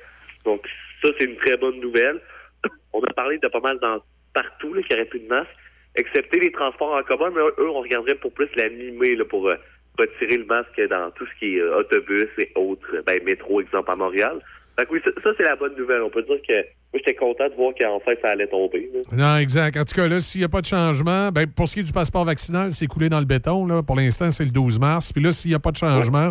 Donc, 0.44 0.66
ça, 1.02 1.08
c'est 1.18 1.26
une 1.26 1.36
très 1.36 1.56
bonne 1.56 1.78
nouvelle. 1.80 2.20
On 2.92 3.00
a 3.02 3.12
parlé 3.12 3.38
de 3.38 3.48
pas 3.48 3.60
mal 3.60 3.78
dans 3.78 4.00
partout 4.34 4.74
là, 4.74 4.82
qu'il 4.82 4.96
n'y 4.96 5.02
aurait 5.02 5.08
plus 5.08 5.20
de 5.20 5.28
masque, 5.28 5.50
excepté 5.98 6.40
les 6.40 6.52
transports 6.52 6.94
en 6.94 7.02
commun, 7.02 7.30
mais 7.34 7.40
eux, 7.40 7.70
on 7.70 7.80
regarderait 7.80 8.14
pour 8.14 8.32
plus 8.32 8.48
la 8.56 8.68
mi-mai 8.68 9.16
là, 9.16 9.24
pour 9.24 9.48
euh, 9.48 9.54
retirer 9.98 10.38
le 10.38 10.46
masque 10.46 10.80
dans 10.88 11.10
tout 11.10 11.26
ce 11.26 11.38
qui 11.38 11.56
est 11.56 11.60
euh, 11.60 11.80
autobus 11.80 12.28
et 12.38 12.50
autres, 12.54 13.02
ben, 13.06 13.22
métro, 13.24 13.60
exemple, 13.60 13.90
à 13.90 13.96
Montréal. 13.96 14.40
Fait 14.78 14.86
que 14.86 14.92
oui, 14.92 15.00
ça, 15.04 15.10
ça, 15.22 15.30
c'est 15.36 15.42
la 15.42 15.56
bonne 15.56 15.74
nouvelle. 15.76 16.02
On 16.02 16.10
peut 16.10 16.22
dire 16.22 16.38
que 16.48 16.54
moi, 16.54 17.00
j'étais 17.04 17.14
content 17.14 17.48
de 17.48 17.54
voir 17.54 17.72
qu'enfin, 17.78 18.12
ça 18.22 18.30
allait 18.30 18.46
tomber. 18.46 18.88
là. 18.94 19.00
Non, 19.12 19.38
exact. 19.38 19.76
En 19.76 19.84
tout 19.84 19.94
cas, 19.94 20.06
là, 20.06 20.20
s'il 20.20 20.40
n'y 20.40 20.44
a 20.44 20.48
pas 20.48 20.60
de 20.60 20.66
changement, 20.66 21.30
ben, 21.30 21.46
pour 21.46 21.68
ce 21.68 21.74
qui 21.74 21.80
est 21.80 21.82
du 21.82 21.92
passeport 21.92 22.24
vaccinal, 22.24 22.70
c'est 22.70 22.86
coulé 22.86 23.08
dans 23.08 23.18
le 23.18 23.26
béton. 23.26 23.66
Là. 23.66 23.82
Pour 23.82 23.96
l'instant, 23.96 24.30
c'est 24.30 24.44
le 24.44 24.50
12 24.50 24.78
mars. 24.78 25.12
Puis 25.12 25.22
là, 25.22 25.32
s'il 25.32 25.50
n'y 25.50 25.56
a 25.56 25.58
pas 25.58 25.72
de 25.72 25.76
changement, 25.76 26.30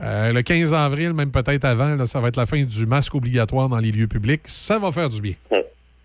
euh, 0.00 0.32
le 0.32 0.42
15 0.42 0.74
avril, 0.74 1.14
même 1.14 1.32
peut-être 1.32 1.64
avant, 1.64 1.96
là, 1.96 2.04
ça 2.06 2.20
va 2.20 2.28
être 2.28 2.36
la 2.36 2.46
fin 2.46 2.62
du 2.62 2.86
masque 2.86 3.14
obligatoire 3.14 3.68
dans 3.68 3.78
les 3.78 3.90
lieux 3.90 4.06
publics. 4.06 4.42
Ça 4.44 4.78
va 4.78 4.92
faire 4.92 5.08
du 5.08 5.20
bien. 5.20 5.34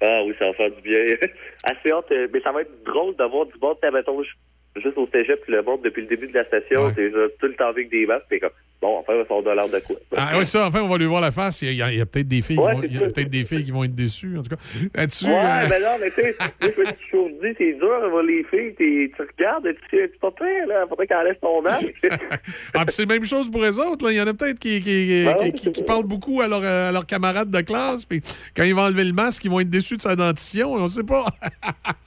Ah 0.06 0.22
oui, 0.26 0.34
ça 0.38 0.48
va 0.48 0.54
faire 0.54 0.72
du 0.72 0.82
bien. 0.82 1.00
Assez 1.64 1.92
hâte, 1.92 2.12
euh, 2.12 2.28
mais 2.34 2.42
ça 2.42 2.52
va 2.52 2.62
être 2.62 2.84
drôle 2.84 3.16
d'avoir 3.16 3.46
du 3.46 3.54
monde, 3.62 3.78
mettons, 3.94 4.22
ju- 4.22 4.34
juste 4.76 4.98
au 4.98 5.08
cégep, 5.14 5.42
puis 5.44 5.54
le 5.54 5.62
monde 5.62 5.82
depuis 5.84 6.02
le 6.02 6.08
début 6.08 6.28
de 6.28 6.34
la 6.34 6.44
station, 6.46 6.90
c'est 6.96 7.10
genre 7.12 7.30
tout 7.40 7.48
le 7.48 7.54
temps 7.56 7.68
avec 7.68 7.90
des 7.90 8.06
masques, 8.06 8.26
c'est 8.30 8.40
comme, 8.40 8.50
bon, 8.84 8.98
enfin, 9.00 9.14
ça 9.28 9.42
va 9.42 9.56
l'air 9.56 9.70
de 9.70 9.80
quoi? 9.80 9.96
Ah 10.18 10.34
oui, 10.38 10.46
ça, 10.46 10.68
enfin, 10.68 10.82
on 10.82 10.88
va 10.90 10.98
lui 10.98 11.06
voir 11.06 11.22
la 11.22 11.32
face. 11.32 11.62
Il 11.62 11.74
y 11.74 11.82
a, 11.82 12.06
peut-être 12.06 12.28
des 12.28 12.42
filles, 12.42 12.58
Ouais, 12.60 12.88
qui 12.88 12.98
vont- 12.98 13.06
peut-être 13.06 13.30
des 13.30 13.46
filles 13.46 13.64
qui 13.64 13.72
vont 13.72 13.84
être 13.86 13.96
déçues, 13.96 14.38
en 14.38 14.44
tout 14.44 14.50
cas. 14.50 14.62
Là-dessus, 14.94 15.26
Ouais, 15.26 15.32
euh, 15.64 15.68
ben 15.68 15.82
non, 15.82 15.96
mais 16.02 16.10
tu 16.12 16.22
sais, 16.22 16.36
tu 16.62 17.10
choses 17.12 17.32
dis, 17.42 17.50
c'est 17.58 17.74
dur, 17.74 18.10
voir 18.12 18.24
les 18.24 18.44
filles, 18.44 18.74
tu 18.78 19.12
regardes, 19.20 19.66
et 19.68 19.76
tu 19.90 19.98
sais, 19.98 20.12
pas 20.22 20.32
pire, 20.32 20.68
là, 20.68 20.86
faudrait 20.90 21.08
qu'elle 21.08 21.26
laisse 21.26 21.40
ton 21.42 21.62
masque. 21.62 21.94
ah, 22.74 22.86
puis 22.86 22.94
c'est 22.96 23.06
la 23.06 23.14
même 23.16 23.24
chose 23.24 23.50
pour 23.50 23.62
les 23.64 23.80
autres. 23.80 24.06
là. 24.06 24.12
Il 24.12 24.18
y 24.18 24.22
en 24.22 24.28
a 24.28 24.34
peut-être 24.34 24.60
qui, 24.60 24.82
qui, 24.82 25.06
qui- 25.08 25.26
Ben 25.26 25.52
qui- 25.54 25.72
qui- 25.72 25.84
parlent 25.84 26.04
beaucoup 26.06 26.42
à, 26.42 26.48
leur- 26.48 26.64
à 26.64 26.92
leurs 26.92 27.06
camarades 27.06 27.50
de 27.50 27.62
classe. 27.62 28.06
Puis 28.06 28.22
quand 28.56 28.64
ils 28.64 28.76
vont 28.76 28.82
enlever 28.84 29.04
le 29.06 29.14
masque, 29.14 29.44
ils 29.46 29.52
vont 29.52 29.60
être 29.60 29.70
déçus 29.70 29.98
de 29.98 30.02
sa 30.02 30.16
dentition. 30.16 30.74
On 30.74 30.82
ne 30.84 30.88
sait 30.88 31.04
pas. 31.04 31.26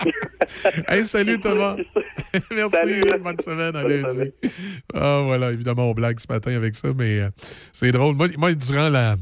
hey, 0.88 1.05
salut 1.05 1.38
Thomas. 1.40 1.76
Merci. 2.55 3.00
Bonne 3.22 3.40
semaine 3.40 3.76
à 3.76 3.82
lundi. 3.82 4.32
Ah, 4.94 5.22
voilà. 5.24 5.50
Évidemment, 5.52 5.90
on 5.90 5.94
blague 5.94 6.18
ce 6.18 6.26
matin 6.32 6.55
avec 6.55 6.65
ça, 6.74 6.92
mais 6.94 7.20
euh, 7.20 7.30
c'est 7.72 7.92
drôle. 7.92 8.14
Moi, 8.14 8.28
moi, 8.36 8.54
durant 8.54 8.88
la. 8.88 9.16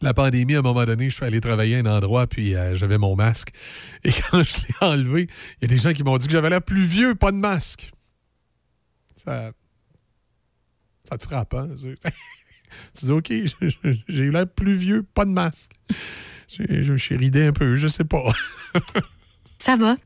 La 0.00 0.14
pandémie, 0.14 0.54
à 0.54 0.60
un 0.60 0.62
moment 0.62 0.84
donné, 0.84 1.10
je 1.10 1.16
suis 1.16 1.24
allé 1.24 1.40
travailler 1.40 1.74
à 1.74 1.80
un 1.80 1.86
endroit, 1.86 2.28
puis 2.28 2.54
euh, 2.54 2.76
j'avais 2.76 2.98
mon 2.98 3.16
masque. 3.16 3.50
Et 4.04 4.12
quand 4.30 4.44
je 4.44 4.58
l'ai 4.58 4.74
enlevé, 4.80 5.26
il 5.60 5.62
y 5.62 5.72
a 5.72 5.74
des 5.74 5.82
gens 5.82 5.92
qui 5.92 6.04
m'ont 6.04 6.16
dit 6.18 6.26
que 6.28 6.32
j'avais 6.32 6.50
l'air 6.50 6.62
plus 6.62 6.84
vieux, 6.84 7.16
pas 7.16 7.32
de 7.32 7.36
masque. 7.36 7.90
Ça, 9.16 9.50
ça 11.02 11.18
te 11.18 11.24
frappe, 11.24 11.52
hein? 11.54 11.68
tu 12.94 13.06
dis, 13.06 13.10
OK, 13.10 13.32
j'ai 14.08 14.22
eu 14.22 14.30
l'air 14.30 14.46
plus 14.46 14.74
vieux, 14.74 15.02
pas 15.02 15.24
de 15.24 15.30
masque. 15.30 15.72
Je 16.48 16.96
suis 16.96 17.16
ridé 17.16 17.46
un 17.46 17.52
peu, 17.52 17.76
je 17.76 17.88
sais 17.88 18.04
pas. 18.04 18.22
Ça 19.58 19.76
va. 19.76 19.96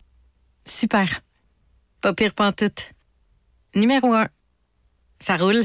Super. 0.64 1.20
Pas 2.00 2.14
pire 2.14 2.34
pantoute. 2.34 2.92
Numéro 3.74 4.12
un. 4.12 4.28
Ça 5.20 5.36
roule. 5.36 5.64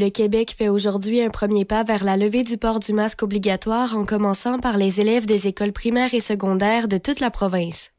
Le 0.00 0.10
Québec 0.10 0.54
fait 0.56 0.68
aujourd'hui 0.68 1.20
un 1.22 1.28
premier 1.28 1.64
pas 1.64 1.82
vers 1.82 2.04
la 2.04 2.16
levée 2.16 2.44
du 2.44 2.56
port 2.56 2.78
du 2.78 2.92
masque 2.92 3.24
obligatoire 3.24 3.96
en 3.96 4.04
commençant 4.04 4.60
par 4.60 4.76
les 4.76 5.00
élèves 5.00 5.26
des 5.26 5.48
écoles 5.48 5.72
primaires 5.72 6.14
et 6.14 6.20
secondaires 6.20 6.86
de 6.86 6.98
toute 6.98 7.18
la 7.18 7.32
province. 7.32 7.90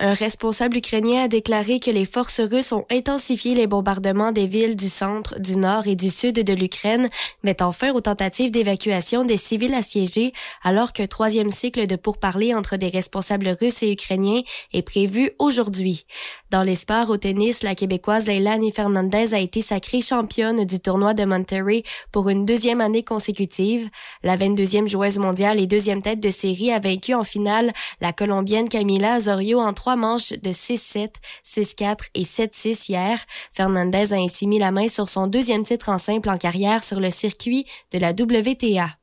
Un 0.00 0.14
responsable 0.14 0.78
ukrainien 0.78 1.24
a 1.24 1.28
déclaré 1.28 1.80
que 1.80 1.90
les 1.90 2.06
forces 2.06 2.40
russes 2.40 2.72
ont 2.72 2.86
intensifié 2.90 3.54
les 3.54 3.66
bombardements 3.66 4.32
des 4.32 4.46
villes 4.46 4.76
du 4.76 4.88
centre, 4.88 5.38
du 5.38 5.56
nord 5.56 5.86
et 5.86 5.94
du 5.94 6.10
sud 6.10 6.36
de 6.36 6.52
l'Ukraine, 6.52 7.08
mettant 7.42 7.72
fin 7.72 7.92
aux 7.92 8.00
tentatives 8.00 8.50
d'évacuation 8.50 9.24
des 9.24 9.36
civils 9.36 9.74
assiégés, 9.74 10.32
alors 10.62 10.92
qu'un 10.92 11.06
troisième 11.06 11.50
cycle 11.50 11.86
de 11.86 11.96
pourparlers 11.96 12.54
entre 12.54 12.76
des 12.76 12.88
responsables 12.88 13.56
russes 13.60 13.82
et 13.82 13.92
ukrainiens 13.92 14.42
est 14.72 14.82
prévu 14.82 15.32
aujourd'hui. 15.38 16.06
Dans 16.50 16.62
les 16.62 16.74
sports 16.74 17.10
au 17.10 17.16
tennis, 17.16 17.62
la 17.62 17.74
Québécoise 17.74 18.26
Leilani 18.26 18.72
Fernandez 18.72 19.34
a 19.34 19.38
été 19.38 19.62
sacrée 19.62 20.00
championne 20.00 20.64
du 20.64 20.80
tournoi 20.80 21.14
de 21.14 21.24
Monterrey 21.24 21.82
pour 22.10 22.28
une 22.28 22.44
deuxième 22.44 22.80
année 22.80 23.02
consécutive. 23.02 23.88
La 24.22 24.36
22e 24.36 24.88
joueuse 24.88 25.18
mondiale 25.18 25.60
et 25.60 25.66
deuxième 25.66 26.02
tête 26.02 26.20
de 26.20 26.30
série 26.30 26.72
a 26.72 26.78
vaincu 26.78 27.14
en 27.14 27.24
finale 27.24 27.72
la 28.00 28.12
Colombienne 28.12 28.68
Camila 28.68 29.20
En 29.60 29.72
trois 29.72 29.96
manches 29.96 30.32
de 30.32 30.50
6-7, 30.50 31.10
6-4 31.44 32.08
et 32.14 32.24
7-6 32.24 32.90
hier. 32.90 33.18
Fernandez 33.52 34.12
a 34.12 34.16
ainsi 34.16 34.46
mis 34.46 34.58
la 34.58 34.72
main 34.72 34.88
sur 34.88 35.08
son 35.08 35.26
deuxième 35.26 35.64
titre 35.64 35.88
en 35.88 35.98
simple 35.98 36.30
en 36.30 36.38
carrière 36.38 36.82
sur 36.82 37.00
le 37.00 37.10
circuit 37.10 37.66
de 37.92 37.98
la 37.98 38.10
WTA. 38.10 39.01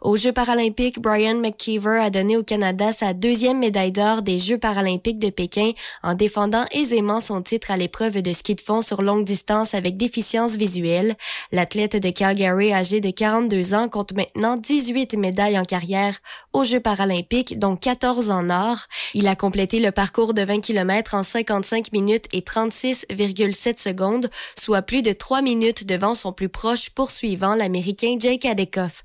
Aux 0.00 0.16
Jeux 0.16 0.32
paralympiques, 0.32 1.00
Brian 1.00 1.36
McKeever 1.36 1.98
a 2.00 2.10
donné 2.10 2.36
au 2.36 2.42
Canada 2.42 2.92
sa 2.92 3.12
deuxième 3.12 3.58
médaille 3.58 3.92
d'or 3.92 4.22
des 4.22 4.38
Jeux 4.38 4.58
paralympiques 4.58 5.18
de 5.18 5.30
Pékin 5.30 5.72
en 6.02 6.14
défendant 6.14 6.64
aisément 6.70 7.20
son 7.20 7.42
titre 7.42 7.70
à 7.70 7.76
l'épreuve 7.76 8.22
de 8.22 8.32
ski 8.32 8.54
de 8.54 8.60
fond 8.60 8.82
sur 8.82 9.02
longue 9.02 9.24
distance 9.24 9.74
avec 9.74 9.96
déficience 9.96 10.56
visuelle. 10.56 11.16
L'athlète 11.52 11.96
de 11.96 12.10
Calgary 12.10 12.72
âgé 12.72 13.00
de 13.00 13.10
42 13.10 13.74
ans 13.74 13.88
compte 13.88 14.12
maintenant 14.12 14.56
18 14.56 15.14
médailles 15.14 15.58
en 15.58 15.64
carrière 15.64 16.14
aux 16.52 16.64
Jeux 16.64 16.80
paralympiques, 16.80 17.58
dont 17.58 17.76
14 17.76 18.30
en 18.30 18.50
or. 18.50 18.78
Il 19.14 19.28
a 19.28 19.36
complété 19.36 19.80
le 19.80 19.90
parcours 19.90 20.34
de 20.34 20.42
20 20.42 20.60
km 20.60 21.14
en 21.14 21.22
55 21.22 21.92
minutes 21.92 22.26
et 22.32 22.40
36,7 22.40 23.80
secondes, 23.80 24.28
soit 24.58 24.82
plus 24.82 25.02
de 25.02 25.12
3 25.12 25.42
minutes 25.42 25.86
devant 25.86 26.14
son 26.14 26.32
plus 26.32 26.48
proche 26.48 26.90
poursuivant, 26.90 27.54
l'Américain 27.54 28.16
Jake 28.18 28.44
Adekoff. 28.44 29.02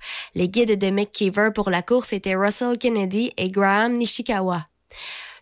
Guides 0.47 0.79
de 0.79 0.89
McKeever 0.89 1.49
pour 1.53 1.69
la 1.69 1.81
course 1.81 2.13
étaient 2.13 2.35
Russell 2.35 2.77
Kennedy 2.77 3.31
et 3.37 3.47
Graham 3.47 3.97
Nishikawa. 3.97 4.67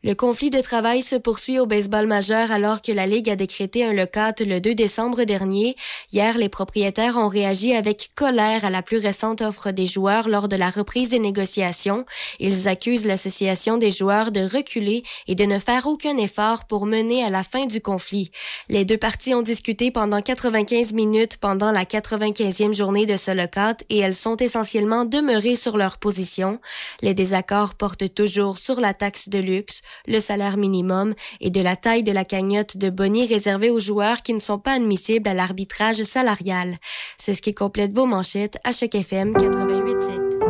Le 0.02 0.16
conflit 0.16 0.50
de 0.50 0.62
travail 0.62 1.02
se 1.02 1.18
poursuit 1.18 1.60
au 1.60 1.66
baseball 1.66 2.08
majeur 2.08 2.54
alors 2.54 2.82
que 2.82 2.94
la 2.94 3.06
Ligue 3.06 3.30
a 3.30 3.36
décrété 3.36 3.84
un 3.84 3.92
lockout 3.92 4.40
le 4.40 4.62
2 4.62 4.74
décembre 4.74 5.26
dernier. 5.26 5.76
Hier, 6.14 6.38
les 6.38 6.48
propriétaires 6.48 7.18
ont 7.18 7.28
réagi 7.28 7.74
avec 7.74 8.12
colère 8.16 8.64
à 8.64 8.70
la 8.70 8.82
plus 8.82 9.00
récente 9.00 9.42
offre 9.42 9.72
des 9.72 9.88
joueurs 9.88 10.30
lors 10.30 10.48
de 10.48 10.56
la 10.56 10.70
reprise 10.70 11.10
des 11.10 11.20
négociations. 11.20 12.06
Ils 12.40 12.70
accusent 12.70 13.06
l'association 13.06 13.76
des 13.76 13.92
joueurs 13.92 14.32
de 14.32 14.40
reculer 14.40 15.04
et 15.28 15.36
de 15.36 15.44
ne 15.44 15.60
faire 15.60 15.86
aucun 15.86 16.16
effort 16.16 16.66
pour 16.66 16.86
mener 16.86 17.22
à 17.22 17.30
la 17.30 17.44
fin 17.44 17.66
du 17.66 17.82
conflit. 17.82 18.32
Les 18.70 18.86
deux 18.86 18.98
parties 18.98 19.36
ont 19.36 19.42
discuté 19.42 19.92
pendant 19.92 20.22
95 20.22 20.94
minutes 20.94 21.36
pendant 21.36 21.72
la 21.72 21.84
95e 21.84 22.74
journée 22.74 23.06
de 23.06 23.18
ce 23.18 23.32
lockout 23.32 23.84
et 23.90 23.98
elles 23.98 24.16
sont 24.16 24.38
essentiellement 24.38 25.04
demeurées 25.04 25.58
sur 25.58 25.76
leur 25.76 25.98
position. 25.98 26.62
Les 27.02 27.14
désaccords 27.14 27.76
portent 27.76 28.14
toujours 28.14 28.60
sur 28.60 28.80
la 28.80 28.94
taxe 28.94 29.28
de 29.28 29.40
luxe, 29.40 29.82
le 30.08 30.20
salaire 30.20 30.58
minimum 30.58 31.14
et 31.42 31.50
de 31.50 31.62
la 31.62 31.76
taille 31.76 32.04
de 32.04 32.12
la 32.12 32.26
cagnotte 32.26 32.78
de 32.78 32.90
boni 32.90 33.26
réservée 33.26 33.70
aux 33.70 33.80
joueurs 33.80 34.22
qui 34.22 34.34
ne 34.34 34.40
sont 34.40 34.60
pas 34.60 34.74
admissibles 34.74 35.28
à 35.28 35.34
l'arbitrage 35.34 36.02
salarial. 36.04 36.78
C'est 37.18 37.34
ce 37.34 37.42
qui 37.42 37.54
complète 37.54 37.94
vos 37.94 38.06
manchettes 38.06 38.58
à 38.64 38.72
Choc 38.72 38.96
FM 38.96 39.34
88.7. 39.34 40.50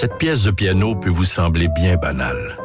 Cette 0.00 0.16
pièce 0.16 0.44
de 0.44 0.50
piano 0.50 0.94
peut 0.94 1.10
vous 1.10 1.26
sembler 1.26 1.68
bien 1.68 1.96
banale. 1.96 2.56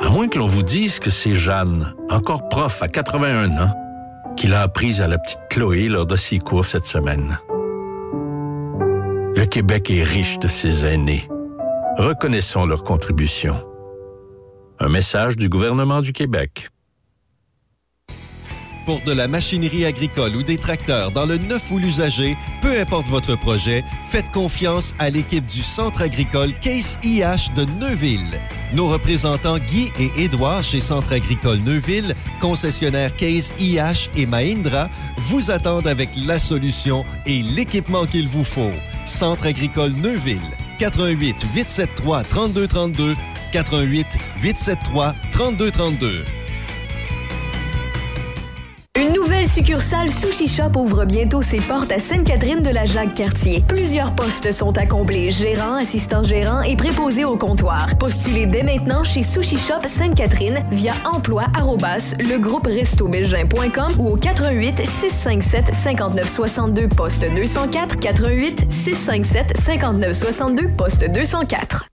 À 0.00 0.08
moins 0.08 0.28
que 0.28 0.38
l'on 0.38 0.46
vous 0.46 0.62
dise 0.62 0.98
que 0.98 1.10
c'est 1.10 1.34
Jeanne, 1.34 1.94
encore 2.08 2.48
prof 2.48 2.82
à 2.82 2.88
81 2.88 3.50
ans, 3.58 3.74
qui 4.38 4.46
l'a 4.46 4.62
apprise 4.62 5.02
à 5.02 5.06
la 5.06 5.18
petite 5.18 5.40
Chloé 5.50 5.88
lors 5.88 6.06
de 6.06 6.16
ses 6.16 6.38
cours 6.38 6.64
cette 6.64 6.86
semaine. 6.86 7.38
Le 9.38 9.46
Québec 9.46 9.88
est 9.92 10.02
riche 10.02 10.40
de 10.40 10.48
ses 10.48 10.84
aînés. 10.84 11.28
Reconnaissons 11.96 12.66
leur 12.66 12.82
contribution. 12.82 13.64
Un 14.80 14.88
message 14.88 15.36
du 15.36 15.48
gouvernement 15.48 16.00
du 16.00 16.12
Québec. 16.12 16.70
Pour 18.84 19.00
de 19.02 19.12
la 19.12 19.28
machinerie 19.28 19.84
agricole 19.84 20.34
ou 20.34 20.42
des 20.42 20.56
tracteurs 20.56 21.12
dans 21.12 21.24
le 21.24 21.38
neuf 21.38 21.70
ou 21.70 21.78
l'usager, 21.78 22.36
peu 22.62 22.80
importe 22.80 23.06
votre 23.06 23.36
projet, 23.36 23.84
faites 24.08 24.28
confiance 24.32 24.92
à 24.98 25.08
l'équipe 25.08 25.46
du 25.46 25.62
Centre 25.62 26.02
agricole 26.02 26.52
Case 26.60 26.98
IH 27.04 27.54
de 27.54 27.64
Neuville. 27.78 28.40
Nos 28.74 28.88
représentants 28.88 29.60
Guy 29.60 29.92
et 30.00 30.24
Édouard 30.24 30.64
chez 30.64 30.80
Centre 30.80 31.12
agricole 31.12 31.58
Neuville, 31.58 32.16
concessionnaire 32.40 33.16
Case 33.16 33.52
IH 33.60 34.10
et 34.16 34.26
Mahindra, 34.26 34.90
vous 35.28 35.52
attendent 35.52 35.86
avec 35.86 36.08
la 36.26 36.40
solution 36.40 37.04
et 37.24 37.40
l'équipement 37.40 38.04
qu'il 38.04 38.26
vous 38.26 38.42
faut. 38.42 38.72
Centre 39.08 39.46
agricole 39.46 39.92
Neuville, 40.02 40.40
88 40.78 41.44
873 41.54 42.24
3232, 42.24 43.16
88 43.52 44.06
873 44.42 45.14
3232. 45.32 46.47
Une 48.98 49.12
nouvelle 49.12 49.48
succursale 49.48 50.10
Sushi 50.10 50.48
Shop 50.48 50.72
ouvre 50.74 51.04
bientôt 51.04 51.40
ses 51.40 51.60
portes 51.60 51.92
à 51.92 52.00
Sainte-Catherine 52.00 52.62
de 52.62 52.70
la 52.70 52.84
Jacques-Cartier. 52.84 53.62
Plusieurs 53.68 54.12
postes 54.12 54.50
sont 54.50 54.76
à 54.76 54.86
combler, 54.86 55.30
gérant, 55.30 55.76
assistant 55.76 56.24
gérant 56.24 56.62
et 56.62 56.74
préposé 56.74 57.24
au 57.24 57.36
comptoir. 57.36 57.96
Postulez 57.96 58.46
dès 58.46 58.64
maintenant 58.64 59.04
chez 59.04 59.22
Sushi 59.22 59.56
Shop 59.56 59.86
Sainte-Catherine 59.86 60.64
via 60.72 60.94
emploi 61.04 61.44
ou 64.00 64.08
au 64.08 64.16
88 64.16 64.84
657 64.84 65.72
59 65.72 66.28
62 66.28 66.88
poste 66.88 67.24
204 67.24 68.00
88 68.00 68.72
657 68.72 69.56
59 69.56 70.12
62 70.12 70.68
poste 70.76 71.08
204. 71.08 71.88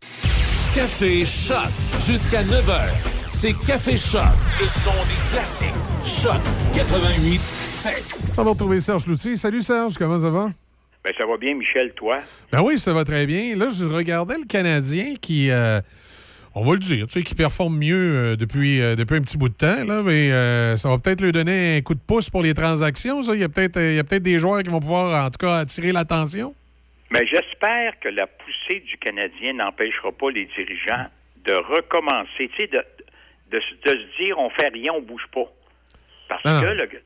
Café 0.73 1.23
Choc 1.23 1.69
jusqu'à 2.07 2.41
9h. 2.41 3.24
C'est 3.45 3.53
Café 3.67 3.95
Choc, 3.95 4.23
le 4.59 4.67
son 4.67 4.89
des 5.05 5.29
classiques. 5.29 5.69
Choc 6.03 6.41
88 6.73 7.39
7. 7.39 8.39
On 8.39 8.43
va 8.43 8.49
retrouver 8.49 8.79
Serge 8.79 9.05
Loutier. 9.05 9.35
Salut 9.35 9.61
Serge, 9.61 9.99
comment 9.99 10.17
ça 10.17 10.31
va? 10.31 10.49
Ben, 11.03 11.13
ça 11.15 11.27
va 11.27 11.37
bien, 11.37 11.53
Michel, 11.53 11.93
toi? 11.93 12.17
Ben 12.51 12.63
oui, 12.63 12.79
ça 12.79 12.91
va 12.91 13.03
très 13.03 13.27
bien. 13.27 13.55
Là, 13.55 13.67
je 13.69 13.85
regardais 13.85 14.39
le 14.39 14.47
Canadien 14.47 15.13
qui, 15.21 15.51
euh, 15.51 15.79
on 16.55 16.61
va 16.61 16.73
le 16.73 16.79
dire, 16.79 17.05
tu 17.05 17.19
sais, 17.19 17.23
qui 17.23 17.35
performe 17.35 17.77
mieux 17.77 17.93
euh, 18.15 18.35
depuis, 18.35 18.81
euh, 18.81 18.95
depuis 18.95 19.17
un 19.17 19.21
petit 19.21 19.37
bout 19.37 19.49
de 19.49 19.53
temps, 19.53 19.83
là, 19.87 20.01
mais 20.01 20.31
euh, 20.31 20.75
ça 20.75 20.89
va 20.89 20.97
peut-être 20.97 21.21
lui 21.21 21.31
donner 21.31 21.77
un 21.77 21.81
coup 21.81 21.93
de 21.93 21.99
pouce 21.99 22.31
pour 22.31 22.41
les 22.41 22.55
transactions. 22.55 23.21
Ça. 23.21 23.35
Il 23.35 23.41
y 23.41 23.43
a 23.43 23.49
peut-être 23.49 23.79
il 23.79 23.93
y 23.93 23.99
a 23.99 24.03
peut-être 24.03 24.23
des 24.23 24.39
joueurs 24.39 24.63
qui 24.63 24.69
vont 24.71 24.79
pouvoir, 24.79 25.23
en 25.23 25.29
tout 25.29 25.45
cas, 25.45 25.57
attirer 25.57 25.91
l'attention. 25.91 26.55
Mais 27.11 27.27
j'espère 27.27 27.99
que 27.99 28.09
la 28.09 28.25
poussée 28.25 28.79
du 28.79 28.97
Canadien 28.97 29.53
n'empêchera 29.53 30.11
pas 30.11 30.31
les 30.31 30.49
dirigeants 30.57 31.05
de 31.45 31.53
recommencer, 31.53 32.49
tu 32.55 32.63
sais, 32.63 32.67
de, 32.67 32.83
de, 33.51 33.59
se- 33.59 33.75
de 33.75 33.97
se 33.99 34.17
dire 34.23 34.37
on 34.39 34.49
fait 34.51 34.69
rien, 34.69 34.93
on 34.93 35.01
bouge 35.01 35.25
pas. 35.33 35.45
Parce 36.27 36.41
Ah. 36.45 36.61
que 36.63 36.97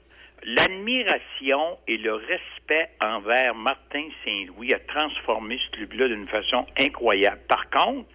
l'admiration 0.43 1.77
et 1.87 1.97
le 1.97 2.13
respect 2.13 2.89
envers 3.03 3.55
Martin 3.55 4.07
Saint-Louis 4.23 4.73
a 4.73 4.79
transformé 4.79 5.59
ce 5.65 5.71
club-là 5.77 6.07
d'une 6.07 6.27
façon 6.27 6.65
incroyable. 6.79 7.41
Par 7.47 7.69
contre, 7.69 8.07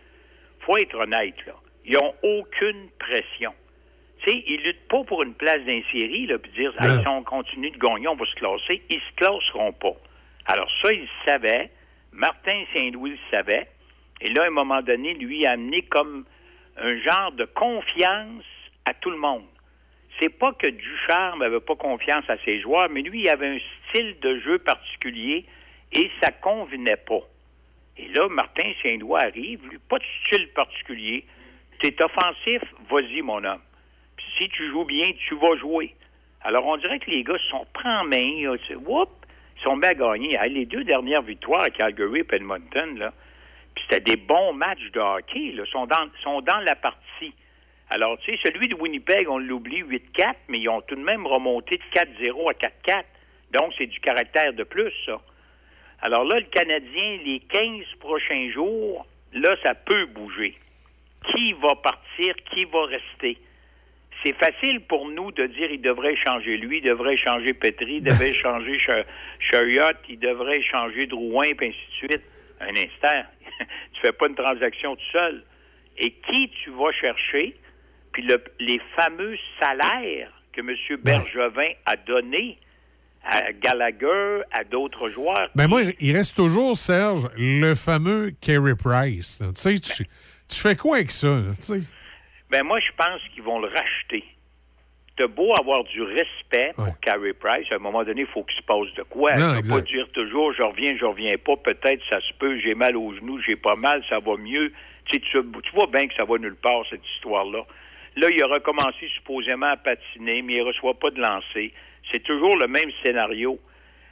faut 0.61 0.77
être 0.79 0.95
honnête, 0.97 1.37
là. 1.47 1.55
Ils 1.85 1.95
n'ont 1.95 2.15
aucune 2.23 2.89
pression. 2.99 3.53
Tu 4.23 4.31
sais, 4.31 4.45
ils 4.47 4.63
luttent 4.63 4.89
pas 4.89 5.05
pour 5.05 5.23
une 5.23 5.35
place 5.35 5.63
d'un 5.67 5.83
série, 5.93 6.27
là, 6.27 6.39
puis 6.39 6.51
dire, 6.53 6.73
Hey, 6.81 6.91
Ouais. 6.91 7.03
si 7.03 7.09
on 7.09 7.23
continue 7.23 7.71
de 7.71 7.77
gagner, 7.79 8.09
on 8.09 8.15
va 8.17 8.25
se 8.25 8.35
classer. 8.37 8.83
Ils 8.89 9.01
se 9.01 9.15
classeront 9.17 9.73
pas. 9.73 9.93
Alors 10.47 10.71
ça, 10.83 10.93
ils 10.93 11.03
le 11.03 11.09
savaient. 11.27 11.71
Martin 12.13 12.65
Saint-Louis 12.75 13.11
le 13.11 13.19
savait. 13.31 13.69
Et 14.23 14.29
là, 14.33 14.45
à 14.45 14.47
un 14.47 14.51
moment 14.51 14.81
donné, 14.81 15.13
lui 15.15 15.45
a 15.45 15.53
amené 15.53 15.83
comme 15.83 16.25
un 16.77 16.99
genre 16.99 17.33
de 17.33 17.45
confiance 17.45 18.45
à 18.85 18.95
tout 18.95 19.11
le 19.11 19.17
monde. 19.17 19.45
C'est 20.19 20.29
pas 20.29 20.53
que 20.53 20.67
Ducharme 20.67 21.41
n'avait 21.41 21.61
pas 21.61 21.77
confiance 21.77 22.25
à 22.29 22.37
ses 22.45 22.61
joueurs, 22.61 22.89
mais 22.89 23.03
lui, 23.03 23.23
il 23.23 23.29
avait 23.29 23.49
un 23.49 23.59
style 23.89 24.17
de 24.21 24.39
jeu 24.41 24.59
particulier 24.59 25.45
et 25.93 26.11
ça 26.23 26.31
convenait 26.31 26.97
pas. 26.97 27.21
Et 27.97 28.09
là, 28.09 28.29
Martin 28.29 28.71
Saint-Louis 28.83 29.21
arrive, 29.21 29.67
lui, 29.69 29.79
pas 29.89 29.99
de 29.99 30.05
style 30.27 30.49
particulier. 30.49 31.25
T'es 31.81 32.01
offensif, 32.03 32.63
vas-y, 32.91 33.23
mon 33.23 33.43
homme. 33.45 33.61
Puis 34.17 34.27
si 34.39 34.49
tu 34.49 34.69
joues 34.71 34.85
bien, 34.85 35.13
tu 35.29 35.35
vas 35.37 35.57
jouer. 35.57 35.95
Alors, 36.43 36.67
on 36.67 36.77
dirait 36.77 36.99
que 36.99 37.11
les 37.11 37.25
gars 37.25 37.39
sont 37.51 37.67
pris 37.73 37.89
en 37.89 38.05
main, 38.05 38.19
ils 38.19 38.59
sont 39.63 39.79
gagner. 39.79 40.37
Hey, 40.41 40.53
les 40.53 40.67
deux 40.67 40.85
dernières 40.85 41.23
victoires 41.23 41.63
à 41.63 41.71
Calgary 41.71 42.21
et 42.21 42.35
Edmonton, 42.35 42.99
là, 42.99 43.13
puis 43.75 43.85
c'était 43.89 44.13
des 44.13 44.17
bons 44.17 44.53
matchs 44.53 44.91
de 44.93 45.01
hockey, 45.01 45.53
là, 45.53 45.65
sont 45.67 45.87
dans, 45.87 46.09
sont 46.23 46.41
dans 46.41 46.59
la 46.61 46.77
partie. 46.77 47.35
Alors, 47.91 48.19
tu 48.19 48.33
sais, 48.33 48.39
celui 48.45 48.69
de 48.69 48.75
Winnipeg, 48.75 49.29
on 49.29 49.39
l'oublie 49.39 49.83
8-4, 49.83 50.35
mais 50.49 50.59
ils 50.61 50.69
ont 50.69 50.81
tout 50.83 50.95
de 50.97 51.03
même 51.03 51.27
remonté 51.27 51.77
de 51.77 51.83
4-0 52.01 52.51
à 52.51 52.55
4-4. 52.55 53.05
Donc, 53.53 53.73
c'est 53.77 53.87
du 53.87 54.01
caractère 54.01 54.53
de 54.53 54.65
plus, 54.65 54.93
ça. 55.07 55.21
Alors 56.01 56.25
là, 56.25 56.39
le 56.39 56.47
Canadien, 56.47 57.19
les 57.25 57.41
15 57.49 57.85
prochains 58.01 58.51
jours, 58.51 59.07
là, 59.33 59.57
ça 59.63 59.75
peut 59.75 60.07
bouger. 60.07 60.57
Qui 61.31 61.53
va 61.55 61.75
partir, 61.77 62.35
qui 62.53 62.65
va 62.67 62.85
rester? 62.87 63.39
C'est 64.23 64.35
facile 64.37 64.81
pour 64.81 65.09
nous 65.09 65.33
de 65.33 65.47
dire 65.47 65.71
il 65.71 65.81
devrait 65.81 66.17
changer 66.17 66.57
lui, 66.57 66.79
il 66.79 66.83
devrait 66.83 67.17
changer 67.17 67.53
Petri, 67.55 67.97
il 67.97 68.05
devrait 68.05 68.35
changer 68.43 68.79
Ch- 68.87 69.07
Chariot, 69.51 69.97
il 70.09 70.19
devrait 70.19 70.63
changer 70.63 71.07
Drouin, 71.07 71.55
puis 71.55 71.69
ainsi 71.69 72.07
de 72.09 72.13
suite. 72.13 72.23
Un 72.61 72.75
instant, 72.77 73.29
tu 73.95 74.01
fais 74.01 74.13
pas 74.13 74.27
une 74.29 74.35
transaction 74.35 74.97
tout 74.97 75.11
seul. 75.13 75.45
Et 75.99 76.11
qui 76.13 76.51
tu 76.63 76.71
vas 76.71 76.93
chercher? 76.93 77.57
Puis 78.13 78.23
le- 78.23 78.43
les 78.61 78.81
fameux 78.97 79.37
salaires 79.61 80.31
que 80.53 80.61
M. 80.61 80.75
Bergevin 81.03 81.71
a 81.87 81.97
donnés 81.97 82.59
à 83.25 83.53
Gallagher, 83.53 84.43
à 84.53 84.65
d'autres 84.65 85.09
joueurs. 85.11 85.49
Ben 85.55 85.67
moi, 85.67 85.83
il 85.99 86.17
reste 86.17 86.37
toujours, 86.37 86.77
Serge, 86.77 87.27
le 87.39 87.75
fameux 87.75 88.33
Carey 88.41 88.75
Price. 88.77 89.39
Tu 89.39 89.45
sais, 89.55 89.75
tu, 89.79 90.05
tu 90.49 90.61
fais 90.61 90.77
quoi 90.77 90.97
avec 90.97 91.11
ça? 91.11 91.29
là, 91.29 91.55
tu 91.57 91.63
sais? 91.63 91.81
Ben 92.51 92.63
moi, 92.63 92.79
je 92.81 92.93
pense 92.97 93.21
qu'ils 93.33 93.43
vont 93.43 93.61
le 93.61 93.69
racheter. 93.69 94.23
T'as 95.17 95.29
beau 95.29 95.53
avoir 95.59 95.85
du 95.85 96.03
respect 96.03 96.73
pour 96.75 96.99
Carey 97.01 97.33
Price, 97.35 97.71
à 97.71 97.77
un 97.77 97.79
moment 97.79 98.03
donné, 98.03 98.23
il 98.23 98.27
faut 98.27 98.43
qu'il 98.43 98.57
se 98.57 98.63
passe 98.63 98.93
de 98.97 99.03
quoi. 99.05 99.35
Non, 99.35 99.55
Tu 99.57 99.69
peux 99.69 99.77
pas 99.77 99.81
dire 99.83 100.09
toujours 100.13 100.53
je 100.53 100.63
reviens, 100.63 100.97
je 100.99 101.05
reviens 101.05 101.37
pas, 101.39 101.57
peut-être 101.57 102.03
ça 102.11 102.21
se 102.21 102.33
peut, 102.35 102.59
j'ai 102.59 102.75
mal 102.75 102.97
aux 102.97 103.15
genoux, 103.15 103.41
j'ai 103.41 103.55
pas 103.55 103.77
mal, 103.77 104.03
ça 104.09 104.19
va 104.19 104.37
mieux. 104.37 104.73
Tu, 105.07 105.17
sais, 105.17 105.21
tu, 105.21 105.39
tu 105.63 105.71
vois 105.73 105.87
bien 105.87 106.09
que 106.09 106.15
ça 106.15 106.25
va 106.25 106.37
nulle 106.39 106.57
part, 106.57 106.83
cette 106.91 107.07
histoire-là. 107.17 107.65
Là, 108.17 108.29
il 108.31 108.43
a 108.43 108.47
recommencé 108.47 109.09
supposément 109.15 109.67
à 109.67 109.77
patiner, 109.77 110.43
mais 110.43 110.55
il 110.55 110.63
reçoit 110.63 110.95
pas 110.95 111.11
de 111.11 111.21
lancer. 111.21 111.73
C'est 112.13 112.23
toujours 112.23 112.57
le 112.57 112.67
même 112.67 112.91
scénario. 113.05 113.59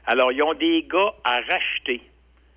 Alors, 0.07 0.33
ils 0.33 0.43
ont 0.43 0.55
des 0.55 0.85
gars 0.89 1.15
à 1.25 1.41
racheter. 1.41 2.01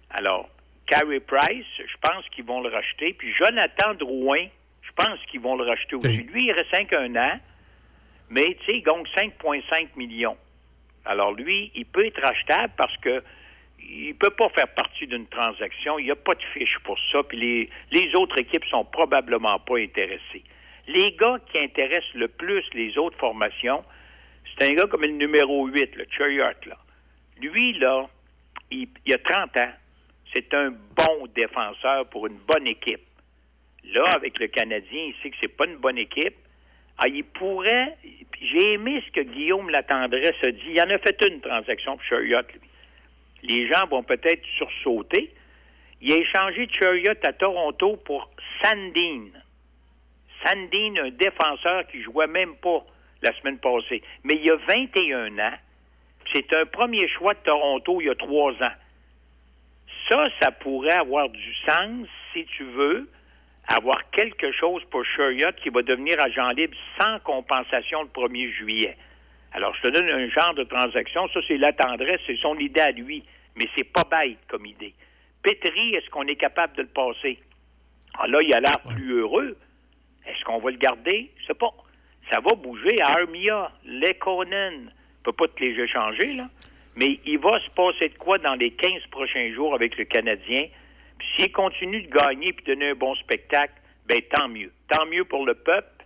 Alors, 0.10 0.50
Carey 0.88 1.20
Price, 1.20 1.66
je 1.78 1.96
pense 2.02 2.28
qu'ils 2.30 2.46
vont 2.46 2.62
le 2.62 2.70
racheter. 2.70 3.14
Puis 3.14 3.34
Jonathan 3.34 3.94
Drouin, 3.96 4.46
je 4.82 4.92
pense 4.96 5.20
qu'ils 5.30 5.42
vont 5.42 5.56
le 5.56 5.64
racheter 5.64 5.96
aussi. 5.96 6.18
Lui, 6.18 6.46
il 6.46 6.52
reste 6.52 6.72
5 6.72 6.94
un 6.94 7.16
an, 7.16 7.40
mais 8.30 8.58
tu 8.60 8.66
sais, 8.66 8.78
il 8.78 8.82
gagne 8.82 9.04
5,5 9.16 9.90
millions. 9.96 10.38
Alors 11.06 11.34
lui, 11.34 11.72
il 11.76 11.86
peut 11.86 12.06
être 12.06 12.22
rachetable 12.22 12.74
parce 12.78 12.96
que 12.98 13.24
il 13.88 14.16
peut 14.16 14.32
pas 14.32 14.50
faire 14.50 14.68
partie 14.70 15.06
d'une 15.06 15.28
transaction. 15.28 16.00
Il 16.00 16.06
n'y 16.06 16.12
a 16.12 16.16
pas 16.16 16.34
de 16.34 16.44
fiche 16.54 16.78
pour 16.84 16.98
ça. 17.12 17.22
Puis 17.24 17.38
les, 17.38 17.70
les 17.92 18.16
autres 18.16 18.40
équipes 18.40 18.66
sont 18.66 18.84
probablement 18.84 19.60
pas 19.60 19.78
intéressées. 19.78 20.44
Les 20.88 21.12
gars 21.14 21.40
qui 21.52 21.60
intéressent 21.60 22.14
le 22.16 22.28
plus 22.28 22.64
les 22.74 22.98
autres 22.98 23.18
formations, 23.18 23.84
c'est 24.58 24.70
un 24.70 24.74
gars 24.74 24.88
comme 24.88 25.02
le 25.02 25.10
numéro 25.10 25.68
8, 25.68 25.96
le 25.96 26.06
Chariot, 26.10 26.58
là. 26.66 26.78
Lui, 27.42 27.74
là, 27.74 28.08
il, 28.72 28.88
il 29.06 29.14
a 29.14 29.18
30 29.18 29.58
ans. 29.58 29.72
C'est 30.34 30.54
un 30.54 30.70
bon 30.70 31.28
défenseur 31.36 32.08
pour 32.10 32.28
une 32.28 32.38
bonne 32.38 32.68
équipe. 32.68 33.02
Là, 33.94 34.06
avec 34.16 34.40
le 34.40 34.48
Canadien, 34.48 35.02
il 35.10 35.16
sait 35.22 35.30
que 35.30 35.36
c'est 35.40 35.56
pas 35.56 35.66
une 35.66 35.78
bonne 35.78 35.98
équipe. 35.98 36.36
Ah, 36.98 37.08
il 37.08 37.24
pourrait. 37.24 37.98
J'ai 38.42 38.74
aimé 38.74 39.04
ce 39.06 39.12
que 39.12 39.22
Guillaume 39.22 39.70
Latendresse 39.70 40.36
a 40.44 40.52
dit. 40.52 40.62
Il 40.70 40.82
en 40.82 40.90
a 40.90 40.98
fait 41.00 41.22
une 41.28 41.42
transaction 41.42 41.98
pour 41.98 42.06
Chariot, 42.06 42.42
lui. 42.54 42.70
Les 43.44 43.68
gens 43.68 43.86
vont 43.88 44.04
peut-être 44.04 44.44
sursauter. 44.58 45.32
Il 46.02 46.14
a 46.14 46.18
échangé 46.18 46.68
Chariot 46.72 47.14
à 47.24 47.34
Toronto 47.34 47.98
pour 48.06 48.30
Sandine. 48.62 49.32
Sandine, 50.44 51.00
un 51.00 51.10
défenseur 51.12 51.88
qui 51.88 52.02
jouait 52.02 52.28
même 52.28 52.56
pas 52.56 52.86
la 53.22 53.34
semaine 53.40 53.58
passée. 53.60 54.02
Mais 54.24 54.36
il 54.36 54.52
a 54.52 54.56
21 54.56 55.38
ans. 55.40 55.58
C'est 56.34 56.54
un 56.54 56.66
premier 56.66 57.08
choix 57.10 57.34
de 57.34 57.40
Toronto 57.40 58.02
il 58.02 58.08
y 58.08 58.10
a 58.10 58.16
trois 58.16 58.52
ans. 58.54 58.76
Ça, 60.10 60.26
ça 60.42 60.52
pourrait 60.52 60.94
avoir 60.94 61.30
du 61.30 61.56
sens, 61.68 62.08
si 62.34 62.46
tu 62.46 62.64
veux, 62.64 63.10
avoir 63.68 64.10
quelque 64.12 64.52
chose 64.52 64.84
pour 64.92 65.04
Chariot 65.06 65.52
qui 65.62 65.70
va 65.70 65.82
devenir 65.82 66.20
agent 66.20 66.48
libre 66.50 66.78
sans 67.00 67.20
compensation 67.20 68.04
le 68.04 68.10
1er 68.10 68.52
juillet. 68.54 68.98
Alors, 69.54 69.74
je 69.76 69.82
te 69.84 69.88
donne 69.88 70.10
un 70.10 70.30
genre 70.30 70.54
de 70.54 70.64
transaction. 70.64 71.28
Ça, 71.30 71.40
c'est 71.48 71.58
la 71.58 71.74
tendresse, 71.74 72.20
c'est 72.28 72.38
son 72.38 72.58
idée 72.60 72.82
à 72.82 72.92
lui. 72.92 73.24
Mais 73.56 73.68
c'est 73.76 73.86
pas 73.86 74.04
bête 74.04 74.38
comme 74.50 74.66
idée. 74.66 74.94
Petri, 75.42 75.96
est-ce 75.96 76.10
qu'on 76.10 76.28
est 76.28 76.36
capable 76.36 76.76
de 76.76 76.82
le 76.82 76.90
passer? 76.90 77.40
Ah, 78.18 78.28
là, 78.28 78.40
il 78.42 78.54
a 78.54 78.60
l'air 78.60 78.80
plus 78.80 79.14
heureux. 79.14 79.58
Est-ce 80.28 80.44
qu'on 80.44 80.60
va 80.60 80.72
le 80.72 80.78
garder? 80.78 81.32
Je 81.38 81.46
sais 81.46 81.54
pas. 81.54 81.74
Ça 82.30 82.40
va 82.40 82.56
bouger. 82.56 83.00
Armia, 83.02 83.72
Lekonen, 83.86 84.92
peut 85.24 85.32
pas 85.32 85.48
te 85.48 85.64
les 85.64 85.80
échanger, 85.80 86.34
là. 86.34 86.50
Mais 86.96 87.20
il 87.26 87.40
va 87.40 87.60
se 87.60 87.70
passer 87.72 88.10
de 88.10 88.18
quoi 88.18 88.38
dans 88.38 88.56
les 88.56 88.72
15 88.72 89.08
prochains 89.12 89.54
jours 89.54 89.74
avec 89.74 89.98
le 89.98 90.06
Canadien? 90.06 90.68
S'il 91.36 91.52
continue 91.52 92.02
de 92.04 92.10
gagner 92.10 92.54
puis 92.54 92.66
donner 92.66 92.90
un 92.92 92.96
bon 92.96 93.14
spectacle, 93.16 93.74
ben 94.08 94.22
tant 94.32 94.48
mieux. 94.48 94.72
Tant 94.90 95.06
mieux 95.08 95.26
pour 95.26 95.46
le 95.46 95.54
peuple, 95.54 96.06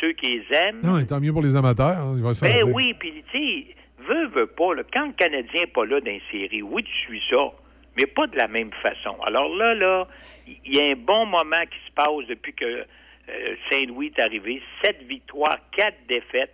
ceux 0.00 0.12
qui 0.12 0.26
les 0.38 0.56
aiment. 0.56 0.80
Non, 0.82 1.04
tant 1.04 1.20
mieux 1.20 1.32
pour 1.32 1.42
les 1.42 1.56
amateurs. 1.56 1.98
hein, 1.98 2.16
Ben 2.52 2.72
oui, 2.74 2.94
puis 2.94 3.24
tu 3.32 3.38
sais, 3.38 3.74
veux, 4.06 4.26
veux 4.28 4.46
pas, 4.46 4.74
là, 4.74 4.82
quand 4.92 5.06
le 5.06 5.12
Canadien 5.12 5.60
n'est 5.62 5.66
pas 5.66 5.84
là 5.84 6.00
dans 6.00 6.06
les 6.10 6.22
séries, 6.30 6.62
oui, 6.62 6.84
tu 6.84 6.92
suis 7.06 7.22
ça, 7.30 7.50
mais 7.96 8.06
pas 8.06 8.26
de 8.26 8.36
la 8.36 8.48
même 8.48 8.70
façon. 8.82 9.16
Alors 9.24 9.54
là, 9.56 9.74
là, 9.74 10.06
il 10.46 10.76
y 10.76 10.80
a 10.80 10.84
un 10.92 10.96
bon 10.96 11.26
moment 11.26 11.62
qui 11.70 11.78
se 11.88 11.92
passe 11.94 12.26
depuis 12.28 12.52
que 12.52 12.64
euh, 12.64 13.56
Saint-Louis 13.70 14.12
est 14.16 14.20
arrivé. 14.22 14.62
Sept 14.82 15.02
victoires, 15.08 15.58
quatre 15.72 15.98
défaites. 16.08 16.52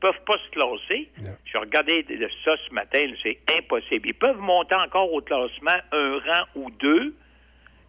peuvent 0.00 0.22
pas 0.26 0.36
se 0.38 0.50
classer. 0.50 1.08
Je 1.46 1.56
regardais 1.58 2.02
de- 2.02 2.28
ça 2.44 2.52
ce 2.68 2.74
matin, 2.74 3.06
c'est 3.22 3.38
impossible. 3.58 4.08
Ils 4.08 4.14
peuvent 4.14 4.38
monter 4.38 4.74
encore 4.74 5.10
au 5.12 5.20
classement 5.22 5.78
un 5.92 6.18
rang 6.18 6.44
ou 6.56 6.70
deux. 6.70 7.14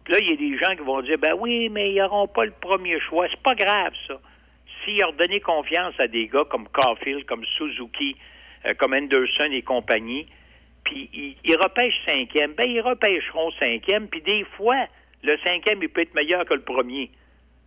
Puis 0.06 0.12
là, 0.14 0.20
il 0.20 0.30
y 0.30 0.32
a 0.32 0.36
des 0.36 0.56
gens 0.56 0.70
qui 0.76 0.82
vont 0.84 1.02
dire, 1.02 1.18
ben 1.18 1.34
oui, 1.36 1.68
mais 1.68 1.90
ils 1.90 1.96
n'auront 1.98 2.28
pas 2.28 2.44
le 2.44 2.52
premier 2.52 2.98
choix. 3.00 3.26
C'est 3.28 3.42
pas 3.42 3.56
grave, 3.56 3.92
ça. 4.06 4.14
S'ils 4.84 5.04
ont 5.04 5.10
donné 5.12 5.40
confiance 5.40 5.98
à 5.98 6.06
des 6.06 6.28
gars 6.28 6.44
comme 6.48 6.68
Caulfield, 6.68 7.24
comme 7.26 7.44
Suzuki, 7.44 8.14
euh, 8.66 8.74
comme 8.74 8.94
Anderson 8.94 9.48
et 9.50 9.62
compagnie, 9.62 10.28
puis 10.84 11.10
ils, 11.12 11.36
ils 11.44 11.56
repêchent 11.56 12.00
cinquième, 12.06 12.52
ben 12.52 12.70
ils 12.70 12.80
repêcheront 12.80 13.50
cinquième, 13.60 14.06
puis 14.06 14.20
des 14.20 14.44
fois, 14.56 14.86
le 15.24 15.36
cinquième, 15.44 15.82
il 15.82 15.88
peut 15.88 16.02
être 16.02 16.14
meilleur 16.14 16.44
que 16.44 16.54
le 16.54 16.60
premier. 16.62 17.10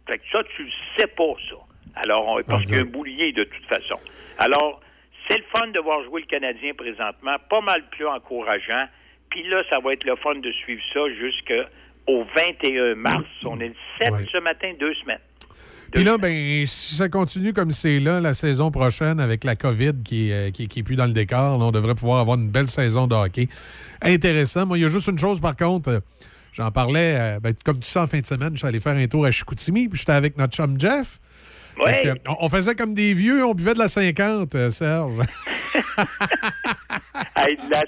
Fait 0.08 0.18
que 0.20 0.24
ça, 0.32 0.42
tu 0.56 0.64
le 0.64 0.72
sais 0.98 1.08
pas, 1.08 1.34
ça. 1.50 1.56
Alors, 2.02 2.26
on- 2.30 2.42
parce 2.44 2.64
qu'il 2.64 2.76
y 2.76 2.80
a 2.80 2.84
un 2.84 2.86
boulier 2.86 3.34
de 3.34 3.44
toute 3.44 3.66
façon. 3.66 4.00
Alors, 4.38 4.80
c'est 5.28 5.38
le 5.40 5.44
fun 5.54 5.68
de 5.68 5.80
voir 5.82 6.02
jouer 6.06 6.22
le 6.22 6.28
Canadien 6.28 6.74
présentement, 6.74 7.36
pas 7.50 7.60
mal 7.60 7.84
plus 7.90 8.08
encourageant. 8.08 8.86
Puis 9.30 9.44
là, 9.44 9.62
ça 9.70 9.80
va 9.80 9.92
être 9.92 10.06
le 10.06 10.16
fun 10.16 10.36
de 10.36 10.52
suivre 10.54 10.82
ça 10.94 11.02
jusqu'au 12.10 12.26
21 12.36 12.96
mars. 12.96 13.24
On 13.46 13.60
est 13.60 13.70
le 13.70 13.76
7 14.00 14.14
ce 14.34 14.40
matin, 14.40 14.72
deux 14.80 14.94
semaines. 14.96 15.20
Puis 15.92 16.04
là, 16.04 16.20
ben, 16.20 16.66
si 16.68 16.96
ça 16.96 17.10
continue 17.10 17.52
comme 17.52 17.72
c'est 17.72 17.98
là, 17.98 18.22
la 18.22 18.34
saison 18.34 18.70
prochaine, 18.70 19.20
avec 19.20 19.44
la 19.44 19.56
COVID 19.56 20.04
qui 20.06 20.30
est, 20.30 20.34
euh, 20.34 20.52
qui, 20.52 20.68
qui 20.68 20.82
est 20.82 20.84
plus 20.84 20.96
dans 20.96 21.08
le 21.08 21.14
décor, 21.14 21.58
là, 21.58 21.66
on 21.66 21.72
devrait 21.72 21.96
pouvoir 21.96 22.20
avoir 22.20 22.38
une 22.38 22.50
belle 22.50 22.68
saison 22.68 23.08
de 23.08 23.16
hockey. 23.16 23.48
Intéressant. 24.04 24.68
Moi, 24.68 24.78
il 24.78 24.82
y 24.82 24.86
a 24.86 24.88
juste 24.88 25.08
une 25.08 25.18
chose, 25.18 25.40
par 25.40 25.56
contre, 25.56 25.90
euh, 25.90 26.00
j'en 26.54 26.70
parlais, 26.70 27.16
euh, 27.18 27.40
ben, 27.40 27.56
comme 27.66 27.80
tu 27.80 27.90
sais, 27.90 27.98
en 27.98 28.06
fin 28.06 28.20
de 28.20 28.26
semaine, 28.26 28.52
je 28.54 28.60
suis 28.60 28.68
allé 28.68 28.80
faire 28.80 28.96
un 28.96 29.08
tour 29.08 29.26
à 29.26 29.32
Chicoutimi, 29.32 29.88
puis 29.88 29.98
j'étais 29.98 30.12
avec 30.12 30.38
notre 30.38 30.56
chum 30.56 30.80
Jeff. 30.80 31.20
Ouais. 31.86 32.14
On, 32.40 32.50
faisait 32.50 32.76
comme 32.76 32.94
des 32.94 33.14
vieux, 33.14 33.46
on 33.46 33.54
buvait 33.54 33.74
de 33.74 33.80
la 33.80 33.88
50, 33.88 34.54
euh, 34.56 34.70
Serge. 34.70 35.18
Hey, 37.36 37.56
de 37.56 37.62
la 37.72 37.84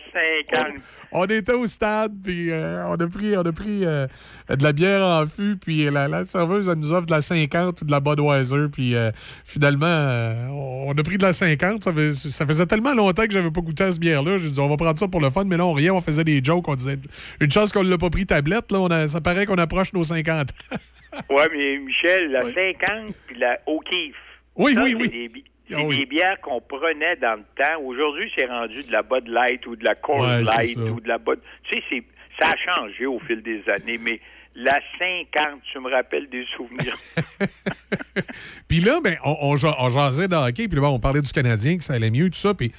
50. 0.72 0.82
on 1.12 1.26
était 1.26 1.54
au 1.54 1.66
stade, 1.66 2.14
puis 2.24 2.52
euh, 2.52 2.86
on 2.88 2.96
a 2.96 3.08
pris, 3.08 3.36
on 3.38 3.42
a 3.42 3.52
pris 3.52 3.86
euh, 3.86 4.08
de 4.50 4.64
la 4.64 4.72
bière 4.72 5.02
en 5.06 5.26
fût, 5.28 5.58
puis 5.58 5.90
la, 5.90 6.08
la 6.08 6.26
serveuse, 6.26 6.68
elle 6.70 6.80
nous 6.80 6.92
offre 6.94 7.06
de 7.06 7.12
la 7.12 7.22
50 7.22 7.82
ou 7.82 7.86
de 7.86 7.92
la 7.92 8.00
Budweiser, 8.00 8.66
puis 8.72 8.96
finalement, 9.44 10.34
on 10.52 10.94
a 10.98 11.04
pris 11.04 11.18
de 11.18 11.24
la 11.24 11.34
50. 11.34 11.84
Ça, 11.84 11.92
fait- 11.94 12.14
ça 12.14 12.46
faisait 12.46 12.66
tellement 12.66 12.94
longtemps 12.94 13.26
que 13.26 13.32
j'avais 13.34 13.52
pas 13.52 13.62
goûté 13.62 13.84
à 13.84 13.92
ce 13.92 14.00
bière-là. 14.00 14.38
J'ai 14.38 14.50
dit, 14.52 14.60
on 14.60 14.70
va 14.70 14.78
prendre 14.78 14.98
ça 14.98 15.08
pour 15.08 15.22
le 15.22 15.30
fun, 15.30 15.44
mais 15.46 15.58
là, 15.58 15.66
on 15.66 15.74
riait, 15.74 15.90
on 15.92 16.02
faisait 16.02 16.24
des 16.24 16.42
jokes, 16.44 16.68
on 16.68 16.76
disait, 16.76 16.98
une 17.40 17.52
chance 17.52 17.72
qu'on 17.74 17.84
l'a 17.84 17.98
pas 17.98 18.10
pris 18.10 18.26
tablette, 18.26 18.72
là, 18.72 18.80
on 18.80 18.88
a- 18.88 19.08
ça 19.08 19.20
paraît 19.22 19.46
qu'on 19.46 19.58
approche 19.58 19.92
nos 19.94 20.04
50 20.04 20.50
Ouais, 21.30 21.48
mais 21.52 21.78
Michel, 21.78 22.32
la 22.32 22.42
50 22.42 23.14
puis 23.28 23.38
la 23.38 23.60
O'Keeffe. 23.66 24.16
Oui, 24.56 24.74
Ça, 24.74 24.84
oui, 24.84 24.96
oui. 24.96 25.10
des 25.10 25.44
C'est 25.70 25.76
Ah 25.76 25.84
oui. 25.84 26.00
des 26.00 26.06
bières 26.06 26.40
qu'on 26.42 26.60
prenait 26.62 27.16
dans 27.18 27.36
le 27.36 27.44
temps. 27.56 27.82
Aujourd'hui, 27.84 28.30
c'est 28.36 28.46
rendu 28.46 28.84
de 28.84 28.92
la 28.92 29.02
Bud 29.04 29.28
Light 29.28 29.66
ou 29.68 29.76
de 29.76 29.84
la 29.86 29.96
Coors 29.96 30.22
Ouais, 30.22 30.44
Light 30.44 30.78
ou 30.78 31.00
de 31.00 31.08
la 31.08 31.18
Bud. 31.18 31.40
Tu 31.70 31.78
sais, 31.78 31.84
c'est- 31.90 32.04
ça 32.40 32.50
a 32.52 32.74
changé 32.74 33.06
au 33.06 33.20
fil 33.20 33.42
des 33.42 33.62
années, 33.70 33.98
mais 33.98 34.20
la 34.56 34.80
50, 35.00 35.62
tu 35.72 35.80
me 35.80 35.90
rappelles 35.90 36.28
des 36.30 36.46
souvenirs. 36.58 36.98
Puis 38.68 38.80
là, 38.80 39.00
ben, 39.04 39.16
on, 39.24 39.38
on, 39.42 39.56
ja- 39.56 39.76
on 39.80 39.90
jasait 39.90 40.28
de 40.28 40.36
hockey, 40.36 40.68
puis 40.68 40.80
là, 40.80 40.90
on 40.90 41.00
parlait 41.00 41.22
du 41.22 41.32
Canadien, 41.32 41.78
que 41.78 41.84
ça 41.84 41.94
allait 41.94 42.12
mieux, 42.12 42.30
tout 42.30 42.38
ça. 42.38 42.54
Puis, 42.54 42.72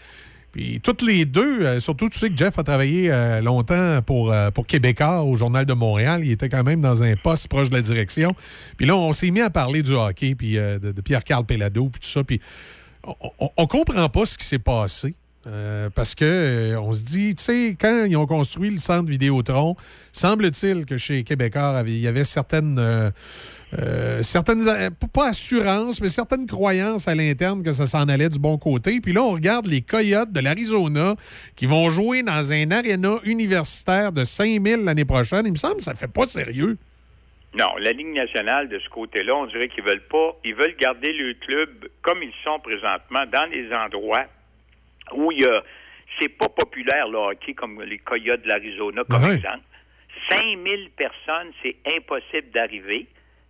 puis 0.53 0.81
toutes 0.81 1.01
les 1.01 1.25
deux, 1.25 1.63
euh, 1.63 1.81
surtout, 1.81 2.11
tu 2.11 2.19
sais 2.19 2.29
que 2.29 2.37
Jeff 2.37 2.59
a 2.59 2.63
travaillé 2.63 3.11
euh, 3.11 3.41
longtemps 3.41 4.03
pour, 4.03 4.31
euh, 4.31 4.51
pour 4.51 4.67
au 5.25 5.35
Journal 5.35 5.65
de 5.65 5.73
Montréal. 5.73 6.21
Il 6.25 6.31
était 6.31 6.51
quand 6.51 6.63
même 6.63 6.83
dans 6.83 7.03
un 7.03 7.17
poste 7.17 7.49
proche 7.49 7.71
de 7.71 7.75
la 7.75 7.81
direction. 7.81 8.35
Puis 8.77 8.85
là, 8.85 8.95
on 8.95 9.15
s'est 9.15 9.31
mis 9.31 9.41
à 9.41 9.49
parler 9.49 9.83
du 9.83 9.93
hockey, 9.93 10.35
puis 10.35 10.59
euh, 10.59 10.79
de, 10.79 11.01
Pierre-Carl 11.01 11.47
Pellado, 11.47 11.89
puis 11.89 12.01
tout 12.01 12.09
ça. 12.09 12.23
Puis 12.23 12.39
on, 13.03 13.51
on 13.57 13.67
comprend 13.67 14.07
pas 14.11 14.27
ce 14.27 14.37
qui 14.37 14.45
s'est 14.45 14.59
passé. 14.59 15.15
Parce 15.97 16.15
que 16.15 16.77
on 16.77 16.93
se 16.93 17.03
dit, 17.03 17.35
tu 17.35 17.43
sais, 17.43 17.77
quand 17.77 18.05
ils 18.05 18.17
ont 18.17 18.27
construit 18.27 18.71
le 18.71 18.79
centre 18.79 19.11
Vidéotron, 19.11 19.75
semble-t-il 20.13 20.87
que 20.87 20.97
chez 20.97 21.25
Québécois, 21.25 21.83
il 21.85 21.99
y 21.99 22.07
avait 22.07 22.23
certaines, 22.23 22.81
euh, 23.79 24.23
certaines, 24.23 24.67
euh, 24.69 24.91
pas 25.13 25.29
assurances, 25.29 26.01
mais 26.01 26.09
certaines 26.09 26.47
croyances 26.47 27.09
à 27.09 27.15
l'interne 27.15 27.63
que 27.63 27.73
ça 27.73 27.87
s'en 27.87 28.09
allait 28.09 28.29
du 28.29 28.39
bon 28.39 28.59
côté. 28.59 29.01
Puis 29.01 29.13
là, 29.13 29.23
on 29.23 29.31
regarde 29.33 29.67
les 29.67 29.81
Coyotes 29.81 30.31
de 30.31 30.41
l'Arizona 30.41 31.15
qui 31.57 31.67
vont 31.67 31.89
jouer 31.89 32.23
dans 32.23 32.53
un 32.53 32.71
aréna 32.71 33.15
universitaire 33.25 34.13
de 34.13 34.25
5000 34.25 34.85
l'année 34.85 35.05
prochaine. 35.07 35.47
Il 35.47 35.53
me 35.53 35.57
semble 35.57 35.77
que 35.77 35.83
ça 35.85 35.95
fait 35.95 36.13
pas 36.13 36.27
sérieux. 36.27 36.77
Non, 37.55 37.69
la 37.79 37.93
Ligue 37.93 38.15
nationale, 38.15 38.69
de 38.69 38.79
ce 38.79 38.89
côté-là, 38.89 39.35
on 39.37 39.47
dirait 39.47 39.69
qu'ils 39.69 39.85
veulent 39.85 40.07
pas. 40.09 40.37
Ils 40.45 40.55
veulent 40.55 40.77
garder 40.79 41.13
le 41.13 41.35
club 41.35 41.69
comme 42.03 42.23
ils 42.23 42.33
sont 42.45 42.59
présentement, 42.61 43.25
dans 43.33 43.45
les 43.51 43.73
endroits 43.75 44.25
où 45.15 45.33
il 45.33 45.41
y 45.41 45.45
a. 45.45 45.63
C'est 46.21 46.29
pas 46.29 46.49
populaire, 46.49 47.09
le 47.09 47.17
hockey, 47.17 47.55
comme 47.55 47.83
les 47.83 47.99
Coyotes 47.99 48.43
de 48.43 48.49
l'Arizona, 48.49 49.03
comme 49.09 49.25
Ouais. 49.25 49.37
exemple. 49.37 49.61
5000 50.31 50.91
personnes, 50.97 51.53
c'est 51.63 51.77
impossible 51.97 52.51
d'arriver. 52.55 53.07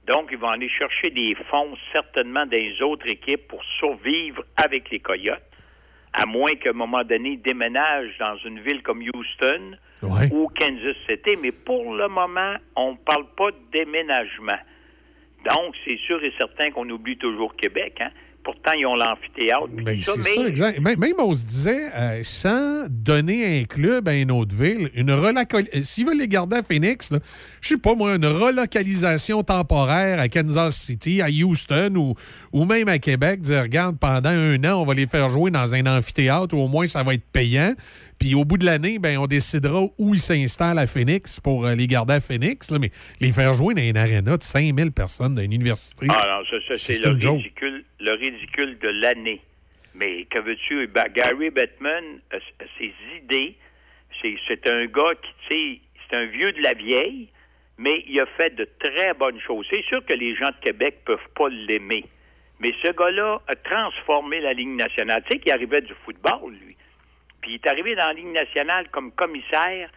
Donc, 0.07 0.31
ils 0.33 0.39
vont 0.39 0.49
aller 0.49 0.69
chercher 0.69 1.11
des 1.11 1.35
fonds, 1.51 1.77
certainement, 1.93 2.45
des 2.47 2.83
autres 2.83 3.07
équipes 3.09 3.47
pour 3.47 3.63
survivre 3.79 4.45
avec 4.57 4.91
les 4.91 4.99
Coyotes. 4.99 5.43
À 6.13 6.27
moins 6.27 6.55
qu'à 6.55 6.71
un 6.71 6.75
moment 6.75 7.05
donné, 7.05 7.31
ils 7.31 7.43
déménagent 7.43 8.19
dans 8.19 8.37
une 8.45 8.61
ville 8.61 8.83
comme 8.83 9.03
Houston 9.15 9.77
ou 10.03 10.49
Kansas 10.49 10.97
City. 11.09 11.37
Mais 11.41 11.53
pour 11.53 11.95
le 11.95 12.09
moment, 12.09 12.55
on 12.77 12.93
ne 12.93 12.97
parle 12.97 13.27
pas 13.37 13.51
de 13.51 13.57
déménagement. 13.73 14.59
Donc, 15.49 15.75
c'est 15.85 15.99
sûr 15.99 16.23
et 16.23 16.33
certain 16.37 16.71
qu'on 16.71 16.89
oublie 16.91 17.17
toujours 17.17 17.57
Québec. 17.57 18.01
Hein? 18.01 18.11
Pourtant, 18.45 18.73
ils 18.73 18.85
ont 18.87 18.97
l'amphithéâtre. 18.97 19.69
Ben, 19.69 20.01
c'est 20.03 20.17
mais 20.17 20.35
ça, 20.35 20.47
exact. 20.49 20.81
Même, 20.81 20.99
même 20.99 21.15
on 21.19 21.33
se 21.33 21.45
disait, 21.45 21.93
euh, 21.95 22.21
sans 22.25 22.87
donner 22.89 23.61
un 23.61 23.65
club 23.65 24.09
à 24.09 24.15
une 24.15 24.33
autre 24.33 24.55
ville, 24.55 24.91
une 24.95 25.13
relocalisation. 25.13 25.85
S'ils 25.85 26.07
veulent 26.07 26.19
les 26.19 26.27
garder 26.27 26.57
à 26.57 26.63
Phoenix, 26.65 27.11
je 27.61 27.69
sais 27.69 27.77
pas 27.77 27.95
moi, 27.95 28.17
une 28.17 28.27
relocalisation 28.27 29.45
temporaire 29.45 30.19
à 30.19 30.29
Kansas 30.29 30.77
City, 30.77 31.23
à 31.23 31.29
Houston 31.29 31.95
ou, 31.97 32.15
ou 32.53 32.65
même 32.65 32.89
à 32.89 32.99
Québec, 32.99 33.43
dire, 33.43 33.63
regarde, 33.63 33.97
pendant 33.99 34.31
un 34.31 34.65
an, 34.65 34.83
on 34.83 34.85
va 34.85 34.95
les 34.95 35.07
faire 35.07 35.29
jouer 35.29 35.53
dans 35.53 35.75
un 35.75 35.87
amphithéâtre, 35.87 36.57
ou 36.57 36.63
au 36.63 36.69
moins 36.69 36.87
ça 36.87 37.05
va 37.05 37.15
être 37.15 37.25
payant. 37.33 37.75
Puis 38.23 38.37
au 38.37 38.45
bout 38.45 38.57
de 38.57 38.65
l'année, 38.65 39.01
ben, 39.01 39.19
on 39.19 39.27
décidera 39.27 39.83
où 39.99 40.15
ils 40.15 40.21
s'installent 40.21 40.79
à 40.79 40.87
Phoenix 40.87 41.41
pour 41.41 41.67
euh, 41.67 41.75
les 41.75 41.89
garder 41.89 42.15
à 42.15 42.21
Phoenix. 42.21 42.71
là. 42.71 42.79
mais 42.79 42.91
les 43.21 43.33
faire 43.33 43.53
jouer 43.53 43.75
dans 43.75 43.83
une 43.83 43.97
aréna 43.97 44.37
de 44.37 44.43
5000 44.45 44.93
personnes 44.93 45.35
dans 45.35 45.43
une 45.43 45.53
université. 45.53 46.07
Ah 46.09 46.39
non, 46.39 46.45
ça, 46.49 46.57
ça, 46.69 46.75
c'est 46.77 47.05
le 47.05 47.19
joke. 47.19 47.39
ridicule, 47.39 47.85
le 47.99 48.13
ridicule 48.13 48.79
de 48.79 48.89
l'année. 48.91 49.41
Mais 49.97 50.25
que 50.27 50.39
veux-tu? 50.39 50.87
Ben, 50.87 51.07
Gary 51.13 51.51
Bettman, 51.51 52.21
euh, 52.33 52.39
ses 52.79 52.95
idées, 53.17 53.57
c'est, 54.23 54.37
c'est 54.47 54.71
un 54.71 54.87
gars 54.87 55.15
qui, 55.21 55.33
tu 55.49 55.57
sais, 55.57 55.81
c'est 56.09 56.17
un 56.17 56.27
vieux 56.27 56.53
de 56.53 56.63
la 56.63 56.75
vieille, 56.75 57.27
mais 57.77 58.05
il 58.07 58.21
a 58.21 58.27
fait 58.37 58.55
de 58.55 58.69
très 58.79 59.15
bonnes 59.15 59.41
choses. 59.41 59.67
C'est 59.69 59.83
sûr 59.87 60.05
que 60.07 60.15
les 60.15 60.37
gens 60.37 60.51
de 60.51 60.63
Québec 60.63 60.99
peuvent 61.05 61.19
pas 61.35 61.49
l'aimer. 61.49 62.05
Mais 62.61 62.73
ce 62.85 62.93
gars-là 62.93 63.43
a 63.49 63.57
transformé 63.57 64.39
la 64.39 64.53
Ligue 64.53 64.77
nationale. 64.77 65.25
Tu 65.25 65.33
sais 65.33 65.39
qu'il 65.41 65.51
arrivait 65.51 65.83
du 65.83 65.93
football, 66.05 66.53
lui. 66.65 66.77
Puis 67.43 67.53
il 67.53 67.55
est 67.57 67.67
arrivé 67.67 67.95
dans 67.95 68.07
la 68.07 68.13
Ligue 68.15 68.33
nationale 68.33 68.89
comme 68.91 69.13
commissaire. 69.13 69.91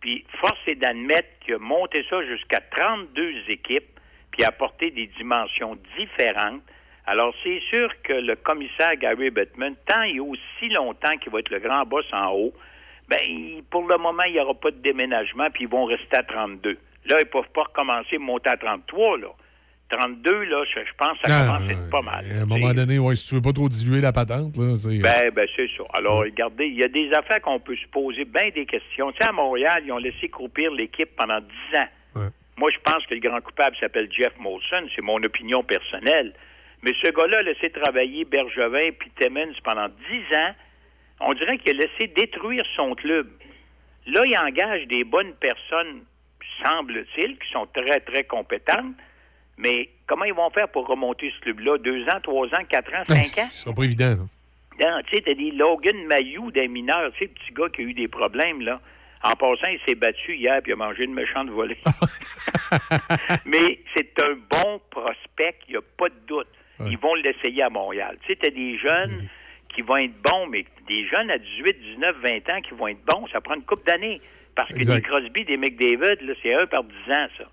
Puis 0.00 0.24
force 0.40 0.60
est 0.66 0.74
d'admettre 0.74 1.28
qu'il 1.40 1.54
a 1.54 1.58
monté 1.58 2.04
ça 2.10 2.22
jusqu'à 2.24 2.60
32 2.60 3.44
équipes, 3.48 3.98
puis 4.30 4.44
a 4.44 4.48
apporté 4.48 4.90
des 4.90 5.06
dimensions 5.18 5.78
différentes. 5.96 6.62
Alors 7.06 7.34
c'est 7.42 7.60
sûr 7.70 7.90
que 8.02 8.12
le 8.12 8.36
commissaire 8.36 8.96
Gary 8.96 9.30
Bettman, 9.30 9.74
tant 9.86 10.02
et 10.02 10.20
aussi 10.20 10.68
longtemps 10.74 11.16
qu'il 11.18 11.32
va 11.32 11.40
être 11.40 11.50
le 11.50 11.58
grand 11.58 11.84
boss 11.84 12.06
en 12.12 12.32
haut, 12.32 12.52
ben 13.08 13.18
pour 13.70 13.86
le 13.88 13.98
moment, 13.98 14.22
il 14.24 14.34
n'y 14.34 14.40
aura 14.40 14.54
pas 14.54 14.70
de 14.70 14.78
déménagement, 14.78 15.50
puis 15.50 15.64
ils 15.64 15.68
vont 15.68 15.84
rester 15.84 16.16
à 16.16 16.22
32. 16.22 16.78
Là, 17.06 17.20
ils 17.20 17.24
ne 17.24 17.24
peuvent 17.24 17.50
pas 17.52 17.64
recommencer 17.64 18.16
à 18.16 18.18
monter 18.18 18.50
à 18.50 18.56
33, 18.56 19.18
là. 19.18 19.28
32, 19.90 20.44
là, 20.44 20.64
je, 20.74 20.80
je 20.80 20.94
pense 20.96 21.18
que 21.18 21.28
ça 21.28 21.40
Ah, 21.42 21.46
commence 21.58 21.68
à 21.68 21.72
être 21.72 21.90
pas 21.90 22.02
mal. 22.02 22.24
À 22.30 22.42
un 22.42 22.46
moment 22.46 22.72
donné, 22.72 22.98
ouais, 22.98 23.16
si 23.16 23.28
tu 23.28 23.34
veux 23.34 23.42
pas 23.42 23.52
trop 23.52 23.68
diluer 23.68 24.00
la 24.00 24.12
patente, 24.12 24.56
là, 24.56 24.76
c'est- 24.76 24.98
Ben, 25.00 25.30
ben 25.34 25.48
c'est 25.56 25.68
ça. 25.76 25.82
Alors, 25.92 26.20
regardez, 26.20 26.66
il 26.66 26.76
y 26.76 26.84
a 26.84 26.88
des 26.88 27.12
affaires 27.12 27.40
qu'on 27.42 27.58
peut 27.60 27.76
se 27.76 27.86
poser, 27.88 28.24
bien 28.24 28.48
des 28.54 28.66
questions. 28.66 29.10
Tu 29.12 29.18
sais, 29.22 29.28
à 29.28 29.32
Montréal, 29.32 29.82
ils 29.84 29.92
ont 29.92 29.98
laissé 29.98 30.28
croupir 30.28 30.70
l'équipe 30.72 31.10
pendant 31.16 31.40
10 31.40 31.76
ans. 31.76 31.88
Moi, 32.56 32.70
je 32.70 32.78
pense 32.84 33.04
que 33.06 33.14
le 33.14 33.20
grand 33.20 33.40
coupable 33.40 33.74
s'appelle 33.80 34.08
Jeff 34.12 34.32
Molson. 34.38 34.86
C'est 34.94 35.02
mon 35.04 35.16
opinion 35.22 35.62
personnelle. 35.62 36.34
Mais 36.82 36.92
ce 37.02 37.10
gars-là 37.10 37.38
a 37.38 37.42
laissé 37.42 37.70
travailler 37.70 38.24
Bergevin 38.24 38.90
puis 38.98 39.10
Timmins 39.18 39.52
pendant 39.64 39.88
10 39.88 40.36
ans. 40.36 40.54
On 41.20 41.32
dirait 41.34 41.56
qu'il 41.58 41.74
a 41.80 41.84
laissé 41.86 42.06
détruire 42.14 42.64
son 42.76 42.94
club. 42.94 43.28
Là, 44.06 44.22
il 44.26 44.36
engage 44.38 44.86
des 44.88 45.04
bonnes 45.04 45.32
personnes, 45.34 46.02
semble-t-il, 46.62 47.38
qui 47.38 47.50
sont 47.52 47.66
très, 47.66 48.00
très 48.00 48.24
compétentes. 48.24 48.94
Mais 49.60 49.88
comment 50.06 50.24
ils 50.24 50.34
vont 50.34 50.50
faire 50.50 50.68
pour 50.68 50.86
remonter 50.86 51.32
ce 51.36 51.40
club-là? 51.42 51.78
Deux 51.78 52.02
ans, 52.08 52.20
trois 52.22 52.46
ans, 52.48 52.64
quatre 52.68 52.92
ans, 52.94 53.04
cinq 53.06 53.38
ans? 53.44 53.48
Ce 53.50 53.62
sera 53.64 53.74
pas 53.74 53.84
évident. 53.84 54.16
là. 54.16 54.26
Non, 54.80 55.02
tu 55.06 55.16
sais, 55.16 55.22
t'as 55.22 55.34
des 55.34 55.50
Logan 55.50 56.06
Mayou 56.06 56.50
des 56.50 56.66
mineurs, 56.66 57.12
tu 57.12 57.18
sais, 57.18 57.24
le 57.26 57.30
petit 57.32 57.52
gars 57.52 57.68
qui 57.68 57.82
a 57.82 57.84
eu 57.84 57.92
des 57.94 58.08
problèmes, 58.08 58.62
là. 58.62 58.80
En 59.22 59.32
passant, 59.36 59.66
il 59.66 59.78
s'est 59.86 59.94
battu 59.94 60.34
hier 60.34 60.62
puis 60.62 60.70
il 60.70 60.72
a 60.72 60.76
mangé 60.76 61.04
une 61.04 61.12
méchante 61.12 61.50
volée. 61.50 61.76
Mais 63.44 63.78
c'est 63.94 64.12
un 64.22 64.34
bon 64.50 64.80
prospect, 64.90 65.56
il 65.68 65.72
n'y 65.72 65.76
a 65.76 65.82
pas 65.98 66.08
de 66.08 66.14
doute. 66.26 66.48
Ils 66.86 66.96
vont 66.96 67.14
l'essayer 67.14 67.62
à 67.62 67.68
Montréal. 67.68 68.16
Tu 68.22 68.28
sais, 68.32 68.38
t'as 68.40 68.50
des 68.50 68.78
jeunes 68.78 69.20
qui 69.68 69.74
qui 69.76 69.82
vont 69.82 69.98
être 69.98 70.20
bons, 70.22 70.48
mais 70.48 70.64
des 70.88 71.06
jeunes 71.06 71.30
à 71.30 71.38
18, 71.38 71.78
19, 71.94 72.16
20 72.24 72.50
ans 72.50 72.60
qui 72.60 72.74
vont 72.74 72.88
être 72.88 73.04
bons, 73.04 73.28
ça 73.28 73.40
prend 73.40 73.54
une 73.54 73.62
couple 73.62 73.84
d'années. 73.86 74.20
Parce 74.56 74.68
que 74.70 74.74
Exact. 74.78 74.96
des 74.96 75.02
Crosby, 75.02 75.44
des 75.44 75.56
McDavid, 75.56 76.26
là, 76.26 76.34
c'est 76.42 76.52
un 76.54 76.66
par 76.66 76.82
10 76.82 76.92
ans, 77.12 77.26
ça. 77.38 77.44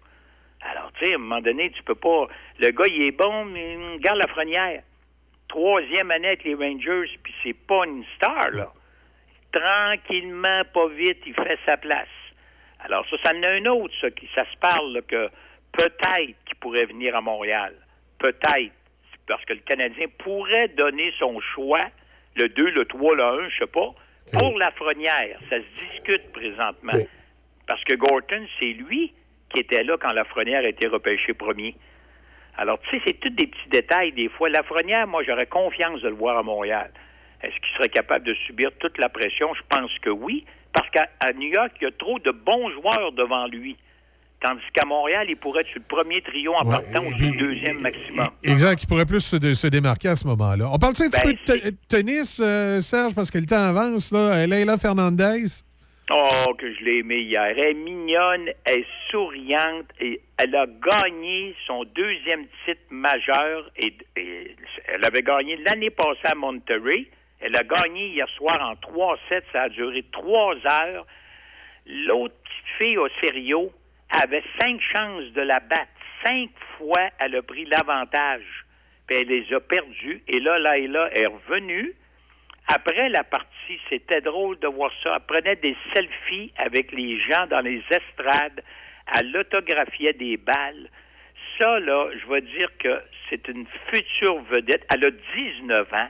Alors, 0.62 0.92
tu 0.94 1.06
sais, 1.06 1.14
à 1.14 1.16
un 1.16 1.20
moment 1.20 1.42
donné, 1.42 1.70
tu 1.72 1.84
peux 1.84 1.96
pas. 1.96 2.28
Le 2.60 2.72
gars, 2.72 2.88
il 2.88 3.04
est 3.04 3.12
bon, 3.12 3.46
mais 3.46 3.76
hum, 3.76 3.98
garde 4.00 4.18
la 4.18 4.28
frenière. 4.28 4.82
Troisième 5.48 6.12
année 6.12 6.28
avec 6.28 6.44
les 6.44 6.56
Rangers, 6.56 7.18
puis 7.24 7.34
c'est 7.44 7.56
pas 7.56 7.86
une 7.86 8.04
star, 8.16 8.52
là. 8.52 8.72
Tranquillement, 9.52 10.64
pas 10.74 10.88
vite, 10.90 11.20
il 11.26 11.34
fait 11.34 11.58
sa 11.66 11.78
place. 11.78 12.08
Alors, 12.80 13.06
ça, 13.10 13.18
ça 13.24 13.32
en 13.36 13.44
a 13.44 13.50
un 13.50 13.66
autre, 13.66 13.94
ça, 14.02 14.12
qui, 14.12 14.28
ça 14.36 14.46
se 14.52 14.58
parle, 14.58 14.94
là, 14.94 15.02
que 15.02 15.30
peut-être 15.72 16.36
qu'il 16.46 16.56
pourrait 16.60 16.86
venir 16.86 17.16
à 17.16 17.22
Montréal. 17.22 17.74
Peut-être. 18.20 18.74
Parce 19.28 19.44
que 19.46 19.54
le 19.54 19.60
Canadien 19.60 20.08
pourrait 20.20 20.70
donner 20.70 21.14
son 21.20 21.40
choix, 21.40 21.82
le 22.36 22.50
2, 22.50 22.72
le 22.72 22.86
3, 22.86 23.16
le 23.16 23.24
1, 23.24 23.50
je 23.50 23.58
sais 23.60 23.68
pas, 23.68 23.94
pour 24.34 24.58
la 24.58 24.72
frenière. 24.72 25.40
Ça 25.50 25.58
se 25.58 25.92
discute 25.92 26.32
présentement. 26.32 26.94
Parce 27.68 27.84
que 27.84 27.94
Gorton, 27.96 28.46
c'est 28.60 28.74
lui 28.74 29.14
qui 29.50 29.60
était 29.60 29.84
là 29.84 29.96
quand 30.00 30.12
Lafrenière 30.14 30.64
a 30.64 30.68
été 30.68 30.88
repêché 30.88 31.34
premier. 31.34 31.76
Alors, 32.58 32.80
tu 32.82 32.90
sais, 32.98 33.04
c'est 33.06 33.20
tous 33.20 33.30
des 33.30 33.48
petits 33.48 33.70
détails 33.70 34.12
des 34.14 34.30
fois. 34.30 34.50
Lafrenière, 34.50 35.08
moi, 35.08 35.24
j'aurais 35.26 35.46
confiance 35.46 36.02
de 36.02 36.10
le 36.10 36.16
voir 36.16 36.38
à 36.38 36.44
Montréal. 36.44 36.92
Est-ce 37.44 37.54
qu'il 37.54 37.76
serait 37.78 37.90
capable 37.90 38.26
de 38.26 38.34
subir 38.48 38.72
toute 38.80 38.98
la 38.98 39.10
pression? 39.10 39.54
Je 39.54 39.62
pense 39.70 39.92
que 40.02 40.10
oui. 40.10 40.44
Parce 40.74 40.90
qu'à 40.90 41.08
New 41.34 41.50
York, 41.50 41.72
il 41.80 41.84
y 41.84 41.88
a 41.88 41.92
trop 41.92 42.18
de 42.20 42.32
bons 42.32 42.70
joueurs 42.72 43.12
devant 43.12 43.46
lui. 43.48 43.78
Tandis 44.42 44.62
qu'à 44.74 44.86
Montréal, 44.86 45.26
il 45.30 45.36
pourrait 45.38 45.62
être 45.62 45.68
sur 45.70 45.80
le 45.80 45.86
premier 45.88 46.22
trio 46.22 46.54
en 46.54 46.64
partant 46.66 47.04
ou 47.06 47.18
sur 47.18 47.26
le 47.28 47.40
deuxième 47.40 47.80
maximum. 47.80 48.28
Exact, 48.44 48.84
il 48.84 48.88
pourrait 48.88 49.06
plus 49.08 49.20
se, 49.22 49.36
dé- 49.36 49.56
se 49.56 49.66
démarquer 49.68 50.10
à 50.10 50.16
ce 50.16 50.28
moment-là. 50.28 50.70
On 50.72 50.78
parle-tu 50.78 51.04
un 51.04 51.10
petit 51.10 51.20
Ben, 51.26 51.36
peu 51.46 51.54
de 51.54 51.70
te- 51.72 51.76
tennis, 51.88 52.40
euh, 52.44 52.80
Serge, 52.80 53.16
parce 53.16 53.32
que 53.32 53.40
le 53.40 53.46
temps 53.48 53.56
avance, 53.64 54.12
là. 54.12 54.46
Leila 54.46 54.78
Fernandez. 54.78 55.46
Oh, 56.10 56.54
que 56.58 56.74
je 56.74 56.86
l'ai 56.86 57.00
aimée 57.00 57.20
hier. 57.20 57.44
Elle 57.44 57.60
est 57.60 57.74
mignonne, 57.74 58.50
elle 58.64 58.80
est 58.80 58.86
souriante 59.12 59.88
et 60.00 60.22
elle 60.38 60.56
a 60.56 60.66
gagné 60.66 61.54
son 61.66 61.84
deuxième 61.84 62.48
titre 62.66 62.82
majeur 62.90 63.70
et, 63.76 63.94
elle 64.88 65.04
avait 65.04 65.22
gagné 65.22 65.58
l'année 65.58 65.90
passée 65.90 66.32
à 66.32 66.36
Monterrey. 66.36 67.08
Elle 67.42 67.58
a 67.58 67.64
gagné 67.64 68.08
hier 68.08 68.30
soir 68.30 68.58
en 68.62 68.76
3-7. 68.76 69.44
Ça 69.52 69.64
a 69.64 69.70
duré 69.70 70.06
trois 70.14 70.56
heures. 70.56 71.06
L'autre 71.86 72.36
petite 72.42 72.78
fille 72.80 72.98
au 72.98 73.10
sérieux 73.22 73.70
avait 74.10 74.44
cinq 74.60 74.80
chances 74.82 75.32
de 75.34 75.42
la 75.42 75.60
battre. 75.60 75.92
Cinq 76.24 76.50
fois, 76.78 77.10
elle 77.20 77.36
a 77.36 77.42
pris 77.42 77.66
l'avantage. 77.66 78.66
Puis 79.08 79.18
elle 79.18 79.28
les 79.28 79.54
a 79.54 79.60
perdues. 79.60 80.24
Et 80.30 80.40
là, 80.40 80.58
Laila 80.58 81.10
est 81.14 81.28
revenue. 81.28 81.94
Après 82.68 83.10
la 83.10 83.24
partie, 83.24 83.80
c'était 83.90 84.22
drôle 84.22 84.60
de 84.60 84.68
voir 84.68 84.92
ça. 85.04 85.16
Elle 85.16 85.26
prenait 85.26 85.56
des 85.56 85.76
selfies 85.94 86.52
avec 86.58 86.92
les 86.92 87.20
gens 87.22 87.48
dans 87.48 87.62
les 87.62 87.82
estrades. 87.90 88.62
Elle 89.18 89.36
autographiait 89.38 90.14
des 90.14 90.36
balles. 90.38 90.90
Ça, 91.58 91.80
là, 91.80 92.10
je 92.20 92.26
veux 92.28 92.42
dire 92.42 92.70
que 92.78 93.02
c'est 93.30 93.48
une 93.48 93.66
future 93.90 94.42
vedette. 94.44 94.86
Elle 94.94 95.06
a 95.06 95.12
19 95.12 95.94
ans 95.94 96.10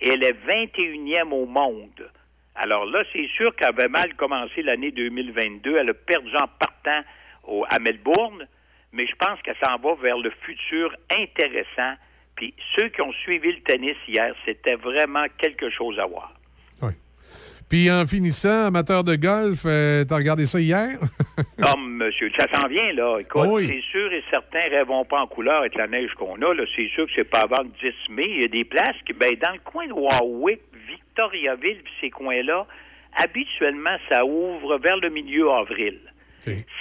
et 0.00 0.08
elle 0.08 0.24
est 0.24 0.32
21e 0.46 1.32
au 1.32 1.46
monde. 1.46 2.10
Alors 2.56 2.86
là, 2.86 3.02
c'est 3.12 3.28
sûr 3.28 3.54
qu'elle 3.56 3.68
avait 3.68 3.88
mal 3.88 4.14
commencé 4.16 4.62
l'année 4.62 4.90
2022. 4.90 5.76
Elle 5.76 5.90
a 5.90 5.94
perdu 5.94 6.34
en 6.36 6.48
partant 6.58 7.02
au- 7.44 7.64
à 7.68 7.78
Melbourne, 7.78 8.46
mais 8.92 9.06
je 9.06 9.14
pense 9.16 9.40
qu'elle 9.42 9.56
s'en 9.64 9.76
va 9.78 9.94
vers 9.94 10.18
le 10.18 10.30
futur 10.42 10.94
intéressant. 11.10 11.94
Puis 12.36 12.54
ceux 12.76 12.88
qui 12.88 13.00
ont 13.00 13.12
suivi 13.12 13.52
le 13.52 13.60
tennis 13.60 13.96
hier, 14.08 14.34
c'était 14.44 14.74
vraiment 14.76 15.24
quelque 15.38 15.70
chose 15.70 15.98
à 15.98 16.06
voir. 16.06 16.32
Puis 17.70 17.90
en 17.90 18.04
finissant, 18.04 18.66
amateur 18.66 19.04
de 19.04 19.16
golf, 19.16 19.62
euh, 19.64 20.04
t'as 20.04 20.16
regardé 20.16 20.44
ça 20.44 20.60
hier? 20.60 20.98
Non, 21.58 21.76
monsieur, 21.78 22.30
ça 22.38 22.46
s'en 22.54 22.68
vient, 22.68 22.92
là. 22.92 23.18
Écoute, 23.18 23.48
Oui. 23.48 23.66
c'est 23.66 23.90
sûr 23.90 24.12
et 24.12 24.22
certain, 24.30 24.60
rêvons 24.70 25.04
pas 25.04 25.20
en 25.22 25.26
couleur 25.26 25.60
avec 25.60 25.74
la 25.74 25.86
neige 25.88 26.12
qu'on 26.14 26.34
a. 26.42 26.54
Là. 26.54 26.62
C'est 26.76 26.88
sûr 26.88 27.06
que 27.06 27.12
c'est 27.16 27.24
pas 27.28 27.40
avant 27.40 27.62
le 27.62 27.70
10 27.80 27.92
mai. 28.10 28.26
Il 28.28 28.42
y 28.42 28.44
a 28.44 28.48
des 28.48 28.64
places 28.64 28.94
qui, 29.06 29.14
ben, 29.14 29.34
dans 29.42 29.52
le 29.52 29.58
coin 29.64 29.86
de 29.86 29.92
Warwick, 29.92 30.60
Victoriaville, 30.88 31.80
puis 31.82 31.92
ces 32.02 32.10
coins-là, 32.10 32.66
habituellement, 33.16 33.96
ça 34.10 34.24
ouvre 34.24 34.78
vers 34.78 34.96
le 34.98 35.08
milieu 35.08 35.50
avril. 35.50 35.98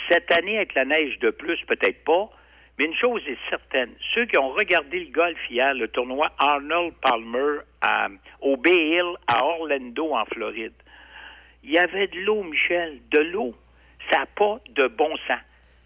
Cette 0.09 0.37
année, 0.37 0.57
avec 0.57 0.73
la 0.75 0.85
neige 0.85 1.17
de 1.19 1.29
plus, 1.29 1.57
peut-être 1.67 2.03
pas. 2.03 2.29
Mais 2.79 2.85
une 2.85 2.95
chose 2.95 3.21
est 3.27 3.37
certaine, 3.49 3.91
ceux 4.15 4.25
qui 4.25 4.37
ont 4.37 4.49
regardé 4.49 4.99
le 5.01 5.11
golf 5.11 5.37
hier, 5.49 5.73
le 5.75 5.87
tournoi 5.87 6.31
Arnold 6.39 6.93
Palmer 7.01 7.59
à- 7.81 8.07
au 8.41 8.57
Bay 8.57 8.75
Hill 8.89 9.13
à 9.27 9.43
Orlando, 9.45 10.13
en 10.15 10.25
Floride, 10.25 10.73
il 11.63 11.71
y 11.71 11.77
avait 11.77 12.07
de 12.07 12.19
l'eau, 12.21 12.43
Michel, 12.43 12.99
de 13.11 13.19
l'eau. 13.19 13.53
Ça 14.09 14.19
n'a 14.19 14.25
pas 14.25 14.59
de 14.69 14.87
bon 14.87 15.15
sens. 15.27 15.39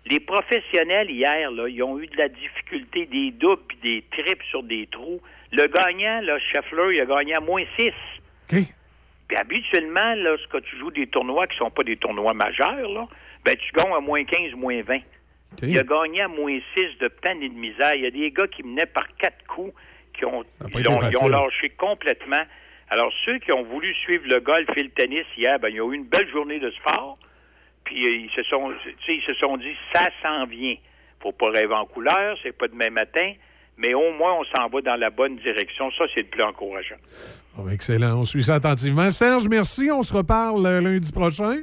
Les 0.05 0.21
professionnels, 0.21 1.11
hier, 1.11 1.51
là, 1.51 1.67
ils 1.67 1.83
ont 1.83 1.99
eu 1.99 2.07
de 2.07 2.15
la 2.17 2.29
difficulté, 2.29 3.05
des 3.05 3.31
doubles 3.31 3.61
puis 3.67 3.77
des 3.83 4.03
tripes 4.09 4.41
sur 4.49 4.63
des 4.63 4.87
trous. 4.87 5.21
Le 5.51 5.67
gagnant, 5.67 6.21
là, 6.21 6.39
Scheffler, 6.39 6.95
il 6.95 7.01
a 7.01 7.05
gagné 7.05 7.35
à 7.35 7.41
moins 7.41 7.63
6. 7.77 7.91
Puis 9.27 9.37
habituellement, 9.37 10.15
lorsque 10.15 10.61
tu 10.63 10.77
joues 10.77 10.91
des 10.91 11.07
tournois 11.07 11.47
qui 11.47 11.57
sont 11.57 11.69
pas 11.69 11.83
des 11.83 11.97
tournois 11.97 12.33
majeurs, 12.33 12.89
là, 12.89 13.05
ben 13.43 13.55
tu 13.57 13.71
gagnes 13.73 13.93
à 13.93 13.99
moins 13.99 14.23
15, 14.23 14.53
moins 14.53 14.81
20. 14.81 14.99
Il 15.63 15.77
a 15.77 15.83
gagné 15.83 16.21
à 16.21 16.27
moins 16.27 16.57
6 16.75 16.99
de 16.99 17.07
peine 17.07 17.41
et 17.41 17.49
de 17.49 17.55
misère. 17.55 17.95
Il 17.95 18.03
y 18.03 18.07
a 18.07 18.11
des 18.11 18.31
gars 18.31 18.47
qui 18.47 18.63
menaient 18.63 18.85
par 18.85 19.07
quatre 19.17 19.45
coups, 19.47 19.73
qui 20.13 20.25
ont, 20.25 20.43
ils 20.61 20.75
ont, 20.75 20.79
ils 20.79 20.89
ont 20.89 20.99
facile. 20.99 21.29
lâché 21.29 21.69
complètement. 21.69 22.43
Alors, 22.89 23.11
ceux 23.25 23.39
qui 23.39 23.51
ont 23.51 23.63
voulu 23.63 23.93
suivre 23.95 24.25
le 24.27 24.39
golf 24.39 24.67
et 24.75 24.83
le 24.83 24.89
tennis 24.89 25.25
hier, 25.37 25.59
ben, 25.59 25.69
ils 25.69 25.81
ont 25.81 25.91
eu 25.91 25.95
une 25.95 26.05
belle 26.05 26.29
journée 26.29 26.59
de 26.59 26.71
sport. 26.71 27.17
Puis 27.83 28.05
euh, 28.05 28.25
ils 28.25 28.29
se 28.35 28.43
sont, 28.43 28.71
ils 29.07 29.21
se 29.21 29.33
sont 29.35 29.57
dit, 29.57 29.73
ça 29.93 30.09
s'en 30.21 30.45
vient. 30.45 30.75
Faut 31.21 31.31
pas 31.31 31.49
rêver 31.49 31.73
en 31.73 31.85
couleur, 31.85 32.37
c'est 32.43 32.51
pas 32.51 32.67
demain 32.67 32.89
matin, 32.89 33.33
mais 33.77 33.93
au 33.93 34.13
moins 34.13 34.33
on 34.39 34.43
s'en 34.55 34.67
va 34.67 34.81
dans 34.81 34.95
la 34.95 35.09
bonne 35.09 35.37
direction. 35.37 35.89
Ça, 35.97 36.05
c'est 36.13 36.21
le 36.21 36.27
plus 36.27 36.43
encourageant. 36.43 36.97
Excellent, 37.71 38.19
on 38.19 38.25
suit 38.25 38.43
ça 38.43 38.55
attentivement. 38.55 39.09
Serge, 39.09 39.47
merci, 39.49 39.89
on 39.91 40.03
se 40.03 40.13
reparle 40.13 40.65
euh, 40.65 40.81
lundi 40.81 41.11
prochain. 41.11 41.61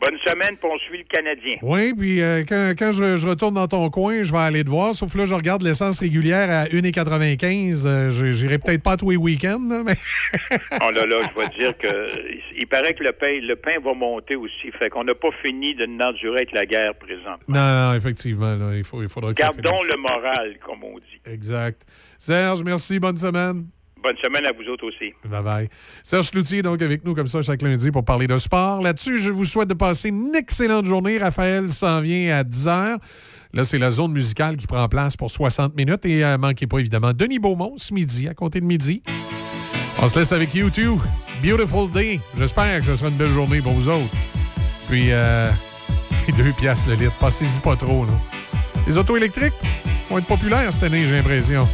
Bonne 0.00 0.16
semaine, 0.26 0.56
puis 0.58 0.68
on 0.72 0.78
suit 0.78 0.98
le 0.98 1.04
Canadien. 1.04 1.56
Oui, 1.60 1.92
puis 1.92 2.22
euh, 2.22 2.42
quand, 2.48 2.72
quand 2.78 2.90
je, 2.90 3.18
je 3.18 3.26
retourne 3.26 3.54
dans 3.54 3.68
ton 3.68 3.90
coin, 3.90 4.22
je 4.22 4.32
vais 4.32 4.38
aller 4.38 4.64
te 4.64 4.70
voir. 4.70 4.94
Sauf 4.94 5.14
là, 5.14 5.26
je 5.26 5.34
regarde 5.34 5.60
l'essence 5.62 6.00
régulière 6.00 6.48
à 6.48 6.64
1,95. 6.64 7.86
Euh, 7.86 8.08
je- 8.10 8.32
J'irai 8.32 8.58
peut-être 8.58 8.82
pas 8.82 8.96
tous 8.96 9.10
les 9.10 9.16
week-ends, 9.16 9.58
mais. 9.84 9.96
Oh 10.80 10.90
là 10.90 11.04
là, 11.04 11.16
je 11.28 11.40
vais 11.40 11.48
dire 11.58 11.76
que 11.76 12.58
il 12.58 12.66
paraît 12.66 12.94
que 12.94 13.04
le 13.04 13.12
pain, 13.12 13.40
le 13.42 13.56
pain 13.56 13.78
va 13.84 13.92
monter 13.92 14.36
aussi. 14.36 14.70
Fait 14.78 14.88
qu'on 14.88 15.04
n'a 15.04 15.14
pas 15.14 15.30
fini 15.42 15.74
de 15.74 15.84
n'endurer 15.86 16.36
avec 16.36 16.52
la 16.52 16.64
guerre 16.64 16.94
présente. 16.94 17.40
non, 17.48 17.60
non, 17.90 17.94
effectivement, 17.94 18.56
là, 18.56 18.76
il, 18.76 18.84
faut, 18.84 19.02
il 19.02 19.08
faudra 19.08 19.32
Gardons 19.34 19.82
le 19.82 19.98
moral, 19.98 20.56
comme 20.64 20.82
on 20.82 20.98
dit. 20.98 21.20
Exact. 21.30 21.82
Serge, 22.18 22.62
merci, 22.64 22.98
bonne 22.98 23.16
semaine. 23.18 23.66
Bonne 24.02 24.16
semaine 24.22 24.46
à 24.46 24.52
vous 24.52 24.68
autres 24.70 24.86
aussi. 24.86 25.12
Bye 25.24 25.42
bye. 25.42 25.68
Serge 26.02 26.30
Cloutier, 26.30 26.62
donc, 26.62 26.80
avec 26.80 27.04
nous 27.04 27.14
comme 27.14 27.26
ça 27.26 27.42
chaque 27.42 27.60
lundi 27.60 27.90
pour 27.90 28.04
parler 28.04 28.26
de 28.26 28.36
sport. 28.38 28.80
Là-dessus, 28.80 29.18
je 29.18 29.30
vous 29.30 29.44
souhaite 29.44 29.68
de 29.68 29.74
passer 29.74 30.08
une 30.08 30.34
excellente 30.34 30.86
journée. 30.86 31.18
Raphaël 31.18 31.70
s'en 31.70 32.00
vient 32.00 32.38
à 32.38 32.44
10 32.44 32.66
h. 32.66 32.98
Là, 33.52 33.64
c'est 33.64 33.78
la 33.78 33.90
zone 33.90 34.12
musicale 34.12 34.56
qui 34.56 34.66
prend 34.66 34.88
place 34.88 35.16
pour 35.16 35.30
60 35.30 35.76
minutes. 35.76 36.06
Et 36.06 36.24
euh, 36.24 36.38
manquez 36.38 36.66
pas, 36.66 36.78
évidemment, 36.78 37.12
Denis 37.12 37.38
Beaumont, 37.38 37.74
ce 37.76 37.92
midi, 37.92 38.28
à 38.28 38.34
compter 38.34 38.60
de 38.60 38.66
midi. 38.66 39.02
On 39.98 40.06
se 40.06 40.18
laisse 40.18 40.32
avec 40.32 40.54
YouTube. 40.54 40.98
Beautiful 41.42 41.90
Day. 41.90 42.20
J'espère 42.36 42.80
que 42.80 42.86
ce 42.86 42.94
sera 42.94 43.10
une 43.10 43.16
belle 43.16 43.28
journée 43.28 43.60
pour 43.60 43.72
vous 43.72 43.88
autres. 43.88 44.14
Puis, 44.88 45.08
euh, 45.10 45.50
deux 46.36 46.52
piastres 46.52 46.88
le 46.88 46.94
litre. 46.94 47.18
Passez-y 47.18 47.60
pas 47.60 47.76
trop, 47.76 48.06
là. 48.06 48.12
Les 48.86 48.96
autos 48.96 49.16
électriques 49.16 49.54
vont 50.08 50.18
être 50.18 50.26
populaires 50.26 50.72
cette 50.72 50.84
année, 50.84 51.06
j'ai 51.06 51.16
l'impression. 51.16 51.68